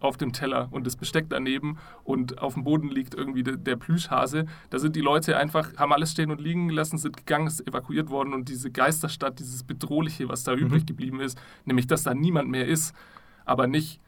auf 0.05 0.17
dem 0.17 0.33
Teller 0.33 0.69
und 0.71 0.87
das 0.87 0.97
Besteck 0.97 1.27
daneben 1.29 1.79
und 2.05 2.41
auf 2.41 2.55
dem 2.55 2.65
Boden 2.65 2.89
liegt 2.89 3.15
irgendwie 3.15 3.43
de, 3.43 3.57
der 3.57 3.77
Plüschhase. 3.77 4.47
Da 4.71 4.79
sind 4.79 4.97
die 4.97 5.01
Leute 5.01 5.37
einfach, 5.37 5.77
haben 5.77 5.93
alles 5.93 6.13
stehen 6.13 6.31
und 6.31 6.41
liegen 6.41 6.69
gelassen, 6.69 6.99
sind 6.99 7.17
gegangen, 7.17 7.47
ist 7.47 7.67
evakuiert 7.67 8.11
worden 8.11 8.35
und 8.35 8.49
diese 8.49 8.71
Geisterstadt, 8.71 9.39
dieses 9.39 9.65
Bedrohliche, 9.65 10.29
was 10.29 10.45
da 10.45 10.55
mhm. 10.55 10.63
übrig 10.63 10.87
geblieben 10.87 11.21
ist, 11.21 11.39
nämlich 11.65 11.87
dass 11.87 12.03
da 12.03 12.15
niemand 12.15 12.49
mehr 12.49 12.67
ist, 12.67 12.95
aber 13.45 13.67
nicht 13.67 14.01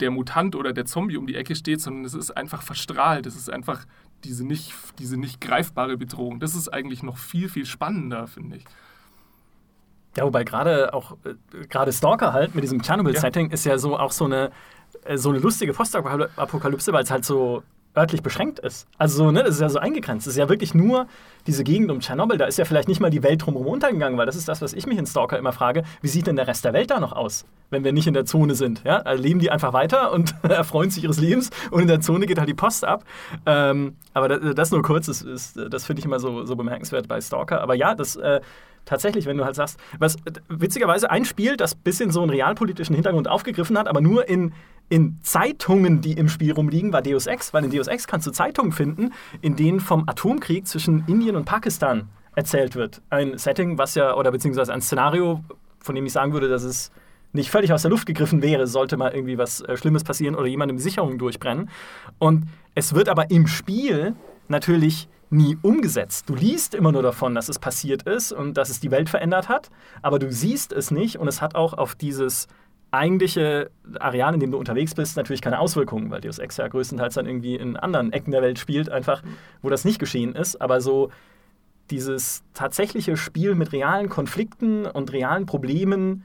der 0.00 0.10
Mutant 0.10 0.54
oder 0.54 0.72
der 0.72 0.86
Zombie 0.86 1.16
um 1.16 1.26
die 1.26 1.34
Ecke 1.34 1.54
steht, 1.54 1.80
sondern 1.80 2.04
es 2.04 2.14
ist 2.14 2.30
einfach 2.30 2.62
verstrahlt. 2.62 3.26
Es 3.26 3.36
ist 3.36 3.50
einfach 3.50 3.84
diese 4.24 4.44
nicht, 4.44 4.74
diese 4.98 5.16
nicht 5.16 5.40
greifbare 5.40 5.96
Bedrohung. 5.96 6.40
Das 6.40 6.54
ist 6.54 6.68
eigentlich 6.68 7.02
noch 7.02 7.18
viel, 7.18 7.48
viel 7.48 7.66
spannender, 7.66 8.26
finde 8.26 8.56
ich. 8.56 8.64
Ja, 10.16 10.24
wobei 10.24 10.44
gerade 10.44 10.94
auch, 10.94 11.12
äh, 11.24 11.66
gerade 11.68 11.92
Stalker 11.92 12.32
halt 12.32 12.54
mit 12.54 12.64
diesem 12.64 12.82
Chernobyl-Setting 12.82 13.48
ja. 13.48 13.52
ist 13.52 13.64
ja 13.64 13.78
so 13.78 13.98
auch 13.98 14.12
so 14.12 14.24
eine, 14.24 14.50
äh, 15.04 15.16
so 15.16 15.30
eine 15.30 15.38
lustige 15.38 15.72
Postapokalypse, 15.72 16.92
weil 16.92 17.04
es 17.04 17.10
halt 17.10 17.24
so 17.24 17.62
örtlich 17.96 18.22
beschränkt 18.22 18.58
ist. 18.58 18.86
Also, 18.98 19.30
ne, 19.30 19.42
das 19.42 19.54
ist 19.54 19.60
ja 19.60 19.68
so 19.68 19.78
eingegrenzt. 19.78 20.26
Das 20.26 20.34
ist 20.34 20.38
ja 20.38 20.48
wirklich 20.48 20.74
nur 20.74 21.06
diese 21.46 21.64
Gegend 21.64 21.90
um 21.90 22.00
Tschernobyl. 22.00 22.36
Da 22.36 22.44
ist 22.44 22.58
ja 22.58 22.64
vielleicht 22.64 22.88
nicht 22.88 23.00
mal 23.00 23.10
die 23.10 23.22
Welt 23.22 23.44
drumherum 23.44 23.66
untergegangen, 23.66 24.18
weil 24.18 24.26
das 24.26 24.36
ist 24.36 24.48
das, 24.48 24.60
was 24.60 24.74
ich 24.74 24.86
mich 24.86 24.98
in 24.98 25.06
Stalker 25.06 25.38
immer 25.38 25.52
frage. 25.52 25.82
Wie 26.02 26.08
sieht 26.08 26.26
denn 26.26 26.36
der 26.36 26.46
Rest 26.46 26.64
der 26.64 26.74
Welt 26.74 26.90
da 26.90 27.00
noch 27.00 27.12
aus, 27.12 27.46
wenn 27.70 27.84
wir 27.84 27.92
nicht 27.92 28.06
in 28.06 28.14
der 28.14 28.26
Zone 28.26 28.54
sind? 28.54 28.82
Ja? 28.84 28.98
Also 28.98 29.22
leben 29.22 29.40
die 29.40 29.50
einfach 29.50 29.72
weiter 29.72 30.12
und 30.12 30.34
erfreuen 30.42 30.90
sich 30.90 31.04
ihres 31.04 31.18
Lebens 31.18 31.50
und 31.70 31.80
in 31.80 31.88
der 31.88 32.00
Zone 32.00 32.26
geht 32.26 32.38
halt 32.38 32.48
die 32.48 32.54
Post 32.54 32.84
ab. 32.84 33.04
Ähm, 33.46 33.96
aber 34.12 34.28
das, 34.28 34.54
das, 34.54 34.70
nur 34.70 34.82
kurz, 34.82 35.06
das, 35.06 35.54
das 35.54 35.84
finde 35.86 36.00
ich 36.00 36.04
immer 36.04 36.20
so, 36.20 36.44
so 36.44 36.54
bemerkenswert 36.54 37.08
bei 37.08 37.20
Stalker. 37.20 37.62
Aber 37.62 37.74
ja, 37.74 37.94
das. 37.94 38.16
Äh, 38.16 38.40
tatsächlich, 38.86 39.26
wenn 39.26 39.36
du 39.36 39.44
halt 39.44 39.54
sagst, 39.54 39.78
was 39.98 40.16
witzigerweise 40.48 41.10
ein 41.10 41.26
Spiel, 41.26 41.58
das 41.58 41.74
ein 41.74 41.82
bisschen 41.82 42.10
so 42.10 42.22
einen 42.22 42.30
realpolitischen 42.30 42.94
Hintergrund 42.94 43.28
aufgegriffen 43.28 43.76
hat, 43.76 43.88
aber 43.88 44.00
nur 44.00 44.26
in, 44.28 44.54
in 44.88 45.18
Zeitungen, 45.22 46.00
die 46.00 46.12
im 46.12 46.30
Spiel 46.30 46.52
rumliegen, 46.52 46.92
war 46.94 47.02
Deus 47.02 47.26
Ex, 47.26 47.52
weil 47.52 47.64
in 47.64 47.70
Deus 47.70 47.88
Ex 47.88 48.06
kannst 48.06 48.26
du 48.26 48.30
Zeitungen 48.30 48.72
finden, 48.72 49.12
in 49.42 49.56
denen 49.56 49.80
vom 49.80 50.08
Atomkrieg 50.08 50.66
zwischen 50.66 51.04
Indien 51.06 51.36
und 51.36 51.44
Pakistan 51.44 52.08
erzählt 52.34 52.76
wird. 52.76 53.02
Ein 53.10 53.36
Setting, 53.36 53.76
was 53.76 53.94
ja, 53.94 54.14
oder 54.14 54.30
beziehungsweise 54.30 54.72
ein 54.72 54.80
Szenario, 54.80 55.44
von 55.80 55.94
dem 55.94 56.06
ich 56.06 56.12
sagen 56.12 56.32
würde, 56.32 56.48
dass 56.48 56.62
es 56.62 56.90
nicht 57.32 57.50
völlig 57.50 57.72
aus 57.72 57.82
der 57.82 57.90
Luft 57.90 58.06
gegriffen 58.06 58.42
wäre, 58.42 58.66
sollte 58.66 58.96
mal 58.96 59.12
irgendwie 59.12 59.36
was 59.36 59.60
äh, 59.60 59.76
Schlimmes 59.76 60.04
passieren 60.04 60.34
oder 60.34 60.46
jemandem 60.46 60.78
Sicherungen 60.78 61.18
durchbrennen. 61.18 61.68
Und 62.18 62.46
es 62.74 62.94
wird 62.94 63.08
aber 63.08 63.30
im 63.30 63.46
Spiel 63.46 64.14
natürlich 64.48 65.08
nie 65.30 65.58
umgesetzt. 65.62 66.28
Du 66.28 66.34
liest 66.34 66.74
immer 66.74 66.92
nur 66.92 67.02
davon, 67.02 67.34
dass 67.34 67.48
es 67.48 67.58
passiert 67.58 68.02
ist 68.04 68.32
und 68.32 68.54
dass 68.54 68.70
es 68.70 68.80
die 68.80 68.90
Welt 68.90 69.08
verändert 69.08 69.48
hat, 69.48 69.70
aber 70.02 70.18
du 70.18 70.30
siehst 70.30 70.72
es 70.72 70.90
nicht 70.90 71.18
und 71.18 71.28
es 71.28 71.42
hat 71.42 71.54
auch 71.54 71.74
auf 71.74 71.94
dieses 71.94 72.46
eigentliche 72.90 73.70
Areal, 73.98 74.34
in 74.34 74.40
dem 74.40 74.52
du 74.52 74.58
unterwegs 74.58 74.94
bist, 74.94 75.16
natürlich 75.16 75.42
keine 75.42 75.58
Auswirkungen, 75.58 76.10
weil 76.10 76.20
Deus 76.20 76.38
Ex 76.38 76.56
ja 76.56 76.68
größtenteils 76.68 77.14
dann 77.14 77.26
irgendwie 77.26 77.56
in 77.56 77.76
anderen 77.76 78.12
Ecken 78.12 78.30
der 78.30 78.42
Welt 78.42 78.58
spielt, 78.58 78.88
einfach 78.88 79.22
wo 79.62 79.68
das 79.68 79.84
nicht 79.84 79.98
geschehen 79.98 80.34
ist. 80.34 80.60
Aber 80.60 80.80
so 80.80 81.10
dieses 81.90 82.42
tatsächliche 82.54 83.16
Spiel 83.16 83.54
mit 83.54 83.72
realen 83.72 84.08
Konflikten 84.08 84.86
und 84.86 85.12
realen 85.12 85.46
Problemen, 85.46 86.24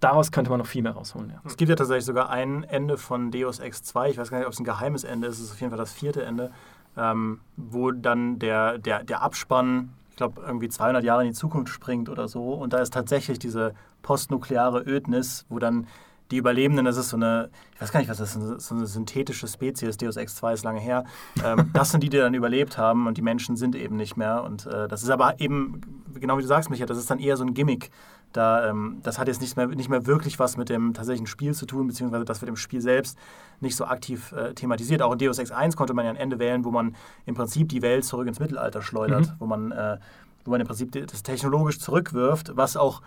daraus 0.00 0.32
könnte 0.32 0.50
man 0.50 0.58
noch 0.58 0.66
viel 0.66 0.82
mehr 0.82 0.92
rausholen. 0.92 1.30
Ja. 1.30 1.42
Es 1.44 1.56
gibt 1.56 1.68
ja 1.68 1.76
tatsächlich 1.76 2.04
sogar 2.04 2.30
ein 2.30 2.64
Ende 2.64 2.96
von 2.96 3.30
Deus 3.30 3.60
Ex 3.60 3.82
2, 3.82 4.10
ich 4.10 4.18
weiß 4.18 4.30
gar 4.30 4.38
nicht, 4.38 4.46
ob 4.46 4.52
es 4.52 4.58
ein 4.58 4.64
geheimes 4.64 5.04
Ende 5.04 5.28
ist, 5.28 5.38
es 5.38 5.46
ist 5.46 5.52
auf 5.52 5.60
jeden 5.60 5.70
Fall 5.70 5.78
das 5.78 5.92
vierte 5.92 6.24
Ende, 6.24 6.50
ähm, 6.96 7.40
wo 7.56 7.90
dann 7.90 8.38
der, 8.38 8.78
der, 8.78 9.04
der 9.04 9.22
Abspann, 9.22 9.90
ich 10.10 10.16
glaube, 10.16 10.42
irgendwie 10.46 10.68
200 10.68 11.04
Jahre 11.04 11.22
in 11.22 11.28
die 11.28 11.34
Zukunft 11.34 11.72
springt 11.72 12.08
oder 12.08 12.28
so. 12.28 12.52
Und 12.52 12.72
da 12.72 12.78
ist 12.78 12.92
tatsächlich 12.92 13.38
diese 13.38 13.74
postnukleare 14.02 14.82
Ödnis, 14.82 15.46
wo 15.48 15.58
dann 15.58 15.86
die 16.30 16.36
Überlebenden, 16.36 16.84
das 16.84 16.96
ist 16.96 17.08
so 17.08 17.16
eine, 17.16 17.50
ich 17.74 17.80
weiß 17.80 17.90
gar 17.90 18.00
nicht, 18.00 18.08
was 18.08 18.18
das 18.18 18.36
ist, 18.36 18.68
so 18.68 18.74
eine 18.74 18.86
synthetische 18.86 19.48
Spezies, 19.48 19.96
Deus 19.96 20.16
Ex 20.16 20.36
2 20.36 20.52
ist 20.52 20.64
lange 20.64 20.80
her. 20.80 21.04
Ähm, 21.44 21.70
das 21.72 21.90
sind 21.90 22.02
die, 22.02 22.08
die 22.08 22.18
dann 22.18 22.34
überlebt 22.34 22.78
haben 22.78 23.06
und 23.06 23.16
die 23.18 23.22
Menschen 23.22 23.56
sind 23.56 23.74
eben 23.74 23.96
nicht 23.96 24.16
mehr. 24.16 24.44
Und 24.44 24.66
äh, 24.66 24.86
das 24.86 25.02
ist 25.02 25.10
aber 25.10 25.40
eben, 25.40 25.80
genau 26.14 26.38
wie 26.38 26.42
du 26.42 26.48
sagst, 26.48 26.70
Micha, 26.70 26.86
das 26.86 26.98
ist 26.98 27.10
dann 27.10 27.18
eher 27.18 27.36
so 27.36 27.44
ein 27.44 27.54
Gimmick. 27.54 27.90
Da, 28.32 28.68
ähm, 28.68 28.98
das 29.02 29.18
hat 29.18 29.26
jetzt 29.26 29.40
nicht 29.40 29.56
mehr, 29.56 29.66
nicht 29.66 29.88
mehr 29.88 30.06
wirklich 30.06 30.38
was 30.38 30.56
mit 30.56 30.68
dem 30.68 30.94
tatsächlichen 30.94 31.26
Spiel 31.26 31.52
zu 31.52 31.66
tun, 31.66 31.88
beziehungsweise 31.88 32.24
das 32.24 32.40
wird 32.40 32.48
im 32.48 32.56
Spiel 32.56 32.80
selbst 32.80 33.18
nicht 33.60 33.74
so 33.76 33.84
aktiv 33.84 34.32
äh, 34.32 34.54
thematisiert. 34.54 35.02
Auch 35.02 35.12
in 35.12 35.18
Deus 35.18 35.38
Ex 35.38 35.50
1 35.50 35.76
konnte 35.76 35.94
man 35.94 36.04
ja 36.04 36.10
ein 36.10 36.16
Ende 36.16 36.38
wählen, 36.38 36.64
wo 36.64 36.70
man 36.70 36.94
im 37.26 37.34
Prinzip 37.34 37.68
die 37.68 37.82
Welt 37.82 38.04
zurück 38.04 38.28
ins 38.28 38.38
Mittelalter 38.38 38.82
schleudert, 38.82 39.26
mhm. 39.26 39.34
wo, 39.40 39.46
man, 39.46 39.72
äh, 39.72 39.98
wo 40.44 40.52
man 40.52 40.60
im 40.60 40.66
Prinzip 40.66 40.92
das 40.92 41.22
technologisch 41.22 41.80
zurückwirft, 41.80 42.52
was 42.56 42.76
auch 42.76 43.02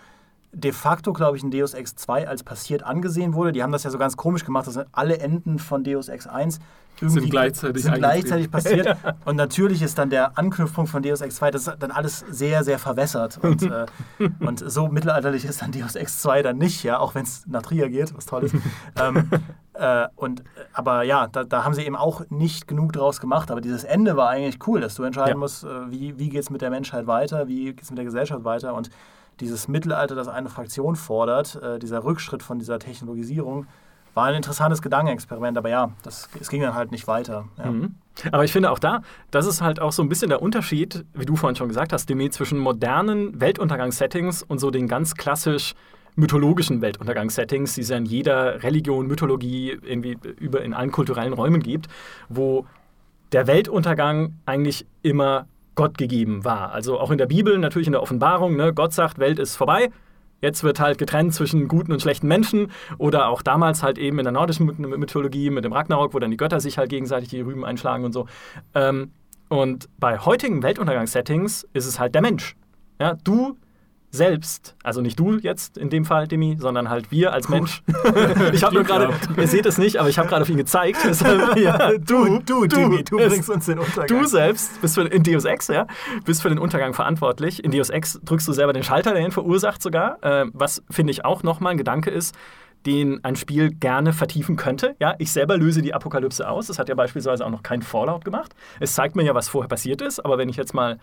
de 0.54 0.72
facto, 0.72 1.14
glaube 1.14 1.38
ich, 1.38 1.44
in 1.44 1.52
Deus 1.52 1.74
Ex 1.74 1.96
2 1.96 2.28
als 2.28 2.44
passiert 2.44 2.84
angesehen 2.84 3.34
wurde. 3.34 3.52
Die 3.52 3.64
haben 3.64 3.72
das 3.72 3.84
ja 3.84 3.90
so 3.90 3.98
ganz 3.98 4.16
komisch 4.16 4.46
gemacht, 4.46 4.68
dass 4.68 4.80
alle 4.92 5.20
Enden 5.20 5.60
von 5.60 5.84
Deus 5.84 6.10
Ex 6.10 6.28
1 6.28 6.60
irgendwie 7.02 7.22
sind 7.22 7.30
gleichzeitig, 7.32 7.84
sind 7.84 7.96
gleichzeitig 7.96 8.52
passiert. 8.52 8.98
Und 9.26 9.36
natürlich 9.36 9.82
ist 9.82 9.98
dann 9.98 10.12
der 10.12 10.38
Anknüpfpunkt 10.38 10.92
von 10.92 11.02
Deus 11.02 11.22
Ex 11.22 11.38
2, 11.38 11.52
das 11.52 11.68
ist 11.68 11.78
dann 11.80 11.92
alles 11.92 12.24
sehr, 12.30 12.64
sehr 12.64 12.78
verwässert. 12.78 13.40
Und, 13.42 13.64
äh, 13.64 13.86
und 14.40 14.60
so 14.60 14.88
mittelalterlich 14.88 15.44
ist 15.44 15.62
dann 15.62 15.72
Deus 15.72 15.96
Ex 15.96 16.22
2 16.22 16.44
dann 16.44 16.58
nicht, 16.60 16.84
ja, 16.84 17.00
auch 17.00 17.16
wenn 17.16 17.24
es 17.24 17.46
nach 17.48 17.64
Trier 17.64 17.90
geht, 17.90 18.16
was 18.16 18.28
toll 18.28 18.44
ist. 18.44 18.56
ähm, 19.02 19.30
äh, 19.74 20.08
und, 20.16 20.44
aber 20.72 21.02
ja, 21.04 21.28
da, 21.28 21.44
da, 21.44 21.64
haben 21.64 21.74
sie 21.74 21.82
eben 21.82 21.96
auch 21.96 22.30
nicht 22.30 22.68
genug 22.68 22.94
draus 22.94 23.20
gemacht. 23.20 23.50
Aber 23.50 23.60
dieses 23.60 23.84
Ende 23.84 24.16
war 24.16 24.30
eigentlich 24.30 24.60
cool, 24.68 24.80
dass 24.80 24.96
du 24.96 25.04
entscheiden 25.04 25.34
ja. 25.34 25.38
musst, 25.38 25.64
äh, 25.64 25.92
wie, 25.92 26.20
wie 26.20 26.30
geht 26.30 26.44
es 26.44 26.50
mit 26.52 26.62
der 26.62 26.70
Menschheit 26.70 27.08
weiter, 27.08 27.48
wie 27.48 27.66
geht 27.66 27.82
es 27.82 27.90
mit 27.90 27.98
der 27.98 28.06
Gesellschaft 28.06 28.44
weiter. 28.44 28.76
Und 28.76 28.92
dieses 29.40 29.68
Mittelalter, 29.68 30.16
das 30.16 30.28
eine 30.28 30.50
Fraktion 30.50 30.96
fordert, 30.96 31.56
äh, 31.62 31.80
dieser 31.80 32.04
Rückschritt 32.04 32.44
von 32.44 32.60
dieser 32.60 32.80
Technologisierung, 32.80 33.68
war 34.14 34.26
ein 34.26 34.36
interessantes 34.36 34.82
Gedankenexperiment, 34.82 35.58
aber 35.58 35.70
ja, 35.70 35.92
das, 36.04 36.30
es 36.40 36.50
ging 36.50 36.62
dann 36.62 36.76
halt 36.76 36.92
nicht 36.92 37.08
weiter. 37.08 37.46
Ja. 37.58 37.72
Mhm. 37.72 37.96
Aber 38.32 38.44
ich 38.44 38.52
finde 38.52 38.70
auch 38.70 38.78
da, 38.78 39.02
das 39.32 39.48
ist 39.48 39.62
halt 39.62 39.80
auch 39.80 39.92
so 39.92 40.04
ein 40.04 40.10
bisschen 40.10 40.30
der 40.30 40.42
Unterschied, 40.42 41.04
wie 41.14 41.26
du 41.26 41.36
vorhin 41.36 41.56
schon 41.56 41.68
gesagt 41.68 41.94
hast, 41.94 42.10
Demi, 42.10 42.30
zwischen 42.30 42.60
modernen 42.60 43.40
Weltuntergangssettings 43.42 44.44
und 44.44 44.60
so 44.60 44.70
den 44.70 44.88
ganz 44.88 45.16
klassisch 45.16 45.74
mythologischen 46.16 46.82
Weltuntergangssettings, 46.82 47.74
die 47.74 47.82
es 47.82 47.90
ja 47.90 47.98
in 47.98 48.06
jeder 48.06 48.62
Religion, 48.62 49.08
Mythologie, 49.08 49.72
irgendwie 49.82 50.18
über 50.40 50.62
in 50.62 50.76
allen 50.76 50.92
kulturellen 50.92 51.34
Räumen 51.34 51.62
gibt, 51.62 51.88
wo 52.30 52.68
der 53.32 53.48
Weltuntergang 53.48 54.36
eigentlich 54.46 54.86
immer 55.02 55.48
Gott 55.76 55.98
gegeben 55.98 56.46
war. 56.46 56.72
Also 56.72 57.00
auch 57.00 57.12
in 57.12 57.18
der 57.18 57.26
Bibel, 57.26 57.58
natürlich 57.58 57.88
in 57.88 57.94
der 57.94 58.02
Offenbarung, 58.02 58.56
ne, 58.56 58.74
Gott 58.74 58.94
sagt, 58.94 59.20
Welt 59.20 59.40
ist 59.40 59.56
vorbei. 59.56 59.90
Jetzt 60.42 60.64
wird 60.64 60.82
halt 60.82 60.98
getrennt 60.98 61.34
zwischen 61.34 61.70
guten 61.70 61.94
und 61.94 62.02
schlechten 62.02 62.28
Menschen 62.28 62.72
oder 62.98 63.30
auch 63.30 63.42
damals 63.42 63.82
halt 63.82 63.98
eben 63.98 64.20
in 64.20 64.26
der 64.26 64.34
nordischen 64.34 64.66
Mythologie 64.78 65.50
mit 65.50 65.64
dem 65.64 65.72
Ragnarok, 65.72 66.14
wo 66.14 66.20
dann 66.20 66.32
die 66.32 66.38
Götter 66.38 66.60
sich 66.60 66.78
halt 66.78 66.90
gegenseitig 66.90 67.30
die 67.30 67.40
Rüben 67.40 67.64
einschlagen 67.64 68.04
und 68.04 68.12
so. 68.12 68.28
Ähm, 68.76 69.12
und 69.48 69.88
bei 70.00 70.18
heutigen 70.18 70.62
Weltuntergangssettings 70.62 71.66
ist 71.72 71.86
es 71.86 71.98
halt 71.98 72.14
der 72.14 72.22
Mensch. 72.22 72.58
Ja, 73.00 73.16
du 73.24 73.58
selbst, 74.14 74.76
also 74.84 75.02
nicht 75.02 75.20
du 75.20 75.38
jetzt 75.38 75.76
in 75.76 75.90
dem 75.90 76.06
Fall, 76.06 76.28
Demi, 76.28 76.56
sondern 76.60 76.88
halt 76.88 77.10
wir 77.10 77.34
als 77.34 77.50
Mensch. 77.50 77.82
ich 78.54 78.64
habe 78.64 78.76
nur 78.76 78.84
gerade, 78.84 79.12
ihr 79.36 79.48
seht 79.48 79.66
es 79.66 79.80
nicht, 79.80 79.98
aber 79.98 80.08
ich 80.08 80.20
habe 80.20 80.30
gerade 80.30 80.44
auf 80.44 80.50
ihn 80.50 80.58
gezeigt. 80.58 81.00
ja, 81.56 81.98
du, 81.98 82.40
du, 82.46 82.68
Demi, 82.68 83.04
du 83.04 83.18
bringst 83.18 83.50
uns 83.50 83.66
den 83.66 83.80
Untergang. 83.80 84.08
Du 84.08 84.28
selbst 84.28 84.80
bist 84.82 84.94
für, 84.94 85.02
in 85.02 85.24
Deus 85.24 85.46
Ex, 85.46 85.68
ja, 85.68 85.88
bist 86.26 86.44
für 86.44 86.50
den 86.50 86.60
Untergang 86.60 86.94
verantwortlich. 86.94 87.64
In 87.64 87.72
Deus 87.72 87.90
Ex 87.90 88.20
drückst 88.24 88.48
du 88.48 88.54
selber 88.54 88.72
den 88.72 88.84
Schalter, 88.84 89.14
der 89.14 89.26
ihn 89.26 89.32
verursacht 89.32 89.82
sogar. 89.82 90.24
Äh, 90.24 90.46
was 90.54 90.84
finde 90.92 91.10
ich 91.10 91.26
auch 91.26 91.42
nochmal 91.42 91.72
ein 91.72 91.78
Gedanke 91.80 92.12
ist, 92.12 92.36
den 92.86 93.24
ein 93.24 93.36
Spiel 93.36 93.72
gerne 93.72 94.14
vertiefen 94.14 94.58
könnte. 94.58 94.96
Ja, 95.00 95.16
ich 95.18 95.32
selber 95.32 95.58
löse 95.58 95.82
die 95.82 95.96
Apokalypse 95.96 96.48
aus. 96.48 96.68
Das 96.68 96.78
hat 96.78 96.88
ja 96.88 96.94
beispielsweise 96.94 97.44
auch 97.44 97.50
noch 97.50 97.64
kein 97.64 97.82
Fallout 97.82 98.26
gemacht. 98.26 98.54
Es 98.80 98.94
zeigt 98.94 99.16
mir 99.16 99.24
ja, 99.24 99.34
was 99.34 99.50
vorher 99.50 99.70
passiert 99.70 100.04
ist, 100.04 100.20
aber 100.20 100.38
wenn 100.38 100.50
ich 100.50 100.58
jetzt 100.58 100.76
mal 100.76 101.00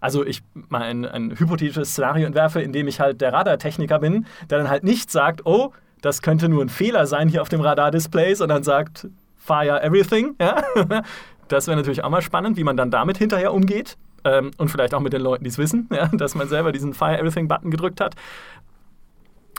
also 0.00 0.24
ich 0.24 0.42
mal 0.54 0.82
ein, 0.82 1.04
ein 1.04 1.38
hypothetisches 1.38 1.90
Szenario 1.90 2.26
entwerfe, 2.26 2.60
in 2.60 2.72
dem 2.72 2.88
ich 2.88 3.00
halt 3.00 3.20
der 3.20 3.32
Radartechniker 3.32 3.98
bin, 3.98 4.26
der 4.48 4.58
dann 4.58 4.68
halt 4.68 4.84
nicht 4.84 5.10
sagt, 5.10 5.46
oh, 5.46 5.72
das 6.00 6.22
könnte 6.22 6.48
nur 6.48 6.64
ein 6.64 6.68
Fehler 6.68 7.06
sein 7.06 7.28
hier 7.28 7.42
auf 7.42 7.48
dem 7.48 7.60
Radardisplay, 7.60 8.34
sondern 8.34 8.62
sagt, 8.62 9.08
fire 9.36 9.82
everything. 9.82 10.34
Ja? 10.40 10.62
Das 11.48 11.66
wäre 11.66 11.76
natürlich 11.76 12.04
auch 12.04 12.10
mal 12.10 12.22
spannend, 12.22 12.56
wie 12.56 12.62
man 12.62 12.76
dann 12.76 12.92
damit 12.92 13.18
hinterher 13.18 13.52
umgeht. 13.52 13.98
Ähm, 14.22 14.52
und 14.56 14.68
vielleicht 14.68 14.94
auch 14.94 15.00
mit 15.00 15.12
den 15.12 15.20
Leuten, 15.20 15.42
die 15.42 15.50
es 15.50 15.58
wissen, 15.58 15.88
ja? 15.92 16.06
dass 16.12 16.36
man 16.36 16.48
selber 16.48 16.70
diesen 16.70 16.94
Fire 16.94 17.18
Everything-Button 17.18 17.72
gedrückt 17.72 18.00
hat. 18.00 18.14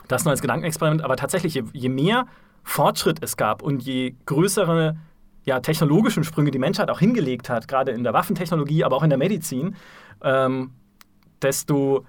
Das 0.08 0.24
nur 0.24 0.30
als 0.30 0.40
Gedankenexperiment. 0.40 1.04
Aber 1.04 1.16
tatsächlich, 1.16 1.52
je, 1.52 1.64
je 1.74 1.90
mehr 1.90 2.26
Fortschritt 2.62 3.22
es 3.22 3.36
gab 3.36 3.60
und 3.60 3.82
je 3.82 4.14
größere 4.24 4.96
ja, 5.44 5.60
technologischen 5.60 6.24
Sprünge 6.24 6.50
die 6.50 6.58
Menschheit 6.58 6.90
auch 6.90 7.00
hingelegt 7.00 7.48
hat, 7.48 7.68
gerade 7.68 7.92
in 7.92 8.04
der 8.04 8.12
Waffentechnologie, 8.12 8.84
aber 8.84 8.96
auch 8.96 9.02
in 9.02 9.10
der 9.10 9.18
Medizin, 9.18 9.76
ähm, 10.22 10.72
desto 11.40 12.04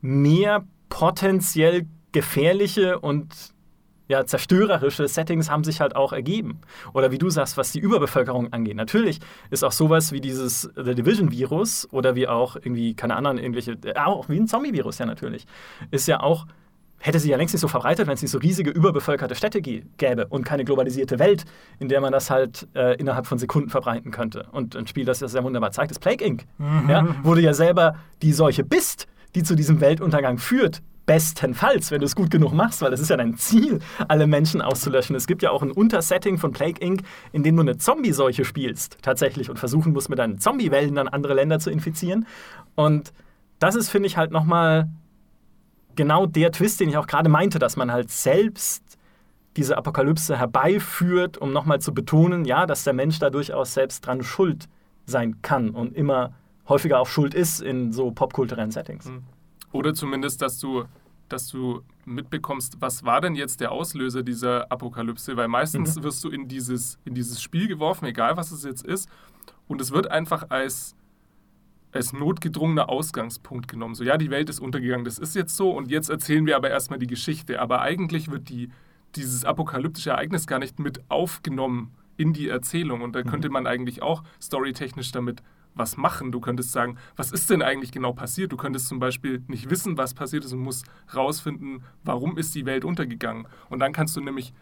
mehr 0.00 0.64
potenziell 0.88 1.86
gefährliche 2.10 2.98
und 2.98 3.52
ja, 4.08 4.26
zerstörerische 4.26 5.08
Settings 5.08 5.48
haben 5.48 5.64
sich 5.64 5.80
halt 5.80 5.96
auch 5.96 6.12
ergeben. 6.12 6.60
Oder 6.92 7.12
wie 7.12 7.18
du 7.18 7.30
sagst, 7.30 7.56
was 7.56 7.72
die 7.72 7.78
Überbevölkerung 7.78 8.52
angeht. 8.52 8.76
Natürlich 8.76 9.20
ist 9.48 9.64
auch 9.64 9.72
sowas 9.72 10.12
wie 10.12 10.20
dieses 10.20 10.70
The 10.76 10.94
Division-Virus 10.94 11.88
oder 11.92 12.14
wie 12.14 12.28
auch 12.28 12.56
irgendwie, 12.56 12.94
keine 12.94 13.16
anderen, 13.16 13.38
irgendwelche, 13.38 13.78
äh, 13.84 13.94
auch 13.96 14.28
wie 14.28 14.38
ein 14.38 14.48
Zombie-Virus 14.48 14.98
ja 14.98 15.06
natürlich, 15.06 15.46
ist 15.90 16.08
ja 16.08 16.20
auch 16.20 16.46
hätte 17.02 17.18
sich 17.18 17.30
ja 17.30 17.36
längst 17.36 17.52
nicht 17.52 17.60
so 17.60 17.68
verbreitet, 17.68 18.06
wenn 18.06 18.14
es 18.14 18.22
nicht 18.22 18.30
so 18.30 18.38
riesige, 18.38 18.70
überbevölkerte 18.70 19.34
Städte 19.34 19.60
gäbe 19.60 20.26
und 20.28 20.44
keine 20.44 20.64
globalisierte 20.64 21.18
Welt, 21.18 21.44
in 21.78 21.88
der 21.88 22.00
man 22.00 22.12
das 22.12 22.30
halt 22.30 22.68
äh, 22.74 22.96
innerhalb 22.96 23.26
von 23.26 23.38
Sekunden 23.38 23.68
verbreiten 23.70 24.12
könnte. 24.12 24.46
Und 24.52 24.76
ein 24.76 24.86
Spiel, 24.86 25.04
das 25.04 25.18
das 25.18 25.32
sehr 25.32 25.44
wunderbar 25.44 25.72
zeigt, 25.72 25.90
ist 25.90 25.98
Plague 25.98 26.24
Inc., 26.24 26.44
mhm. 26.58 26.88
ja, 26.88 27.06
wo 27.24 27.34
du 27.34 27.40
ja 27.40 27.54
selber 27.54 27.96
die 28.22 28.32
Seuche 28.32 28.64
bist, 28.64 29.08
die 29.34 29.42
zu 29.42 29.54
diesem 29.54 29.80
Weltuntergang 29.80 30.38
führt. 30.38 30.80
Bestenfalls, 31.04 31.90
wenn 31.90 31.98
du 31.98 32.06
es 32.06 32.14
gut 32.14 32.30
genug 32.30 32.52
machst, 32.52 32.80
weil 32.80 32.92
das 32.92 33.00
ist 33.00 33.10
ja 33.10 33.16
dein 33.16 33.36
Ziel, 33.36 33.80
alle 34.06 34.28
Menschen 34.28 34.62
auszulöschen. 34.62 35.16
Es 35.16 35.26
gibt 35.26 35.42
ja 35.42 35.50
auch 35.50 35.62
ein 35.62 35.72
Untersetting 35.72 36.38
von 36.38 36.52
Plague 36.52 36.80
Inc., 36.80 37.02
in 37.32 37.42
dem 37.42 37.56
du 37.56 37.62
eine 37.62 37.76
Zombie-Seuche 37.76 38.44
spielst, 38.44 38.98
tatsächlich, 39.02 39.50
und 39.50 39.58
versuchen 39.58 39.92
musst, 39.92 40.08
mit 40.08 40.20
deinen 40.20 40.38
Zombie-Wellen 40.38 40.94
dann 40.94 41.08
andere 41.08 41.34
Länder 41.34 41.58
zu 41.58 41.70
infizieren. 41.70 42.26
Und 42.76 43.12
das 43.58 43.74
ist, 43.74 43.88
finde 43.88 44.06
ich, 44.06 44.16
halt 44.16 44.30
nochmal 44.30 44.88
genau 45.96 46.26
der 46.26 46.52
Twist, 46.52 46.80
den 46.80 46.88
ich 46.88 46.96
auch 46.96 47.06
gerade 47.06 47.28
meinte, 47.28 47.58
dass 47.58 47.76
man 47.76 47.92
halt 47.92 48.10
selbst 48.10 48.82
diese 49.56 49.76
Apokalypse 49.76 50.38
herbeiführt, 50.38 51.38
um 51.38 51.52
nochmal 51.52 51.80
zu 51.80 51.92
betonen, 51.92 52.44
ja, 52.44 52.66
dass 52.66 52.84
der 52.84 52.94
Mensch 52.94 53.18
da 53.18 53.30
durchaus 53.30 53.74
selbst 53.74 54.06
dran 54.06 54.22
schuld 54.22 54.68
sein 55.04 55.42
kann 55.42 55.70
und 55.70 55.94
immer 55.94 56.34
häufiger 56.68 57.00
auch 57.00 57.06
schuld 57.06 57.34
ist 57.34 57.60
in 57.60 57.92
so 57.92 58.10
popkulturellen 58.12 58.70
Settings. 58.70 59.06
Hm. 59.06 59.22
Oder 59.72 59.94
zumindest, 59.94 60.42
dass 60.42 60.58
du, 60.58 60.84
dass 61.28 61.48
du 61.48 61.82
mitbekommst, 62.04 62.80
was 62.80 63.04
war 63.04 63.20
denn 63.20 63.34
jetzt 63.34 63.60
der 63.60 63.72
Auslöser 63.72 64.22
dieser 64.22 64.70
Apokalypse? 64.70 65.36
Weil 65.36 65.48
meistens 65.48 65.96
mhm. 65.96 66.02
wirst 66.04 66.24
du 66.24 66.30
in 66.30 66.48
dieses, 66.48 66.98
in 67.04 67.14
dieses 67.14 67.40
Spiel 67.40 67.68
geworfen, 67.68 68.06
egal 68.06 68.36
was 68.36 68.52
es 68.52 68.64
jetzt 68.64 68.84
ist, 68.84 69.08
und 69.68 69.80
es 69.80 69.92
wird 69.92 70.10
einfach 70.10 70.50
als 70.50 70.94
als 71.92 72.12
notgedrungener 72.12 72.88
Ausgangspunkt 72.88 73.68
genommen. 73.68 73.94
So, 73.94 74.04
ja, 74.04 74.16
die 74.16 74.30
Welt 74.30 74.48
ist 74.48 74.60
untergegangen, 74.60 75.04
das 75.04 75.18
ist 75.18 75.34
jetzt 75.34 75.56
so 75.56 75.70
und 75.70 75.90
jetzt 75.90 76.08
erzählen 76.08 76.46
wir 76.46 76.56
aber 76.56 76.70
erstmal 76.70 76.98
die 76.98 77.06
Geschichte. 77.06 77.60
Aber 77.60 77.82
eigentlich 77.82 78.30
wird 78.30 78.48
die, 78.48 78.70
dieses 79.14 79.44
apokalyptische 79.44 80.10
Ereignis 80.10 80.46
gar 80.46 80.58
nicht 80.58 80.78
mit 80.78 81.02
aufgenommen 81.10 81.94
in 82.16 82.32
die 82.32 82.48
Erzählung. 82.48 83.02
Und 83.02 83.14
da 83.14 83.20
mhm. 83.20 83.28
könnte 83.28 83.50
man 83.50 83.66
eigentlich 83.66 84.02
auch 84.02 84.22
storytechnisch 84.40 85.12
damit 85.12 85.42
was 85.74 85.96
machen. 85.96 86.32
Du 86.32 86.40
könntest 86.40 86.72
sagen, 86.72 86.98
was 87.16 87.32
ist 87.32 87.50
denn 87.50 87.62
eigentlich 87.62 87.92
genau 87.92 88.12
passiert? 88.12 88.52
Du 88.52 88.56
könntest 88.56 88.88
zum 88.88 88.98
Beispiel 88.98 89.42
nicht 89.46 89.70
wissen, 89.70 89.96
was 89.96 90.14
passiert 90.14 90.44
ist 90.44 90.52
und 90.52 90.60
musst 90.60 90.86
rausfinden, 91.14 91.84
warum 92.04 92.36
ist 92.36 92.54
die 92.54 92.66
Welt 92.66 92.84
untergegangen. 92.84 93.46
Und 93.70 93.80
dann 93.80 93.92
kannst 93.92 94.16
du 94.16 94.20
nämlich 94.20 94.52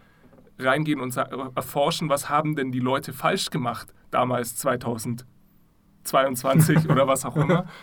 reingehen 0.59 1.01
und 1.01 1.17
erforschen, 1.17 2.09
was 2.09 2.29
haben 2.29 2.55
denn 2.55 2.71
die 2.71 2.81
Leute 2.81 3.13
falsch 3.13 3.51
gemacht 3.51 3.93
damals 4.11 4.57
2000 4.57 5.25
22 6.05 6.89
oder 6.89 7.07
was 7.07 7.25
auch 7.25 7.37
immer. 7.37 7.67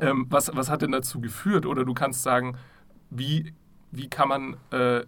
Ähm, 0.00 0.26
was, 0.28 0.54
was 0.54 0.68
hat 0.68 0.82
denn 0.82 0.92
dazu 0.92 1.18
geführt? 1.18 1.66
Oder 1.66 1.84
du 1.84 1.92
kannst 1.92 2.22
sagen, 2.22 2.56
wie, 3.10 3.52
wie 3.90 4.08
kann 4.08 4.28
man 4.28 4.56
äh, 4.70 5.04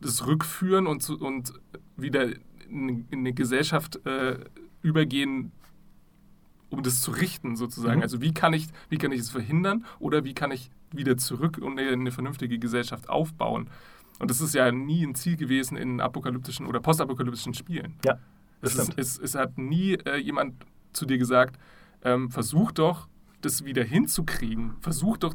das 0.00 0.26
rückführen 0.26 0.86
und, 0.86 1.10
und 1.10 1.52
wieder 1.96 2.28
in, 2.70 3.06
in 3.10 3.18
eine 3.18 3.32
Gesellschaft 3.32 4.04
äh, 4.06 4.38
übergehen, 4.82 5.52
um 6.70 6.82
das 6.82 7.00
zu 7.00 7.10
richten 7.10 7.56
sozusagen. 7.56 7.98
Mhm. 7.98 8.02
Also 8.02 8.20
wie 8.20 8.32
kann 8.32 8.52
ich, 8.52 8.68
wie 8.88 8.98
kann 8.98 9.12
ich 9.12 9.20
es 9.20 9.30
verhindern 9.30 9.84
oder 9.98 10.24
wie 10.24 10.34
kann 10.34 10.50
ich 10.50 10.70
wieder 10.92 11.16
zurück 11.16 11.58
und 11.58 11.78
eine, 11.78 11.90
eine 11.90 12.12
vernünftige 12.12 12.58
Gesellschaft 12.58 13.08
aufbauen? 13.08 13.68
Und 14.18 14.30
das 14.30 14.40
ist 14.40 14.54
ja 14.54 14.70
nie 14.72 15.04
ein 15.04 15.14
Ziel 15.14 15.36
gewesen 15.36 15.76
in 15.76 16.00
apokalyptischen 16.00 16.66
oder 16.66 16.80
postapokalyptischen 16.80 17.54
Spielen. 17.54 17.94
Ja. 18.04 18.18
Das 18.60 18.74
es, 18.74 18.88
ist, 18.88 18.98
es, 18.98 19.18
es, 19.18 19.34
hat 19.36 19.56
nie 19.56 19.94
äh, 19.94 20.16
jemand 20.16 20.54
zu 20.92 21.06
dir 21.06 21.18
gesagt, 21.18 21.58
ähm, 22.02 22.30
versuch 22.30 22.72
doch 22.72 23.08
das 23.40 23.64
wieder 23.64 23.84
hinzukriegen. 23.84 24.76
Versuch 24.80 25.16
doch, 25.16 25.34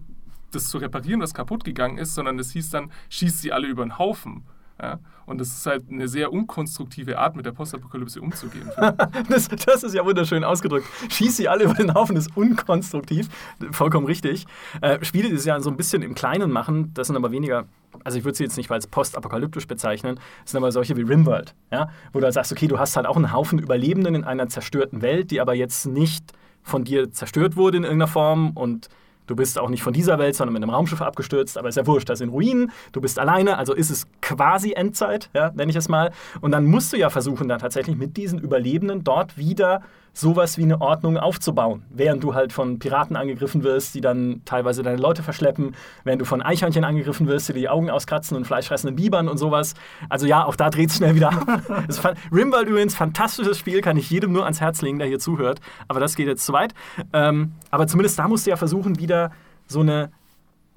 das 0.51 0.67
zu 0.67 0.77
reparieren, 0.77 1.21
was 1.21 1.33
kaputt 1.33 1.63
gegangen 1.63 1.97
ist, 1.97 2.13
sondern 2.13 2.37
es 2.39 2.51
hieß 2.51 2.69
dann, 2.69 2.91
schießt 3.09 3.41
sie 3.41 3.51
alle 3.51 3.67
über 3.67 3.83
den 3.83 3.97
Haufen. 3.97 4.43
Ja? 4.83 4.99
Und 5.25 5.39
das 5.39 5.47
ist 5.47 5.65
halt 5.65 5.85
eine 5.89 6.09
sehr 6.09 6.33
unkonstruktive 6.33 7.17
Art, 7.17 7.37
mit 7.37 7.45
der 7.45 7.53
Postapokalypse 7.53 8.19
umzugehen. 8.19 8.69
das, 9.29 9.47
das, 9.47 9.83
ist 9.83 9.95
ja 9.95 10.05
wunderschön 10.05 10.43
ausgedrückt. 10.43 10.85
Schieß 11.09 11.37
sie 11.37 11.47
alle 11.47 11.63
über 11.63 11.73
den 11.73 11.93
Haufen 11.93 12.17
ist 12.17 12.35
unkonstruktiv. 12.35 13.29
Vollkommen 13.71 14.05
richtig. 14.05 14.45
Äh, 14.81 15.03
Spiele, 15.05 15.29
die 15.29 15.35
es 15.35 15.45
ja 15.45 15.59
so 15.61 15.69
ein 15.69 15.77
bisschen 15.77 16.01
im 16.01 16.13
Kleinen 16.13 16.51
machen, 16.51 16.91
das 16.93 17.07
sind 17.07 17.15
aber 17.15 17.31
weniger, 17.31 17.65
also 18.03 18.17
ich 18.17 18.25
würde 18.25 18.37
sie 18.37 18.43
jetzt 18.43 18.57
nicht 18.57 18.69
als 18.69 18.87
postapokalyptisch 18.87 19.67
bezeichnen, 19.67 20.19
das 20.41 20.51
sind 20.51 20.57
aber 20.57 20.73
solche 20.73 20.97
wie 20.97 21.03
Rimworld, 21.03 21.55
ja? 21.71 21.89
wo 22.11 22.19
du 22.19 22.25
halt 22.25 22.33
sagst, 22.33 22.51
okay, 22.51 22.67
du 22.67 22.77
hast 22.77 22.97
halt 22.97 23.05
auch 23.05 23.15
einen 23.15 23.31
Haufen 23.31 23.59
Überlebenden 23.59 24.15
in 24.15 24.23
einer 24.25 24.49
zerstörten 24.49 25.01
Welt, 25.01 25.31
die 25.31 25.39
aber 25.39 25.53
jetzt 25.53 25.85
nicht 25.85 26.33
von 26.63 26.83
dir 26.83 27.11
zerstört 27.11 27.55
wurde 27.55 27.77
in 27.77 27.83
irgendeiner 27.83 28.11
Form 28.11 28.51
und 28.51 28.89
Du 29.27 29.35
bist 29.35 29.57
auch 29.57 29.69
nicht 29.69 29.83
von 29.83 29.93
dieser 29.93 30.19
Welt, 30.19 30.35
sondern 30.35 30.53
mit 30.53 30.63
einem 30.63 30.71
Raumschiff 30.71 31.01
abgestürzt, 31.01 31.57
aber 31.57 31.69
ist 31.69 31.75
ja 31.75 31.87
wurscht, 31.87 32.09
das 32.09 32.19
sind 32.19 32.29
Ruinen, 32.29 32.71
du 32.91 33.01
bist 33.01 33.19
alleine, 33.19 33.57
also 33.57 33.73
ist 33.73 33.89
es 33.89 34.07
quasi 34.21 34.73
Endzeit, 34.73 35.29
ja, 35.33 35.51
nenne 35.51 35.69
ich 35.69 35.77
es 35.77 35.89
mal. 35.89 36.11
Und 36.41 36.51
dann 36.51 36.65
musst 36.65 36.93
du 36.93 36.97
ja 36.97 37.09
versuchen, 37.09 37.47
dann 37.47 37.59
tatsächlich 37.59 37.95
mit 37.95 38.17
diesen 38.17 38.39
Überlebenden 38.39 39.03
dort 39.03 39.37
wieder 39.37 39.81
sowas 40.13 40.57
wie 40.59 40.63
eine 40.63 40.79
Ordnung 40.79 41.17
aufzubauen. 41.17 41.83
Während 41.89 42.23
du 42.23 42.35
halt 42.35 42.53
von 42.53 42.77
Piraten 42.77 43.15
angegriffen 43.15 43.63
wirst, 43.63 43.95
die 43.95 44.01
dann 44.01 44.41
teilweise 44.45 44.83
deine 44.83 44.97
Leute 44.97 45.23
verschleppen, 45.23 45.75
während 46.03 46.21
du 46.21 46.25
von 46.25 46.41
Eichhörnchen 46.41 46.83
angegriffen 46.83 47.27
wirst, 47.27 47.49
die 47.49 47.53
die 47.53 47.69
Augen 47.69 47.89
auskratzen 47.89 48.37
und 48.37 48.45
fleischfressenden 48.45 48.95
Bibern 48.95 49.27
und 49.27 49.37
sowas. 49.37 49.73
Also 50.09 50.27
ja, 50.27 50.45
auch 50.45 50.55
da 50.55 50.69
dreht 50.69 50.91
es 50.91 50.97
schnell 50.97 51.15
wieder 51.15 51.29
ab. 51.29 51.61
Rimworld 52.31 52.69
übrigens, 52.69 52.95
fantastisches 52.95 53.57
Spiel, 53.57 53.81
kann 53.81 53.97
ich 53.97 54.09
jedem 54.09 54.31
nur 54.31 54.43
ans 54.43 54.61
Herz 54.61 54.81
legen, 54.83 54.99
der 54.99 55.07
hier 55.07 55.19
zuhört. 55.19 55.59
Aber 55.87 55.99
das 55.99 56.15
geht 56.15 56.27
jetzt 56.27 56.45
zu 56.45 56.53
weit. 56.53 56.75
Ähm, 57.11 57.53
aber 57.71 57.87
zumindest 57.87 58.19
da 58.19 58.27
musst 58.27 58.45
du 58.45 58.51
ja 58.51 58.55
versuchen, 58.55 58.99
wieder 58.99 59.31
so 59.67 59.79
eine 59.79 60.11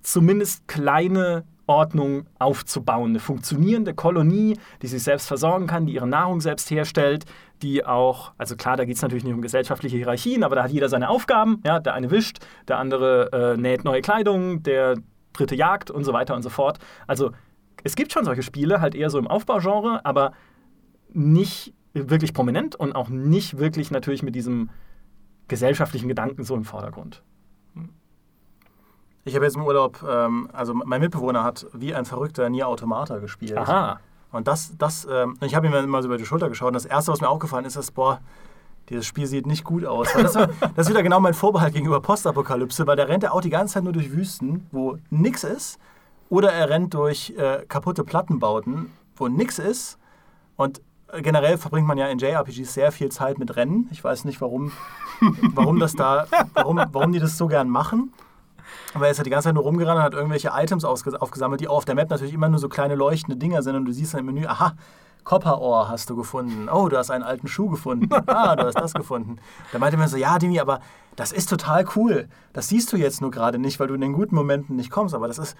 zumindest 0.02 0.66
kleine 0.66 1.44
Ordnung 1.66 2.26
aufzubauen. 2.38 3.10
Eine 3.10 3.20
funktionierende 3.20 3.94
Kolonie, 3.94 4.58
die 4.82 4.86
sich 4.86 5.02
selbst 5.02 5.26
versorgen 5.26 5.66
kann, 5.66 5.86
die 5.86 5.94
ihre 5.94 6.06
Nahrung 6.06 6.40
selbst 6.40 6.70
herstellt, 6.70 7.24
die 7.62 7.84
auch, 7.84 8.32
also 8.38 8.56
klar, 8.56 8.76
da 8.76 8.84
geht 8.84 8.96
es 8.96 9.02
natürlich 9.02 9.24
nicht 9.24 9.34
um 9.34 9.42
gesellschaftliche 9.42 9.96
Hierarchien, 9.96 10.44
aber 10.44 10.56
da 10.56 10.64
hat 10.64 10.70
jeder 10.70 10.88
seine 10.88 11.08
Aufgaben. 11.08 11.60
Ja, 11.64 11.80
der 11.80 11.94
eine 11.94 12.10
wischt, 12.10 12.38
der 12.68 12.78
andere 12.78 13.32
äh, 13.32 13.60
näht 13.60 13.84
neue 13.84 14.02
Kleidung, 14.02 14.62
der 14.62 14.96
dritte 15.32 15.54
jagt 15.54 15.90
und 15.90 16.04
so 16.04 16.12
weiter 16.12 16.34
und 16.34 16.42
so 16.42 16.50
fort. 16.50 16.78
Also 17.06 17.32
es 17.84 17.96
gibt 17.96 18.12
schon 18.12 18.24
solche 18.24 18.42
Spiele, 18.42 18.80
halt 18.80 18.94
eher 18.94 19.10
so 19.10 19.18
im 19.18 19.26
Aufbaugenre, 19.26 20.04
aber 20.04 20.32
nicht 21.12 21.74
wirklich 21.92 22.34
prominent 22.34 22.76
und 22.76 22.94
auch 22.94 23.08
nicht 23.08 23.58
wirklich 23.58 23.90
natürlich 23.90 24.22
mit 24.22 24.34
diesem 24.34 24.70
gesellschaftlichen 25.48 26.08
Gedanken 26.08 26.44
so 26.44 26.54
im 26.54 26.64
Vordergrund. 26.64 27.22
Ich 29.26 29.34
habe 29.34 29.44
jetzt 29.44 29.56
im 29.56 29.64
Urlaub, 29.64 30.04
ähm, 30.08 30.48
also 30.52 30.72
mein 30.72 31.00
Mitbewohner 31.00 31.42
hat 31.42 31.66
wie 31.72 31.92
ein 31.92 32.04
Verrückter 32.04 32.48
Nier 32.48 32.68
Automata 32.68 33.18
gespielt. 33.18 33.58
Aha. 33.58 33.98
Und 34.30 34.46
das, 34.46 34.74
das 34.78 35.06
ähm, 35.10 35.36
ich 35.40 35.56
habe 35.56 35.66
ihm 35.66 35.74
immer 35.74 36.00
so 36.00 36.06
über 36.06 36.16
die 36.16 36.24
Schulter 36.24 36.48
geschaut 36.48 36.68
und 36.68 36.74
das 36.74 36.84
Erste, 36.84 37.10
was 37.10 37.20
mir 37.20 37.28
aufgefallen 37.28 37.64
ist, 37.64 37.74
ist, 37.74 37.90
boah, 37.90 38.20
dieses 38.88 39.04
Spiel 39.04 39.26
sieht 39.26 39.46
nicht 39.46 39.64
gut 39.64 39.84
aus. 39.84 40.12
Das, 40.12 40.32
das, 40.34 40.48
ist 40.76 40.90
wieder 40.90 41.02
genau 41.02 41.18
mein 41.18 41.34
Vorbehalt 41.34 41.74
gegenüber 41.74 42.00
Postapokalypse, 42.00 42.86
weil 42.86 42.94
der 42.94 43.08
rennt 43.08 43.24
ja 43.24 43.32
auch 43.32 43.40
die 43.40 43.50
ganze 43.50 43.74
Zeit 43.74 43.82
nur 43.82 43.92
durch 43.92 44.12
Wüsten, 44.12 44.68
wo 44.70 44.96
nichts 45.10 45.42
ist, 45.42 45.80
oder 46.28 46.52
er 46.52 46.70
rennt 46.70 46.94
durch 46.94 47.34
äh, 47.36 47.64
kaputte 47.66 48.04
Plattenbauten, 48.04 48.92
wo 49.16 49.26
nichts 49.26 49.58
ist. 49.58 49.98
Und 50.54 50.82
generell 51.20 51.58
verbringt 51.58 51.88
man 51.88 51.98
ja 51.98 52.06
in 52.06 52.18
JRPGs 52.18 52.74
sehr 52.74 52.92
viel 52.92 53.10
Zeit 53.10 53.38
mit 53.40 53.56
Rennen. 53.56 53.88
Ich 53.90 54.04
weiß 54.04 54.24
nicht, 54.24 54.40
warum, 54.40 54.70
warum 55.52 55.80
das 55.80 55.94
da, 55.94 56.26
warum, 56.54 56.80
warum 56.92 57.12
die 57.12 57.18
das 57.18 57.36
so 57.36 57.48
gern 57.48 57.68
machen. 57.68 58.12
Aber 58.94 59.06
er 59.06 59.10
ist 59.10 59.18
halt 59.18 59.26
die 59.26 59.30
ganze 59.30 59.48
Zeit 59.48 59.54
nur 59.54 59.64
rumgerannt 59.64 59.98
und 59.98 60.02
hat 60.02 60.14
irgendwelche 60.14 60.50
Items 60.54 60.84
aufgesammelt, 60.84 61.60
die 61.60 61.68
auf 61.68 61.84
der 61.84 61.94
Map 61.94 62.10
natürlich 62.10 62.34
immer 62.34 62.48
nur 62.48 62.58
so 62.58 62.68
kleine 62.68 62.94
leuchtende 62.94 63.36
Dinger 63.36 63.62
sind. 63.62 63.76
Und 63.76 63.84
du 63.84 63.92
siehst 63.92 64.14
dann 64.14 64.20
im 64.20 64.26
Menü, 64.26 64.46
aha, 64.46 64.74
Copperohr 65.24 65.88
hast 65.88 66.08
du 66.08 66.14
gefunden. 66.14 66.68
Oh, 66.68 66.88
du 66.88 66.96
hast 66.96 67.10
einen 67.10 67.24
alten 67.24 67.48
Schuh 67.48 67.68
gefunden. 67.68 68.08
Ah, 68.26 68.54
du 68.54 68.64
hast 68.64 68.78
das 68.78 68.94
gefunden. 68.94 69.38
Da 69.72 69.78
meinte 69.80 69.96
man 69.96 70.08
so, 70.08 70.16
ja, 70.16 70.38
Dimi, 70.38 70.60
aber 70.60 70.80
das 71.16 71.32
ist 71.32 71.48
total 71.48 71.84
cool. 71.96 72.28
Das 72.52 72.68
siehst 72.68 72.92
du 72.92 72.96
jetzt 72.96 73.20
nur 73.20 73.32
gerade 73.32 73.58
nicht, 73.58 73.80
weil 73.80 73.88
du 73.88 73.94
in 73.94 74.00
den 74.00 74.12
guten 74.12 74.36
Momenten 74.36 74.76
nicht 74.76 74.90
kommst. 74.90 75.16
Aber 75.16 75.26
das 75.26 75.38
ist 75.38 75.56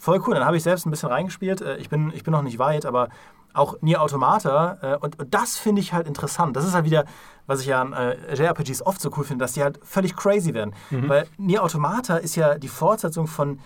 voll 0.00 0.20
cool. 0.26 0.34
Dann 0.34 0.44
habe 0.44 0.56
ich 0.56 0.62
selbst 0.62 0.86
ein 0.86 0.90
bisschen 0.90 1.10
reingespielt. 1.10 1.60
Äh, 1.60 1.76
ich 1.76 1.88
bin, 1.88 2.10
ich 2.14 2.24
bin 2.24 2.32
noch 2.32 2.42
nicht 2.42 2.58
weit, 2.58 2.86
aber 2.86 3.10
auch 3.52 3.76
Nier 3.82 4.02
Automata. 4.02 4.78
Äh, 4.80 4.96
und, 4.96 5.18
und 5.20 5.34
das 5.34 5.58
finde 5.58 5.80
ich 5.80 5.92
halt 5.92 6.08
interessant. 6.08 6.56
Das 6.56 6.64
ist 6.64 6.74
halt 6.74 6.84
wieder, 6.84 7.04
was 7.46 7.60
ich 7.60 7.66
ja 7.66 7.82
an 7.82 7.92
äh, 7.92 8.34
JRPGs 8.34 8.82
oft 8.82 9.00
so 9.00 9.10
cool 9.16 9.24
finde, 9.24 9.44
dass 9.44 9.52
die 9.52 9.62
halt 9.62 9.78
völlig 9.82 10.16
crazy 10.16 10.54
werden. 10.54 10.74
Mhm. 10.90 11.08
Weil 11.08 11.26
Nier 11.36 11.62
Automata 11.62 12.16
ist 12.16 12.34
ja 12.34 12.56
die 12.58 12.68
Fortsetzung 12.68 13.26
von 13.26 13.60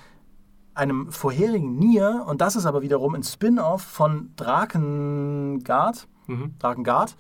einem 0.75 1.13
vorherigen 1.13 1.77
Nier 1.77 2.25
und 2.27 2.41
das 2.41 2.57
ist 2.57 2.67
aber 2.67 2.83
wiederum 2.83 3.15
ein 3.15 3.23
Spin-off 3.23 3.83
von 3.83 4.31
Drakengard. 4.35 6.09
Mhm. 6.27 6.55
Drakengard, 6.59 7.15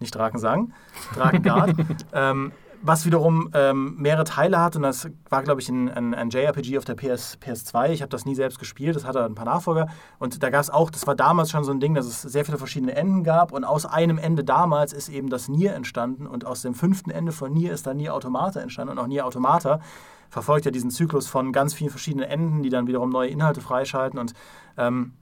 nicht 0.00 0.12
Drakensang, 0.12 0.72
Drakengard. 1.14 1.76
ähm, 2.12 2.50
was 2.82 3.06
wiederum 3.06 3.50
ähm, 3.54 3.96
mehrere 3.98 4.24
Teile 4.24 4.60
hat 4.60 4.76
und 4.76 4.82
das 4.82 5.08
war, 5.28 5.42
glaube 5.42 5.60
ich, 5.60 5.68
ein, 5.68 5.88
ein, 5.88 6.14
ein, 6.14 6.30
JRPG 6.30 6.78
auf 6.78 6.84
der 6.84 6.94
PS, 6.94 7.38
PS2. 7.42 7.90
Ich 7.90 8.02
habe 8.02 8.10
das 8.10 8.24
nie 8.24 8.34
selbst 8.34 8.58
gespielt, 8.58 8.96
das 8.96 9.04
hatte 9.04 9.24
ein 9.24 9.34
paar 9.34 9.44
Nachfolger. 9.44 9.88
Und 10.18 10.42
da 10.42 10.50
gab 10.50 10.60
es 10.60 10.70
auch, 10.70 10.90
das 10.90 11.06
war 11.06 11.14
damals 11.14 11.50
schon 11.50 11.64
so 11.64 11.72
ein 11.72 11.80
Ding, 11.80 11.94
dass 11.94 12.06
es 12.06 12.22
sehr 12.22 12.44
viele 12.44 12.58
verschiedene 12.58 12.94
Enden 12.94 13.24
gab 13.24 13.52
und 13.52 13.64
aus 13.64 13.86
einem 13.86 14.18
Ende 14.18 14.44
damals 14.44 14.92
ist 14.92 15.08
eben 15.08 15.30
das 15.30 15.48
Nier 15.48 15.74
entstanden 15.74 16.26
und 16.26 16.44
aus 16.44 16.62
dem 16.62 16.74
fünften 16.74 17.10
Ende 17.10 17.32
von 17.32 17.52
Nier 17.52 17.72
ist 17.72 17.86
dann 17.86 17.96
Nier 17.96 18.14
Automata 18.14 18.60
entstanden 18.60 18.92
und 18.92 18.98
auch 18.98 19.06
Nier 19.06 19.26
Automata 19.26 19.80
verfolgt 20.28 20.64
ja 20.64 20.70
diesen 20.70 20.90
Zyklus 20.90 21.28
von 21.28 21.52
ganz 21.52 21.74
vielen 21.74 21.90
verschiedenen 21.90 22.28
Enden, 22.28 22.62
die 22.62 22.70
dann 22.70 22.86
wiederum 22.86 23.10
neue 23.10 23.28
Inhalte 23.28 23.60
freischalten 23.60 24.18
und, 24.18 24.32
ähm, 24.76 25.12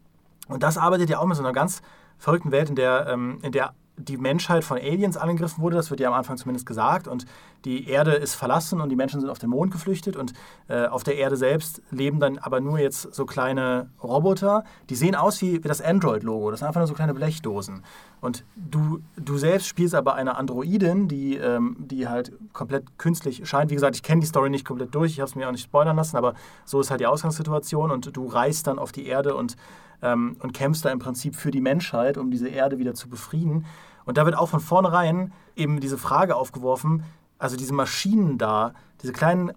und 0.48 0.62
das 0.62 0.78
arbeitet 0.78 1.10
ja 1.10 1.18
auch 1.18 1.26
mit 1.26 1.36
so 1.36 1.42
einer 1.42 1.52
ganz 1.52 1.82
verrückten 2.18 2.52
Welt, 2.52 2.68
in 2.68 2.76
der, 2.76 3.06
ähm, 3.08 3.38
in 3.42 3.52
der 3.52 3.74
die 3.96 4.16
Menschheit 4.16 4.64
von 4.64 4.76
Aliens 4.76 5.16
angegriffen 5.16 5.62
wurde, 5.62 5.76
das 5.76 5.90
wird 5.90 6.00
ja 6.00 6.08
am 6.08 6.14
Anfang 6.14 6.36
zumindest 6.36 6.66
gesagt, 6.66 7.06
und 7.06 7.26
die 7.64 7.88
Erde 7.88 8.12
ist 8.12 8.34
verlassen 8.34 8.80
und 8.80 8.88
die 8.88 8.96
Menschen 8.96 9.20
sind 9.20 9.30
auf 9.30 9.38
den 9.38 9.50
Mond 9.50 9.72
geflüchtet 9.72 10.16
und 10.16 10.32
äh, 10.68 10.86
auf 10.86 11.02
der 11.04 11.16
Erde 11.16 11.36
selbst 11.36 11.80
leben 11.90 12.20
dann 12.20 12.38
aber 12.38 12.60
nur 12.60 12.78
jetzt 12.78 13.14
so 13.14 13.24
kleine 13.24 13.88
Roboter, 14.02 14.64
die 14.90 14.96
sehen 14.96 15.14
aus 15.14 15.40
wie, 15.40 15.62
wie 15.62 15.68
das 15.68 15.80
Android-Logo, 15.80 16.50
das 16.50 16.60
sind 16.60 16.66
einfach 16.66 16.80
nur 16.80 16.88
so 16.88 16.94
kleine 16.94 17.14
Blechdosen. 17.14 17.82
Und 18.20 18.44
du, 18.56 19.00
du 19.16 19.36
selbst 19.36 19.66
spielst 19.68 19.94
aber 19.94 20.14
eine 20.14 20.36
Androidin, 20.36 21.08
die, 21.08 21.36
ähm, 21.36 21.76
die 21.78 22.08
halt 22.08 22.32
komplett 22.52 22.98
künstlich 22.98 23.46
scheint. 23.46 23.70
Wie 23.70 23.74
gesagt, 23.74 23.96
ich 23.96 24.02
kenne 24.02 24.22
die 24.22 24.26
Story 24.26 24.50
nicht 24.50 24.64
komplett 24.64 24.94
durch, 24.94 25.12
ich 25.12 25.20
habe 25.20 25.28
es 25.28 25.34
mir 25.34 25.46
auch 25.46 25.52
nicht 25.52 25.64
spoilern 25.64 25.96
lassen, 25.96 26.16
aber 26.16 26.34
so 26.64 26.80
ist 26.80 26.90
halt 26.90 27.00
die 27.00 27.06
Ausgangssituation 27.06 27.90
und 27.90 28.16
du 28.16 28.26
reist 28.26 28.66
dann 28.66 28.78
auf 28.78 28.92
die 28.92 29.06
Erde 29.06 29.34
und 29.34 29.56
ähm, 30.04 30.36
und 30.40 30.52
kämpfst 30.52 30.84
da 30.84 30.90
im 30.90 31.00
Prinzip 31.00 31.34
für 31.34 31.50
die 31.50 31.60
Menschheit, 31.60 32.18
um 32.18 32.30
diese 32.30 32.48
Erde 32.48 32.78
wieder 32.78 32.94
zu 32.94 33.08
befrieden. 33.08 33.66
Und 34.04 34.18
da 34.18 34.26
wird 34.26 34.36
auch 34.36 34.48
von 34.48 34.60
vornherein 34.60 35.32
eben 35.56 35.80
diese 35.80 35.98
Frage 35.98 36.36
aufgeworfen, 36.36 37.02
also 37.38 37.56
diese 37.56 37.74
Maschinen 37.74 38.38
da, 38.38 38.74
diese 39.02 39.12
kleinen 39.12 39.52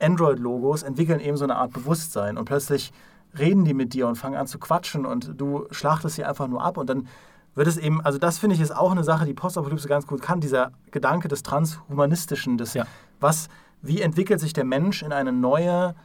Android-Logos 0.00 0.82
entwickeln 0.84 1.20
eben 1.20 1.36
so 1.36 1.44
eine 1.44 1.56
Art 1.56 1.72
Bewusstsein 1.72 2.38
und 2.38 2.44
plötzlich 2.44 2.92
reden 3.36 3.64
die 3.64 3.74
mit 3.74 3.94
dir 3.94 4.06
und 4.06 4.16
fangen 4.16 4.36
an 4.36 4.46
zu 4.46 4.58
quatschen 4.58 5.04
und 5.04 5.32
du 5.36 5.66
schlachtest 5.70 6.16
sie 6.16 6.24
einfach 6.24 6.46
nur 6.46 6.62
ab 6.62 6.76
und 6.76 6.88
dann 6.88 7.08
wird 7.54 7.66
es 7.66 7.76
eben, 7.76 8.00
also 8.02 8.18
das 8.18 8.38
finde 8.38 8.54
ich 8.54 8.62
ist 8.62 8.74
auch 8.74 8.92
eine 8.92 9.02
Sache, 9.02 9.24
die 9.24 9.34
Postapokalypse 9.34 9.88
ganz 9.88 10.06
gut 10.06 10.22
kann, 10.22 10.40
dieser 10.40 10.70
Gedanke 10.92 11.26
des 11.26 11.42
Transhumanistischen, 11.42 12.56
des 12.56 12.74
ja. 12.74 12.86
was, 13.18 13.48
wie 13.82 14.00
entwickelt 14.00 14.38
sich 14.38 14.52
der 14.52 14.64
Mensch 14.64 15.02
in 15.02 15.12
eine 15.12 15.32
neue 15.32 15.96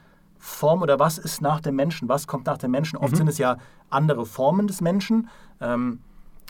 Form 0.44 0.82
oder 0.82 0.98
was 0.98 1.16
ist 1.16 1.40
nach 1.40 1.60
dem 1.60 1.74
Menschen, 1.74 2.06
was 2.06 2.26
kommt 2.26 2.44
nach 2.44 2.58
dem 2.58 2.70
Menschen. 2.70 2.98
Oft 2.98 3.12
mhm. 3.12 3.16
sind 3.16 3.28
es 3.28 3.38
ja 3.38 3.56
andere 3.88 4.26
Formen 4.26 4.66
des 4.66 4.82
Menschen, 4.82 5.30
ähm, 5.58 6.00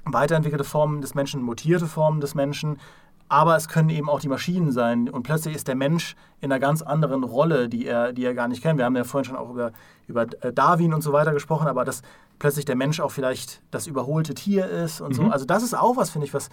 weiterentwickelte 0.04 0.64
Formen 0.64 1.00
des 1.00 1.14
Menschen, 1.14 1.42
mutierte 1.42 1.86
Formen 1.86 2.20
des 2.20 2.34
Menschen, 2.34 2.78
aber 3.28 3.54
es 3.54 3.68
können 3.68 3.90
eben 3.90 4.10
auch 4.10 4.18
die 4.18 4.28
Maschinen 4.28 4.72
sein. 4.72 5.08
Und 5.08 5.22
plötzlich 5.22 5.54
ist 5.54 5.68
der 5.68 5.76
Mensch 5.76 6.16
in 6.40 6.50
einer 6.50 6.58
ganz 6.58 6.82
anderen 6.82 7.22
Rolle, 7.22 7.68
die 7.68 7.86
er, 7.86 8.12
die 8.12 8.24
er 8.24 8.34
gar 8.34 8.48
nicht 8.48 8.62
kennt. 8.62 8.78
Wir 8.78 8.84
haben 8.84 8.96
ja 8.96 9.04
vorhin 9.04 9.26
schon 9.26 9.36
auch 9.36 9.50
über, 9.50 9.70
über 10.08 10.22
äh, 10.40 10.52
Darwin 10.52 10.92
und 10.92 11.02
so 11.02 11.12
weiter 11.12 11.32
gesprochen, 11.32 11.68
aber 11.68 11.84
dass 11.84 12.02
plötzlich 12.40 12.64
der 12.64 12.76
Mensch 12.76 12.98
auch 12.98 13.12
vielleicht 13.12 13.62
das 13.70 13.86
überholte 13.86 14.34
Tier 14.34 14.66
ist 14.66 15.00
und 15.00 15.10
mhm. 15.10 15.14
so. 15.14 15.22
Also 15.30 15.44
das 15.44 15.62
ist 15.62 15.72
auch 15.72 15.96
was, 15.96 16.10
finde 16.10 16.26
ich, 16.26 16.34
was, 16.34 16.50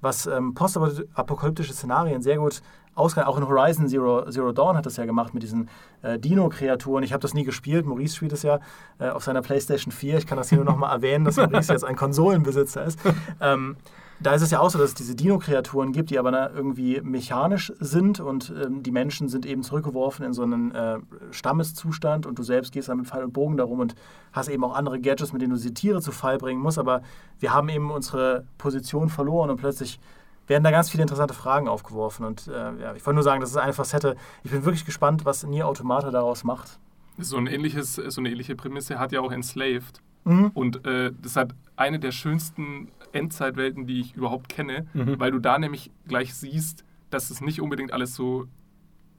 was 0.00 0.26
ähm, 0.26 0.54
postapokalyptische 0.54 1.72
Szenarien 1.72 2.22
sehr 2.22 2.38
gut 2.38 2.62
ausgehen. 2.94 3.26
Auch 3.26 3.36
in 3.36 3.46
Horizon 3.46 3.88
Zero, 3.88 4.28
Zero 4.30 4.52
Dawn 4.52 4.76
hat 4.76 4.86
das 4.86 4.96
ja 4.96 5.04
gemacht 5.04 5.34
mit 5.34 5.42
diesen 5.42 5.68
äh, 6.02 6.18
Dino-Kreaturen. 6.18 7.02
Ich 7.04 7.12
habe 7.12 7.22
das 7.22 7.34
nie 7.34 7.44
gespielt. 7.44 7.86
Maurice 7.86 8.16
spielt 8.16 8.32
es 8.32 8.42
ja 8.42 8.60
äh, 8.98 9.08
auf 9.08 9.24
seiner 9.24 9.42
PlayStation 9.42 9.92
4. 9.92 10.18
Ich 10.18 10.26
kann 10.26 10.38
das 10.38 10.48
hier 10.48 10.56
nur 10.56 10.64
noch 10.64 10.76
mal 10.76 10.92
erwähnen, 10.92 11.24
dass 11.24 11.36
Maurice 11.36 11.72
jetzt 11.72 11.84
ein 11.84 11.96
Konsolenbesitzer 11.96 12.84
ist. 12.84 12.98
Ähm, 13.40 13.76
da 14.20 14.32
ist 14.32 14.42
es 14.42 14.50
ja 14.50 14.60
auch 14.60 14.70
so, 14.70 14.78
dass 14.78 14.90
es 14.90 14.94
diese 14.94 15.14
Dino-Kreaturen 15.14 15.92
gibt, 15.92 16.10
die 16.10 16.18
aber 16.18 16.52
irgendwie 16.52 17.00
mechanisch 17.00 17.72
sind 17.80 18.20
und 18.20 18.52
ähm, 18.64 18.82
die 18.82 18.90
Menschen 18.90 19.28
sind 19.28 19.44
eben 19.44 19.62
zurückgeworfen 19.62 20.24
in 20.24 20.32
so 20.32 20.42
einen 20.42 20.72
äh, 20.72 20.98
Stammeszustand 21.30 22.24
und 22.24 22.38
du 22.38 22.42
selbst 22.42 22.72
gehst 22.72 22.88
dann 22.88 22.98
mit 22.98 23.06
Pfeil 23.06 23.24
und 23.24 23.32
Bogen 23.32 23.56
darum 23.56 23.80
und 23.80 23.94
hast 24.32 24.48
eben 24.48 24.64
auch 24.64 24.74
andere 24.74 25.00
Gadgets, 25.00 25.32
mit 25.32 25.42
denen 25.42 25.50
du 25.50 25.56
diese 25.56 25.74
Tiere 25.74 26.00
zu 26.00 26.12
Fall 26.12 26.38
bringen 26.38 26.60
musst. 26.60 26.78
Aber 26.78 27.02
wir 27.40 27.52
haben 27.52 27.68
eben 27.68 27.90
unsere 27.90 28.44
Position 28.56 29.08
verloren 29.08 29.50
und 29.50 29.56
plötzlich 29.56 29.98
werden 30.46 30.64
da 30.64 30.70
ganz 30.70 30.90
viele 30.90 31.02
interessante 31.02 31.34
Fragen 31.34 31.68
aufgeworfen. 31.68 32.24
Und 32.26 32.48
äh, 32.48 32.52
ja, 32.80 32.94
ich 32.94 33.04
wollte 33.06 33.14
nur 33.14 33.22
sagen, 33.22 33.40
das 33.40 33.50
ist 33.50 33.56
eine 33.56 33.72
Facette. 33.72 34.16
Ich 34.42 34.50
bin 34.50 34.64
wirklich 34.64 34.84
gespannt, 34.84 35.24
was 35.24 35.44
Nier 35.44 35.66
Automata 35.66 36.10
daraus 36.10 36.44
macht. 36.44 36.78
So, 37.18 37.36
ein 37.36 37.46
ähnliches, 37.46 37.94
so 37.94 38.20
eine 38.20 38.30
ähnliche 38.30 38.56
Prämisse 38.56 38.98
hat 38.98 39.12
ja 39.12 39.20
auch 39.20 39.32
Enslaved. 39.32 40.00
Mhm. 40.24 40.50
Und 40.54 40.86
äh, 40.86 41.12
das 41.22 41.36
hat 41.36 41.54
eine 41.76 41.98
der 41.98 42.12
schönsten 42.12 42.88
Endzeitwelten, 43.12 43.86
die 43.86 44.00
ich 44.00 44.14
überhaupt 44.14 44.48
kenne, 44.48 44.86
Mhm. 44.94 45.18
weil 45.20 45.30
du 45.30 45.38
da 45.38 45.58
nämlich 45.58 45.90
gleich 46.08 46.34
siehst, 46.34 46.84
dass 47.10 47.30
es 47.30 47.40
nicht 47.40 47.60
unbedingt 47.60 47.92
alles 47.92 48.14
so 48.14 48.46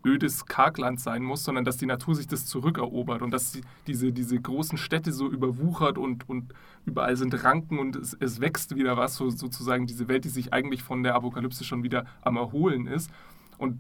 ödes 0.06 0.46
Kargland 0.46 1.00
sein 1.00 1.24
muss, 1.24 1.44
sondern 1.44 1.66
dass 1.66 1.78
die 1.78 1.88
Natur 1.88 2.16
sich 2.16 2.28
das 2.28 2.46
zurückerobert 2.46 3.22
und 3.22 3.32
dass 3.32 3.60
diese, 3.88 4.14
diese 4.14 4.40
großen 4.40 4.78
Städte 4.78 5.12
so 5.12 5.28
überwuchert 5.30 5.98
und, 5.98 6.30
und 6.30 6.54
überall 6.86 7.18
sind 7.18 7.44
Ranken 7.44 7.80
und 7.80 7.96
es, 7.96 8.16
es 8.20 8.40
wächst 8.40 8.76
wieder 8.76 8.96
was, 8.96 9.16
so, 9.16 9.30
sozusagen 9.30 9.88
diese 9.88 10.08
Welt, 10.08 10.24
die 10.24 10.30
sich 10.30 10.54
eigentlich 10.54 10.84
von 10.84 11.04
der 11.04 11.16
Apokalypse 11.16 11.64
schon 11.64 11.84
wieder 11.84 12.06
am 12.22 12.38
Erholen 12.38 12.88
ist. 12.88 13.10
Und 13.58 13.80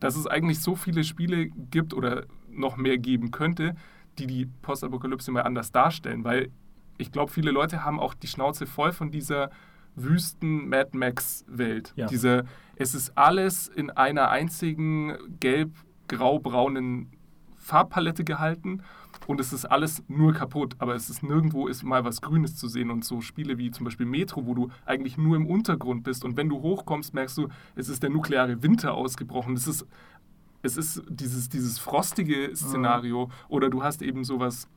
dass 0.00 0.16
es 0.16 0.26
eigentlich 0.26 0.60
so 0.60 0.74
viele 0.74 1.04
Spiele 1.04 1.46
gibt 1.46 1.94
oder 1.94 2.24
noch 2.50 2.76
mehr 2.76 2.98
geben 2.98 3.30
könnte, 3.30 3.74
die 4.18 4.26
die 4.26 4.46
Postapokalypse 4.62 5.30
mal 5.30 5.42
anders 5.42 5.72
darstellen, 5.72 6.24
weil 6.24 6.50
ich 6.98 7.12
glaube, 7.12 7.30
viele 7.30 7.50
Leute 7.50 7.84
haben 7.84 8.00
auch 8.00 8.14
die 8.14 8.26
Schnauze 8.26 8.66
voll 8.66 8.92
von 8.92 9.10
dieser 9.10 9.50
wüsten 9.94 10.68
Mad 10.68 10.96
Max-Welt. 10.96 11.92
Ja. 11.96 12.06
Diese, 12.06 12.44
es 12.76 12.94
ist 12.94 13.16
alles 13.16 13.68
in 13.68 13.90
einer 13.90 14.30
einzigen 14.30 15.16
gelb-grau-braunen 15.40 17.10
Farbpalette 17.56 18.22
gehalten 18.22 18.82
und 19.26 19.40
es 19.40 19.52
ist 19.52 19.64
alles 19.64 20.04
nur 20.08 20.32
kaputt, 20.32 20.76
aber 20.78 20.94
es 20.94 21.10
ist 21.10 21.22
nirgendwo 21.22 21.66
ist 21.66 21.82
mal 21.82 22.04
was 22.04 22.20
Grünes 22.20 22.54
zu 22.54 22.68
sehen 22.68 22.90
und 22.90 23.04
so 23.04 23.20
Spiele 23.20 23.58
wie 23.58 23.70
zum 23.70 23.84
Beispiel 23.84 24.06
Metro, 24.06 24.46
wo 24.46 24.54
du 24.54 24.70
eigentlich 24.84 25.18
nur 25.18 25.36
im 25.36 25.46
Untergrund 25.46 26.04
bist. 26.04 26.24
Und 26.24 26.36
wenn 26.36 26.48
du 26.48 26.60
hochkommst, 26.60 27.12
merkst 27.12 27.38
du, 27.38 27.48
es 27.74 27.88
ist 27.88 28.02
der 28.02 28.10
nukleare 28.10 28.62
Winter 28.62 28.94
ausgebrochen. 28.94 29.54
Es 29.54 29.66
ist, 29.66 29.86
es 30.62 30.76
ist 30.76 31.02
dieses, 31.08 31.48
dieses 31.48 31.78
frostige 31.78 32.54
Szenario. 32.54 33.30
Oder 33.48 33.68
du 33.68 33.82
hast 33.82 34.00
eben 34.02 34.22
sowas 34.22 34.68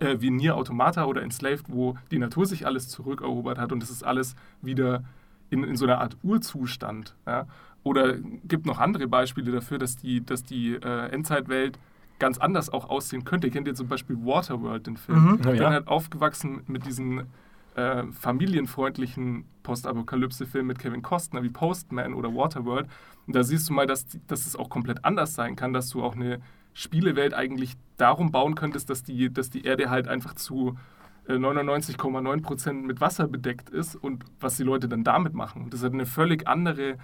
äh, 0.00 0.16
wie 0.18 0.30
Nier 0.30 0.56
Automata 0.56 1.04
oder 1.04 1.22
Enslaved, 1.22 1.66
wo 1.68 1.96
die 2.10 2.18
Natur 2.18 2.46
sich 2.46 2.66
alles 2.66 2.88
zurückerobert 2.88 3.58
hat 3.58 3.72
und 3.72 3.82
es 3.82 3.90
ist 3.90 4.02
alles 4.02 4.34
wieder 4.62 5.04
in, 5.50 5.64
in 5.64 5.76
so 5.76 5.84
einer 5.86 6.00
Art 6.00 6.16
Urzustand. 6.22 7.14
Ja? 7.26 7.46
Oder 7.82 8.14
gibt 8.14 8.66
noch 8.66 8.78
andere 8.78 9.06
Beispiele 9.06 9.52
dafür, 9.52 9.78
dass 9.78 9.96
die, 9.96 10.24
dass 10.24 10.42
die 10.42 10.74
äh, 10.74 11.08
Endzeitwelt 11.10 11.78
ganz 12.18 12.38
anders 12.38 12.70
auch 12.70 12.88
aussehen 12.88 13.24
könnte. 13.24 13.50
Kennt 13.50 13.68
ihr 13.68 13.74
zum 13.74 13.88
Beispiel 13.88 14.16
Waterworld, 14.16 14.86
den 14.86 14.96
Film? 14.96 15.22
Mhm. 15.22 15.32
Oh, 15.46 15.50
Ich 15.52 15.58
ja. 15.58 15.64
bin 15.64 15.66
halt 15.68 15.88
aufgewachsen 15.88 16.62
mit 16.66 16.86
diesen 16.86 17.24
äh, 17.74 18.04
familienfreundlichen 18.10 19.44
Postapokalypse-Filmen 19.62 20.68
mit 20.68 20.78
Kevin 20.78 21.02
Costner 21.02 21.42
wie 21.42 21.50
Postman 21.50 22.14
oder 22.14 22.34
Waterworld. 22.34 22.88
Und 23.26 23.36
da 23.36 23.42
siehst 23.42 23.68
du 23.68 23.72
mal, 23.72 23.86
dass, 23.86 24.06
dass 24.26 24.46
es 24.46 24.56
auch 24.56 24.70
komplett 24.70 25.04
anders 25.04 25.34
sein 25.34 25.56
kann, 25.56 25.72
dass 25.72 25.90
du 25.90 26.02
auch 26.02 26.14
eine 26.16 26.40
Spielewelt 26.72 27.34
eigentlich 27.34 27.74
darum 27.96 28.30
bauen 28.32 28.54
könntest, 28.54 28.90
dass 28.90 29.02
die, 29.02 29.32
dass 29.32 29.50
die 29.50 29.64
Erde 29.64 29.90
halt 29.90 30.08
einfach 30.08 30.34
zu 30.34 30.70
äh, 30.70 30.72
99,9 31.34 32.42
Prozent 32.42 32.84
mit 32.86 33.00
Wasser 33.00 33.26
bedeckt 33.28 33.70
ist 33.70 33.96
und 33.96 34.24
was 34.40 34.56
die 34.56 34.62
Leute 34.62 34.88
dann 34.88 35.04
damit 35.04 35.34
machen. 35.34 35.64
Und 35.64 35.74
das 35.74 35.82
hat 35.82 35.92
eine 35.92 36.06
völlig 36.06 36.46
andere 36.46 36.98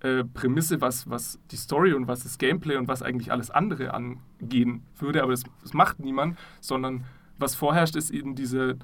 äh, 0.00 0.24
Prämisse, 0.24 0.80
was, 0.80 1.08
was 1.08 1.38
die 1.50 1.56
Story 1.56 1.92
und 1.92 2.08
was 2.08 2.22
das 2.22 2.38
Gameplay 2.38 2.76
und 2.76 2.88
was 2.88 3.02
eigentlich 3.02 3.30
alles 3.32 3.50
andere 3.50 3.92
angehen 3.94 4.82
würde, 4.98 5.22
aber 5.22 5.32
das, 5.32 5.44
das 5.62 5.74
macht 5.74 6.00
niemand, 6.00 6.38
sondern 6.60 7.04
was 7.38 7.54
vorherrscht, 7.54 7.96
ist 7.96 8.10
eben 8.10 8.34
diese, 8.34 8.76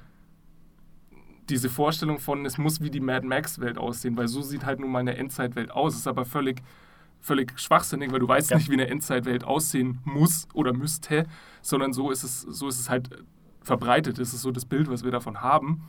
diese 1.49 1.69
Vorstellung 1.69 2.19
von, 2.19 2.45
es 2.45 2.59
muss 2.59 2.81
wie 2.81 2.91
die 2.91 3.01
Mad 3.01 3.27
Max-Welt 3.27 3.79
aussehen, 3.79 4.17
weil 4.17 4.29
so 4.29 4.43
sieht 4.43 4.65
halt 4.67 4.81
nun 4.81 4.91
mal 4.91 4.99
eine 5.01 5.17
Endzeitwelt 5.17 5.71
aus. 5.71 5.95
Ist 5.95 6.07
aber 6.09 6.25
völlig, 6.25 6.63
völlig 7.21 7.59
schwachsinnig, 7.59 8.13
weil 8.13 8.19
du 8.21 8.29
weißt 8.29 8.51
Ja. 8.51 8.57
nicht, 8.57 8.69
wie 8.69 8.75
eine 8.75 8.89
Endzeitwelt 8.89 9.45
aussehen 9.45 9.99
muss 10.05 10.49
oder 10.55 10.73
müsste, 10.73 11.27
sondern 11.63 11.93
so 11.93 12.11
ist 12.11 12.25
es, 12.25 12.41
so 12.43 12.69
ist 12.69 12.81
es 12.81 12.91
halt 12.91 13.11
verbreitet. 13.67 14.19
Das 14.19 14.33
ist 14.33 14.43
so 14.43 14.53
das 14.53 14.65
Bild, 14.65 14.89
was 14.89 15.03
wir 15.03 15.11
davon 15.11 15.43
haben. 15.43 15.83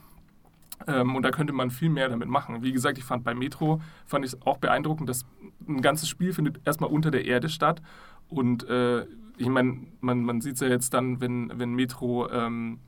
Ähm, 0.87 1.15
und 1.15 1.23
da 1.23 1.31
könnte 1.31 1.53
man 1.53 1.69
viel 1.69 1.89
mehr 1.89 2.09
damit 2.09 2.27
machen. 2.27 2.63
Wie 2.63 2.71
gesagt, 2.71 2.97
ich 2.97 3.03
fand 3.03 3.23
bei 3.23 3.33
Metro 3.33 3.81
fand 4.05 4.25
ich 4.25 4.33
es 4.33 4.41
auch 4.41 4.57
beeindruckend, 4.57 5.07
dass 5.07 5.25
ein 5.67 5.81
ganzes 5.81 6.09
Spiel 6.09 6.33
findet 6.33 6.59
erstmal 6.65 6.89
unter 6.89 7.11
der 7.11 7.25
Erde 7.25 7.49
statt. 7.49 7.81
Und 8.29 8.67
äh, 8.67 9.05
ich 9.37 9.47
meine, 9.47 9.77
man, 10.01 10.23
man 10.23 10.41
sieht 10.41 10.55
es 10.55 10.61
ja 10.61 10.67
jetzt 10.67 10.93
dann, 10.93 11.21
wenn, 11.21 11.51
wenn 11.55 11.73
Metro, 11.73 12.29
ähm, 12.31 12.79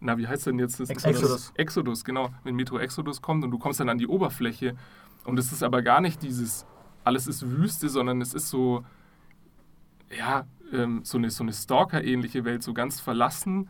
na, 0.00 0.16
wie 0.16 0.26
heißt 0.26 0.46
denn 0.46 0.58
jetzt 0.58 0.80
das? 0.80 0.88
Exodus. 0.88 1.52
Exodus, 1.56 2.04
genau. 2.04 2.30
Wenn 2.42 2.56
Metro 2.56 2.78
Exodus 2.78 3.20
kommt 3.20 3.44
und 3.44 3.50
du 3.50 3.58
kommst 3.58 3.80
dann 3.80 3.90
an 3.90 3.98
die 3.98 4.06
Oberfläche. 4.06 4.76
Und 5.24 5.38
es 5.38 5.52
ist 5.52 5.62
aber 5.62 5.82
gar 5.82 6.00
nicht 6.00 6.22
dieses, 6.22 6.64
alles 7.04 7.26
ist 7.26 7.50
Wüste, 7.50 7.90
sondern 7.90 8.22
es 8.22 8.32
ist 8.32 8.48
so, 8.48 8.84
ja, 10.16 10.46
ähm, 10.72 11.00
so 11.04 11.18
eine, 11.18 11.30
so 11.30 11.42
eine 11.42 11.52
Stalker-ähnliche 11.52 12.44
Welt, 12.44 12.62
so 12.62 12.72
ganz 12.72 13.00
verlassen, 13.00 13.68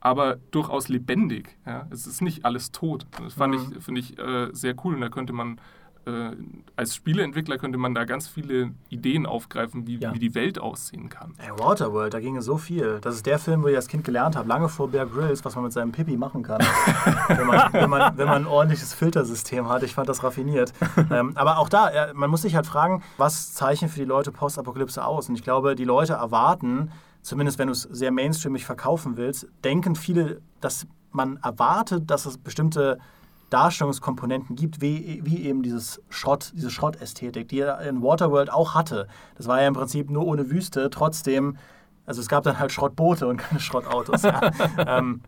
aber 0.00 0.36
durchaus 0.50 0.88
lebendig. 0.88 1.56
Ja? 1.66 1.86
Es 1.90 2.06
ist 2.06 2.22
nicht 2.22 2.44
alles 2.44 2.72
tot. 2.72 3.06
Das 3.22 3.34
fand 3.34 3.54
Mhm. 3.54 3.74
ich, 3.78 3.84
finde 3.84 4.00
ich, 4.00 4.18
äh, 4.18 4.48
sehr 4.52 4.74
cool. 4.84 4.94
Und 4.94 5.00
da 5.02 5.08
könnte 5.10 5.32
man, 5.32 5.60
äh, 6.06 6.30
als 6.76 6.94
Spieleentwickler 6.94 7.58
könnte 7.58 7.76
man 7.76 7.94
da 7.94 8.04
ganz 8.04 8.26
viele 8.26 8.70
Ideen 8.88 9.26
aufgreifen, 9.26 9.86
wie, 9.86 9.98
Ja. 9.98 10.14
wie 10.14 10.18
die 10.18 10.34
Welt 10.34 10.58
aussehen 10.58 11.10
kann. 11.10 11.34
Ey, 11.36 11.50
Waterworld, 11.58 12.14
da 12.14 12.20
ging 12.20 12.40
so 12.40 12.56
viel. 12.56 12.98
Das 13.02 13.14
ist 13.16 13.26
der 13.26 13.38
Film, 13.38 13.62
wo 13.62 13.66
ich 13.68 13.76
als 13.76 13.86
Kind 13.88 14.04
gelernt 14.04 14.34
habe, 14.36 14.48
lange 14.48 14.70
vor 14.70 14.88
Bear 14.88 15.04
Grylls, 15.04 15.44
was 15.44 15.54
man 15.54 15.64
mit 15.64 15.74
seinem 15.74 15.92
Pipi 15.92 16.16
machen 16.16 16.42
kann. 16.42 16.60
wenn, 17.28 17.46
man, 17.46 17.72
wenn, 17.74 17.90
man, 17.90 18.16
wenn 18.16 18.26
man 18.26 18.42
ein 18.44 18.46
ordentliches 18.46 18.94
Filtersystem 18.94 19.68
hat. 19.68 19.82
Ich 19.82 19.92
fand 19.92 20.08
das 20.08 20.24
raffiniert. 20.24 20.72
ähm, 21.10 21.32
aber 21.34 21.58
auch 21.58 21.68
da, 21.68 21.92
ja, 21.92 22.06
man 22.14 22.30
muss 22.30 22.40
sich 22.42 22.54
halt 22.56 22.66
fragen, 22.66 23.02
was 23.18 23.52
zeichnet 23.52 23.90
für 23.90 23.98
die 23.98 24.06
Leute 24.06 24.32
Postapokalypse 24.32 25.04
aus? 25.04 25.28
Und 25.28 25.34
ich 25.34 25.42
glaube, 25.42 25.74
die 25.74 25.84
Leute 25.84 26.14
erwarten, 26.14 26.90
zumindest 27.22 27.58
wenn 27.58 27.68
du 27.68 27.72
es 27.72 27.82
sehr 27.82 28.10
mainstreamig 28.10 28.64
verkaufen 28.64 29.16
willst, 29.16 29.46
denken 29.64 29.94
viele, 29.94 30.40
dass 30.60 30.86
man 31.12 31.38
erwartet, 31.38 32.10
dass 32.10 32.26
es 32.26 32.38
bestimmte 32.38 32.98
Darstellungskomponenten 33.50 34.54
gibt, 34.54 34.80
wie, 34.80 35.20
wie 35.24 35.44
eben 35.44 35.62
dieses 35.62 36.00
Schrott, 36.08 36.52
diese 36.54 36.70
Schrottästhetik, 36.70 37.48
die 37.48 37.60
er 37.60 37.80
in 37.80 38.02
Waterworld 38.02 38.52
auch 38.52 38.74
hatte. 38.74 39.08
Das 39.36 39.48
war 39.48 39.60
ja 39.60 39.66
im 39.66 39.74
Prinzip 39.74 40.08
nur 40.08 40.24
ohne 40.24 40.50
Wüste, 40.50 40.88
trotzdem, 40.88 41.58
also 42.06 42.20
es 42.20 42.28
gab 42.28 42.44
dann 42.44 42.58
halt 42.58 42.70
Schrottboote 42.70 43.26
und 43.26 43.36
keine 43.38 43.60
Schrottautos. 43.60 44.22
ja. 44.22 44.52
ähm, 44.86 45.22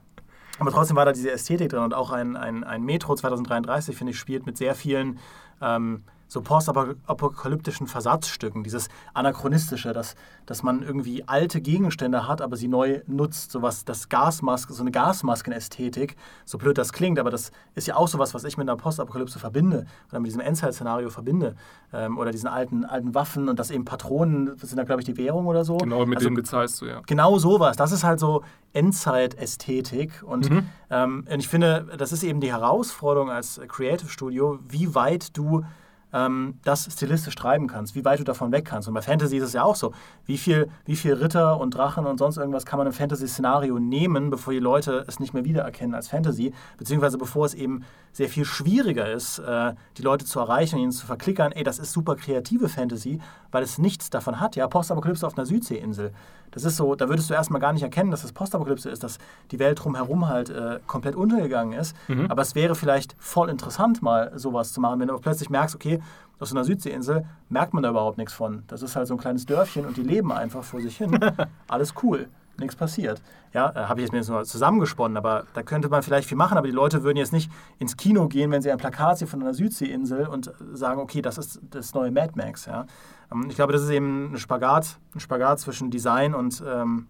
aber 0.59 0.71
trotzdem 0.71 0.97
war 0.97 1.05
da 1.05 1.13
diese 1.13 1.33
Ästhetik 1.33 1.71
drin 1.71 1.83
und 1.83 1.95
auch 1.95 2.13
ein, 2.13 2.37
ein, 2.37 2.63
ein 2.63 2.85
Metro 2.85 3.17
2033, 3.17 3.97
finde 3.97 4.13
ich, 4.13 4.19
spielt 4.19 4.47
mit 4.47 4.57
sehr 4.57 4.77
vielen 4.77 5.19
ähm, 5.61 6.05
so 6.33 6.41
postapokalyptischen 6.41 7.87
Versatzstücken, 7.87 8.65
dieses 8.65 8.89
anachronistische, 9.13 9.93
dass, 9.93 10.15
dass 10.47 10.63
man 10.63 10.83
irgendwie 10.83 11.29
alte 11.29 11.61
Gegenstände 11.61 12.27
hat, 12.27 12.41
aber 12.41 12.57
sie 12.57 12.69
neu 12.69 13.03
nutzt, 13.07 13.53
sowas, 13.53 13.85
das 13.85 14.09
Gasmaske, 14.09 14.73
so 14.73 14.83
eine 14.83 14.93
Gasmaskenästhetik, 14.93 16.17
so 16.47 16.57
blöd 16.57 16.79
das 16.79 16.95
klingt, 16.95 17.19
aber 17.19 17.31
das 17.31 17.51
ist 17.75 17.87
ja 17.87 17.97
auch 17.97 18.09
sowas, 18.09 18.33
was 18.33 18.45
ich 18.45 18.57
mit 18.57 18.67
einer 18.67 18.79
Postapokalypse 18.79 19.39
verbinde 19.39 19.85
oder 20.09 20.21
mit 20.21 20.29
diesem 20.29 20.41
Endzeit-Szenario 20.41 21.11
verbinde 21.11 21.55
ähm, 21.93 22.17
oder 22.17 22.31
diesen 22.31 22.49
alten, 22.49 22.87
alten 22.87 23.15
Waffen 23.15 23.51
und 23.51 23.59
dass 23.59 23.71
eben 23.71 23.85
Patronen, 23.85 24.57
das 24.59 24.71
sind 24.71 24.79
da 24.79 24.85
glaube 24.85 25.03
ich 25.03 25.07
die 25.07 25.19
Währung 25.19 25.47
oder 25.47 25.67
so. 25.67 25.77
Genau, 25.77 26.07
mit 26.07 26.17
Also 26.17 26.31
dem 26.31 26.35
bezahlst 26.35 26.81
du, 26.81 26.87
ja. 26.87 27.03
Genau 27.07 27.39
sowas. 27.39 27.77
Das 27.77 27.93
ist 27.93 28.05
halt 28.05 28.19
so 28.19 28.43
Endzeit-Ästhetik. 28.73 30.23
Und, 30.23 30.51
ähm, 30.91 31.27
und 31.31 31.41
ich 31.41 31.49
finde, 31.49 31.89
das 31.99 32.13
ist 32.13 32.23
eben 32.23 32.41
die 32.41 32.51
Herausforderung 32.51 33.31
als 33.31 33.61
Creative 33.69 34.09
Studio, 34.09 34.59
wie 34.67 34.95
weit 34.95 35.37
du 35.37 35.65
ähm, 36.13 36.59
das 36.65 36.89
stilistisch 36.91 37.35
treiben 37.35 37.67
kannst, 37.67 37.95
wie 37.95 38.05
weit 38.05 38.21
du 38.21 38.25
davon 38.25 38.53
weg 38.53 38.65
kannst. 38.65 38.89
Und 38.89 38.95
bei 38.95 39.03
Fantasy 39.03 39.37
ist 39.37 39.45
es 39.45 39.53
ja 39.53 39.63
auch 39.63 39.77
so. 39.77 39.93
Wie 40.27 40.39
viel, 40.39 40.69
wie 40.85 40.97
viel 40.97 41.15
Ritter 41.15 41.59
und 41.59 41.75
Drachen 41.75 42.07
und 42.07 42.19
sonst 42.19 42.37
irgendwas 42.37 42.67
kann 42.67 42.79
man 42.79 42.87
im 42.87 42.93
Fantasy-Szenario 42.93 43.79
nehmen, 43.79 44.31
bevor 44.31 44.53
die 44.53 44.59
Leute 44.59 45.05
es 45.09 45.21
nicht 45.21 45.35
mehr 45.35 45.45
wiedererkennen 45.45 45.95
als 45.95 46.09
Fantasy, 46.09 46.53
beziehungsweise 46.79 47.19
bevor 47.19 47.47
es 47.47 47.55
eben 47.55 47.85
sehr 48.13 48.29
viel 48.29 48.45
schwieriger 48.45 49.11
ist, 49.11 49.39
äh, 49.39 49.75
die 49.97 50.03
Leute 50.03 50.25
zu 50.25 50.39
erreichen 50.39 50.77
und 50.77 50.83
ihnen 50.83 50.93
zu 50.93 51.07
verklickern, 51.07 51.53
ey, 51.53 51.65
das 51.65 51.79
ist 51.79 51.93
super 51.93 52.17
kreative 52.17 52.69
Fantasy, 52.69 53.21
weil 53.51 53.63
es 53.63 53.79
nichts 53.79 54.11
davon 54.11 54.41
hat. 54.41 54.57
Ja, 54.57 54.67
Postapokalypse 54.69 55.27
auf 55.27 55.37
einer 55.37 55.47
Südseeinsel. 55.47 56.13
Das 56.53 56.65
ist 56.65 56.77
so, 56.77 56.95
da 56.95 57.09
würdest 57.09 57.29
du 57.29 57.35
erstmal 57.35 57.61
gar 57.61 57.73
nicht 57.73 57.83
erkennen, 57.83 58.11
dass 58.11 58.25
es 58.25 58.33
Postapokalypse 58.33 58.89
ist, 58.89 59.03
dass 59.03 59.19
die 59.51 59.59
Welt 59.59 59.83
drumherum 59.83 60.29
halt 60.29 60.51
äh, 60.51 60.79
komplett 60.87 61.17
untergegangen 61.17 61.79
ist. 61.79 61.97
Aber 62.29 62.43
es 62.43 62.55
wäre 62.55 62.75
vielleicht 62.75 63.17
voll 63.19 63.49
interessant, 63.49 64.03
mal 64.03 64.33
sowas 64.39 64.73
zu 64.73 64.81
machen, 64.81 65.01
wenn 65.01 65.09
du 65.09 65.19
plötzlich 65.19 65.51
merkst, 65.51 65.75
okay, 65.75 66.01
auf 66.39 66.49
so 66.49 66.55
einer 66.55 66.65
Südseeinsel 66.65 67.25
merkt 67.49 67.73
man 67.73 67.83
da 67.83 67.91
überhaupt 67.91 68.19
nichts 68.19 68.35
von. 68.35 68.65
Das 68.67 68.83
ist 68.83 68.97
halt 68.97 69.07
so 69.07 69.15
ein 69.15 69.19
kleines 69.19 69.47
Dörfchen 69.47 69.87
und 69.87 69.97
die 69.97 70.03
leben 70.03 70.33
einfach 70.33 70.65
vor 70.65 70.81
sich 70.81 70.97
hin. 70.97 71.19
Alles 71.69 71.95
cool. 72.03 72.29
Nichts 72.59 72.77
passiert. 72.77 73.23
Ja, 73.55 73.71
äh, 73.71 73.87
habe 73.87 74.01
ich 74.01 74.05
jetzt 74.05 74.13
mir 74.13 74.19
jetzt 74.19 74.29
nur 74.29 74.45
zusammengesponnen, 74.45 75.17
aber 75.17 75.45
da 75.55 75.63
könnte 75.63 75.89
man 75.89 76.03
vielleicht 76.03 76.29
viel 76.29 76.37
machen, 76.37 76.59
aber 76.59 76.67
die 76.67 76.73
Leute 76.73 77.03
würden 77.03 77.17
jetzt 77.17 77.33
nicht 77.33 77.51
ins 77.79 77.97
Kino 77.97 78.29
gehen, 78.29 78.51
wenn 78.51 78.61
sie 78.61 78.71
ein 78.71 78.79
Plakat 78.79 79.19
sehen 79.19 79.29
von 79.29 79.41
einer 79.41 79.55
Südseeinsel 79.55 80.27
und 80.27 80.53
sagen, 80.73 81.01
okay, 81.01 81.23
das 81.23 81.39
ist 81.39 81.61
das 81.71 81.95
neue 81.95 82.11
Mad 82.11 82.33
Max. 82.35 82.67
Ja? 82.67 82.87
Ähm, 83.33 83.47
Ich 83.49 83.57
glaube, 83.57 83.73
das 83.73 83.83
ist 83.83 83.91
eben 83.91 84.33
ein 84.33 84.39
Spagat, 84.39 84.99
ein 85.15 85.21
Spagat 85.21 85.61
zwischen 85.61 85.91
Design 85.91 86.35
und, 86.35 86.63
ähm, 86.67 87.07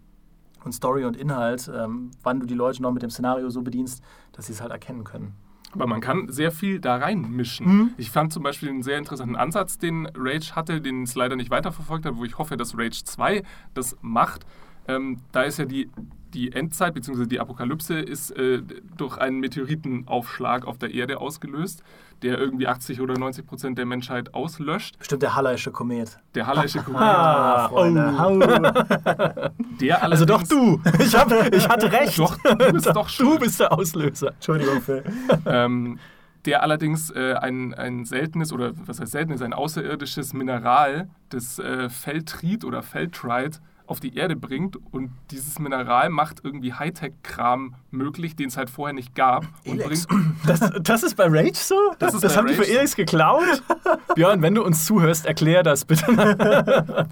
und 0.65 0.73
Story 0.73 1.05
und 1.05 1.17
Inhalt, 1.17 1.71
ähm, 1.75 2.11
wann 2.23 2.41
du 2.41 2.47
die 2.47 2.55
Leute 2.55 2.83
noch 2.83 2.93
mit 2.93 3.03
dem 3.03 3.11
Szenario 3.11 3.51
so 3.51 3.63
bedienst, 3.63 4.03
dass 4.33 4.47
sie 4.47 4.53
es 4.53 4.61
halt 4.61 4.71
erkennen 4.71 5.05
können. 5.05 5.35
Aber 5.75 5.87
man 5.87 6.03
kann 6.03 6.29
sehr 6.29 6.53
viel 6.53 6.81
da 6.81 6.97
reinmischen. 6.97 7.67
Mhm. 7.67 7.91
Ich 7.97 8.11
fand 8.11 8.33
zum 8.33 8.43
Beispiel 8.43 8.69
einen 8.69 8.83
sehr 8.83 8.99
interessanten 8.99 9.37
Ansatz, 9.37 9.79
den 9.79 10.07
Rage 10.15 10.55
hatte, 10.55 10.83
den 10.83 11.05
es 11.05 11.15
leider 11.15 11.35
nicht 11.35 11.51
weiterverfolgt 11.51 12.05
hat, 12.05 12.17
wo 12.17 12.25
ich 12.25 12.37
hoffe, 12.37 12.59
dass 12.59 12.77
Rage 12.77 13.05
2 13.05 13.43
das 13.73 13.97
macht. 14.03 14.45
Ähm, 14.87 15.21
da 15.33 15.43
ist 15.43 15.59
ja 15.59 15.65
die, 15.65 15.91
die 16.35 16.53
Endzeit 16.53 16.95
bzw. 16.95 17.27
die 17.27 17.41
Apokalypse 17.41 17.99
ist 17.99 18.31
äh, 18.33 18.63
durch 18.97 19.19
einen 19.19 19.41
Meteoritenaufschlag 19.41 20.67
auf 20.67 20.79
der 20.79 20.93
Erde 20.95 21.21
ausgelöst, 21.21 21.83
der 22.23 22.39
irgendwie 22.39 22.69
80 22.69 23.01
oder 23.01 23.19
90 23.19 23.47
Prozent 23.47 23.79
der 23.79 23.87
Menschheit 23.87 24.33
auslöscht. 24.35 24.99
Bestimmt 24.99 25.23
der 25.23 25.35
Halleische 25.35 25.71
Komet. 25.73 26.19
Der 26.35 26.47
Halleische 26.47 26.79
Komet, 26.85 27.01
Ah, 27.01 27.69
Freunde. 27.69 29.53
Der 29.81 30.03
Also 30.03 30.25
doch 30.25 30.43
du. 30.45 30.81
Ich, 31.01 31.15
hab, 31.17 31.31
ich 31.53 31.69
hatte 31.69 31.91
recht. 31.91 32.19
Doch, 32.19 32.37
du 32.39 32.73
bist 32.73 32.87
doch 32.87 33.07
Du 33.09 33.13
schuld. 33.13 33.41
bist 33.41 33.61
der 33.61 33.73
Auslöser. 33.73 34.29
Entschuldigung, 34.35 34.81
Phil. 34.81 35.03
ähm, 35.47 35.99
der 36.45 36.63
allerdings 36.63 37.11
äh, 37.11 37.35
ein, 37.35 37.73
ein 37.75 38.05
seltenes 38.05 38.53
oder 38.53 38.73
was 38.87 39.01
heißt 39.01 39.13
seltenes, 39.13 39.43
ein 39.43 39.53
außerirdisches 39.53 40.33
Mineral, 40.33 41.09
das 41.31 41.59
äh, 41.59 41.89
Feltrit 41.89 42.65
oder 42.65 42.83
Feltrite, 42.83 43.59
auf 43.93 44.01
die 44.01 44.17
Erde 44.17 44.37
bringt 44.37 44.77
und 44.91 45.11
dieses 45.31 45.59
Mineral 45.59 46.09
macht 46.09 46.41
irgendwie 46.43 46.73
Hightech-Kram 46.73 47.75
möglich, 47.91 48.35
den 48.35 48.49
es 48.49 48.57
halt 48.57 48.71
vorher 48.71 48.95
nicht 48.95 49.15
gab. 49.15 49.47
Und 49.67 49.81
Elex. 49.81 50.07
bringt, 50.07 50.23
Das, 50.47 50.61
das 50.83 51.03
ist 51.03 51.15
bei 51.15 51.27
Rage 51.29 51.53
so? 51.55 51.77
Das 51.99 52.19
bei 52.19 52.29
haben 52.29 52.47
die 52.47 52.55
Rage 52.55 52.65
für 52.65 52.73
so. 52.73 52.79
Elix 52.79 52.97
geklaut? 52.97 53.63
Björn, 54.15 54.41
wenn 54.41 54.55
du 54.55 54.65
uns 54.65 54.87
zuhörst, 54.87 55.27
erklär 55.27 55.63
das 55.63 55.85
bitte. 55.85 56.07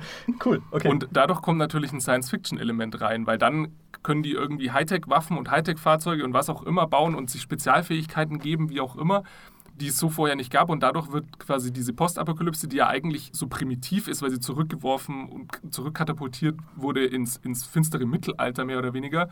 cool, 0.45 0.63
okay. 0.71 0.89
Und 0.89 1.07
dadurch 1.13 1.43
kommt 1.43 1.59
natürlich 1.59 1.93
ein 1.93 2.01
Science-Fiction-Element 2.01 3.01
rein, 3.03 3.27
weil 3.27 3.37
dann 3.37 3.69
können 4.03 4.23
die 4.23 4.33
irgendwie 4.33 4.71
Hightech-Waffen 4.71 5.37
und 5.37 5.51
Hightech-Fahrzeuge 5.51 6.25
und 6.25 6.33
was 6.33 6.49
auch 6.49 6.63
immer 6.63 6.87
bauen 6.87 7.15
und 7.15 7.29
sich 7.29 7.43
Spezialfähigkeiten 7.43 8.39
geben, 8.39 8.71
wie 8.71 8.81
auch 8.81 8.97
immer, 8.97 9.23
die 9.81 9.89
es 9.89 9.99
so 9.99 10.11
vorher 10.11 10.37
nicht 10.37 10.53
gab. 10.53 10.69
Und 10.69 10.83
dadurch 10.83 11.11
wird 11.11 11.39
quasi 11.39 11.73
diese 11.73 11.93
Postapokalypse, 11.93 12.69
die 12.69 12.77
ja 12.77 12.89
eigentlich 12.89 13.31
so 13.33 13.47
primitiv 13.47 14.09
ist, 14.09 14.23
weil 14.23 14.31
sie 14.31 14.41
zurückgeworfen 14.41 15.29
und 15.29 15.75
zurückkatapultiert 15.75 16.59
wurde 16.77 17.05
ins, 17.05 17.37
ins 17.39 17.65
finstere 17.65 18.07
Mittelalter 18.07 18.65
mehr 18.65 18.79
oder 18.79 18.93
weniger, 18.93 19.29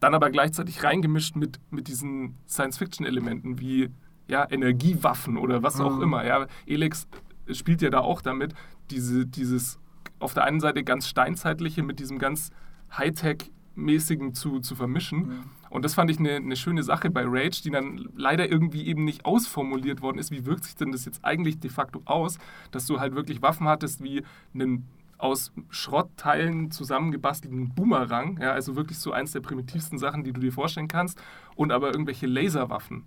dann 0.00 0.14
aber 0.14 0.30
gleichzeitig 0.30 0.82
reingemischt 0.82 1.36
mit, 1.36 1.60
mit 1.70 1.88
diesen 1.88 2.36
Science-Fiction-Elementen 2.48 3.60
wie 3.60 3.90
ja, 4.26 4.46
Energiewaffen 4.50 5.36
oder 5.36 5.62
was 5.62 5.80
auch 5.80 6.00
immer. 6.00 6.24
Ja, 6.24 6.46
Elex 6.66 7.06
spielt 7.50 7.82
ja 7.82 7.90
da 7.90 8.00
auch 8.00 8.20
damit, 8.20 8.54
diese, 8.90 9.26
dieses 9.26 9.78
auf 10.18 10.34
der 10.34 10.44
einen 10.44 10.60
Seite 10.60 10.84
ganz 10.84 11.08
steinzeitliche 11.08 11.82
mit 11.82 11.98
diesem 11.98 12.18
ganz 12.18 12.50
Hightech-mäßigen 12.96 14.34
zu, 14.34 14.60
zu 14.60 14.74
vermischen. 14.74 15.44
Und 15.72 15.86
das 15.86 15.94
fand 15.94 16.10
ich 16.10 16.18
eine, 16.18 16.36
eine 16.36 16.56
schöne 16.56 16.82
Sache 16.82 17.08
bei 17.08 17.24
Rage, 17.24 17.62
die 17.64 17.70
dann 17.70 18.06
leider 18.14 18.46
irgendwie 18.46 18.86
eben 18.86 19.04
nicht 19.04 19.24
ausformuliert 19.24 20.02
worden 20.02 20.18
ist. 20.18 20.30
Wie 20.30 20.44
wirkt 20.44 20.64
sich 20.64 20.76
denn 20.76 20.92
das 20.92 21.06
jetzt 21.06 21.24
eigentlich 21.24 21.60
de 21.60 21.70
facto 21.70 22.02
aus, 22.04 22.38
dass 22.72 22.84
du 22.84 23.00
halt 23.00 23.14
wirklich 23.14 23.40
Waffen 23.40 23.66
hattest 23.66 24.02
wie 24.02 24.22
einen 24.52 24.86
aus 25.16 25.50
Schrottteilen 25.70 26.70
zusammengebastelten 26.70 27.74
Boomerang, 27.74 28.38
ja, 28.42 28.52
also 28.52 28.76
wirklich 28.76 28.98
so 28.98 29.12
eins 29.12 29.32
der 29.32 29.40
primitivsten 29.40 29.96
Sachen, 29.96 30.24
die 30.24 30.32
du 30.32 30.40
dir 30.40 30.52
vorstellen 30.52 30.88
kannst, 30.88 31.22
und 31.54 31.72
aber 31.72 31.92
irgendwelche 31.92 32.26
Laserwaffen, 32.26 33.04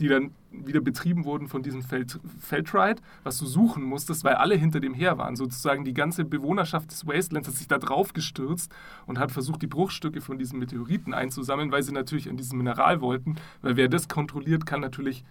die 0.00 0.08
dann 0.08 0.32
wieder 0.50 0.80
betrieben 0.80 1.24
wurden 1.24 1.48
von 1.48 1.62
diesem 1.62 1.82
Feld, 1.82 2.18
Feldride, 2.38 3.00
was 3.22 3.38
du 3.38 3.46
suchen 3.46 3.82
musstest, 3.82 4.24
weil 4.24 4.34
alle 4.34 4.54
hinter 4.54 4.80
dem 4.80 4.94
her 4.94 5.18
waren. 5.18 5.36
Sozusagen 5.36 5.84
die 5.84 5.94
ganze 5.94 6.24
Bewohnerschaft 6.24 6.90
des 6.90 7.06
Wastelands 7.06 7.48
hat 7.48 7.54
sich 7.54 7.68
da 7.68 7.78
drauf 7.78 8.12
gestürzt 8.12 8.72
und 9.06 9.18
hat 9.18 9.32
versucht, 9.32 9.62
die 9.62 9.66
Bruchstücke 9.66 10.20
von 10.20 10.38
diesen 10.38 10.58
Meteoriten 10.58 11.14
einzusammeln, 11.14 11.72
weil 11.72 11.82
sie 11.82 11.92
natürlich 11.92 12.28
an 12.28 12.36
diesem 12.36 12.58
Mineral 12.58 13.00
wollten, 13.00 13.36
weil 13.60 13.76
wer 13.76 13.88
das 13.88 14.08
kontrolliert, 14.08 14.66
kann 14.66 14.80
natürlich 14.80 15.24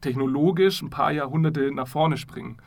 technologisch 0.00 0.82
ein 0.82 0.90
paar 0.90 1.12
Jahrhunderte 1.12 1.72
nach 1.72 1.88
vorne 1.88 2.16
springen. 2.16 2.58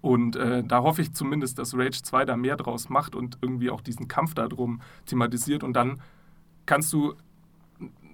Und 0.00 0.36
äh, 0.36 0.62
da 0.62 0.82
hoffe 0.82 1.02
ich 1.02 1.12
zumindest, 1.12 1.58
dass 1.58 1.76
Rage 1.76 2.02
2 2.02 2.24
da 2.24 2.36
mehr 2.36 2.56
draus 2.56 2.88
macht 2.88 3.14
und 3.14 3.38
irgendwie 3.42 3.70
auch 3.70 3.80
diesen 3.80 4.06
Kampf 4.06 4.34
darum 4.34 4.80
thematisiert. 5.06 5.64
Und 5.64 5.72
dann 5.74 6.00
kannst 6.66 6.92
du, 6.92 7.14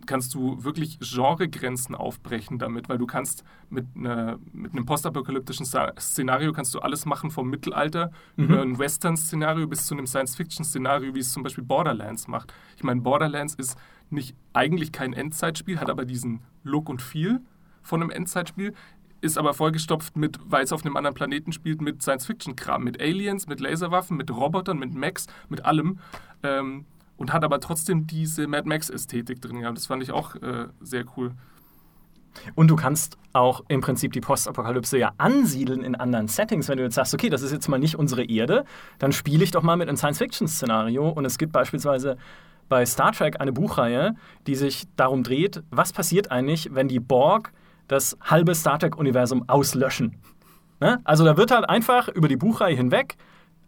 kannst 0.07 0.35
du 0.35 0.63
wirklich 0.65 0.99
Genregrenzen 1.01 1.95
aufbrechen 1.95 2.59
damit, 2.59 2.89
weil 2.89 2.99
du 2.99 3.07
kannst 3.07 3.45
mit, 3.71 3.87
einer, 3.97 4.39
mit 4.53 4.73
einem 4.73 4.87
postapokalyptischen 4.87 5.67
Szenario 5.67 6.53
kannst 6.53 6.75
du 6.75 6.81
alles 6.81 7.07
machen 7.07 7.31
vom 7.31 7.49
Mittelalter 7.51 8.11
über 8.37 8.63
ein 8.63 8.79
Western-Szenario 8.79 9.67
bis 9.67 9.87
zu 9.87 9.95
einem 9.95 10.07
Science-Fiction-Szenario, 10.07 11.15
wie 11.15 11.21
es 11.21 11.33
zum 11.33 11.43
Beispiel 11.43 11.65
Borderlands 11.65 12.29
macht. 12.29 12.53
Ich 12.77 12.85
meine, 12.85 13.01
Borderlands 13.01 13.55
ist 13.55 13.77
nicht 14.11 14.37
eigentlich 14.53 14.93
kein 14.93 15.13
Endzeitspiel, 15.13 15.81
hat 15.81 15.91
aber 15.91 16.05
diesen 16.05 16.41
Look 16.63 16.89
und 16.89 17.03
Feel 17.03 17.41
von 17.83 18.01
einem 18.01 18.11
Endzeitspiel, 18.11 18.75
ist 19.21 19.39
aber 19.39 19.55
vollgestopft 19.55 20.17
mit, 20.17 20.39
weil 20.45 20.65
es 20.65 20.73
auf 20.73 20.85
einem 20.85 20.97
anderen 20.97 21.15
Planeten 21.15 21.53
spielt, 21.53 21.81
mit 21.81 22.03
Science-Fiction-Kram, 22.03 22.85
mit 22.85 23.01
Aliens, 23.01 23.47
mit 23.47 23.61
Laserwaffen, 23.61 24.17
mit 24.17 24.31
Robotern, 24.31 24.79
mit 24.79 24.95
Mechs, 24.95 25.27
mit 25.49 25.65
allem. 25.65 25.99
Ähm, 26.43 26.85
und 27.17 27.33
hat 27.33 27.45
aber 27.45 27.61
trotzdem 27.61 28.07
diese 28.07 28.47
Mad 28.47 28.69
Max-Ästhetik 28.69 29.41
drin 29.41 29.61
gehabt. 29.61 29.77
Das 29.77 29.87
fand 29.87 30.03
ich 30.03 30.11
auch 30.11 30.35
äh, 30.37 30.67
sehr 30.81 31.05
cool. 31.17 31.33
Und 32.55 32.69
du 32.69 32.77
kannst 32.77 33.17
auch 33.33 33.63
im 33.69 33.81
Prinzip 33.81 34.13
die 34.13 34.21
Postapokalypse 34.21 34.99
ja 34.99 35.13
ansiedeln 35.19 35.83
in 35.83 35.95
anderen 35.95 36.29
Settings. 36.29 36.69
Wenn 36.69 36.79
du 36.79 36.85
jetzt 36.85 36.97
sagst, 36.97 37.15
okay, 37.15 37.31
das 37.31 37.43
ist 37.43 37.53
jetzt 37.53 37.69
mal 37.69 37.79
nicht 37.79 37.97
unsere 37.97 38.25
Erde, 38.25 38.65
dann 38.99 39.13
spiele 39.13 39.45
ich 39.45 39.51
doch 39.51 39.63
mal 39.63 39.77
mit 39.77 39.89
einem 39.89 39.97
Science-Fiction-Szenario. 39.97 41.09
Und 41.09 41.25
es 41.25 41.39
gibt 41.39 41.53
beispielsweise 41.53 42.17
bei 42.69 42.85
Star 42.87 43.13
Trek 43.13 43.41
eine 43.41 43.53
Buchreihe, 43.53 44.15
die 44.47 44.55
sich 44.55 44.87
darum 44.97 45.23
dreht, 45.23 45.63
was 45.71 45.93
passiert 45.93 46.31
eigentlich, 46.31 46.71
wenn 46.73 46.89
die 46.89 47.01
Borg 47.01 47.53
das 47.89 48.17
halbe 48.23 48.55
Star 48.55 48.79
Trek-Universum 48.79 49.49
auslöschen. 49.49 50.17
Ne? 50.81 51.01
Also 51.05 51.25
da 51.25 51.37
wird 51.37 51.51
halt 51.51 51.69
einfach 51.69 52.09
über 52.09 52.29
die 52.29 52.37
Buchreihe 52.37 52.75
hinweg 52.75 53.17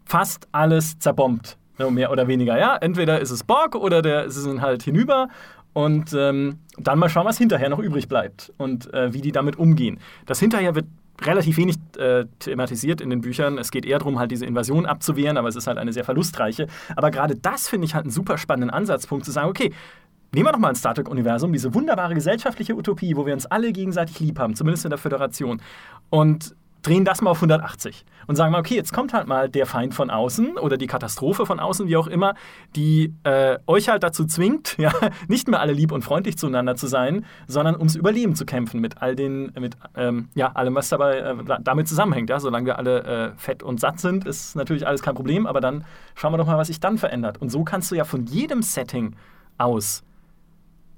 fast 0.05 0.49
alles 0.53 0.99
zerbombt. 0.99 1.59
Ne, 1.79 1.91
mehr 1.91 2.11
oder 2.11 2.27
weniger, 2.29 2.59
ja. 2.59 2.77
Entweder 2.77 3.21
ist 3.21 3.31
es 3.31 3.45
Borg 3.45 3.75
oder 3.75 4.03
der, 4.03 4.31
sie 4.31 4.41
sind 4.41 4.63
halt 4.63 4.83
hinüber. 4.83 5.29
Und 5.73 6.15
ähm, 6.15 6.61
dann 6.79 6.99
mal 6.99 7.11
schauen, 7.11 7.27
was 7.27 7.37
hinterher 7.37 7.69
noch 7.69 7.79
übrig 7.79 8.09
bleibt 8.09 8.51
und 8.57 8.93
äh, 8.95 9.13
wie 9.13 9.21
die 9.21 9.31
damit 9.31 9.59
umgehen. 9.59 10.01
Das 10.25 10.41
hinterher 10.41 10.75
wird 10.75 10.87
relativ 11.21 11.59
wenig 11.59 11.77
äh, 11.99 12.25
thematisiert 12.39 13.03
in 13.03 13.11
den 13.11 13.21
Büchern. 13.21 13.59
Es 13.59 13.71
geht 13.71 13.85
eher 13.85 13.99
darum, 13.99 14.19
halt 14.19 14.31
diese 14.31 14.47
Invasion 14.47 14.87
abzuwehren, 14.87 15.37
aber 15.37 15.49
es 15.49 15.57
ist 15.57 15.67
halt 15.67 15.77
eine 15.77 15.93
sehr 15.93 16.05
verlustreiche. 16.05 16.67
Aber 16.95 17.11
gerade 17.11 17.37
das 17.37 17.69
finde 17.69 17.87
ich 17.87 17.95
halt 17.95 18.05
einen 18.05 18.11
super 18.11 18.39
spannenden 18.39 18.71
Ansatzpunkt, 18.71 19.27
zu 19.27 19.33
sagen, 19.33 19.51
okay, 19.51 19.73
Nehmen 20.33 20.49
wir 20.49 20.53
doch 20.53 20.59
mal 20.59 20.69
ein 20.69 20.75
Star 20.75 20.93
Trek-Universum, 20.93 21.53
diese 21.53 21.73
wunderbare 21.73 22.13
gesellschaftliche 22.13 22.75
Utopie, 22.75 23.17
wo 23.17 23.25
wir 23.25 23.33
uns 23.33 23.47
alle 23.47 23.73
gegenseitig 23.73 24.19
lieb 24.21 24.39
haben, 24.39 24.55
zumindest 24.55 24.85
in 24.85 24.91
der 24.91 24.99
Föderation. 24.99 25.63
Und 26.11 26.55
drehen 26.87 27.05
das 27.05 27.21
mal 27.21 27.31
auf 27.31 27.39
180 27.39 28.05
und 28.27 28.37
sagen 28.37 28.53
mal, 28.53 28.61
okay, 28.61 28.77
jetzt 28.77 28.93
kommt 28.93 29.13
halt 29.13 29.27
mal 29.27 29.49
der 29.49 29.67
Feind 29.67 29.95
von 29.95 30.11
außen 30.11 30.57
oder 30.57 30.77
die 30.77 30.87
Katastrophe 30.87 31.47
von 31.47 31.59
außen, 31.59 31.89
wie 31.89 31.97
auch 31.97 32.07
immer, 32.07 32.35
die 32.75 33.15
äh, 33.25 33.59
euch 33.67 33.89
halt 33.89 34.03
dazu 34.03 34.25
zwingt, 34.25 34.77
ja, 34.79 34.93
nicht 35.29 35.49
mehr 35.49 35.61
alle 35.61 35.73
lieb 35.73 35.93
und 35.93 36.03
freundlich 36.03 36.39
zueinander 36.39 36.77
zu 36.77 36.87
sein, 36.87 37.25
sondern 37.47 37.77
ums 37.77 37.97
Überleben 37.97 38.35
zu 38.35 38.47
kämpfen 38.47 38.81
mit 38.81 39.03
all 39.03 39.17
den, 39.17 39.53
mit 39.59 39.77
ähm, 39.97 40.29
ja, 40.35 40.53
allem, 40.53 40.75
was 40.75 40.89
dabei 40.89 41.19
äh, 41.19 41.37
damit 41.61 41.89
zusammenhängt. 41.89 42.31
Ja, 42.31 42.41
solange 42.41 42.67
wir 42.67 42.79
alle 42.79 43.03
äh, 43.05 43.31
fett 43.37 43.63
und 43.63 43.81
satt 43.81 44.01
sind, 44.01 44.27
ist 44.27 44.57
natürlich 44.57 44.87
alles 44.87 45.03
kein 45.03 45.15
Problem, 45.15 45.47
aber 45.47 45.61
dann 45.61 45.85
schauen 46.15 46.33
wir 46.33 46.39
doch 46.39 46.47
mal, 46.47 46.59
was 46.59 46.69
sich 46.69 46.81
dann 46.81 46.99
verändert. 46.99 47.41
Und 47.41 47.51
so 47.51 47.65
kannst 47.65 47.91
du 47.91 47.95
ja 47.95 48.05
von 48.05 48.27
jedem 48.27 48.63
Setting 48.63 49.17
aus 49.59 50.03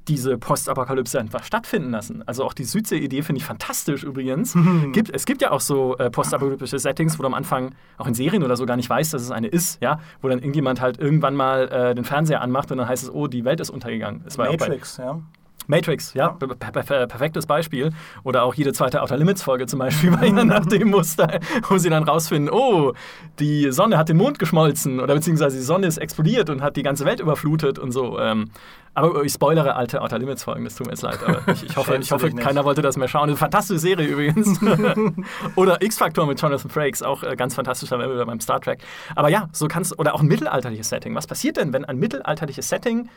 diese 0.09 0.39
Postapokalypse 0.39 1.21
einfach 1.21 1.45
stattfinden 1.45 1.91
lassen. 1.91 2.23
Also 2.27 2.45
auch 2.45 2.55
die 2.55 2.65
Südsee-Idee 2.65 3.23
finde 3.23 3.39
ich 3.41 3.45
fantastisch 3.45 4.03
übrigens. 4.05 4.57
gibt, 4.93 5.11
es 5.15 5.27
gibt 5.27 5.43
ja 5.43 5.51
auch 5.51 5.61
so 5.61 5.97
äh, 5.99 6.11
postapokalyptische 6.11 6.79
Settings, 6.79 7.19
wo 7.19 7.23
du 7.23 7.27
am 7.29 7.35
Anfang 7.35 7.75
auch 7.99 8.07
in 8.07 8.15
Serien 8.15 8.43
oder 8.43 8.57
so 8.57 8.67
gar 8.67 8.77
nicht 8.77 8.89
weißt, 8.91 9.13
dass 9.15 9.23
es 9.23 9.31
eine 9.31 9.49
ist, 9.49 9.81
ja, 9.83 10.01
wo 10.23 10.29
dann 10.29 10.39
irgendjemand 10.39 10.81
halt 10.81 10.99
irgendwann 10.99 11.35
mal 11.37 11.69
äh, 11.69 11.95
den 11.95 12.05
Fernseher 12.05 12.41
anmacht 12.41 12.73
und 12.73 12.79
dann 12.79 12.89
heißt 12.89 13.05
es, 13.05 13.11
oh, 13.13 13.27
die 13.27 13.45
Welt 13.45 13.61
ist 13.61 13.71
untergegangen. 13.71 14.23
Es 14.27 14.39
war 14.39 14.47
ja 14.47 14.53
auch 14.53 14.57
bei- 14.57 14.69
Matrix, 14.69 14.97
ja. 14.97 15.21
Matrix, 15.69 16.15
ja, 16.15 16.31
per 16.31 16.49
per 16.49 16.83
per 16.83 17.07
perfektes 17.07 17.47
Beispiel. 17.47 17.91
Oder 18.25 18.43
auch 18.43 18.55
jede 18.55 18.73
zweite 18.73 19.03
Outer 19.03 19.19
Limits 19.19 19.43
Folge 19.43 19.67
zum 19.67 19.79
Beispiel 19.79 20.13
war 20.19 20.25
ja 20.25 20.45
nach 20.45 20.67
dem 20.67 20.89
Muster, 20.89 21.41
wo 21.69 21.77
sie 21.79 21.91
dann 21.91 22.05
rausfinden, 22.05 22.53
oh, 22.53 22.95
die 23.39 23.71
Sonne 23.71 23.99
hat 23.99 24.09
den 24.09 24.17
Mond 24.17 24.39
geschmolzen 24.39 24.99
oder 24.99 25.15
beziehungsweise 25.15 25.59
die 25.59 25.63
Sonne 25.63 25.87
ist 25.87 25.99
explodiert 25.99 26.49
und 26.51 26.63
hat 26.63 26.77
die 26.77 26.83
ganze 26.83 27.05
Welt 27.05 27.21
überflutet 27.21 27.79
und 27.79 27.93
so. 27.93 28.19
Ähm, 28.19 28.51
aber 28.95 29.23
ich 29.23 29.33
spoilere 29.33 29.77
alte 29.77 30.01
Outer 30.01 30.19
Limits 30.19 30.43
Folgen, 30.43 30.65
das 30.65 30.75
tut 30.75 30.87
mir 30.87 30.93
jetzt 30.93 31.03
leid. 31.03 31.19
Aber 31.25 31.53
ich, 31.53 31.65
ich 31.65 31.77
hoffe, 31.77 31.97
ich 32.01 32.09
du 32.09 32.15
hoffe 32.15 32.33
keiner 32.33 32.65
wollte 32.65 32.83
das 32.83 32.97
mehr 32.97 33.07
schauen. 33.07 33.29
Eine 33.29 33.37
fantastische 33.37 33.79
Serie 33.79 34.09
übrigens. 34.09 34.59
oder 35.55 35.83
X-Factor 35.83 36.27
mit 36.27 36.41
Jonathan 36.41 36.71
Frakes, 36.71 37.03
auch 37.03 37.23
äh, 37.23 37.37
ganz 37.37 37.55
fantastisch 37.55 37.91
da 37.91 37.99
wären 37.99 38.11
wir 38.11 38.25
beim 38.25 38.41
Star 38.41 38.61
Trek. 38.61 38.81
Aber 39.15 39.29
ja, 39.29 39.49
so 39.53 39.69
kannst 39.69 39.99
oder 39.99 40.15
auch 40.15 40.21
ein 40.21 40.29
mittelalterliches 40.29 40.89
Setting. 40.89 41.15
Was 41.15 41.27
passiert 41.27 41.59
denn, 41.59 41.73
wenn 41.73 41.85
ein 41.85 41.99
mittelalterliches 41.99 42.69
Setting 42.69 43.09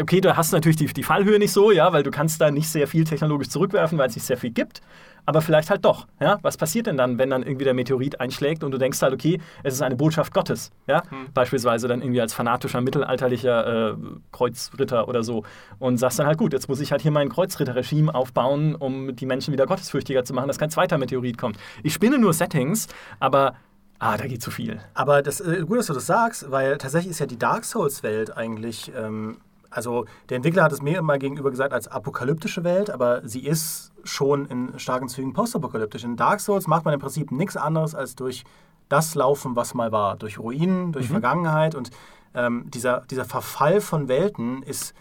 okay, 0.00 0.20
du 0.20 0.36
hast 0.36 0.52
natürlich 0.52 0.76
die, 0.76 0.86
die 0.86 1.02
Fallhöhe 1.02 1.38
nicht 1.38 1.52
so, 1.52 1.70
ja, 1.70 1.92
weil 1.92 2.02
du 2.02 2.10
kannst 2.10 2.40
da 2.40 2.50
nicht 2.50 2.68
sehr 2.68 2.86
viel 2.86 3.04
technologisch 3.04 3.48
zurückwerfen, 3.48 3.98
weil 3.98 4.08
es 4.08 4.14
nicht 4.14 4.26
sehr 4.26 4.36
viel 4.36 4.50
gibt. 4.50 4.80
Aber 5.26 5.42
vielleicht 5.42 5.70
halt 5.70 5.84
doch. 5.84 6.06
Ja? 6.18 6.38
Was 6.42 6.56
passiert 6.56 6.86
denn 6.86 6.96
dann, 6.96 7.18
wenn 7.18 7.30
dann 7.30 7.42
irgendwie 7.42 7.64
der 7.64 7.74
Meteorit 7.74 8.20
einschlägt 8.20 8.64
und 8.64 8.70
du 8.70 8.78
denkst 8.78 9.00
halt, 9.02 9.12
okay, 9.12 9.40
es 9.62 9.74
ist 9.74 9.82
eine 9.82 9.96
Botschaft 9.96 10.32
Gottes? 10.32 10.72
Ja? 10.86 11.02
Hm. 11.10 11.28
Beispielsweise 11.34 11.88
dann 11.88 12.00
irgendwie 12.00 12.20
als 12.20 12.34
fanatischer 12.34 12.80
mittelalterlicher 12.80 13.90
äh, 13.90 13.96
Kreuzritter 14.32 15.08
oder 15.08 15.22
so. 15.22 15.44
Und 15.78 15.98
sagst 15.98 16.18
dann 16.18 16.26
halt, 16.26 16.38
gut, 16.38 16.52
jetzt 16.52 16.68
muss 16.68 16.80
ich 16.80 16.90
halt 16.90 17.02
hier 17.02 17.10
mein 17.10 17.28
Kreuzritterregime 17.28 18.14
aufbauen, 18.14 18.74
um 18.74 19.14
die 19.14 19.26
Menschen 19.26 19.52
wieder 19.52 19.66
gottesfürchtiger 19.66 20.24
zu 20.24 20.32
machen, 20.32 20.48
dass 20.48 20.58
kein 20.58 20.70
zweiter 20.70 20.98
Meteorit 20.98 21.36
kommt. 21.38 21.58
Ich 21.82 21.92
spinne 21.92 22.18
nur 22.18 22.32
Settings, 22.32 22.88
aber 23.18 23.54
Ah, 24.02 24.16
da 24.16 24.26
geht 24.26 24.40
zu 24.40 24.50
viel. 24.50 24.80
Aber 24.94 25.20
das, 25.20 25.42
äh, 25.42 25.60
gut, 25.60 25.78
dass 25.78 25.88
du 25.88 25.92
das 25.92 26.06
sagst, 26.06 26.50
weil 26.50 26.78
tatsächlich 26.78 27.10
ist 27.10 27.18
ja 27.18 27.26
die 27.26 27.38
Dark 27.38 27.66
Souls-Welt 27.66 28.34
eigentlich 28.34 28.90
ähm, 28.96 29.36
also 29.70 30.04
der 30.28 30.36
Entwickler 30.36 30.64
hat 30.64 30.72
es 30.72 30.82
mir 30.82 30.98
immer 30.98 31.18
gegenüber 31.18 31.50
gesagt 31.50 31.72
als 31.72 31.88
apokalyptische 31.88 32.64
Welt, 32.64 32.90
aber 32.90 33.26
sie 33.26 33.46
ist 33.46 33.92
schon 34.04 34.46
in 34.46 34.78
starken 34.78 35.08
Zügen 35.08 35.32
postapokalyptisch. 35.32 36.04
In 36.04 36.16
Dark 36.16 36.40
Souls 36.40 36.66
macht 36.66 36.84
man 36.84 36.94
im 36.94 37.00
Prinzip 37.00 37.30
nichts 37.30 37.56
anderes 37.56 37.94
als 37.94 38.16
durch 38.16 38.44
das 38.88 39.14
laufen, 39.14 39.56
was 39.56 39.74
mal 39.74 39.92
war. 39.92 40.16
Durch 40.16 40.38
Ruinen, 40.38 40.92
durch 40.92 41.08
mhm. 41.08 41.12
Vergangenheit 41.12 41.74
und 41.74 41.90
ähm, 42.34 42.70
dieser, 42.70 43.02
dieser 43.02 43.24
Verfall 43.24 43.80
von 43.80 44.08
Welten 44.08 44.62
ist 44.62 44.94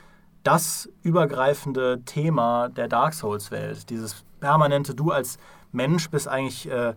das 0.43 0.89
übergreifende 1.01 2.01
Thema 2.05 2.69
der 2.69 2.87
Dark 2.87 3.13
Souls-Welt. 3.13 3.89
Dieses 3.89 4.23
permanente, 4.39 4.95
du 4.95 5.11
als 5.11 5.37
Mensch 5.71 6.09
bist 6.09 6.27
eigentlich 6.27 6.69
äh, 6.69 6.93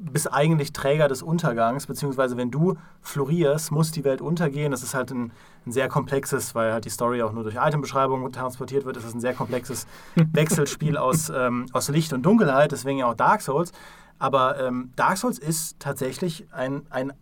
bist 0.00 0.32
eigentlich 0.32 0.72
Träger 0.72 1.08
des 1.08 1.22
Untergangs, 1.22 1.86
beziehungsweise 1.86 2.36
wenn 2.36 2.50
du 2.50 2.76
florierst, 3.02 3.70
muss 3.70 3.92
die 3.92 4.04
Welt 4.04 4.22
untergehen. 4.22 4.70
Das 4.70 4.82
ist 4.82 4.94
halt 4.94 5.10
ein, 5.10 5.32
ein 5.66 5.72
sehr 5.72 5.88
komplexes, 5.88 6.54
weil 6.54 6.72
halt 6.72 6.84
die 6.84 6.90
Story 6.90 7.22
auch 7.22 7.32
nur 7.32 7.42
durch 7.42 7.56
Itembeschreibungen 7.56 8.32
transportiert 8.32 8.84
wird, 8.84 8.96
ist 8.96 9.14
ein 9.14 9.20
sehr 9.20 9.34
komplexes 9.34 9.86
Wechselspiel 10.14 10.96
aus, 10.96 11.30
ähm, 11.30 11.66
aus 11.72 11.88
Licht 11.88 12.12
und 12.12 12.22
Dunkelheit, 12.22 12.72
deswegen 12.72 12.98
ja 12.98 13.06
auch 13.06 13.14
Dark 13.14 13.42
Souls. 13.42 13.72
Aber 14.18 14.60
ähm, 14.60 14.92
Dark 14.96 15.18
Souls 15.18 15.38
ist 15.38 15.80
tatsächlich 15.80 16.46
ein, 16.52 16.82
ein 16.90 17.12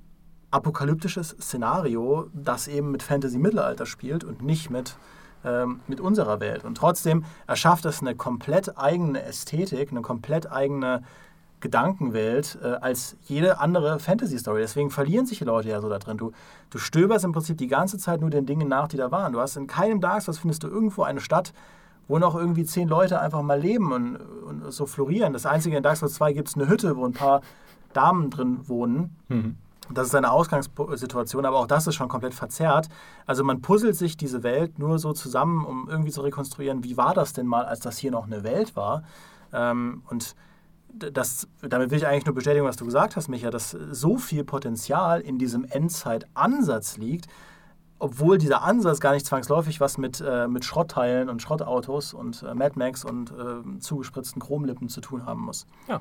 apokalyptisches 0.51 1.31
Szenario, 1.41 2.29
das 2.33 2.69
eben 2.69 2.91
mit 2.91 3.03
Fantasy-Mittelalter 3.03 3.87
spielt 3.87 4.25
und 4.25 4.43
nicht 4.43 4.71
mit, 4.71 4.97
ähm, 5.45 5.81
mit 5.87 6.01
unserer 6.01 6.41
Welt. 6.41 6.65
Und 6.65 6.77
trotzdem 6.77 7.25
erschafft 7.47 7.85
es 7.85 8.01
eine 8.01 8.15
komplett 8.15 8.79
eigene 8.79 9.23
Ästhetik, 9.23 9.91
eine 9.91 10.03
komplett 10.03 10.51
eigene 10.51 11.03
Gedankenwelt 11.61 12.59
äh, 12.63 12.67
als 12.67 13.17
jede 13.25 13.59
andere 13.59 13.99
Fantasy-Story. 13.99 14.61
Deswegen 14.61 14.91
verlieren 14.91 15.27
sich 15.27 15.39
die 15.39 15.45
Leute 15.45 15.69
ja 15.69 15.81
so 15.81 15.89
da 15.89 15.99
drin. 15.99 16.17
Du, 16.17 16.33
du 16.71 16.79
stöberst 16.79 17.25
im 17.25 17.33
Prinzip 17.33 17.59
die 17.59 17.67
ganze 17.67 17.99
Zeit 17.99 18.21
nur 18.21 18.31
den 18.31 18.47
Dingen 18.47 18.69
nach, 18.69 18.89
die 18.89 18.97
da 18.97 19.11
waren. 19.11 19.33
Du 19.33 19.41
hast 19.41 19.57
in 19.57 19.67
keinem 19.67 20.01
Dark 20.01 20.23
Souls 20.23 20.39
findest 20.39 20.63
du 20.63 20.69
irgendwo 20.69 21.03
eine 21.03 21.21
Stadt, 21.21 21.53
wo 22.07 22.19
noch 22.19 22.35
irgendwie 22.35 22.65
zehn 22.65 22.89
Leute 22.89 23.21
einfach 23.21 23.43
mal 23.43 23.61
leben 23.61 23.93
und, 23.93 24.17
und 24.17 24.73
so 24.73 24.87
florieren. 24.87 25.33
Das 25.33 25.47
Einzige 25.47 25.77
in 25.77 25.83
Dark 25.83 25.97
Souls 25.97 26.15
2 26.15 26.33
gibt 26.33 26.49
es 26.49 26.55
eine 26.55 26.69
Hütte, 26.69 26.97
wo 26.97 27.05
ein 27.05 27.13
paar 27.13 27.43
Damen 27.93 28.31
drin 28.31 28.61
wohnen. 28.69 29.17
Mhm. 29.29 29.57
Das 29.91 30.07
ist 30.07 30.15
eine 30.15 30.31
Ausgangssituation, 30.31 31.47
aber 31.47 31.59
auch 31.59 31.67
das 31.67 31.87
ist 31.87 31.95
schon 31.95 32.09
komplett 32.09 32.35
verzerrt. 32.35 32.89
Also 33.27 33.43
man 33.43 33.63
puzzelt 33.63 33.97
sich 33.97 34.17
diese 34.17 34.43
Welt 34.43 34.79
nur 34.79 34.99
so 34.99 35.13
zusammen, 35.13 35.65
um 35.65 35.89
irgendwie 35.89 36.11
zu 36.11 36.21
rekonstruieren, 36.21 36.85
wie 36.85 36.97
war 36.97 37.15
das 37.15 37.33
denn 37.33 37.47
mal, 37.47 37.65
als 37.65 37.81
das 37.81 37.97
hier 37.97 38.11
noch 38.11 38.27
eine 38.27 38.43
Welt 38.43 38.77
war. 38.77 39.03
Ähm, 39.53 40.03
und 40.11 40.35
das, 40.99 41.49
damit 41.61 41.91
will 41.91 41.99
ich 41.99 42.07
eigentlich 42.07 42.27
nur 42.27 42.35
bestätigen, 42.35 42.65
was 42.65 42.77
du 42.77 42.85
gesagt 42.85 43.17
hast, 43.17 43.29
Micha, 43.29 43.51
dass 43.51 43.71
so 43.71 44.17
viel 44.17 44.45
Potenzial 44.45 45.21
in 45.21 45.39
diesem 45.39 45.65
Endzeit-Ansatz 45.65 46.97
liegt, 46.97 47.27
obwohl 47.99 48.39
dieser 48.39 48.63
Ansatz 48.63 49.01
gar 49.01 49.13
nicht 49.13 49.27
zwangsläufig 49.27 49.81
was 49.81 49.99
mit, 49.99 50.21
äh, 50.21 50.47
mit 50.47 50.65
Schrottteilen 50.65 51.29
und 51.29 51.43
Schrottautos 51.43 52.15
und 52.15 52.43
äh, 52.43 52.55
Mad 52.55 52.79
Max 52.79 53.05
und 53.05 53.33
äh, 53.33 53.79
zugespritzten 53.81 54.41
Chromlippen 54.41 54.89
zu 54.89 55.01
tun 55.01 55.27
haben 55.27 55.43
muss. 55.43 55.67
Ja. 55.89 56.01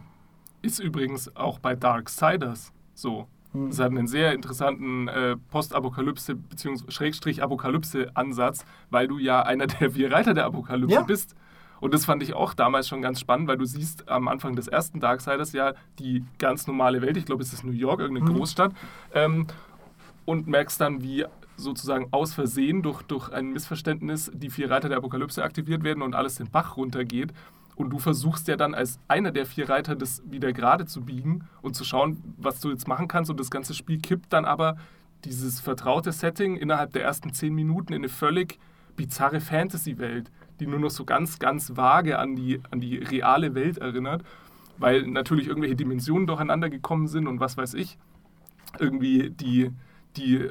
Ist 0.62 0.80
übrigens 0.80 1.36
auch 1.36 1.60
bei 1.60 1.76
Darksiders 1.76 2.72
so. 2.94 3.28
Hm. 3.54 3.70
Es 3.70 3.80
hat 3.80 3.92
einen 3.92 4.08
sehr 4.08 4.34
interessanten 4.34 5.08
äh, 5.08 5.38
Postapokalypse- 5.52 6.36
bzw. 6.36 6.92
Schrägstrich-Apokalypse-Ansatz, 6.92 8.66
weil 8.90 9.08
du 9.08 9.18
ja 9.18 9.42
einer 9.42 9.68
der 9.68 9.92
vier 9.92 10.12
Reiter 10.12 10.34
der 10.34 10.46
Apokalypse 10.46 10.96
ja. 10.96 11.02
bist. 11.04 11.36
Und 11.80 11.94
das 11.94 12.06
fand 12.06 12.24
ich 12.24 12.34
auch 12.34 12.54
damals 12.54 12.88
schon 12.88 13.02
ganz 13.02 13.20
spannend, 13.20 13.48
weil 13.48 13.58
du 13.58 13.66
siehst 13.66 14.10
am 14.10 14.28
Anfang 14.28 14.56
des 14.56 14.68
ersten 14.68 15.00
Darksiders 15.00 15.54
ja 15.54 15.74
die 16.00 16.26
ganz 16.40 16.68
normale 16.68 17.02
Welt, 17.02 17.18
ich 17.18 17.26
glaube, 17.26 17.44
es 17.44 17.54
ist 17.54 17.64
New 17.64 17.72
York, 17.72 18.00
irgendeine 18.00 18.32
mhm. 18.32 18.38
Großstadt, 18.38 18.74
ähm, 19.14 19.48
und 20.26 20.48
merkst 20.48 20.82
dann, 20.82 21.02
wie 21.02 21.26
sozusagen 21.56 22.08
aus 22.12 22.34
Versehen 22.34 22.84
durch, 22.84 23.02
durch 23.04 23.32
ein 23.32 23.52
Missverständnis 23.52 24.32
die 24.34 24.50
vier 24.50 24.70
Reiter 24.70 24.90
der 24.90 24.98
Apokalypse 24.98 25.44
aktiviert 25.44 25.84
werden 25.84 26.04
und 26.04 26.16
alles 26.16 26.36
den 26.36 26.50
Bach 26.50 26.78
runtergeht. 26.78 27.34
Und 27.76 27.92
du 27.92 28.00
versuchst 28.00 28.48
ja 28.48 28.58
dann 28.58 28.74
als 28.74 29.00
einer 29.08 29.32
der 29.32 29.46
vier 29.46 29.70
Reiter 29.70 29.96
das 29.96 30.24
wieder 30.26 30.52
gerade 30.52 30.86
zu 30.86 31.02
biegen 31.02 31.48
und 31.62 31.76
zu 31.76 31.84
schauen, 31.84 32.36
was 32.38 32.60
du 32.60 32.72
jetzt 32.72 32.88
machen 32.88 33.08
kannst. 33.08 33.30
Und 33.30 33.40
das 33.40 33.52
ganze 33.52 33.74
Spiel 33.74 34.00
kippt 34.00 34.34
dann 34.34 34.46
aber 34.46 34.78
dieses 35.26 35.60
vertraute 35.60 36.12
Setting 36.12 36.56
innerhalb 36.56 36.94
der 36.94 37.04
ersten 37.04 37.34
zehn 37.34 37.54
Minuten 37.54 37.94
in 37.94 38.02
eine 38.02 38.10
völlig 38.10 38.60
bizarre 38.96 39.40
Fantasy-Welt 39.40 40.32
die 40.60 40.68
nur 40.68 40.80
noch 40.80 40.90
so 40.90 41.06
ganz, 41.06 41.40
ganz 41.40 41.76
vage 41.76 42.20
an 42.20 42.36
die, 42.36 42.62
an 42.72 42.80
die 42.80 42.98
reale 42.98 43.56
Welt 43.56 43.78
erinnert, 43.78 44.24
weil 44.78 45.08
natürlich 45.08 45.48
irgendwelche 45.48 45.76
Dimensionen 45.76 46.28
durcheinander 46.28 46.70
gekommen 46.70 47.08
sind 47.08 47.28
und 47.28 47.40
was 47.40 47.58
weiß 47.58 47.74
ich. 47.76 47.98
Irgendwie 48.80 49.30
die, 49.30 49.72
die 50.18 50.50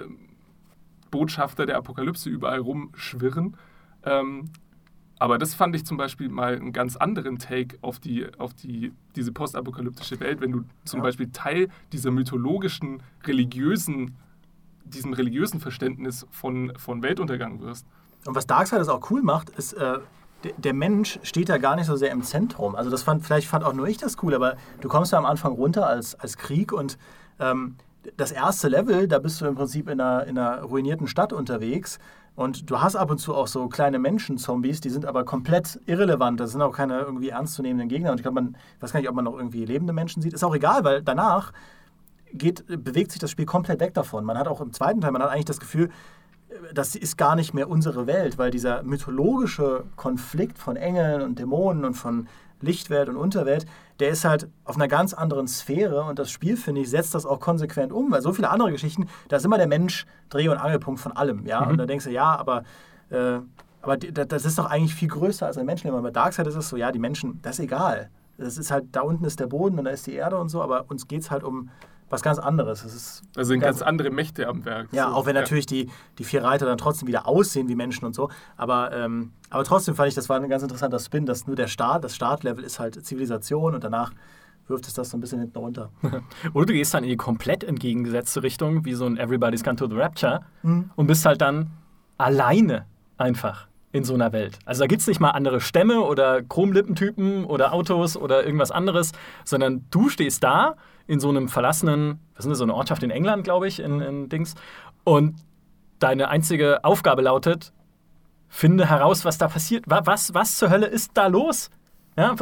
Botschafter 1.10 1.66
der 1.66 1.76
Apokalypse 1.76 2.28
überall 2.28 2.60
rumschwirren. 2.60 3.56
Ähm, 4.04 4.50
aber 5.18 5.38
das 5.38 5.54
fand 5.54 5.74
ich 5.74 5.86
zum 5.86 5.96
Beispiel 5.96 6.28
mal 6.28 6.56
einen 6.56 6.72
ganz 6.72 6.96
anderen 6.96 7.38
Take 7.38 7.78
auf, 7.80 7.98
die, 7.98 8.26
auf 8.38 8.52
die, 8.52 8.92
diese 9.14 9.32
postapokalyptische 9.32 10.20
Welt, 10.20 10.40
wenn 10.40 10.52
du 10.52 10.64
zum 10.84 10.98
ja. 10.98 11.04
Beispiel 11.04 11.30
Teil 11.32 11.68
dieser 11.92 12.10
mythologischen, 12.10 13.02
religiösen, 13.24 14.16
diesem 14.84 15.14
religiösen 15.14 15.60
Verständnis 15.60 16.26
von, 16.30 16.72
von 16.76 17.02
Weltuntergang 17.02 17.60
wirst. 17.60 17.86
Und 18.26 18.34
was 18.34 18.46
Darksiders 18.46 18.88
auch 18.88 19.10
cool 19.10 19.22
macht, 19.22 19.50
ist, 19.50 19.72
äh, 19.74 19.98
der 20.58 20.74
Mensch 20.74 21.18
steht 21.22 21.48
da 21.48 21.58
gar 21.58 21.76
nicht 21.76 21.86
so 21.86 21.96
sehr 21.96 22.10
im 22.10 22.22
Zentrum. 22.22 22.74
Also 22.74 22.90
das 22.90 23.02
fand, 23.02 23.24
vielleicht 23.24 23.48
fand 23.48 23.64
auch 23.64 23.72
nur 23.72 23.88
ich 23.88 23.96
das 23.96 24.16
cool, 24.22 24.34
aber 24.34 24.56
du 24.80 24.88
kommst 24.88 25.12
da 25.12 25.18
am 25.18 25.26
Anfang 25.26 25.52
runter 25.52 25.86
als, 25.86 26.14
als 26.14 26.36
Krieg 26.36 26.72
und 26.72 26.98
ähm, 27.40 27.76
das 28.16 28.30
erste 28.30 28.68
Level, 28.68 29.08
da 29.08 29.18
bist 29.18 29.40
du 29.40 29.46
im 29.46 29.56
Prinzip 29.56 29.88
in 29.88 30.00
einer, 30.00 30.26
in 30.26 30.38
einer 30.38 30.62
ruinierten 30.62 31.08
Stadt 31.08 31.32
unterwegs 31.32 31.98
und 32.36 32.70
du 32.70 32.80
hast 32.80 32.96
ab 32.96 33.10
und 33.10 33.18
zu 33.18 33.34
auch 33.34 33.46
so 33.46 33.66
kleine 33.68 33.98
Menschen-Zombies, 33.98 34.82
die 34.82 34.90
sind 34.90 35.06
aber 35.06 35.24
komplett 35.24 35.80
irrelevant. 35.86 36.38
Das 36.38 36.52
sind 36.52 36.60
auch 36.60 36.76
keine 36.76 37.00
irgendwie 37.00 37.30
ernstzunehmenden 37.30 37.88
Gegner. 37.88 38.10
Und 38.10 38.18
ich 38.18 38.22
glaube, 38.22 38.34
man 38.34 38.56
weiß 38.80 38.92
gar 38.92 39.00
nicht, 39.00 39.08
ob 39.08 39.16
man 39.16 39.24
noch 39.24 39.36
irgendwie 39.36 39.64
lebende 39.64 39.94
Menschen 39.94 40.20
sieht. 40.20 40.34
Ist 40.34 40.44
auch 40.44 40.54
egal, 40.54 40.84
weil 40.84 41.02
danach 41.02 41.54
geht, 42.34 42.66
bewegt 42.66 43.12
sich 43.12 43.20
das 43.20 43.30
Spiel 43.30 43.46
komplett 43.46 43.80
weg 43.80 43.94
davon. 43.94 44.24
Man 44.24 44.36
hat 44.36 44.48
auch 44.48 44.60
im 44.60 44.74
zweiten 44.74 45.00
Teil, 45.00 45.12
man 45.12 45.22
hat 45.22 45.30
eigentlich 45.30 45.46
das 45.46 45.60
Gefühl, 45.60 45.90
das 46.72 46.94
ist 46.94 47.16
gar 47.16 47.36
nicht 47.36 47.54
mehr 47.54 47.68
unsere 47.68 48.06
Welt, 48.06 48.38
weil 48.38 48.50
dieser 48.50 48.82
mythologische 48.82 49.84
Konflikt 49.96 50.58
von 50.58 50.76
Engeln 50.76 51.22
und 51.22 51.38
Dämonen 51.38 51.84
und 51.84 51.94
von 51.94 52.28
Lichtwelt 52.60 53.08
und 53.08 53.16
Unterwelt, 53.16 53.66
der 54.00 54.10
ist 54.10 54.24
halt 54.24 54.48
auf 54.64 54.76
einer 54.76 54.88
ganz 54.88 55.14
anderen 55.14 55.46
Sphäre 55.46 56.02
und 56.04 56.18
das 56.18 56.30
Spiel, 56.30 56.56
finde 56.56 56.82
ich, 56.82 56.90
setzt 56.90 57.14
das 57.14 57.26
auch 57.26 57.40
konsequent 57.40 57.92
um, 57.92 58.10
weil 58.10 58.22
so 58.22 58.32
viele 58.32 58.50
andere 58.50 58.72
Geschichten, 58.72 59.08
da 59.28 59.36
ist 59.36 59.44
immer 59.44 59.58
der 59.58 59.66
Mensch 59.66 60.06
Dreh- 60.30 60.48
und 60.48 60.58
Angelpunkt 60.58 61.00
von 61.00 61.12
allem, 61.12 61.46
ja, 61.46 61.62
mhm. 61.62 61.72
und 61.72 61.78
da 61.78 61.86
denkst 61.86 62.06
du, 62.06 62.10
ja, 62.10 62.36
aber, 62.36 62.64
äh, 63.10 63.38
aber 63.82 63.96
das 63.96 64.44
ist 64.44 64.58
doch 64.58 64.66
eigentlich 64.66 64.94
viel 64.94 65.08
größer 65.08 65.46
als 65.46 65.58
ein 65.58 65.66
Menschenleben. 65.66 66.02
Bei 66.02 66.10
Darkseid 66.10 66.46
ist 66.46 66.56
es 66.56 66.68
so, 66.68 66.76
ja, 66.76 66.90
die 66.90 66.98
Menschen, 66.98 67.40
das 67.42 67.58
ist 67.58 67.66
egal. 67.66 68.10
Das 68.36 68.58
ist 68.58 68.70
halt, 68.70 68.86
da 68.92 69.02
unten 69.02 69.24
ist 69.24 69.38
der 69.38 69.46
Boden 69.46 69.78
und 69.78 69.84
da 69.84 69.92
ist 69.92 70.06
die 70.06 70.14
Erde 70.14 70.36
und 70.38 70.48
so, 70.48 70.60
aber 70.60 70.90
uns 70.90 71.06
geht 71.08 71.22
es 71.22 71.30
halt 71.30 71.44
um 71.44 71.70
was 72.08 72.22
ganz 72.22 72.38
anderes. 72.38 72.84
Es 72.84 72.94
ist 72.94 73.22
also 73.36 73.48
sind 73.48 73.60
ganz, 73.60 73.78
ganz, 73.78 73.88
andere 73.88 74.10
Mächte 74.10 74.46
am 74.46 74.64
Werk. 74.64 74.88
Ja, 74.92 75.10
so. 75.10 75.16
auch 75.16 75.26
wenn 75.26 75.34
ja. 75.34 75.42
natürlich 75.42 75.66
die, 75.66 75.90
die 76.18 76.24
vier 76.24 76.44
Reiter 76.44 76.66
dann 76.66 76.78
trotzdem 76.78 77.08
wieder 77.08 77.26
aussehen 77.26 77.68
wie 77.68 77.74
Menschen 77.74 78.04
und 78.04 78.14
so. 78.14 78.30
Aber, 78.56 78.92
ähm, 78.92 79.32
aber 79.50 79.64
trotzdem 79.64 79.94
fand 79.94 80.08
ich, 80.08 80.14
das 80.14 80.28
war 80.28 80.40
ein 80.40 80.48
ganz 80.48 80.62
interessanter 80.62 80.98
Spin, 80.98 81.26
dass 81.26 81.46
nur 81.46 81.56
der 81.56 81.66
Start, 81.66 82.04
das 82.04 82.14
Startlevel 82.14 82.64
ist 82.64 82.78
halt 82.78 83.04
Zivilisation 83.04 83.74
und 83.74 83.82
danach 83.82 84.12
wirft 84.68 84.86
es 84.86 84.94
das 84.94 85.10
so 85.10 85.16
ein 85.16 85.20
bisschen 85.20 85.40
hinten 85.40 85.58
runter. 85.58 85.90
Oder 86.54 86.66
du 86.66 86.72
gehst 86.72 86.94
dann 86.94 87.04
in 87.04 87.10
die 87.10 87.16
komplett 87.16 87.64
entgegengesetzte 87.64 88.42
Richtung, 88.42 88.84
wie 88.84 88.94
so 88.94 89.06
ein 89.06 89.16
Everybody's 89.16 89.62
Gone 89.62 89.76
to 89.76 89.86
the 89.86 89.96
Rapture 89.96 90.40
mhm. 90.62 90.90
und 90.96 91.06
bist 91.06 91.24
halt 91.24 91.40
dann 91.40 91.70
alleine 92.18 92.86
einfach 93.16 93.68
in 93.92 94.04
so 94.04 94.14
einer 94.14 94.32
Welt. 94.32 94.58
Also 94.64 94.82
da 94.82 94.86
gibt 94.86 95.00
es 95.00 95.06
nicht 95.06 95.20
mal 95.20 95.30
andere 95.30 95.60
Stämme 95.60 96.00
oder 96.00 96.42
Chromlippentypen 96.42 97.44
oder 97.44 97.72
Autos 97.72 98.16
oder 98.16 98.44
irgendwas 98.44 98.70
anderes, 98.70 99.12
sondern 99.44 99.86
du 99.90 100.08
stehst 100.08 100.44
da 100.44 100.76
in 101.06 101.20
so 101.20 101.28
einem 101.28 101.48
verlassenen, 101.48 102.20
was 102.34 102.44
ist 102.44 102.50
das, 102.50 102.58
so 102.58 102.64
eine 102.64 102.74
Ortschaft 102.74 103.02
in 103.02 103.10
England, 103.10 103.44
glaube 103.44 103.68
ich, 103.68 103.80
in, 103.80 104.00
in 104.00 104.28
Dings. 104.28 104.54
Und 105.04 105.36
deine 105.98 106.28
einzige 106.28 106.84
Aufgabe 106.84 107.22
lautet, 107.22 107.72
finde 108.48 108.88
heraus, 108.88 109.24
was 109.24 109.38
da 109.38 109.48
passiert. 109.48 109.84
Was, 109.86 110.34
was 110.34 110.56
zur 110.56 110.70
Hölle 110.70 110.86
ist 110.86 111.12
da 111.14 111.26
los? 111.26 111.70
Ja, 112.16 112.34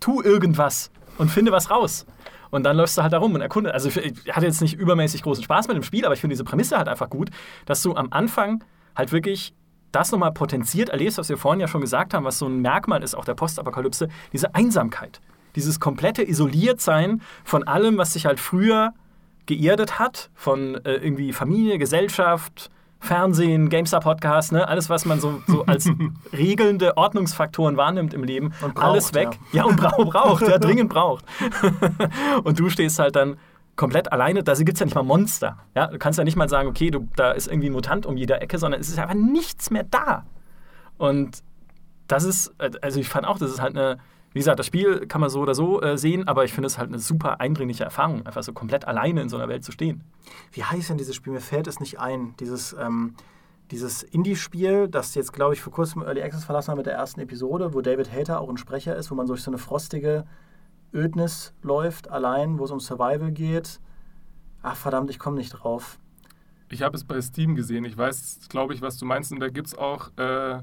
tu 0.00 0.22
irgendwas 0.22 0.90
und 1.18 1.30
finde 1.30 1.52
was 1.52 1.70
raus. 1.70 2.06
Und 2.50 2.64
dann 2.64 2.76
läufst 2.76 2.96
du 2.96 3.02
halt 3.02 3.12
da 3.12 3.18
rum 3.18 3.34
und 3.34 3.40
erkunde. 3.40 3.74
Also 3.74 3.88
ich 3.88 4.34
hatte 4.34 4.46
jetzt 4.46 4.62
nicht 4.62 4.74
übermäßig 4.74 5.22
großen 5.22 5.44
Spaß 5.44 5.68
mit 5.68 5.76
dem 5.76 5.82
Spiel, 5.82 6.04
aber 6.04 6.14
ich 6.14 6.20
finde 6.20 6.34
diese 6.34 6.44
Prämisse 6.44 6.78
halt 6.78 6.88
einfach 6.88 7.10
gut, 7.10 7.30
dass 7.66 7.82
du 7.82 7.94
am 7.94 8.08
Anfang 8.10 8.64
halt 8.96 9.12
wirklich 9.12 9.54
das 9.92 10.12
nochmal 10.12 10.32
potenziert 10.32 10.90
erlebst, 10.90 11.18
was 11.18 11.28
wir 11.28 11.36
vorhin 11.36 11.60
ja 11.60 11.68
schon 11.68 11.80
gesagt 11.80 12.14
haben, 12.14 12.24
was 12.24 12.38
so 12.38 12.46
ein 12.46 12.60
Merkmal 12.60 13.02
ist 13.02 13.14
auch 13.14 13.24
der 13.24 13.34
Postapokalypse, 13.34 14.08
diese 14.32 14.54
Einsamkeit. 14.54 15.20
Dieses 15.58 15.80
komplette 15.80 16.22
Isoliertsein 16.22 17.20
von 17.42 17.64
allem, 17.64 17.98
was 17.98 18.12
sich 18.12 18.26
halt 18.26 18.38
früher 18.38 18.94
geerdet 19.46 19.98
hat, 19.98 20.30
von 20.34 20.76
äh, 20.84 20.92
irgendwie 20.94 21.32
Familie, 21.32 21.78
Gesellschaft, 21.78 22.70
Fernsehen, 23.00 23.68
GameStar-Podcast, 23.68 24.52
ne? 24.52 24.68
alles, 24.68 24.88
was 24.88 25.04
man 25.04 25.18
so, 25.18 25.42
so 25.48 25.64
als 25.66 25.90
regelnde 26.32 26.96
Ordnungsfaktoren 26.96 27.76
wahrnimmt 27.76 28.14
im 28.14 28.22
Leben, 28.22 28.52
Und 28.62 28.76
braucht, 28.76 28.86
alles 28.86 29.14
weg. 29.14 29.36
Ja, 29.50 29.64
und 29.64 29.76
braucht, 29.76 29.96
braucht 30.12 30.42
ja, 30.46 30.58
dringend 30.58 30.90
braucht. 30.90 31.24
und 32.44 32.60
du 32.60 32.70
stehst 32.70 33.00
halt 33.00 33.16
dann 33.16 33.36
komplett 33.74 34.12
alleine, 34.12 34.44
da 34.44 34.54
gibt 34.54 34.74
es 34.74 34.78
ja 34.78 34.86
nicht 34.86 34.94
mal 34.94 35.02
Monster. 35.02 35.56
Ja? 35.74 35.88
Du 35.88 35.98
kannst 35.98 36.20
ja 36.20 36.24
nicht 36.24 36.36
mal 36.36 36.48
sagen, 36.48 36.68
okay, 36.68 36.92
du, 36.92 37.08
da 37.16 37.32
ist 37.32 37.48
irgendwie 37.48 37.68
ein 37.68 37.72
Mutant 37.72 38.06
um 38.06 38.16
jeder 38.16 38.40
Ecke, 38.42 38.58
sondern 38.58 38.80
es 38.80 38.88
ist 38.88 38.98
einfach 39.00 39.14
nichts 39.14 39.72
mehr 39.72 39.82
da. 39.82 40.24
Und 40.98 41.42
das 42.06 42.22
ist, 42.22 42.54
also 42.80 43.00
ich 43.00 43.08
fand 43.08 43.26
auch, 43.26 43.38
das 43.38 43.50
ist 43.50 43.60
halt 43.60 43.76
eine, 43.76 43.98
wie 44.38 44.40
gesagt, 44.40 44.60
das 44.60 44.66
Spiel 44.66 45.08
kann 45.08 45.20
man 45.20 45.30
so 45.30 45.40
oder 45.40 45.56
so 45.56 45.82
äh, 45.82 45.98
sehen, 45.98 46.28
aber 46.28 46.44
ich 46.44 46.52
finde 46.52 46.68
es 46.68 46.78
halt 46.78 46.90
eine 46.90 47.00
super 47.00 47.40
eindringliche 47.40 47.82
Erfahrung, 47.82 48.24
einfach 48.24 48.44
so 48.44 48.52
komplett 48.52 48.84
alleine 48.86 49.20
in 49.20 49.28
so 49.28 49.36
einer 49.36 49.48
Welt 49.48 49.64
zu 49.64 49.72
stehen. 49.72 50.04
Wie 50.52 50.62
heißt 50.62 50.90
denn 50.90 50.96
dieses 50.96 51.16
Spiel? 51.16 51.32
Mir 51.32 51.40
fällt 51.40 51.66
es 51.66 51.80
nicht 51.80 51.98
ein. 51.98 52.36
Dieses, 52.38 52.72
ähm, 52.78 53.14
dieses 53.72 54.04
Indie-Spiel, 54.04 54.86
das 54.86 55.16
jetzt, 55.16 55.32
glaube 55.32 55.54
ich, 55.54 55.60
vor 55.60 55.72
kurzem 55.72 56.02
Early 56.02 56.22
Access 56.22 56.44
verlassen 56.44 56.70
hat 56.70 56.76
mit 56.76 56.86
der 56.86 56.94
ersten 56.94 57.18
Episode, 57.18 57.74
wo 57.74 57.80
David 57.80 58.12
Hater 58.12 58.40
auch 58.40 58.48
ein 58.48 58.58
Sprecher 58.58 58.94
ist, 58.94 59.10
wo 59.10 59.16
man 59.16 59.26
durch 59.26 59.42
so 59.42 59.50
eine 59.50 59.58
frostige 59.58 60.24
Ödnis 60.94 61.52
läuft, 61.62 62.08
allein, 62.08 62.60
wo 62.60 62.64
es 62.64 62.70
um 62.70 62.78
Survival 62.78 63.32
geht. 63.32 63.80
Ach 64.62 64.76
verdammt, 64.76 65.10
ich 65.10 65.18
komme 65.18 65.36
nicht 65.36 65.50
drauf. 65.50 65.98
Ich 66.70 66.82
habe 66.82 66.96
es 66.96 67.02
bei 67.02 67.20
Steam 67.20 67.56
gesehen. 67.56 67.84
Ich 67.84 67.98
weiß, 67.98 68.46
glaube 68.48 68.72
ich, 68.72 68.82
was 68.82 68.98
du 68.98 69.04
meinst. 69.04 69.32
Und 69.32 69.40
da 69.40 69.48
gibt 69.48 69.66
es 69.66 69.76
auch, 69.76 70.16
äh, 70.16 70.60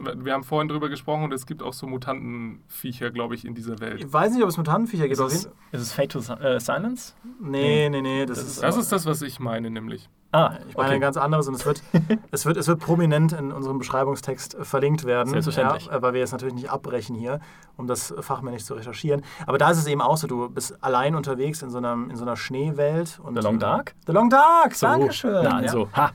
wir 0.00 0.32
haben 0.32 0.44
vorhin 0.44 0.68
drüber 0.68 0.88
gesprochen, 0.88 1.24
und 1.24 1.32
es 1.32 1.46
gibt 1.46 1.62
auch 1.62 1.72
so 1.72 1.86
Mutantenviecher, 1.86 3.10
glaube 3.10 3.34
ich, 3.34 3.44
in 3.44 3.54
dieser 3.54 3.78
Welt. 3.80 4.00
Ich 4.04 4.12
weiß 4.12 4.32
nicht, 4.32 4.42
ob 4.42 4.48
es 4.48 4.56
Mutantenviecher 4.56 5.04
geht. 5.04 5.12
Ist 5.12 5.20
es, 5.20 5.44
ist 5.72 5.80
es 5.80 5.92
Fate 5.92 6.12
to 6.12 6.20
Si- 6.20 6.32
äh, 6.32 6.58
Silence? 6.60 7.14
Nee, 7.40 7.88
nee, 7.88 8.00
nee. 8.02 8.26
Das, 8.26 8.38
Das 8.38 8.46
ist, 8.48 8.62
Das 8.62 8.76
ist 8.76 8.92
das, 8.92 9.06
was 9.06 9.22
ich 9.22 9.40
meine, 9.40 9.70
nämlich. 9.70 10.08
Ah, 10.34 10.54
Ich 10.66 10.76
meine 10.78 10.94
ein 10.94 11.00
ganz 11.02 11.18
anderes 11.18 11.46
und 11.46 11.54
es 11.54 11.66
wird, 11.66 11.82
es, 12.30 12.46
wird, 12.46 12.56
es 12.56 12.66
wird 12.66 12.80
prominent 12.80 13.32
in 13.34 13.52
unserem 13.52 13.78
Beschreibungstext 13.78 14.54
äh, 14.54 14.64
verlinkt 14.64 15.04
werden. 15.04 15.28
Selbstverständlich. 15.28 15.86
Ja, 15.86 15.96
äh, 15.98 16.02
weil 16.02 16.14
wir 16.14 16.20
jetzt 16.20 16.32
natürlich 16.32 16.54
nicht 16.54 16.70
abbrechen 16.70 17.14
hier, 17.14 17.40
um 17.76 17.86
das 17.86 18.14
fachmännisch 18.18 18.64
zu 18.64 18.72
recherchieren. 18.72 19.22
Aber 19.46 19.58
da 19.58 19.70
ist 19.70 19.76
es 19.78 19.86
eben 19.86 20.00
auch 20.00 20.16
so, 20.16 20.26
du 20.26 20.48
bist 20.48 20.82
allein 20.82 21.14
unterwegs 21.16 21.60
in 21.60 21.68
so 21.68 21.76
einer, 21.78 21.92
in 21.92 22.16
so 22.16 22.24
einer 22.24 22.36
Schneewelt. 22.36 23.20
Und, 23.22 23.34
The 23.36 23.42
Long 23.42 23.58
Dark? 23.58 23.94
The 24.06 24.12
Long 24.12 24.30
Dark, 24.30 24.74
So. 24.74 24.86
Dankeschön. 24.86 25.44
Na, 25.44 25.56
also, 25.56 25.88
ha. 25.94 26.12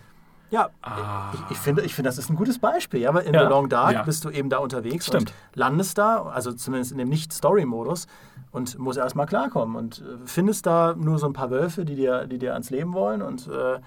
Ja, 0.50 0.70
Ah. 0.82 1.32
ich, 1.34 1.52
ich, 1.52 1.58
finde, 1.58 1.82
ich 1.84 1.94
finde, 1.94 2.08
das 2.10 2.18
ist 2.18 2.30
ein 2.30 2.36
gutes 2.36 2.60
Beispiel. 2.60 3.02
Ja, 3.02 3.14
weil 3.14 3.26
in 3.26 3.34
Ja. 3.34 3.44
The 3.44 3.50
Long 3.50 3.68
Dark 3.70 3.94
Ja. 3.94 4.04
bist 4.04 4.24
du 4.26 4.30
eben 4.30 4.50
da 4.50 4.58
unterwegs 4.60 5.08
Stimmt. 5.08 5.32
und 5.32 5.34
landest 5.60 5.98
da, 5.98 6.24
also 6.24 6.54
zumindest 6.54 6.92
in 6.92 6.98
dem 6.98 7.10
Nicht-Story-Modus, 7.10 8.08
und 8.52 8.80
musst 8.80 8.98
erstmal 8.98 9.26
klarkommen. 9.26 9.76
Und 9.76 10.00
äh, 10.00 10.04
findest 10.26 10.66
da 10.66 10.96
nur 10.96 11.20
so 11.20 11.28
ein 11.28 11.34
paar 11.34 11.52
Wölfe, 11.52 11.84
die 11.86 11.96
dir, 11.96 12.28
die 12.28 12.38
dir 12.40 12.54
ans 12.54 12.70
Leben 12.70 12.94
wollen 12.94 13.22
und 13.22 13.48
äh, 13.50 13.80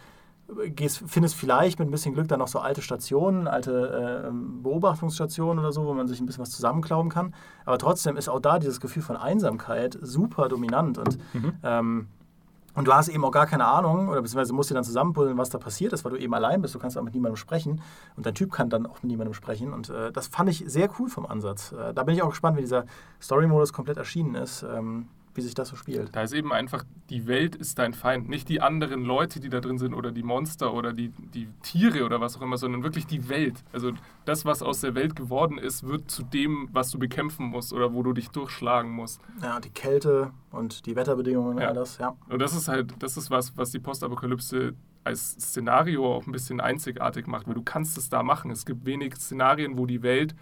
gehst, 0.70 1.02
findest 1.06 1.34
vielleicht 1.36 1.78
mit 1.78 1.88
ein 1.88 1.90
bisschen 1.90 2.12
Glück 2.12 2.28
dann 2.28 2.40
noch 2.40 2.48
so 2.48 2.58
alte 2.58 2.82
Stationen, 2.82 3.48
alte 3.48 4.26
äh, 4.28 4.30
Beobachtungsstationen 4.62 5.58
oder 5.58 5.72
so, 5.72 5.86
wo 5.86 5.94
man 5.94 6.08
sich 6.08 6.20
ein 6.20 6.26
bisschen 6.26 6.42
was 6.42 6.50
zusammenklauen 6.50 7.08
kann. 7.08 7.34
Aber 7.64 7.78
trotzdem 7.78 8.16
ist 8.16 8.28
auch 8.28 8.40
da 8.40 8.58
dieses 8.58 8.80
Gefühl 8.80 9.02
von 9.02 9.16
Einsamkeit 9.16 9.96
super 10.02 10.48
dominant. 10.48 10.98
Und 10.98 11.18
ähm, 11.62 12.08
und 12.74 12.86
du 12.86 12.92
hast 12.92 13.08
eben 13.08 13.24
auch 13.24 13.32
gar 13.32 13.46
keine 13.46 13.64
Ahnung, 13.66 14.08
oder 14.08 14.22
beziehungsweise 14.22 14.52
musst 14.52 14.70
dir 14.70 14.74
dann 14.74 14.84
zusammenpuzzeln, 14.84 15.38
was 15.38 15.50
da 15.50 15.58
passiert 15.58 15.92
ist, 15.92 16.04
weil 16.04 16.12
du 16.12 16.18
eben 16.18 16.34
allein 16.34 16.62
bist. 16.62 16.74
Du 16.74 16.78
kannst 16.78 16.96
auch 16.96 17.02
mit 17.02 17.14
niemandem 17.14 17.36
sprechen. 17.36 17.82
Und 18.16 18.26
dein 18.26 18.34
Typ 18.34 18.52
kann 18.52 18.70
dann 18.70 18.86
auch 18.86 19.02
mit 19.02 19.04
niemandem 19.04 19.34
sprechen. 19.34 19.72
Und 19.72 19.90
äh, 19.90 20.12
das 20.12 20.28
fand 20.28 20.48
ich 20.50 20.64
sehr 20.66 20.88
cool 20.98 21.08
vom 21.08 21.26
Ansatz. 21.26 21.72
Äh, 21.72 21.94
da 21.94 22.04
bin 22.04 22.14
ich 22.14 22.22
auch 22.22 22.30
gespannt, 22.30 22.56
wie 22.56 22.62
dieser 22.62 22.84
Story-Modus 23.20 23.72
komplett 23.72 23.96
erschienen 23.96 24.34
ist, 24.34 24.62
ähm, 24.62 25.08
wie 25.34 25.40
sich 25.42 25.54
das 25.54 25.68
so 25.68 25.76
spielt. 25.76 26.14
Da 26.14 26.22
ist 26.22 26.32
eben 26.32 26.52
einfach, 26.52 26.84
die 27.08 27.26
Welt 27.26 27.54
ist 27.54 27.78
dein 27.78 27.94
Feind. 27.94 28.28
Nicht 28.28 28.48
die 28.48 28.60
anderen 28.60 29.04
Leute, 29.04 29.38
die 29.40 29.48
da 29.48 29.60
drin 29.60 29.78
sind 29.78 29.94
oder 29.94 30.10
die 30.10 30.22
Monster 30.22 30.74
oder 30.74 30.92
die, 30.92 31.10
die 31.34 31.48
Tiere 31.62 32.04
oder 32.04 32.20
was 32.20 32.36
auch 32.36 32.42
immer, 32.42 32.56
sondern 32.56 32.82
wirklich 32.82 33.06
die 33.06 33.28
Welt. 33.28 33.62
Also 33.72 33.92
das, 34.24 34.44
was 34.44 34.62
aus 34.62 34.80
der 34.80 34.94
Welt 34.94 35.14
geworden 35.16 35.58
ist, 35.58 35.86
wird 35.86 36.10
zu 36.10 36.22
dem, 36.24 36.68
was 36.72 36.90
du 36.90 36.98
bekämpfen 36.98 37.46
musst 37.46 37.72
oder 37.72 37.94
wo 37.94 38.02
du 38.02 38.12
dich 38.12 38.30
durchschlagen 38.30 38.90
musst. 38.90 39.20
Ja, 39.42 39.60
die 39.60 39.70
Kälte 39.70 40.32
und 40.50 40.86
die 40.86 40.96
Wetterbedingungen 40.96 41.56
und 41.56 41.62
Ja. 41.62 41.68
alles, 41.68 41.98
ja. 41.98 42.16
Und 42.28 42.40
das 42.40 42.54
ist 42.54 42.68
halt, 42.68 42.94
das 42.98 43.16
ist 43.16 43.30
was, 43.30 43.56
was 43.56 43.70
die 43.70 43.78
Postapokalypse 43.78 44.74
als 45.04 45.30
Szenario 45.32 46.16
auch 46.16 46.26
ein 46.26 46.32
bisschen 46.32 46.60
einzigartig 46.60 47.26
macht, 47.26 47.46
weil 47.46 47.54
du 47.54 47.62
kannst 47.62 47.96
es 47.96 48.08
da 48.10 48.22
machen. 48.22 48.50
Es 48.50 48.66
gibt 48.66 48.84
wenig 48.84 49.14
Szenarien, 49.16 49.78
wo 49.78 49.86
die 49.86 50.02
Welt 50.02 50.34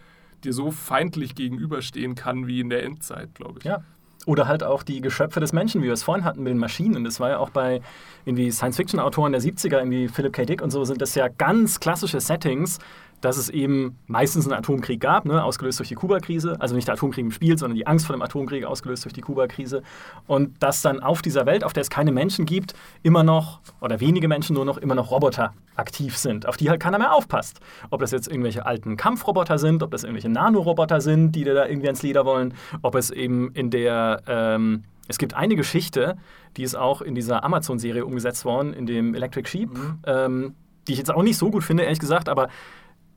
dir 0.45 0.53
so 0.53 0.71
feindlich 0.71 1.35
gegenüberstehen 1.35 2.15
kann 2.15 2.47
wie 2.47 2.61
in 2.61 2.71
der 2.71 2.85
Endzeit, 2.85 3.35
glaube 3.35 3.59
ich. 3.59 3.65
Ja. 3.65 3.83
Oder 4.27 4.47
halt 4.47 4.63
auch 4.63 4.83
die 4.83 5.01
Geschöpfe 5.01 5.41
des 5.41 5.53
Menschen, 5.53 5.81
wie 5.83 5.87
wir 5.87 5.93
es 5.93 6.03
vorhin 6.03 6.25
hatten 6.25 6.43
mit 6.43 6.51
den 6.51 6.59
Maschinen. 6.59 7.05
Das 7.05 7.19
war 7.21 7.31
ja 7.31 7.39
auch 7.39 7.51
bei 7.51 7.81
irgendwie 8.27 8.51
Science-Fiction-Autoren 8.51 9.33
der 9.33 9.41
70er, 9.41 9.79
irgendwie 9.79 10.09
Philip 10.09 10.33
K. 10.33 10.45
Dick 10.45 10.61
und 10.61 10.71
so, 10.71 10.85
sind 10.85 11.01
das 11.01 11.15
ja 11.15 11.29
ganz 11.29 11.81
klassische 11.81 12.21
Settings, 12.21 12.79
dass 13.21 13.37
es 13.37 13.49
eben 13.49 13.99
meistens 14.07 14.47
einen 14.47 14.59
Atomkrieg 14.59 15.01
gab, 15.01 15.25
ne, 15.25 15.43
ausgelöst 15.43 15.79
durch 15.79 15.89
die 15.89 15.95
Kuba-Krise. 15.95 16.57
Also 16.61 16.75
nicht 16.75 16.89
der 16.89 16.95
Atomkrieg 16.95 17.25
im 17.25 17.33
Spiel, 17.33 17.59
sondern 17.59 17.77
die 17.77 17.87
Angst 17.87 18.07
vor 18.07 18.15
dem 18.17 18.23
Atomkrieg, 18.23 18.65
ausgelöst 18.65 19.05
durch 19.05 19.13
die 19.13 19.21
Kuba-Krise. 19.21 19.83
Und 20.27 20.63
dass 20.63 20.83
dann 20.83 21.01
auf 21.01 21.23
dieser 21.23 21.47
Welt, 21.47 21.65
auf 21.65 21.73
der 21.73 21.83
es 21.83 21.91
keine 21.91 22.13
Menschen 22.13 22.47
gibt, 22.47 22.75
immer 23.03 23.25
noch, 23.25 23.61
oder 23.81 24.01
wenige 24.01 24.29
Menschen 24.29 24.55
nur 24.55 24.65
noch, 24.65 24.79
immer 24.79 24.95
noch 24.95 25.11
Roboter 25.11 25.55
aktiv 25.77 26.17
sind, 26.17 26.47
auf 26.47 26.57
die 26.57 26.71
halt 26.71 26.81
keiner 26.81 26.99
mehr 26.99 27.13
aufpasst. 27.13 27.61
Ob 27.91 28.01
das 28.01 28.11
jetzt 28.11 28.29
irgendwelche 28.29 28.67
alten 28.67 28.97
Kampfroboter 28.97 29.59
sind, 29.59 29.83
ob 29.83 29.91
das 29.91 30.05
irgendwelche 30.05 30.29
Nanoroboter 30.29 31.01
sind, 31.01 31.33
die 31.33 31.45
da 31.45 31.67
irgendwie 31.67 31.89
ans 31.89 32.03
Leder 32.03 32.25
wollen, 32.25 32.55
ob 32.83 32.95
es 32.95 33.11
eben 33.11 33.53
in 33.53 33.71
der, 33.71 34.23
ähm, 34.27 34.85
es 35.09 35.19
gibt 35.19 35.35
eine 35.35 35.57
Geschichte, 35.57 36.17
die 36.57 36.63
ist 36.63 36.75
auch 36.75 37.03
in 37.03 37.15
dieser 37.15 37.45
Amazon-Serie 37.45 38.05
umgesetzt 38.05 38.45
worden, 38.45 38.73
in 38.73 38.87
dem 38.87 39.15
Electric 39.15 39.49
Sheep, 39.49 39.71
ähm, 40.07 40.55
die 40.87 40.93
ich 40.93 40.99
jetzt 40.99 41.11
auch 41.11 41.23
nicht 41.23 41.37
so 41.37 41.51
gut 41.51 41.65
finde, 41.65 41.85
ehrlich 41.85 41.99
gesagt, 41.99 42.29
aber 42.29 42.49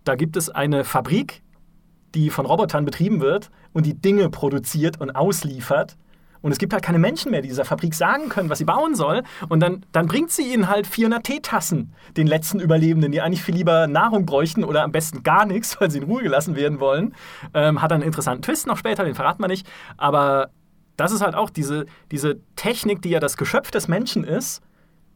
da 0.04 0.16
gibt 0.16 0.38
es 0.38 0.50
eine 0.50 0.84
Fabrik, 0.84 1.42
die 2.16 2.30
von 2.30 2.46
Robotern 2.46 2.86
betrieben 2.86 3.22
wird 3.22 3.52
und 3.74 3.86
die 3.86 3.94
Dinge 3.94 4.30
produziert 4.30 5.00
und 5.00 5.12
ausliefert. 5.12 5.98
Und 6.42 6.52
es 6.52 6.58
gibt 6.58 6.74
halt 6.74 6.84
keine 6.84 6.98
Menschen 6.98 7.30
mehr, 7.32 7.42
die 7.42 7.50
dieser 7.50 7.66
Fabrik 7.66 7.94
sagen 7.94 8.30
können, 8.30 8.50
was 8.50 8.58
sie 8.58 8.66
bauen 8.66 8.96
soll. 8.96 9.22
Und 9.48 9.60
dann, 9.60 9.86
dann 9.92 10.08
bringt 10.08 10.32
sie 10.32 10.52
ihnen 10.52 10.68
halt 10.68 10.88
400 10.88 11.24
Teetassen, 11.24 11.94
den 12.18 12.26
letzten 12.26 12.60
Überlebenden, 12.60 13.12
die 13.12 13.22
eigentlich 13.22 13.44
viel 13.44 13.56
lieber 13.56 13.86
Nahrung 13.88 14.26
bräuchten 14.26 14.64
oder 14.64 14.84
am 14.84 14.92
besten 14.92 15.22
gar 15.22 15.46
nichts, 15.46 15.78
weil 15.80 15.92
sie 15.92 16.00
in 16.00 16.06
Ruhe 16.06 16.24
gelassen 16.24 16.56
werden 16.56 16.80
wollen. 16.80 17.14
Ähm, 17.54 17.82
hat 17.82 17.92
einen 17.92 18.04
interessanten 18.04 18.42
Twist 18.42 18.66
noch 18.66 18.78
später, 18.78 19.04
den 19.04 19.16
verraten 19.16 19.42
wir 19.42 19.48
nicht. 19.48 19.68
Aber 19.98 20.50
das 20.98 21.12
ist 21.12 21.22
halt 21.22 21.36
auch 21.36 21.52
diese, 21.52 21.86
diese 22.12 22.40
Technik, 22.56 23.02
die 23.04 23.10
ja 23.10 23.20
das 23.20 23.38
Geschöpf 23.38 23.70
des 23.70 23.88
Menschen 23.88 24.24
ist, 24.24 24.62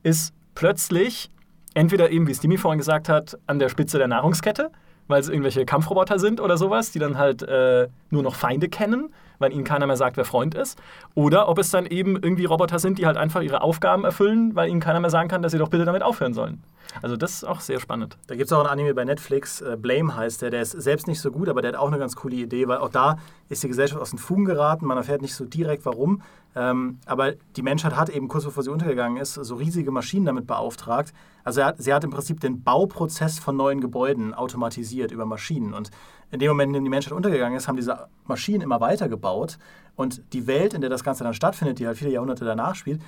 ist 0.03 0.33
plötzlich 0.53 1.31
entweder 1.75 2.09
eben, 2.09 2.27
wie 2.27 2.33
Stimi 2.33 2.57
vorhin 2.57 2.79
gesagt 2.79 3.07
hat, 3.07 3.37
an 3.45 3.59
der 3.59 3.69
Spitze 3.69 3.99
der 3.99 4.07
Nahrungskette, 4.07 4.71
weil 5.07 5.21
es 5.21 5.29
irgendwelche 5.29 5.65
Kampfroboter 5.65 6.17
sind 6.17 6.41
oder 6.41 6.57
sowas, 6.57 6.91
die 6.91 6.99
dann 6.99 7.17
halt 7.17 7.43
äh, 7.43 7.89
nur 8.09 8.23
noch 8.23 8.33
Feinde 8.33 8.69
kennen, 8.69 9.13
weil 9.37 9.53
ihnen 9.53 9.63
keiner 9.63 9.85
mehr 9.85 9.97
sagt, 9.97 10.17
wer 10.17 10.25
Freund 10.25 10.55
ist. 10.55 10.81
Oder 11.13 11.47
ob 11.47 11.59
es 11.59 11.69
dann 11.69 11.85
eben 11.85 12.15
irgendwie 12.15 12.45
Roboter 12.45 12.79
sind, 12.79 12.97
die 12.97 13.05
halt 13.05 13.17
einfach 13.17 13.41
ihre 13.41 13.61
Aufgaben 13.61 14.03
erfüllen, 14.05 14.55
weil 14.55 14.69
ihnen 14.69 14.79
keiner 14.79 14.99
mehr 14.99 15.09
sagen 15.11 15.29
kann, 15.29 15.43
dass 15.43 15.51
sie 15.51 15.59
doch 15.59 15.69
bitte 15.69 15.85
damit 15.85 16.01
aufhören 16.01 16.33
sollen. 16.33 16.63
Also 17.01 17.17
das 17.17 17.33
ist 17.33 17.43
auch 17.43 17.61
sehr 17.61 17.79
spannend. 17.79 18.17
Da 18.27 18.35
gibt 18.35 18.47
es 18.47 18.53
auch 18.53 18.59
einen 18.59 18.69
Anime 18.69 18.93
bei 18.93 19.05
Netflix, 19.05 19.61
äh, 19.61 19.77
Blame 19.79 20.15
heißt 20.15 20.41
der, 20.41 20.49
der 20.49 20.61
ist 20.61 20.71
selbst 20.71 21.07
nicht 21.07 21.21
so 21.21 21.31
gut, 21.31 21.49
aber 21.49 21.61
der 21.61 21.73
hat 21.73 21.79
auch 21.79 21.87
eine 21.87 21.99
ganz 21.99 22.15
coole 22.15 22.35
Idee, 22.35 22.67
weil 22.67 22.77
auch 22.77 22.89
da 22.89 23.17
ist 23.49 23.63
die 23.63 23.67
Gesellschaft 23.67 24.01
aus 24.01 24.11
den 24.11 24.19
Fugen 24.19 24.45
geraten, 24.45 24.85
man 24.85 24.97
erfährt 24.97 25.21
nicht 25.21 25.35
so 25.35 25.45
direkt 25.45 25.85
warum, 25.85 26.21
ähm, 26.55 26.99
aber 27.05 27.33
die 27.55 27.61
Menschheit 27.61 27.95
hat 27.95 28.09
eben 28.09 28.27
kurz 28.27 28.45
bevor 28.45 28.63
sie 28.63 28.71
untergegangen 28.71 29.17
ist, 29.17 29.33
so 29.33 29.55
riesige 29.55 29.91
Maschinen 29.91 30.25
damit 30.25 30.47
beauftragt. 30.47 31.13
Also 31.43 31.63
hat, 31.63 31.75
sie 31.79 31.93
hat 31.93 32.03
im 32.03 32.11
Prinzip 32.11 32.39
den 32.39 32.63
Bauprozess 32.63 33.39
von 33.39 33.57
neuen 33.57 33.81
Gebäuden 33.81 34.33
automatisiert 34.33 35.11
über 35.11 35.25
Maschinen. 35.25 35.73
Und 35.73 35.91
in 36.31 36.39
dem 36.39 36.49
Moment, 36.49 36.69
in 36.69 36.73
dem 36.75 36.83
die 36.85 36.89
Menschheit 36.89 37.13
untergegangen 37.13 37.57
ist, 37.57 37.67
haben 37.67 37.75
diese 37.75 38.07
Maschinen 38.25 38.61
immer 38.61 38.79
weiter 38.79 39.09
gebaut 39.09 39.57
und 39.95 40.21
die 40.33 40.47
Welt, 40.47 40.73
in 40.73 40.81
der 40.81 40.89
das 40.89 41.03
Ganze 41.03 41.23
dann 41.23 41.33
stattfindet, 41.33 41.79
die 41.79 41.87
halt 41.87 41.97
viele 41.97 42.11
Jahrhunderte 42.11 42.45
danach 42.45 42.75
spielt, 42.75 43.01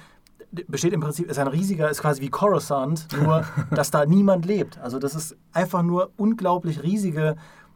besteht 0.52 0.94
im 0.94 1.02
Prinzip, 1.02 1.30
ist 1.30 1.40
ein 1.40 1.48
riesiger, 1.48 1.90
ist 1.90 2.02
quasi 2.02 2.22
wie 2.22 2.30
Coruscant, 2.30 3.08
nur 3.22 3.44
dass 3.72 3.92
da 3.92 4.06
niemand 4.06 4.46
lebt. 4.46 4.78
Also 4.80 5.00
das 5.00 5.16
ist 5.16 5.36
einfach 5.54 5.84
nur 5.84 6.12
unglaublich 6.18 6.84
riesige 6.84 7.36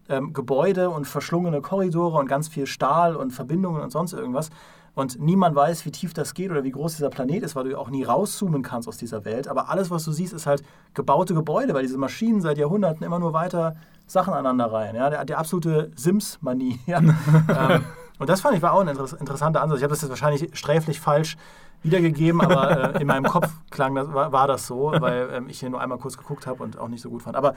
ähm, 0.10 0.34
Gebäude 0.34 0.90
und 0.90 1.06
verschlungene 1.06 1.62
Korridore 1.62 2.20
und 2.20 2.28
ganz 2.28 2.48
viel 2.48 2.66
Stahl 2.66 3.16
und 3.16 3.32
Verbindungen 3.32 3.82
und 3.82 3.92
sonst 3.92 4.14
irgendwas. 4.14 4.50
Und 4.94 5.22
niemand 5.22 5.56
weiß, 5.56 5.86
wie 5.86 5.92
tief 5.92 6.14
das 6.14 6.34
geht 6.34 6.52
oder 6.52 6.66
wie 6.66 6.72
groß 6.72 6.98
dieser 6.98 7.10
Planet 7.10 7.44
ist, 7.44 7.56
weil 7.56 7.70
du 7.70 7.80
auch 7.80 7.90
nie 7.90 8.04
rauszoomen 8.04 8.62
kannst 8.62 8.90
aus 8.90 8.98
dieser 8.98 9.24
Welt. 9.24 9.48
Aber 9.48 9.70
alles, 9.70 9.90
was 9.90 10.04
du 10.04 10.12
siehst, 10.12 10.34
ist 10.34 10.48
halt 10.48 10.64
gebaute 10.94 11.34
Gebäude, 11.34 11.74
weil 11.74 11.84
diese 11.84 11.98
Maschinen 11.98 12.42
seit 12.42 12.58
Jahrhunderten 12.58 13.06
immer 13.06 13.20
nur 13.20 13.32
weiter 13.32 13.78
Sachen 14.06 14.34
aneinander 14.34 14.66
reihen. 14.66 14.96
Ja? 14.98 15.10
Der, 15.10 15.24
der 15.24 15.40
absolute 15.40 15.92
Sims-Manie. 15.96 16.80
Ja? 16.88 17.00
ähm, 17.00 17.86
und 18.20 18.30
das 18.30 18.42
fand 18.42 18.56
ich 18.56 18.62
war 18.62 18.74
auch 18.74 18.82
ein 18.82 18.90
inter 18.90 19.20
interessanter 19.20 19.62
Ansatz. 19.62 19.80
Ich 19.80 19.84
habe 19.84 19.94
das 19.94 20.02
jetzt 20.02 20.10
wahrscheinlich 20.10 20.56
sträflich 20.56 21.00
falsch 21.00 21.38
wiedergegeben, 21.84 22.42
aber 22.42 22.96
äh, 22.96 23.02
in 23.02 23.08
meinem 23.08 23.26
Kopf 23.26 23.50
klang 23.70 23.96
das, 23.96 24.14
war, 24.14 24.32
war 24.32 24.48
das 24.48 24.68
so, 24.68 24.94
weil 25.00 25.30
ähm, 25.34 25.50
ich 25.50 25.60
hier 25.60 25.70
nur 25.70 25.82
einmal 25.82 25.98
kurz 25.98 26.18
geguckt 26.18 26.48
habe 26.48 26.64
und 26.64 26.78
auch 26.78 26.88
nicht 26.88 27.02
so 27.02 27.10
gut 27.10 27.24
fand. 27.24 27.36
Aber 27.36 27.56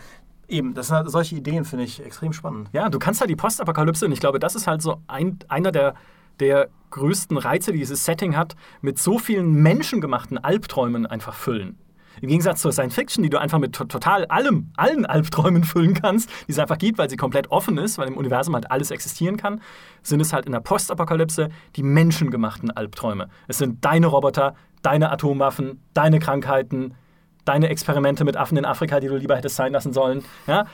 Eben, 0.49 0.75
das 0.75 0.89
sind 0.89 0.97
halt, 0.97 1.11
solche 1.11 1.37
Ideen 1.37 1.65
finde 1.65 1.85
ich 1.85 2.05
extrem 2.05 2.33
spannend. 2.33 2.69
Ja, 2.73 2.89
du 2.89 2.99
kannst 2.99 3.21
halt 3.21 3.31
die 3.31 3.37
Postapokalypse, 3.37 4.07
und 4.07 4.13
ich 4.13 4.21
glaube, 4.21 4.39
das 4.39 4.55
ist 4.55 4.67
halt 4.67 4.83
so 4.83 5.01
ein, 5.07 5.39
einer 5.49 5.73
der, 5.73 5.95
der 6.41 6.69
größten 6.91 7.37
Reize, 7.39 7.73
die 7.73 7.79
dieses 7.79 8.05
Setting 8.05 8.37
hat, 8.37 8.55
mit 8.83 8.99
so 8.99 9.19
vielen 9.19 9.55
menschengemachten 9.55 10.39
Albträumen 10.39 11.07
einfach 11.07 11.35
füllen. 11.35 11.79
Im 12.20 12.28
Gegensatz 12.28 12.61
zur 12.61 12.73
Science 12.73 12.95
Fiction, 12.95 13.23
die 13.23 13.31
du 13.31 13.39
einfach 13.39 13.59
mit 13.59 13.74
to 13.74 13.85
total 13.85 14.27
allem, 14.27 14.70
allen 14.77 15.07
Albträumen 15.07 15.65
füllen 15.65 15.95
kannst, 15.95 16.31
die 16.47 16.53
es 16.53 16.59
einfach 16.59 16.78
gibt, 16.78 16.99
weil 16.99 17.11
sie 17.11 17.16
komplett 17.16 17.51
offen 17.51 17.78
ist, 17.78 17.99
weil 17.99 18.09
im 18.09 18.16
Universum 18.16 18.55
halt 18.55 18.70
alles 18.70 18.91
existieren 18.91 19.36
kann, 19.36 19.61
sind 20.03 20.20
es 20.20 20.32
halt 20.32 20.47
in 20.47 20.53
der 20.53 20.61
Postapokalypse 20.61 21.49
die 21.77 21.82
menschengemachten 21.82 22.70
Albträume. 22.70 23.28
Es 23.49 23.59
sind 23.59 23.85
deine 23.85 24.07
Roboter, 24.07 24.55
deine 24.82 25.11
Atomwaffen, 25.11 25.82
deine 25.95 26.19
Krankheiten, 26.19 26.95
deine 27.45 27.69
Experimente 27.69 28.24
mit 28.24 28.36
Affen 28.36 28.57
in 28.57 28.65
Afrika, 28.65 29.01
die 29.01 29.09
du 29.09 29.16
lieber 29.16 29.36
hättest 29.36 29.57
sein 29.57 29.73
lassen 29.73 29.93
sollen. 29.93 30.24
Ja? 30.47 30.66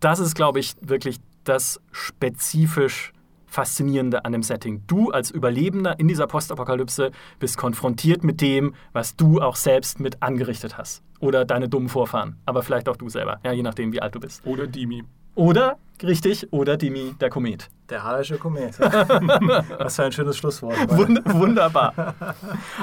Das 0.00 0.18
ist, 0.18 0.34
glaube 0.34 0.60
ich, 0.60 0.74
wirklich 0.80 1.18
das 1.44 1.80
spezifisch 1.90 3.12
Faszinierende 3.52 4.24
an 4.24 4.32
dem 4.32 4.42
Setting. 4.42 4.82
Du 4.86 5.10
als 5.10 5.30
Überlebender 5.30 5.98
in 6.00 6.08
dieser 6.08 6.26
Postapokalypse 6.26 7.10
bist 7.38 7.58
konfrontiert 7.58 8.24
mit 8.24 8.40
dem, 8.40 8.74
was 8.94 9.14
du 9.14 9.42
auch 9.42 9.56
selbst 9.56 10.00
mit 10.00 10.22
angerichtet 10.22 10.78
hast. 10.78 11.02
Oder 11.20 11.44
deine 11.44 11.68
dummen 11.68 11.90
Vorfahren. 11.90 12.38
Aber 12.46 12.62
vielleicht 12.62 12.88
auch 12.88 12.96
du 12.96 13.10
selber. 13.10 13.40
Ja, 13.44 13.52
je 13.52 13.62
nachdem, 13.62 13.92
wie 13.92 14.00
alt 14.00 14.14
du 14.14 14.20
bist. 14.20 14.40
Oder 14.46 14.66
Dimi. 14.66 15.04
Oder, 15.34 15.76
richtig, 16.02 16.50
oder 16.50 16.78
Dimi, 16.78 17.14
der 17.20 17.28
Komet. 17.28 17.68
Der 17.90 18.04
Hallische 18.04 18.38
Komet. 18.38 18.80
Was 18.80 19.96
für 19.96 20.04
ein 20.04 20.12
schönes 20.12 20.38
Schlusswort. 20.38 20.76
Wund 20.88 21.20
wunderbar. 21.26 22.14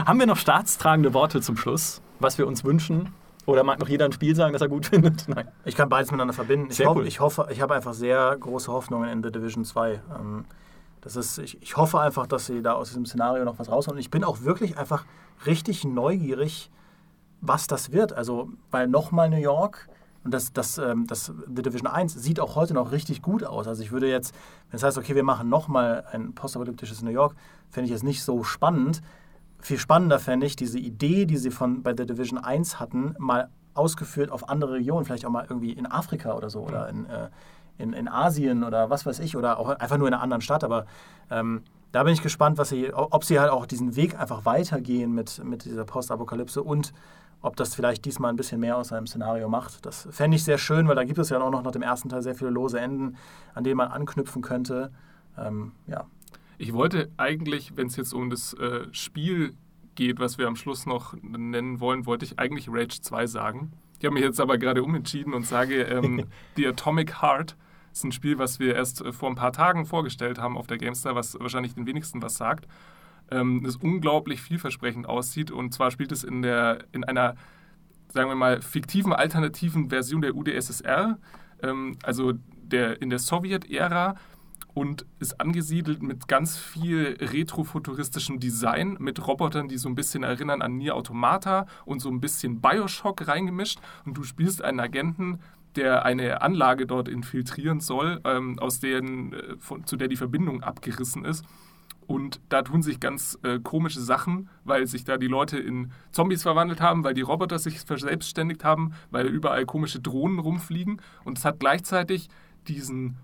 Haben 0.06 0.20
wir 0.20 0.28
noch 0.28 0.38
staatstragende 0.38 1.16
Worte 1.16 1.42
zum 1.42 1.58
Schluss, 1.58 2.00
was 2.20 2.38
wir 2.38 2.46
uns 2.46 2.64
wünschen? 2.64 3.10
Oder 3.48 3.64
mag 3.64 3.80
noch 3.80 3.90
jeder 3.90 4.06
ein 4.06 4.12
Spiel 4.12 4.36
sagen, 4.36 4.54
das 4.54 4.62
er 4.62 4.68
gut 4.68 4.86
findet? 4.94 5.28
Nein. 5.28 5.48
Ich 5.66 5.76
kann 5.76 5.90
beides 5.90 6.12
miteinander 6.12 6.36
verbinden. 6.36 6.68
Ich, 6.70 6.78
Sehr 6.78 6.88
hoff, 6.90 6.98
cool. 6.98 7.08
ich 7.08 7.20
hoffe, 7.20 7.48
ich 7.50 7.62
habe 7.62 7.74
einfach 7.74 7.94
sehr 7.96 8.38
große 8.40 8.72
Hoffnungen 8.72 9.10
in 9.10 9.24
The 9.24 9.32
Division 9.32 9.66
2. 9.66 9.94
Ähm, 10.20 10.46
das 11.02 11.16
ist, 11.16 11.38
ich, 11.38 11.62
ich 11.62 11.78
hoffe 11.78 12.00
einfach, 12.00 12.28
dass 12.28 12.46
sie 12.46 12.62
da 12.62 12.74
aus 12.74 12.90
diesem 12.90 13.06
Szenario 13.06 13.46
noch 13.46 13.60
was 13.60 13.70
rausholen. 13.70 13.98
Und 13.98 14.02
ich 14.02 14.12
bin 14.12 14.24
auch 14.24 14.42
wirklich 14.42 14.78
einfach 14.78 15.06
richtig 15.46 15.86
neugierig, 15.86 16.72
was 17.42 17.68
das 17.68 17.92
wird. 17.92 18.14
Also, 18.14 18.50
weil 18.72 18.88
nochmal 18.88 19.30
New 19.30 19.38
York 19.38 19.90
und 20.24 20.34
das, 20.34 20.52
das, 20.52 20.78
ähm, 20.78 21.08
das 21.08 21.34
The 21.48 21.62
Division 21.62 21.88
1 21.88 22.14
sieht 22.14 22.40
auch 22.40 22.56
heute 22.56 22.74
noch 22.74 22.92
richtig 22.92 23.22
gut 23.22 23.44
aus. 23.44 23.68
Also 23.68 23.82
ich 23.84 23.92
würde 23.92 24.10
jetzt, 24.10 24.36
wenn 24.70 24.78
es 24.78 24.84
heißt, 24.84 24.98
okay, 24.98 25.16
wir 25.16 25.24
machen 25.24 25.50
nochmal 25.50 26.04
ein 26.12 26.34
postapokalyptisches 26.34 27.02
New 27.02 27.12
York, 27.12 27.36
fände 27.70 27.90
ich 27.90 27.96
es 27.96 28.04
nicht 28.04 28.24
so 28.24 28.44
spannend. 28.44 29.02
Viel 29.60 29.78
spannender 29.78 30.20
fände 30.20 30.46
ich 30.46 30.56
diese 30.56 30.80
Idee, 30.80 31.26
die 31.26 31.38
sie 31.38 31.52
von, 31.52 31.84
bei 31.84 31.96
The 31.96 32.06
Division 32.06 32.38
1 32.38 32.80
hatten, 32.80 33.16
mal 33.18 33.50
ausgeführt 33.74 34.30
auf 34.32 34.50
andere 34.50 34.74
Regionen, 34.74 35.06
vielleicht 35.06 35.26
auch 35.26 35.32
mal 35.32 35.46
irgendwie 35.50 35.72
in 35.72 35.86
Afrika 35.86 36.34
oder 36.34 36.50
so 36.50 36.62
oder 36.62 36.90
in, 36.90 37.06
äh, 37.06 37.30
in, 37.80 37.94
in 37.94 38.08
Asien 38.08 38.64
oder 38.64 38.90
was 38.90 39.06
weiß 39.06 39.20
ich 39.20 39.36
oder 39.36 39.58
auch 39.58 39.70
einfach 39.70 39.98
nur 39.98 40.08
in 40.08 40.14
einer 40.14 40.22
anderen 40.22 40.42
Stadt. 40.42 40.64
Aber 40.64 40.86
ähm, 41.32 41.64
da 41.92 42.04
bin 42.04 42.14
ich 42.14 42.22
gespannt, 42.22 42.58
was 42.58 42.70
sie, 42.70 42.94
ob 42.94 43.24
sie 43.24 43.40
halt 43.40 43.52
auch 43.52 43.66
diesen 43.66 43.96
Weg 43.96 44.20
einfach 44.20 44.46
weitergehen 44.46 45.14
mit, 45.14 45.44
mit 45.44 45.66
dieser 45.66 45.86
Postapokalypse 45.86 46.62
und 46.62 46.94
ob 47.42 47.56
das 47.56 47.74
vielleicht 47.74 48.06
diesmal 48.06 48.32
ein 48.32 48.36
bisschen 48.36 48.60
mehr 48.60 48.78
aus 48.78 48.90
seinem 48.90 49.08
Szenario 49.08 49.48
macht. 49.48 49.86
Das 49.86 50.08
fände 50.12 50.36
ich 50.36 50.44
sehr 50.44 50.58
schön, 50.58 50.88
weil 50.88 50.96
da 50.96 51.06
gibt 51.06 51.18
es 51.18 51.30
ja 51.30 51.42
auch 51.42 51.52
noch 51.52 51.64
nach 51.64 51.72
dem 51.72 51.82
ersten 51.82 52.10
Teil 52.10 52.22
sehr 52.22 52.36
viele 52.36 52.50
lose 52.50 52.80
Enden, 52.80 53.16
an 53.54 53.64
denen 53.64 53.78
man 53.78 53.88
anknüpfen 53.88 54.42
könnte. 54.42 54.92
Ähm, 55.38 55.72
ja. 55.88 56.06
Ich 56.58 56.74
wollte 56.74 57.10
eigentlich, 57.16 57.78
wenn 57.78 57.88
es 57.88 57.96
jetzt 57.96 58.14
um 58.14 58.30
das 58.30 58.54
äh, 58.56 58.88
Spiel 58.92 59.56
geht, 59.96 60.20
was 60.20 60.38
wir 60.38 60.48
am 60.48 60.58
Schluss 60.58 60.86
noch 60.86 61.14
nennen 61.22 61.80
wollen, 61.80 62.06
wollte 62.06 62.26
ich 62.26 62.38
eigentlich 62.40 62.68
Rage 62.70 63.02
2 63.02 63.28
sagen. 63.28 63.72
Ich 64.00 64.06
habe 64.06 64.14
mich 64.14 64.24
jetzt 64.24 64.40
aber 64.40 64.58
gerade 64.58 64.84
umentschieden 64.84 65.34
und 65.34 65.46
sage, 65.46 65.84
ähm, 65.84 66.26
The 66.58 66.68
Atomic 66.68 67.22
Heart 67.22 67.56
ist 68.00 68.04
ein 68.04 68.12
Spiel, 68.12 68.38
was 68.38 68.60
wir 68.60 68.76
erst 68.76 69.02
äh, 69.02 69.12
vor 69.12 69.30
ein 69.30 69.36
paar 69.36 69.54
Tagen 69.54 69.86
vorgestellt 69.86 70.40
haben 70.40 70.58
auf 70.58 70.68
der 70.68 70.78
GameStar, 70.78 71.16
was 71.16 71.40
wahrscheinlich 71.40 71.76
den 71.76 71.86
wenigsten 71.86 72.22
was 72.22 72.36
sagt. 72.36 72.68
Ähm, 73.30 73.62
das 73.64 73.76
unglaublich 73.76 74.42
vielversprechend 74.42 75.08
aussieht 75.08 75.52
und 75.52 75.74
zwar 75.74 75.92
spielt 75.92 76.12
es 76.12 76.24
in, 76.24 76.42
der, 76.42 76.86
in 76.92 77.04
einer, 77.04 77.36
sagen 78.12 78.30
wir 78.30 78.36
mal, 78.36 78.62
fiktiven, 78.62 79.14
alternativen 79.14 79.90
Version 79.90 80.22
der 80.22 80.36
UdSSR, 80.36 81.18
ähm, 81.62 81.98
also 82.04 82.34
der, 82.64 83.02
in 83.02 83.10
der 83.10 83.20
Sowjet-Ära 83.20 84.16
und 84.74 85.06
ist 85.20 85.42
angesiedelt 85.42 86.02
mit 86.02 86.28
ganz 86.28 86.58
viel 86.58 87.18
retrofuturistischem 87.20 88.40
Design, 88.40 88.98
mit 89.00 89.28
Robotern, 89.28 89.68
die 89.68 89.78
so 89.78 89.90
ein 89.90 89.96
bisschen 89.96 90.24
erinnern 90.24 90.62
an 90.62 90.78
Nier 90.78 90.96
Automata 90.96 91.66
und 91.86 92.00
so 92.00 92.10
ein 92.10 92.22
bisschen 92.22 92.62
Bioshock 92.62 93.28
reingemischt. 93.28 93.80
Und 94.06 94.18
du 94.18 94.24
spielst 94.24 94.64
einen 94.64 94.80
Agenten, 94.80 95.40
der 95.76 96.06
eine 96.06 96.42
Anlage 96.42 96.86
dort 96.86 97.08
infiltrieren 97.08 97.80
soll, 97.80 98.22
ähm, 98.24 98.60
aus 98.60 98.80
deren, 98.80 99.34
äh, 99.34 99.58
von, 99.60 99.86
zu 99.86 99.98
der 99.98 100.08
die 100.08 100.16
Verbindung 100.16 100.64
abgerissen 100.64 101.26
ist. 101.26 101.46
Und 102.08 102.42
da 102.50 102.64
tun 102.64 102.82
sich 102.82 103.00
ganz 103.00 103.38
äh, 103.44 103.60
komische 103.60 104.02
Sachen, 104.02 104.50
weil 104.64 104.88
sich 104.88 105.04
da 105.04 105.18
die 105.18 105.28
Leute 105.28 105.60
in 105.60 105.92
Zombies 106.12 106.42
verwandelt 106.42 106.82
haben, 106.82 107.04
weil 107.04 107.14
die 107.14 107.22
Roboter 107.22 107.60
sich 107.60 107.82
verselbstständigt 107.82 108.64
haben, 108.64 108.94
weil 109.12 109.28
überall 109.28 109.66
komische 109.68 110.00
Drohnen 110.00 110.40
rumfliegen. 110.40 111.02
Und 111.24 111.38
es 111.38 111.46
hat 111.46 111.60
gleichzeitig 111.60 112.30
diesen 112.68 113.18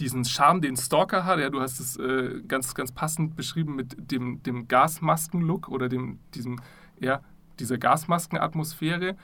diesen 0.00 0.24
Charme, 0.24 0.62
den 0.62 0.76
Stalker 0.76 1.24
hat. 1.24 1.38
Ja, 1.38 1.50
du 1.50 1.60
hast 1.60 1.78
es 1.78 1.96
äh, 1.98 2.40
ganz, 2.48 2.74
ganz 2.74 2.90
passend 2.90 3.36
beschrieben 3.36 3.76
mit 3.76 4.10
dem, 4.10 4.42
dem 4.42 4.66
Gasmasken-Look 4.66 5.68
oder 5.68 5.88
dem, 5.88 6.18
diesem, 6.34 6.60
ja, 6.98 7.20
dieser 7.58 7.76
Gasmaskenatmosphäre 7.76 9.16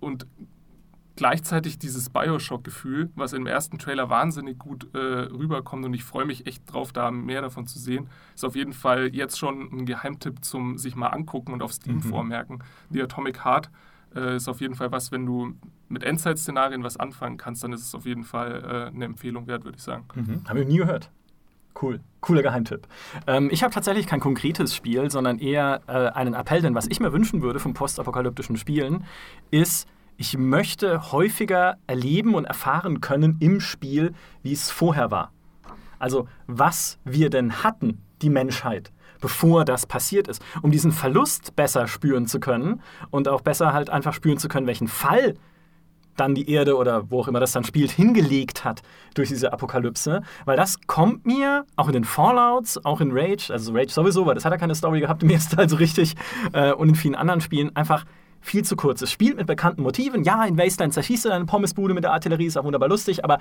und 0.00 0.26
gleichzeitig 1.16 1.78
dieses 1.78 2.08
Bioshock-Gefühl, 2.10 3.10
was 3.14 3.32
im 3.32 3.46
ersten 3.46 3.78
Trailer 3.78 4.08
wahnsinnig 4.10 4.58
gut 4.58 4.88
äh, 4.94 4.98
rüberkommt 4.98 5.84
und 5.84 5.94
ich 5.94 6.04
freue 6.04 6.24
mich 6.24 6.46
echt 6.46 6.72
drauf, 6.72 6.92
da 6.92 7.10
mehr 7.10 7.42
davon 7.42 7.66
zu 7.66 7.78
sehen. 7.78 8.08
Ist 8.34 8.44
auf 8.44 8.56
jeden 8.56 8.72
Fall 8.72 9.14
jetzt 9.14 9.38
schon 9.38 9.68
ein 9.72 9.86
Geheimtipp 9.86 10.44
zum 10.44 10.78
sich 10.78 10.96
mal 10.96 11.08
angucken 11.08 11.52
und 11.52 11.62
auf 11.62 11.72
Steam 11.72 11.96
Mhm. 11.96 12.02
vormerken. 12.02 12.62
The 12.90 13.02
Atomic 13.02 13.44
Heart 13.44 13.70
äh, 14.14 14.36
ist 14.36 14.48
auf 14.48 14.60
jeden 14.60 14.74
Fall 14.74 14.92
was, 14.92 15.10
wenn 15.12 15.24
du 15.26 15.54
mit 15.88 16.02
Endzeit-Szenarien 16.04 16.82
was 16.84 16.96
anfangen 16.98 17.36
kannst, 17.38 17.64
dann 17.64 17.72
ist 17.72 17.82
es 17.86 17.94
auf 17.94 18.04
jeden 18.06 18.24
Fall 18.24 18.90
äh, 18.92 18.94
eine 18.94 19.04
Empfehlung 19.06 19.46
wert, 19.46 19.64
würde 19.64 19.76
ich 19.76 19.82
sagen. 19.82 20.04
Mhm. 20.14 20.42
Haben 20.48 20.56
wir 20.58 20.64
nie 20.66 20.76
gehört. 20.78 21.10
Cool. 21.80 22.00
Cooler 22.20 22.42
Geheimtipp. 22.42 22.86
Ähm, 23.26 23.48
ich 23.50 23.62
habe 23.62 23.72
tatsächlich 23.72 24.06
kein 24.06 24.20
konkretes 24.20 24.74
Spiel, 24.74 25.10
sondern 25.10 25.38
eher 25.38 25.80
äh, 25.86 25.92
einen 26.10 26.34
Appell, 26.34 26.60
denn 26.60 26.74
was 26.74 26.86
ich 26.86 27.00
mir 27.00 27.12
wünschen 27.12 27.40
würde 27.42 27.58
von 27.58 27.72
postapokalyptischen 27.74 28.56
Spielen, 28.56 29.04
ist, 29.50 29.88
ich 30.16 30.36
möchte 30.38 31.12
häufiger 31.12 31.76
erleben 31.86 32.34
und 32.34 32.44
erfahren 32.44 33.00
können 33.00 33.36
im 33.40 33.60
Spiel, 33.60 34.14
wie 34.42 34.52
es 34.52 34.70
vorher 34.70 35.10
war. 35.10 35.32
Also, 35.98 36.28
was 36.46 36.98
wir 37.04 37.30
denn 37.30 37.62
hatten, 37.62 38.02
die 38.22 38.30
Menschheit, 38.30 38.92
bevor 39.20 39.64
das 39.64 39.86
passiert 39.86 40.28
ist, 40.28 40.42
um 40.62 40.70
diesen 40.70 40.92
Verlust 40.92 41.54
besser 41.56 41.86
spüren 41.86 42.26
zu 42.26 42.40
können 42.40 42.82
und 43.10 43.28
auch 43.28 43.40
besser 43.40 43.72
halt 43.72 43.90
einfach 43.90 44.12
spüren 44.12 44.38
zu 44.38 44.48
können, 44.48 44.66
welchen 44.66 44.88
Fall 44.88 45.34
dann 46.16 46.34
die 46.34 46.50
Erde 46.50 46.76
oder 46.76 47.10
wo 47.10 47.20
auch 47.20 47.28
immer 47.28 47.40
das 47.40 47.52
dann 47.52 47.64
spielt, 47.64 47.90
hingelegt 47.90 48.64
hat 48.64 48.82
durch 49.14 49.28
diese 49.28 49.52
Apokalypse. 49.52 50.22
Weil 50.44 50.56
das 50.56 50.80
kommt 50.86 51.24
mir 51.26 51.64
auch 51.76 51.86
in 51.86 51.94
den 51.94 52.04
Fallouts, 52.04 52.84
auch 52.84 53.00
in 53.00 53.10
Rage, 53.12 53.52
also 53.52 53.72
Rage 53.72 53.92
sowieso, 53.92 54.26
weil 54.26 54.34
das 54.34 54.44
hat 54.44 54.52
ja 54.52 54.58
keine 54.58 54.74
Story 54.74 55.00
gehabt 55.00 55.22
im 55.22 55.30
ersten 55.30 55.56
Teil 55.56 55.68
so 55.68 55.76
richtig, 55.76 56.14
äh, 56.52 56.72
und 56.72 56.90
in 56.90 56.94
vielen 56.94 57.14
anderen 57.14 57.40
Spielen 57.40 57.74
einfach 57.76 58.04
viel 58.42 58.64
zu 58.64 58.76
kurz. 58.76 59.00
Es 59.00 59.10
spielt 59.10 59.36
mit 59.36 59.46
bekannten 59.46 59.82
Motiven. 59.82 60.24
Ja, 60.24 60.44
in 60.44 60.58
Wasteland 60.58 60.92
zerschießt 60.92 61.24
du 61.24 61.28
deine 61.30 61.46
Pommesbude 61.46 61.94
mit 61.94 62.04
der 62.04 62.12
Artillerie, 62.12 62.46
ist 62.46 62.58
auch 62.58 62.64
wunderbar 62.64 62.88
lustig, 62.88 63.24
aber 63.24 63.38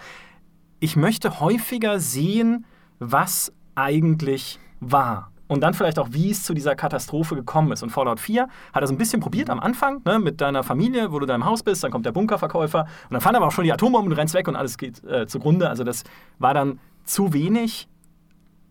ich 0.79 0.95
möchte 0.95 1.41
häufiger 1.41 1.99
sehen, 1.99 2.65
was 2.99 3.51
eigentlich 3.75 4.59
war. 4.79 5.31
Und 5.47 5.61
dann 5.61 5.73
vielleicht 5.73 5.99
auch, 5.99 6.07
wie 6.11 6.31
es 6.31 6.43
zu 6.43 6.53
dieser 6.53 6.75
Katastrophe 6.75 7.35
gekommen 7.35 7.73
ist. 7.73 7.83
Und 7.83 7.89
Fallout 7.89 8.21
4 8.21 8.47
hat 8.71 8.83
das 8.83 8.89
ein 8.89 8.97
bisschen 8.97 9.19
probiert 9.19 9.49
am 9.49 9.59
Anfang, 9.59 10.01
ne, 10.05 10.17
mit 10.17 10.39
deiner 10.39 10.63
Familie, 10.63 11.11
wo 11.11 11.19
du 11.19 11.25
da 11.25 11.35
im 11.35 11.43
Haus 11.43 11.61
bist, 11.61 11.83
dann 11.83 11.91
kommt 11.91 12.05
der 12.05 12.13
Bunkerverkäufer 12.13 12.81
und 12.83 13.11
dann 13.11 13.19
fallen 13.19 13.35
aber 13.35 13.47
auch 13.47 13.51
schon 13.51 13.65
die 13.65 13.73
Atombomben, 13.73 14.09
du 14.09 14.15
rennst 14.15 14.33
weg 14.33 14.47
und 14.47 14.55
alles 14.55 14.77
geht 14.77 15.03
äh, 15.03 15.27
zugrunde. 15.27 15.67
Also 15.67 15.83
das 15.83 16.03
war 16.39 16.53
dann 16.53 16.79
zu 17.03 17.33
wenig 17.33 17.89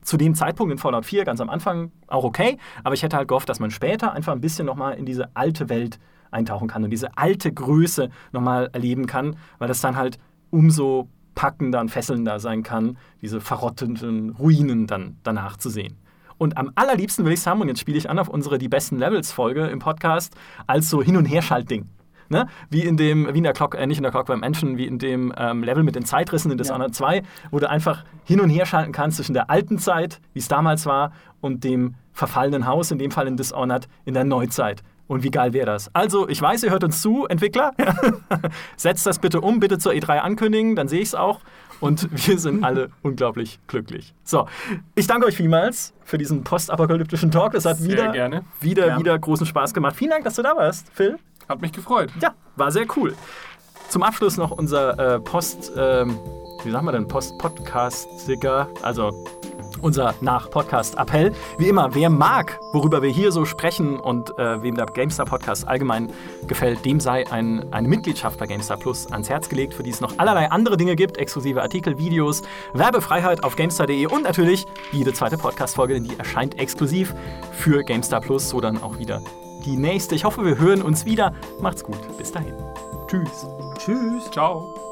zu 0.02 0.16
dem 0.16 0.34
Zeitpunkt 0.34 0.72
in 0.72 0.78
Fallout 0.78 1.04
4, 1.04 1.24
ganz 1.24 1.42
am 1.42 1.50
Anfang, 1.50 1.92
auch 2.06 2.24
okay. 2.24 2.56
Aber 2.82 2.94
ich 2.94 3.02
hätte 3.02 3.16
halt 3.16 3.28
gehofft, 3.28 3.48
dass 3.50 3.60
man 3.60 3.70
später 3.70 4.12
einfach 4.12 4.32
ein 4.32 4.40
bisschen 4.40 4.64
nochmal 4.64 4.94
in 4.94 5.04
diese 5.04 5.36
alte 5.36 5.68
Welt 5.68 5.98
eintauchen 6.30 6.68
kann 6.68 6.84
und 6.84 6.90
diese 6.90 7.16
alte 7.16 7.52
Größe 7.52 8.10
nochmal 8.32 8.70
erleben 8.72 9.06
kann, 9.06 9.36
weil 9.58 9.68
das 9.68 9.80
dann 9.80 9.96
halt 9.96 10.18
umso 10.50 11.08
packender 11.34 11.80
und 11.80 11.90
fesselnder 11.90 12.40
sein 12.40 12.62
kann, 12.62 12.98
diese 13.22 13.40
verrotteten 13.40 14.30
Ruinen 14.30 14.86
dann 14.86 15.16
danach 15.22 15.56
zu 15.56 15.70
sehen. 15.70 15.96
Und 16.38 16.56
am 16.56 16.70
allerliebsten 16.74 17.24
will 17.24 17.32
ich 17.32 17.40
es 17.40 17.46
haben, 17.46 17.60
und 17.60 17.68
jetzt 17.68 17.80
spiele 17.80 17.98
ich 17.98 18.08
an 18.08 18.18
auf 18.18 18.28
unsere 18.28 18.58
Die 18.58 18.68
besten 18.68 18.98
Levels-Folge 18.98 19.66
im 19.66 19.78
Podcast, 19.78 20.34
als 20.66 20.88
so 20.88 21.02
Hin- 21.02 21.16
und 21.16 21.26
Herschaltding. 21.26 21.86
Ne? 22.30 22.46
Wie 22.70 22.84
in 22.84 22.96
dem, 22.96 23.26
wie 23.32 23.38
in 23.38 23.44
der 23.44 23.52
Clock, 23.52 23.74
äh, 23.74 23.86
nicht 23.86 23.98
in 23.98 24.04
der 24.04 24.12
Clockwork 24.12 24.40
Mansion, 24.40 24.76
wie 24.78 24.86
in 24.86 24.98
dem 24.98 25.34
ähm, 25.36 25.64
Level 25.64 25.82
mit 25.82 25.96
den 25.96 26.04
Zeitrissen 26.04 26.52
in 26.52 26.58
Dishonored 26.58 26.94
2, 26.94 27.22
wo 27.50 27.58
du 27.58 27.68
einfach 27.68 28.04
hin 28.24 28.40
und 28.40 28.50
her 28.50 28.66
schalten 28.66 28.92
kannst 28.92 29.16
zwischen 29.16 29.34
der 29.34 29.50
alten 29.50 29.78
Zeit, 29.78 30.20
wie 30.32 30.38
es 30.38 30.46
damals 30.46 30.86
war, 30.86 31.12
und 31.40 31.64
dem 31.64 31.96
verfallenen 32.12 32.66
Haus, 32.66 32.90
in 32.90 32.98
dem 32.98 33.10
Fall 33.10 33.26
in 33.26 33.36
Dishonored, 33.36 33.88
in 34.04 34.14
der 34.14 34.24
Neuzeit. 34.24 34.82
Und 35.10 35.24
wie 35.24 35.32
geil 35.32 35.52
wäre 35.52 35.66
das? 35.66 35.92
Also, 35.92 36.28
ich 36.28 36.40
weiß, 36.40 36.62
ihr 36.62 36.70
hört 36.70 36.84
uns 36.84 37.02
zu, 37.02 37.26
Entwickler. 37.26 37.72
Setzt 38.76 39.04
das 39.06 39.18
bitte 39.18 39.40
um, 39.40 39.58
bitte 39.58 39.76
zur 39.76 39.90
E3 39.90 40.18
ankündigen, 40.18 40.76
dann 40.76 40.86
sehe 40.86 41.00
ich 41.00 41.08
es 41.08 41.14
auch. 41.16 41.40
Und 41.80 42.08
wir 42.28 42.38
sind 42.38 42.62
alle 42.62 42.90
unglaublich 43.02 43.58
glücklich. 43.66 44.14
So, 44.22 44.46
ich 44.94 45.08
danke 45.08 45.26
euch 45.26 45.36
vielmals 45.36 45.94
für 46.04 46.16
diesen 46.16 46.44
postapokalyptischen 46.44 47.32
Talk. 47.32 47.54
Es 47.54 47.64
hat 47.64 47.78
Sehr 47.78 47.90
wieder, 47.90 48.12
gerne. 48.12 48.44
wieder, 48.60 48.84
Gern. 48.84 49.00
wieder 49.00 49.18
großen 49.18 49.46
Spaß 49.46 49.74
gemacht. 49.74 49.96
Vielen 49.96 50.10
Dank, 50.10 50.22
dass 50.22 50.36
du 50.36 50.42
da 50.42 50.54
warst, 50.54 50.92
Phil. 50.92 51.18
Hat 51.48 51.60
mich 51.60 51.72
gefreut. 51.72 52.12
Ja, 52.20 52.34
war 52.54 52.70
sehr 52.70 52.86
cool. 52.96 53.16
Zum 53.88 54.04
Abschluss 54.04 54.36
noch 54.36 54.52
unser 54.52 55.16
äh, 55.16 55.18
Post, 55.18 55.72
ähm, 55.76 56.16
wie 56.62 56.70
sagen 56.70 56.86
wir 56.86 56.92
denn, 56.92 57.08
Post-Podcast-Sticker, 57.08 58.68
also 58.82 59.10
unser 59.82 60.14
Nach-Podcast-Appell. 60.20 61.32
Wie 61.58 61.68
immer, 61.68 61.94
wer 61.94 62.10
mag, 62.10 62.60
worüber 62.72 63.02
wir 63.02 63.10
hier 63.10 63.32
so 63.32 63.44
sprechen 63.44 63.98
und 63.98 64.38
äh, 64.38 64.62
wem 64.62 64.74
der 64.74 64.86
GameStar-Podcast 64.86 65.66
allgemein 65.66 66.12
gefällt, 66.46 66.84
dem 66.84 67.00
sei 67.00 67.30
ein, 67.30 67.72
eine 67.72 67.88
Mitgliedschaft 67.88 68.38
bei 68.38 68.46
GameStar 68.46 68.78
Plus 68.78 69.10
ans 69.10 69.28
Herz 69.28 69.48
gelegt, 69.48 69.74
für 69.74 69.82
die 69.82 69.90
es 69.90 70.00
noch 70.00 70.18
allerlei 70.18 70.50
andere 70.50 70.76
Dinge 70.76 70.96
gibt, 70.96 71.18
exklusive 71.18 71.62
Artikel, 71.62 71.98
Videos, 71.98 72.42
Werbefreiheit 72.72 73.44
auf 73.44 73.56
GameStar.de 73.56 74.06
und 74.06 74.24
natürlich 74.24 74.66
jede 74.92 75.12
zweite 75.12 75.38
Podcast-Folge, 75.38 75.94
denn 75.94 76.04
die 76.04 76.18
erscheint 76.18 76.58
exklusiv 76.58 77.14
für 77.52 77.82
GameStar 77.84 78.20
Plus, 78.20 78.48
so 78.48 78.60
dann 78.60 78.82
auch 78.82 78.98
wieder 78.98 79.22
die 79.64 79.76
nächste. 79.76 80.14
Ich 80.14 80.24
hoffe, 80.24 80.44
wir 80.44 80.58
hören 80.58 80.82
uns 80.82 81.04
wieder. 81.04 81.34
Macht's 81.60 81.84
gut. 81.84 81.98
Bis 82.16 82.32
dahin. 82.32 82.54
Tschüss. 83.06 83.46
Tschüss. 83.78 84.30
Ciao. 84.30 84.89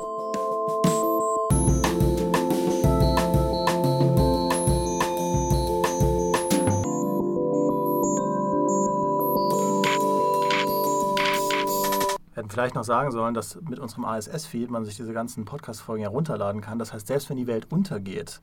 Hätten 12.38 12.50
vielleicht 12.50 12.74
noch 12.74 12.84
sagen 12.84 13.10
sollen, 13.10 13.34
dass 13.34 13.60
mit 13.60 13.78
unserem 13.78 14.04
ASS-Feed 14.04 14.70
man 14.70 14.84
sich 14.84 14.96
diese 14.96 15.12
ganzen 15.12 15.44
Podcast-Folgen 15.44 16.02
ja 16.02 16.08
runterladen 16.08 16.60
kann. 16.60 16.78
Das 16.78 16.92
heißt, 16.92 17.06
selbst 17.06 17.28
wenn 17.28 17.36
die 17.36 17.46
Welt 17.46 17.70
untergeht 17.70 18.40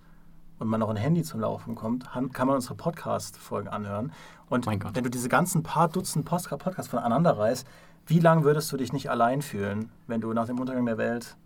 und 0.60 0.68
man 0.68 0.80
noch 0.80 0.90
ein 0.90 0.96
Handy 0.96 1.24
zum 1.24 1.40
Laufen 1.40 1.76
kommt, 1.76 2.06
kann 2.12 2.48
man 2.48 2.56
unsere 2.56 2.76
Podcast-Folgen 2.76 3.70
anhören. 3.70 4.12
Und 4.50 4.68
wenn 4.68 5.04
du 5.04 5.10
diese 5.10 5.30
ganzen 5.30 5.64
paar 5.64 5.88
Dutzend 5.88 6.26
Podcasts 6.26 6.88
voneinander 6.88 7.38
reißt, 7.38 7.66
wie 8.08 8.20
lange 8.20 8.44
würdest 8.44 8.72
du 8.72 8.78
dich 8.78 8.94
nicht 8.94 9.10
allein 9.10 9.42
fühlen, 9.42 9.92
wenn 10.06 10.22
du 10.22 10.32
nach 10.34 10.46
dem 10.46 10.60
Untergang 10.60 10.86
der 10.86 10.98
Welt 10.98 11.38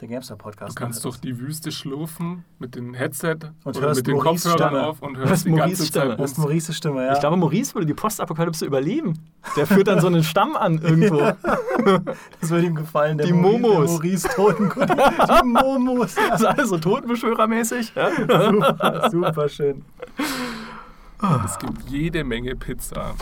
den 0.00 0.10
GameStar-Podcast 0.10 0.70
Du 0.70 0.74
kannst 0.80 1.04
durch 1.04 1.16
die 1.18 1.38
Wüste 1.40 1.72
schlurfen 1.72 2.44
mit 2.58 2.74
dem 2.76 2.94
Headset 2.94 3.36
Und 3.64 3.76
oder 3.76 3.88
hörst 3.88 3.98
mit 4.00 4.06
den 4.06 4.14
Maurice 4.16 4.48
Kopfhörern 4.50 4.68
Stimme. 4.74 4.86
auf 4.86 5.02
und 5.02 5.16
Hörst 5.16 5.30
hörst 5.30 5.44
die 5.46 5.50
Maurice 5.50 5.68
ganze 5.68 5.86
Stimme. 5.86 6.08
Zeit 6.10 6.20
Das 6.20 6.30
ist. 6.32 6.38
Maurices 6.38 6.76
Stimme, 6.76 7.04
ja. 7.06 7.12
Ich 7.14 7.20
glaube, 7.20 7.36
Maurice 7.36 7.74
würde 7.74 7.86
die 7.86 7.94
Postapokalypse 7.94 8.64
überleben. 8.64 9.14
Der 9.56 9.66
führt 9.66 9.88
dann 9.88 10.00
so 10.00 10.06
einen 10.06 10.22
Stamm 10.22 10.56
an 10.56 10.78
irgendwo. 10.78 11.18
das 12.40 12.50
würde 12.50 12.66
ihm 12.66 12.74
gefallen. 12.76 13.18
Der 13.18 13.26
Die 13.26 13.32
Maurice- 13.32 13.58
Momos. 13.60 13.84
Der 13.86 13.94
Maurice 13.94 14.28
Totenkopf. 14.28 14.86
Die 14.86 15.46
Momos. 15.46 16.14
Ja. 16.16 16.22
Das 16.30 16.40
ist 16.40 16.46
alles 16.46 16.68
so 16.68 16.78
Totenbeschwörermäßig. 16.78 17.92
Ja? 17.96 18.10
Super, 18.14 19.08
super 19.10 19.48
schön. 19.48 19.84
Es 21.44 21.58
gibt 21.58 21.88
jede 21.90 22.22
Menge 22.22 22.54
Pizza. 22.54 23.14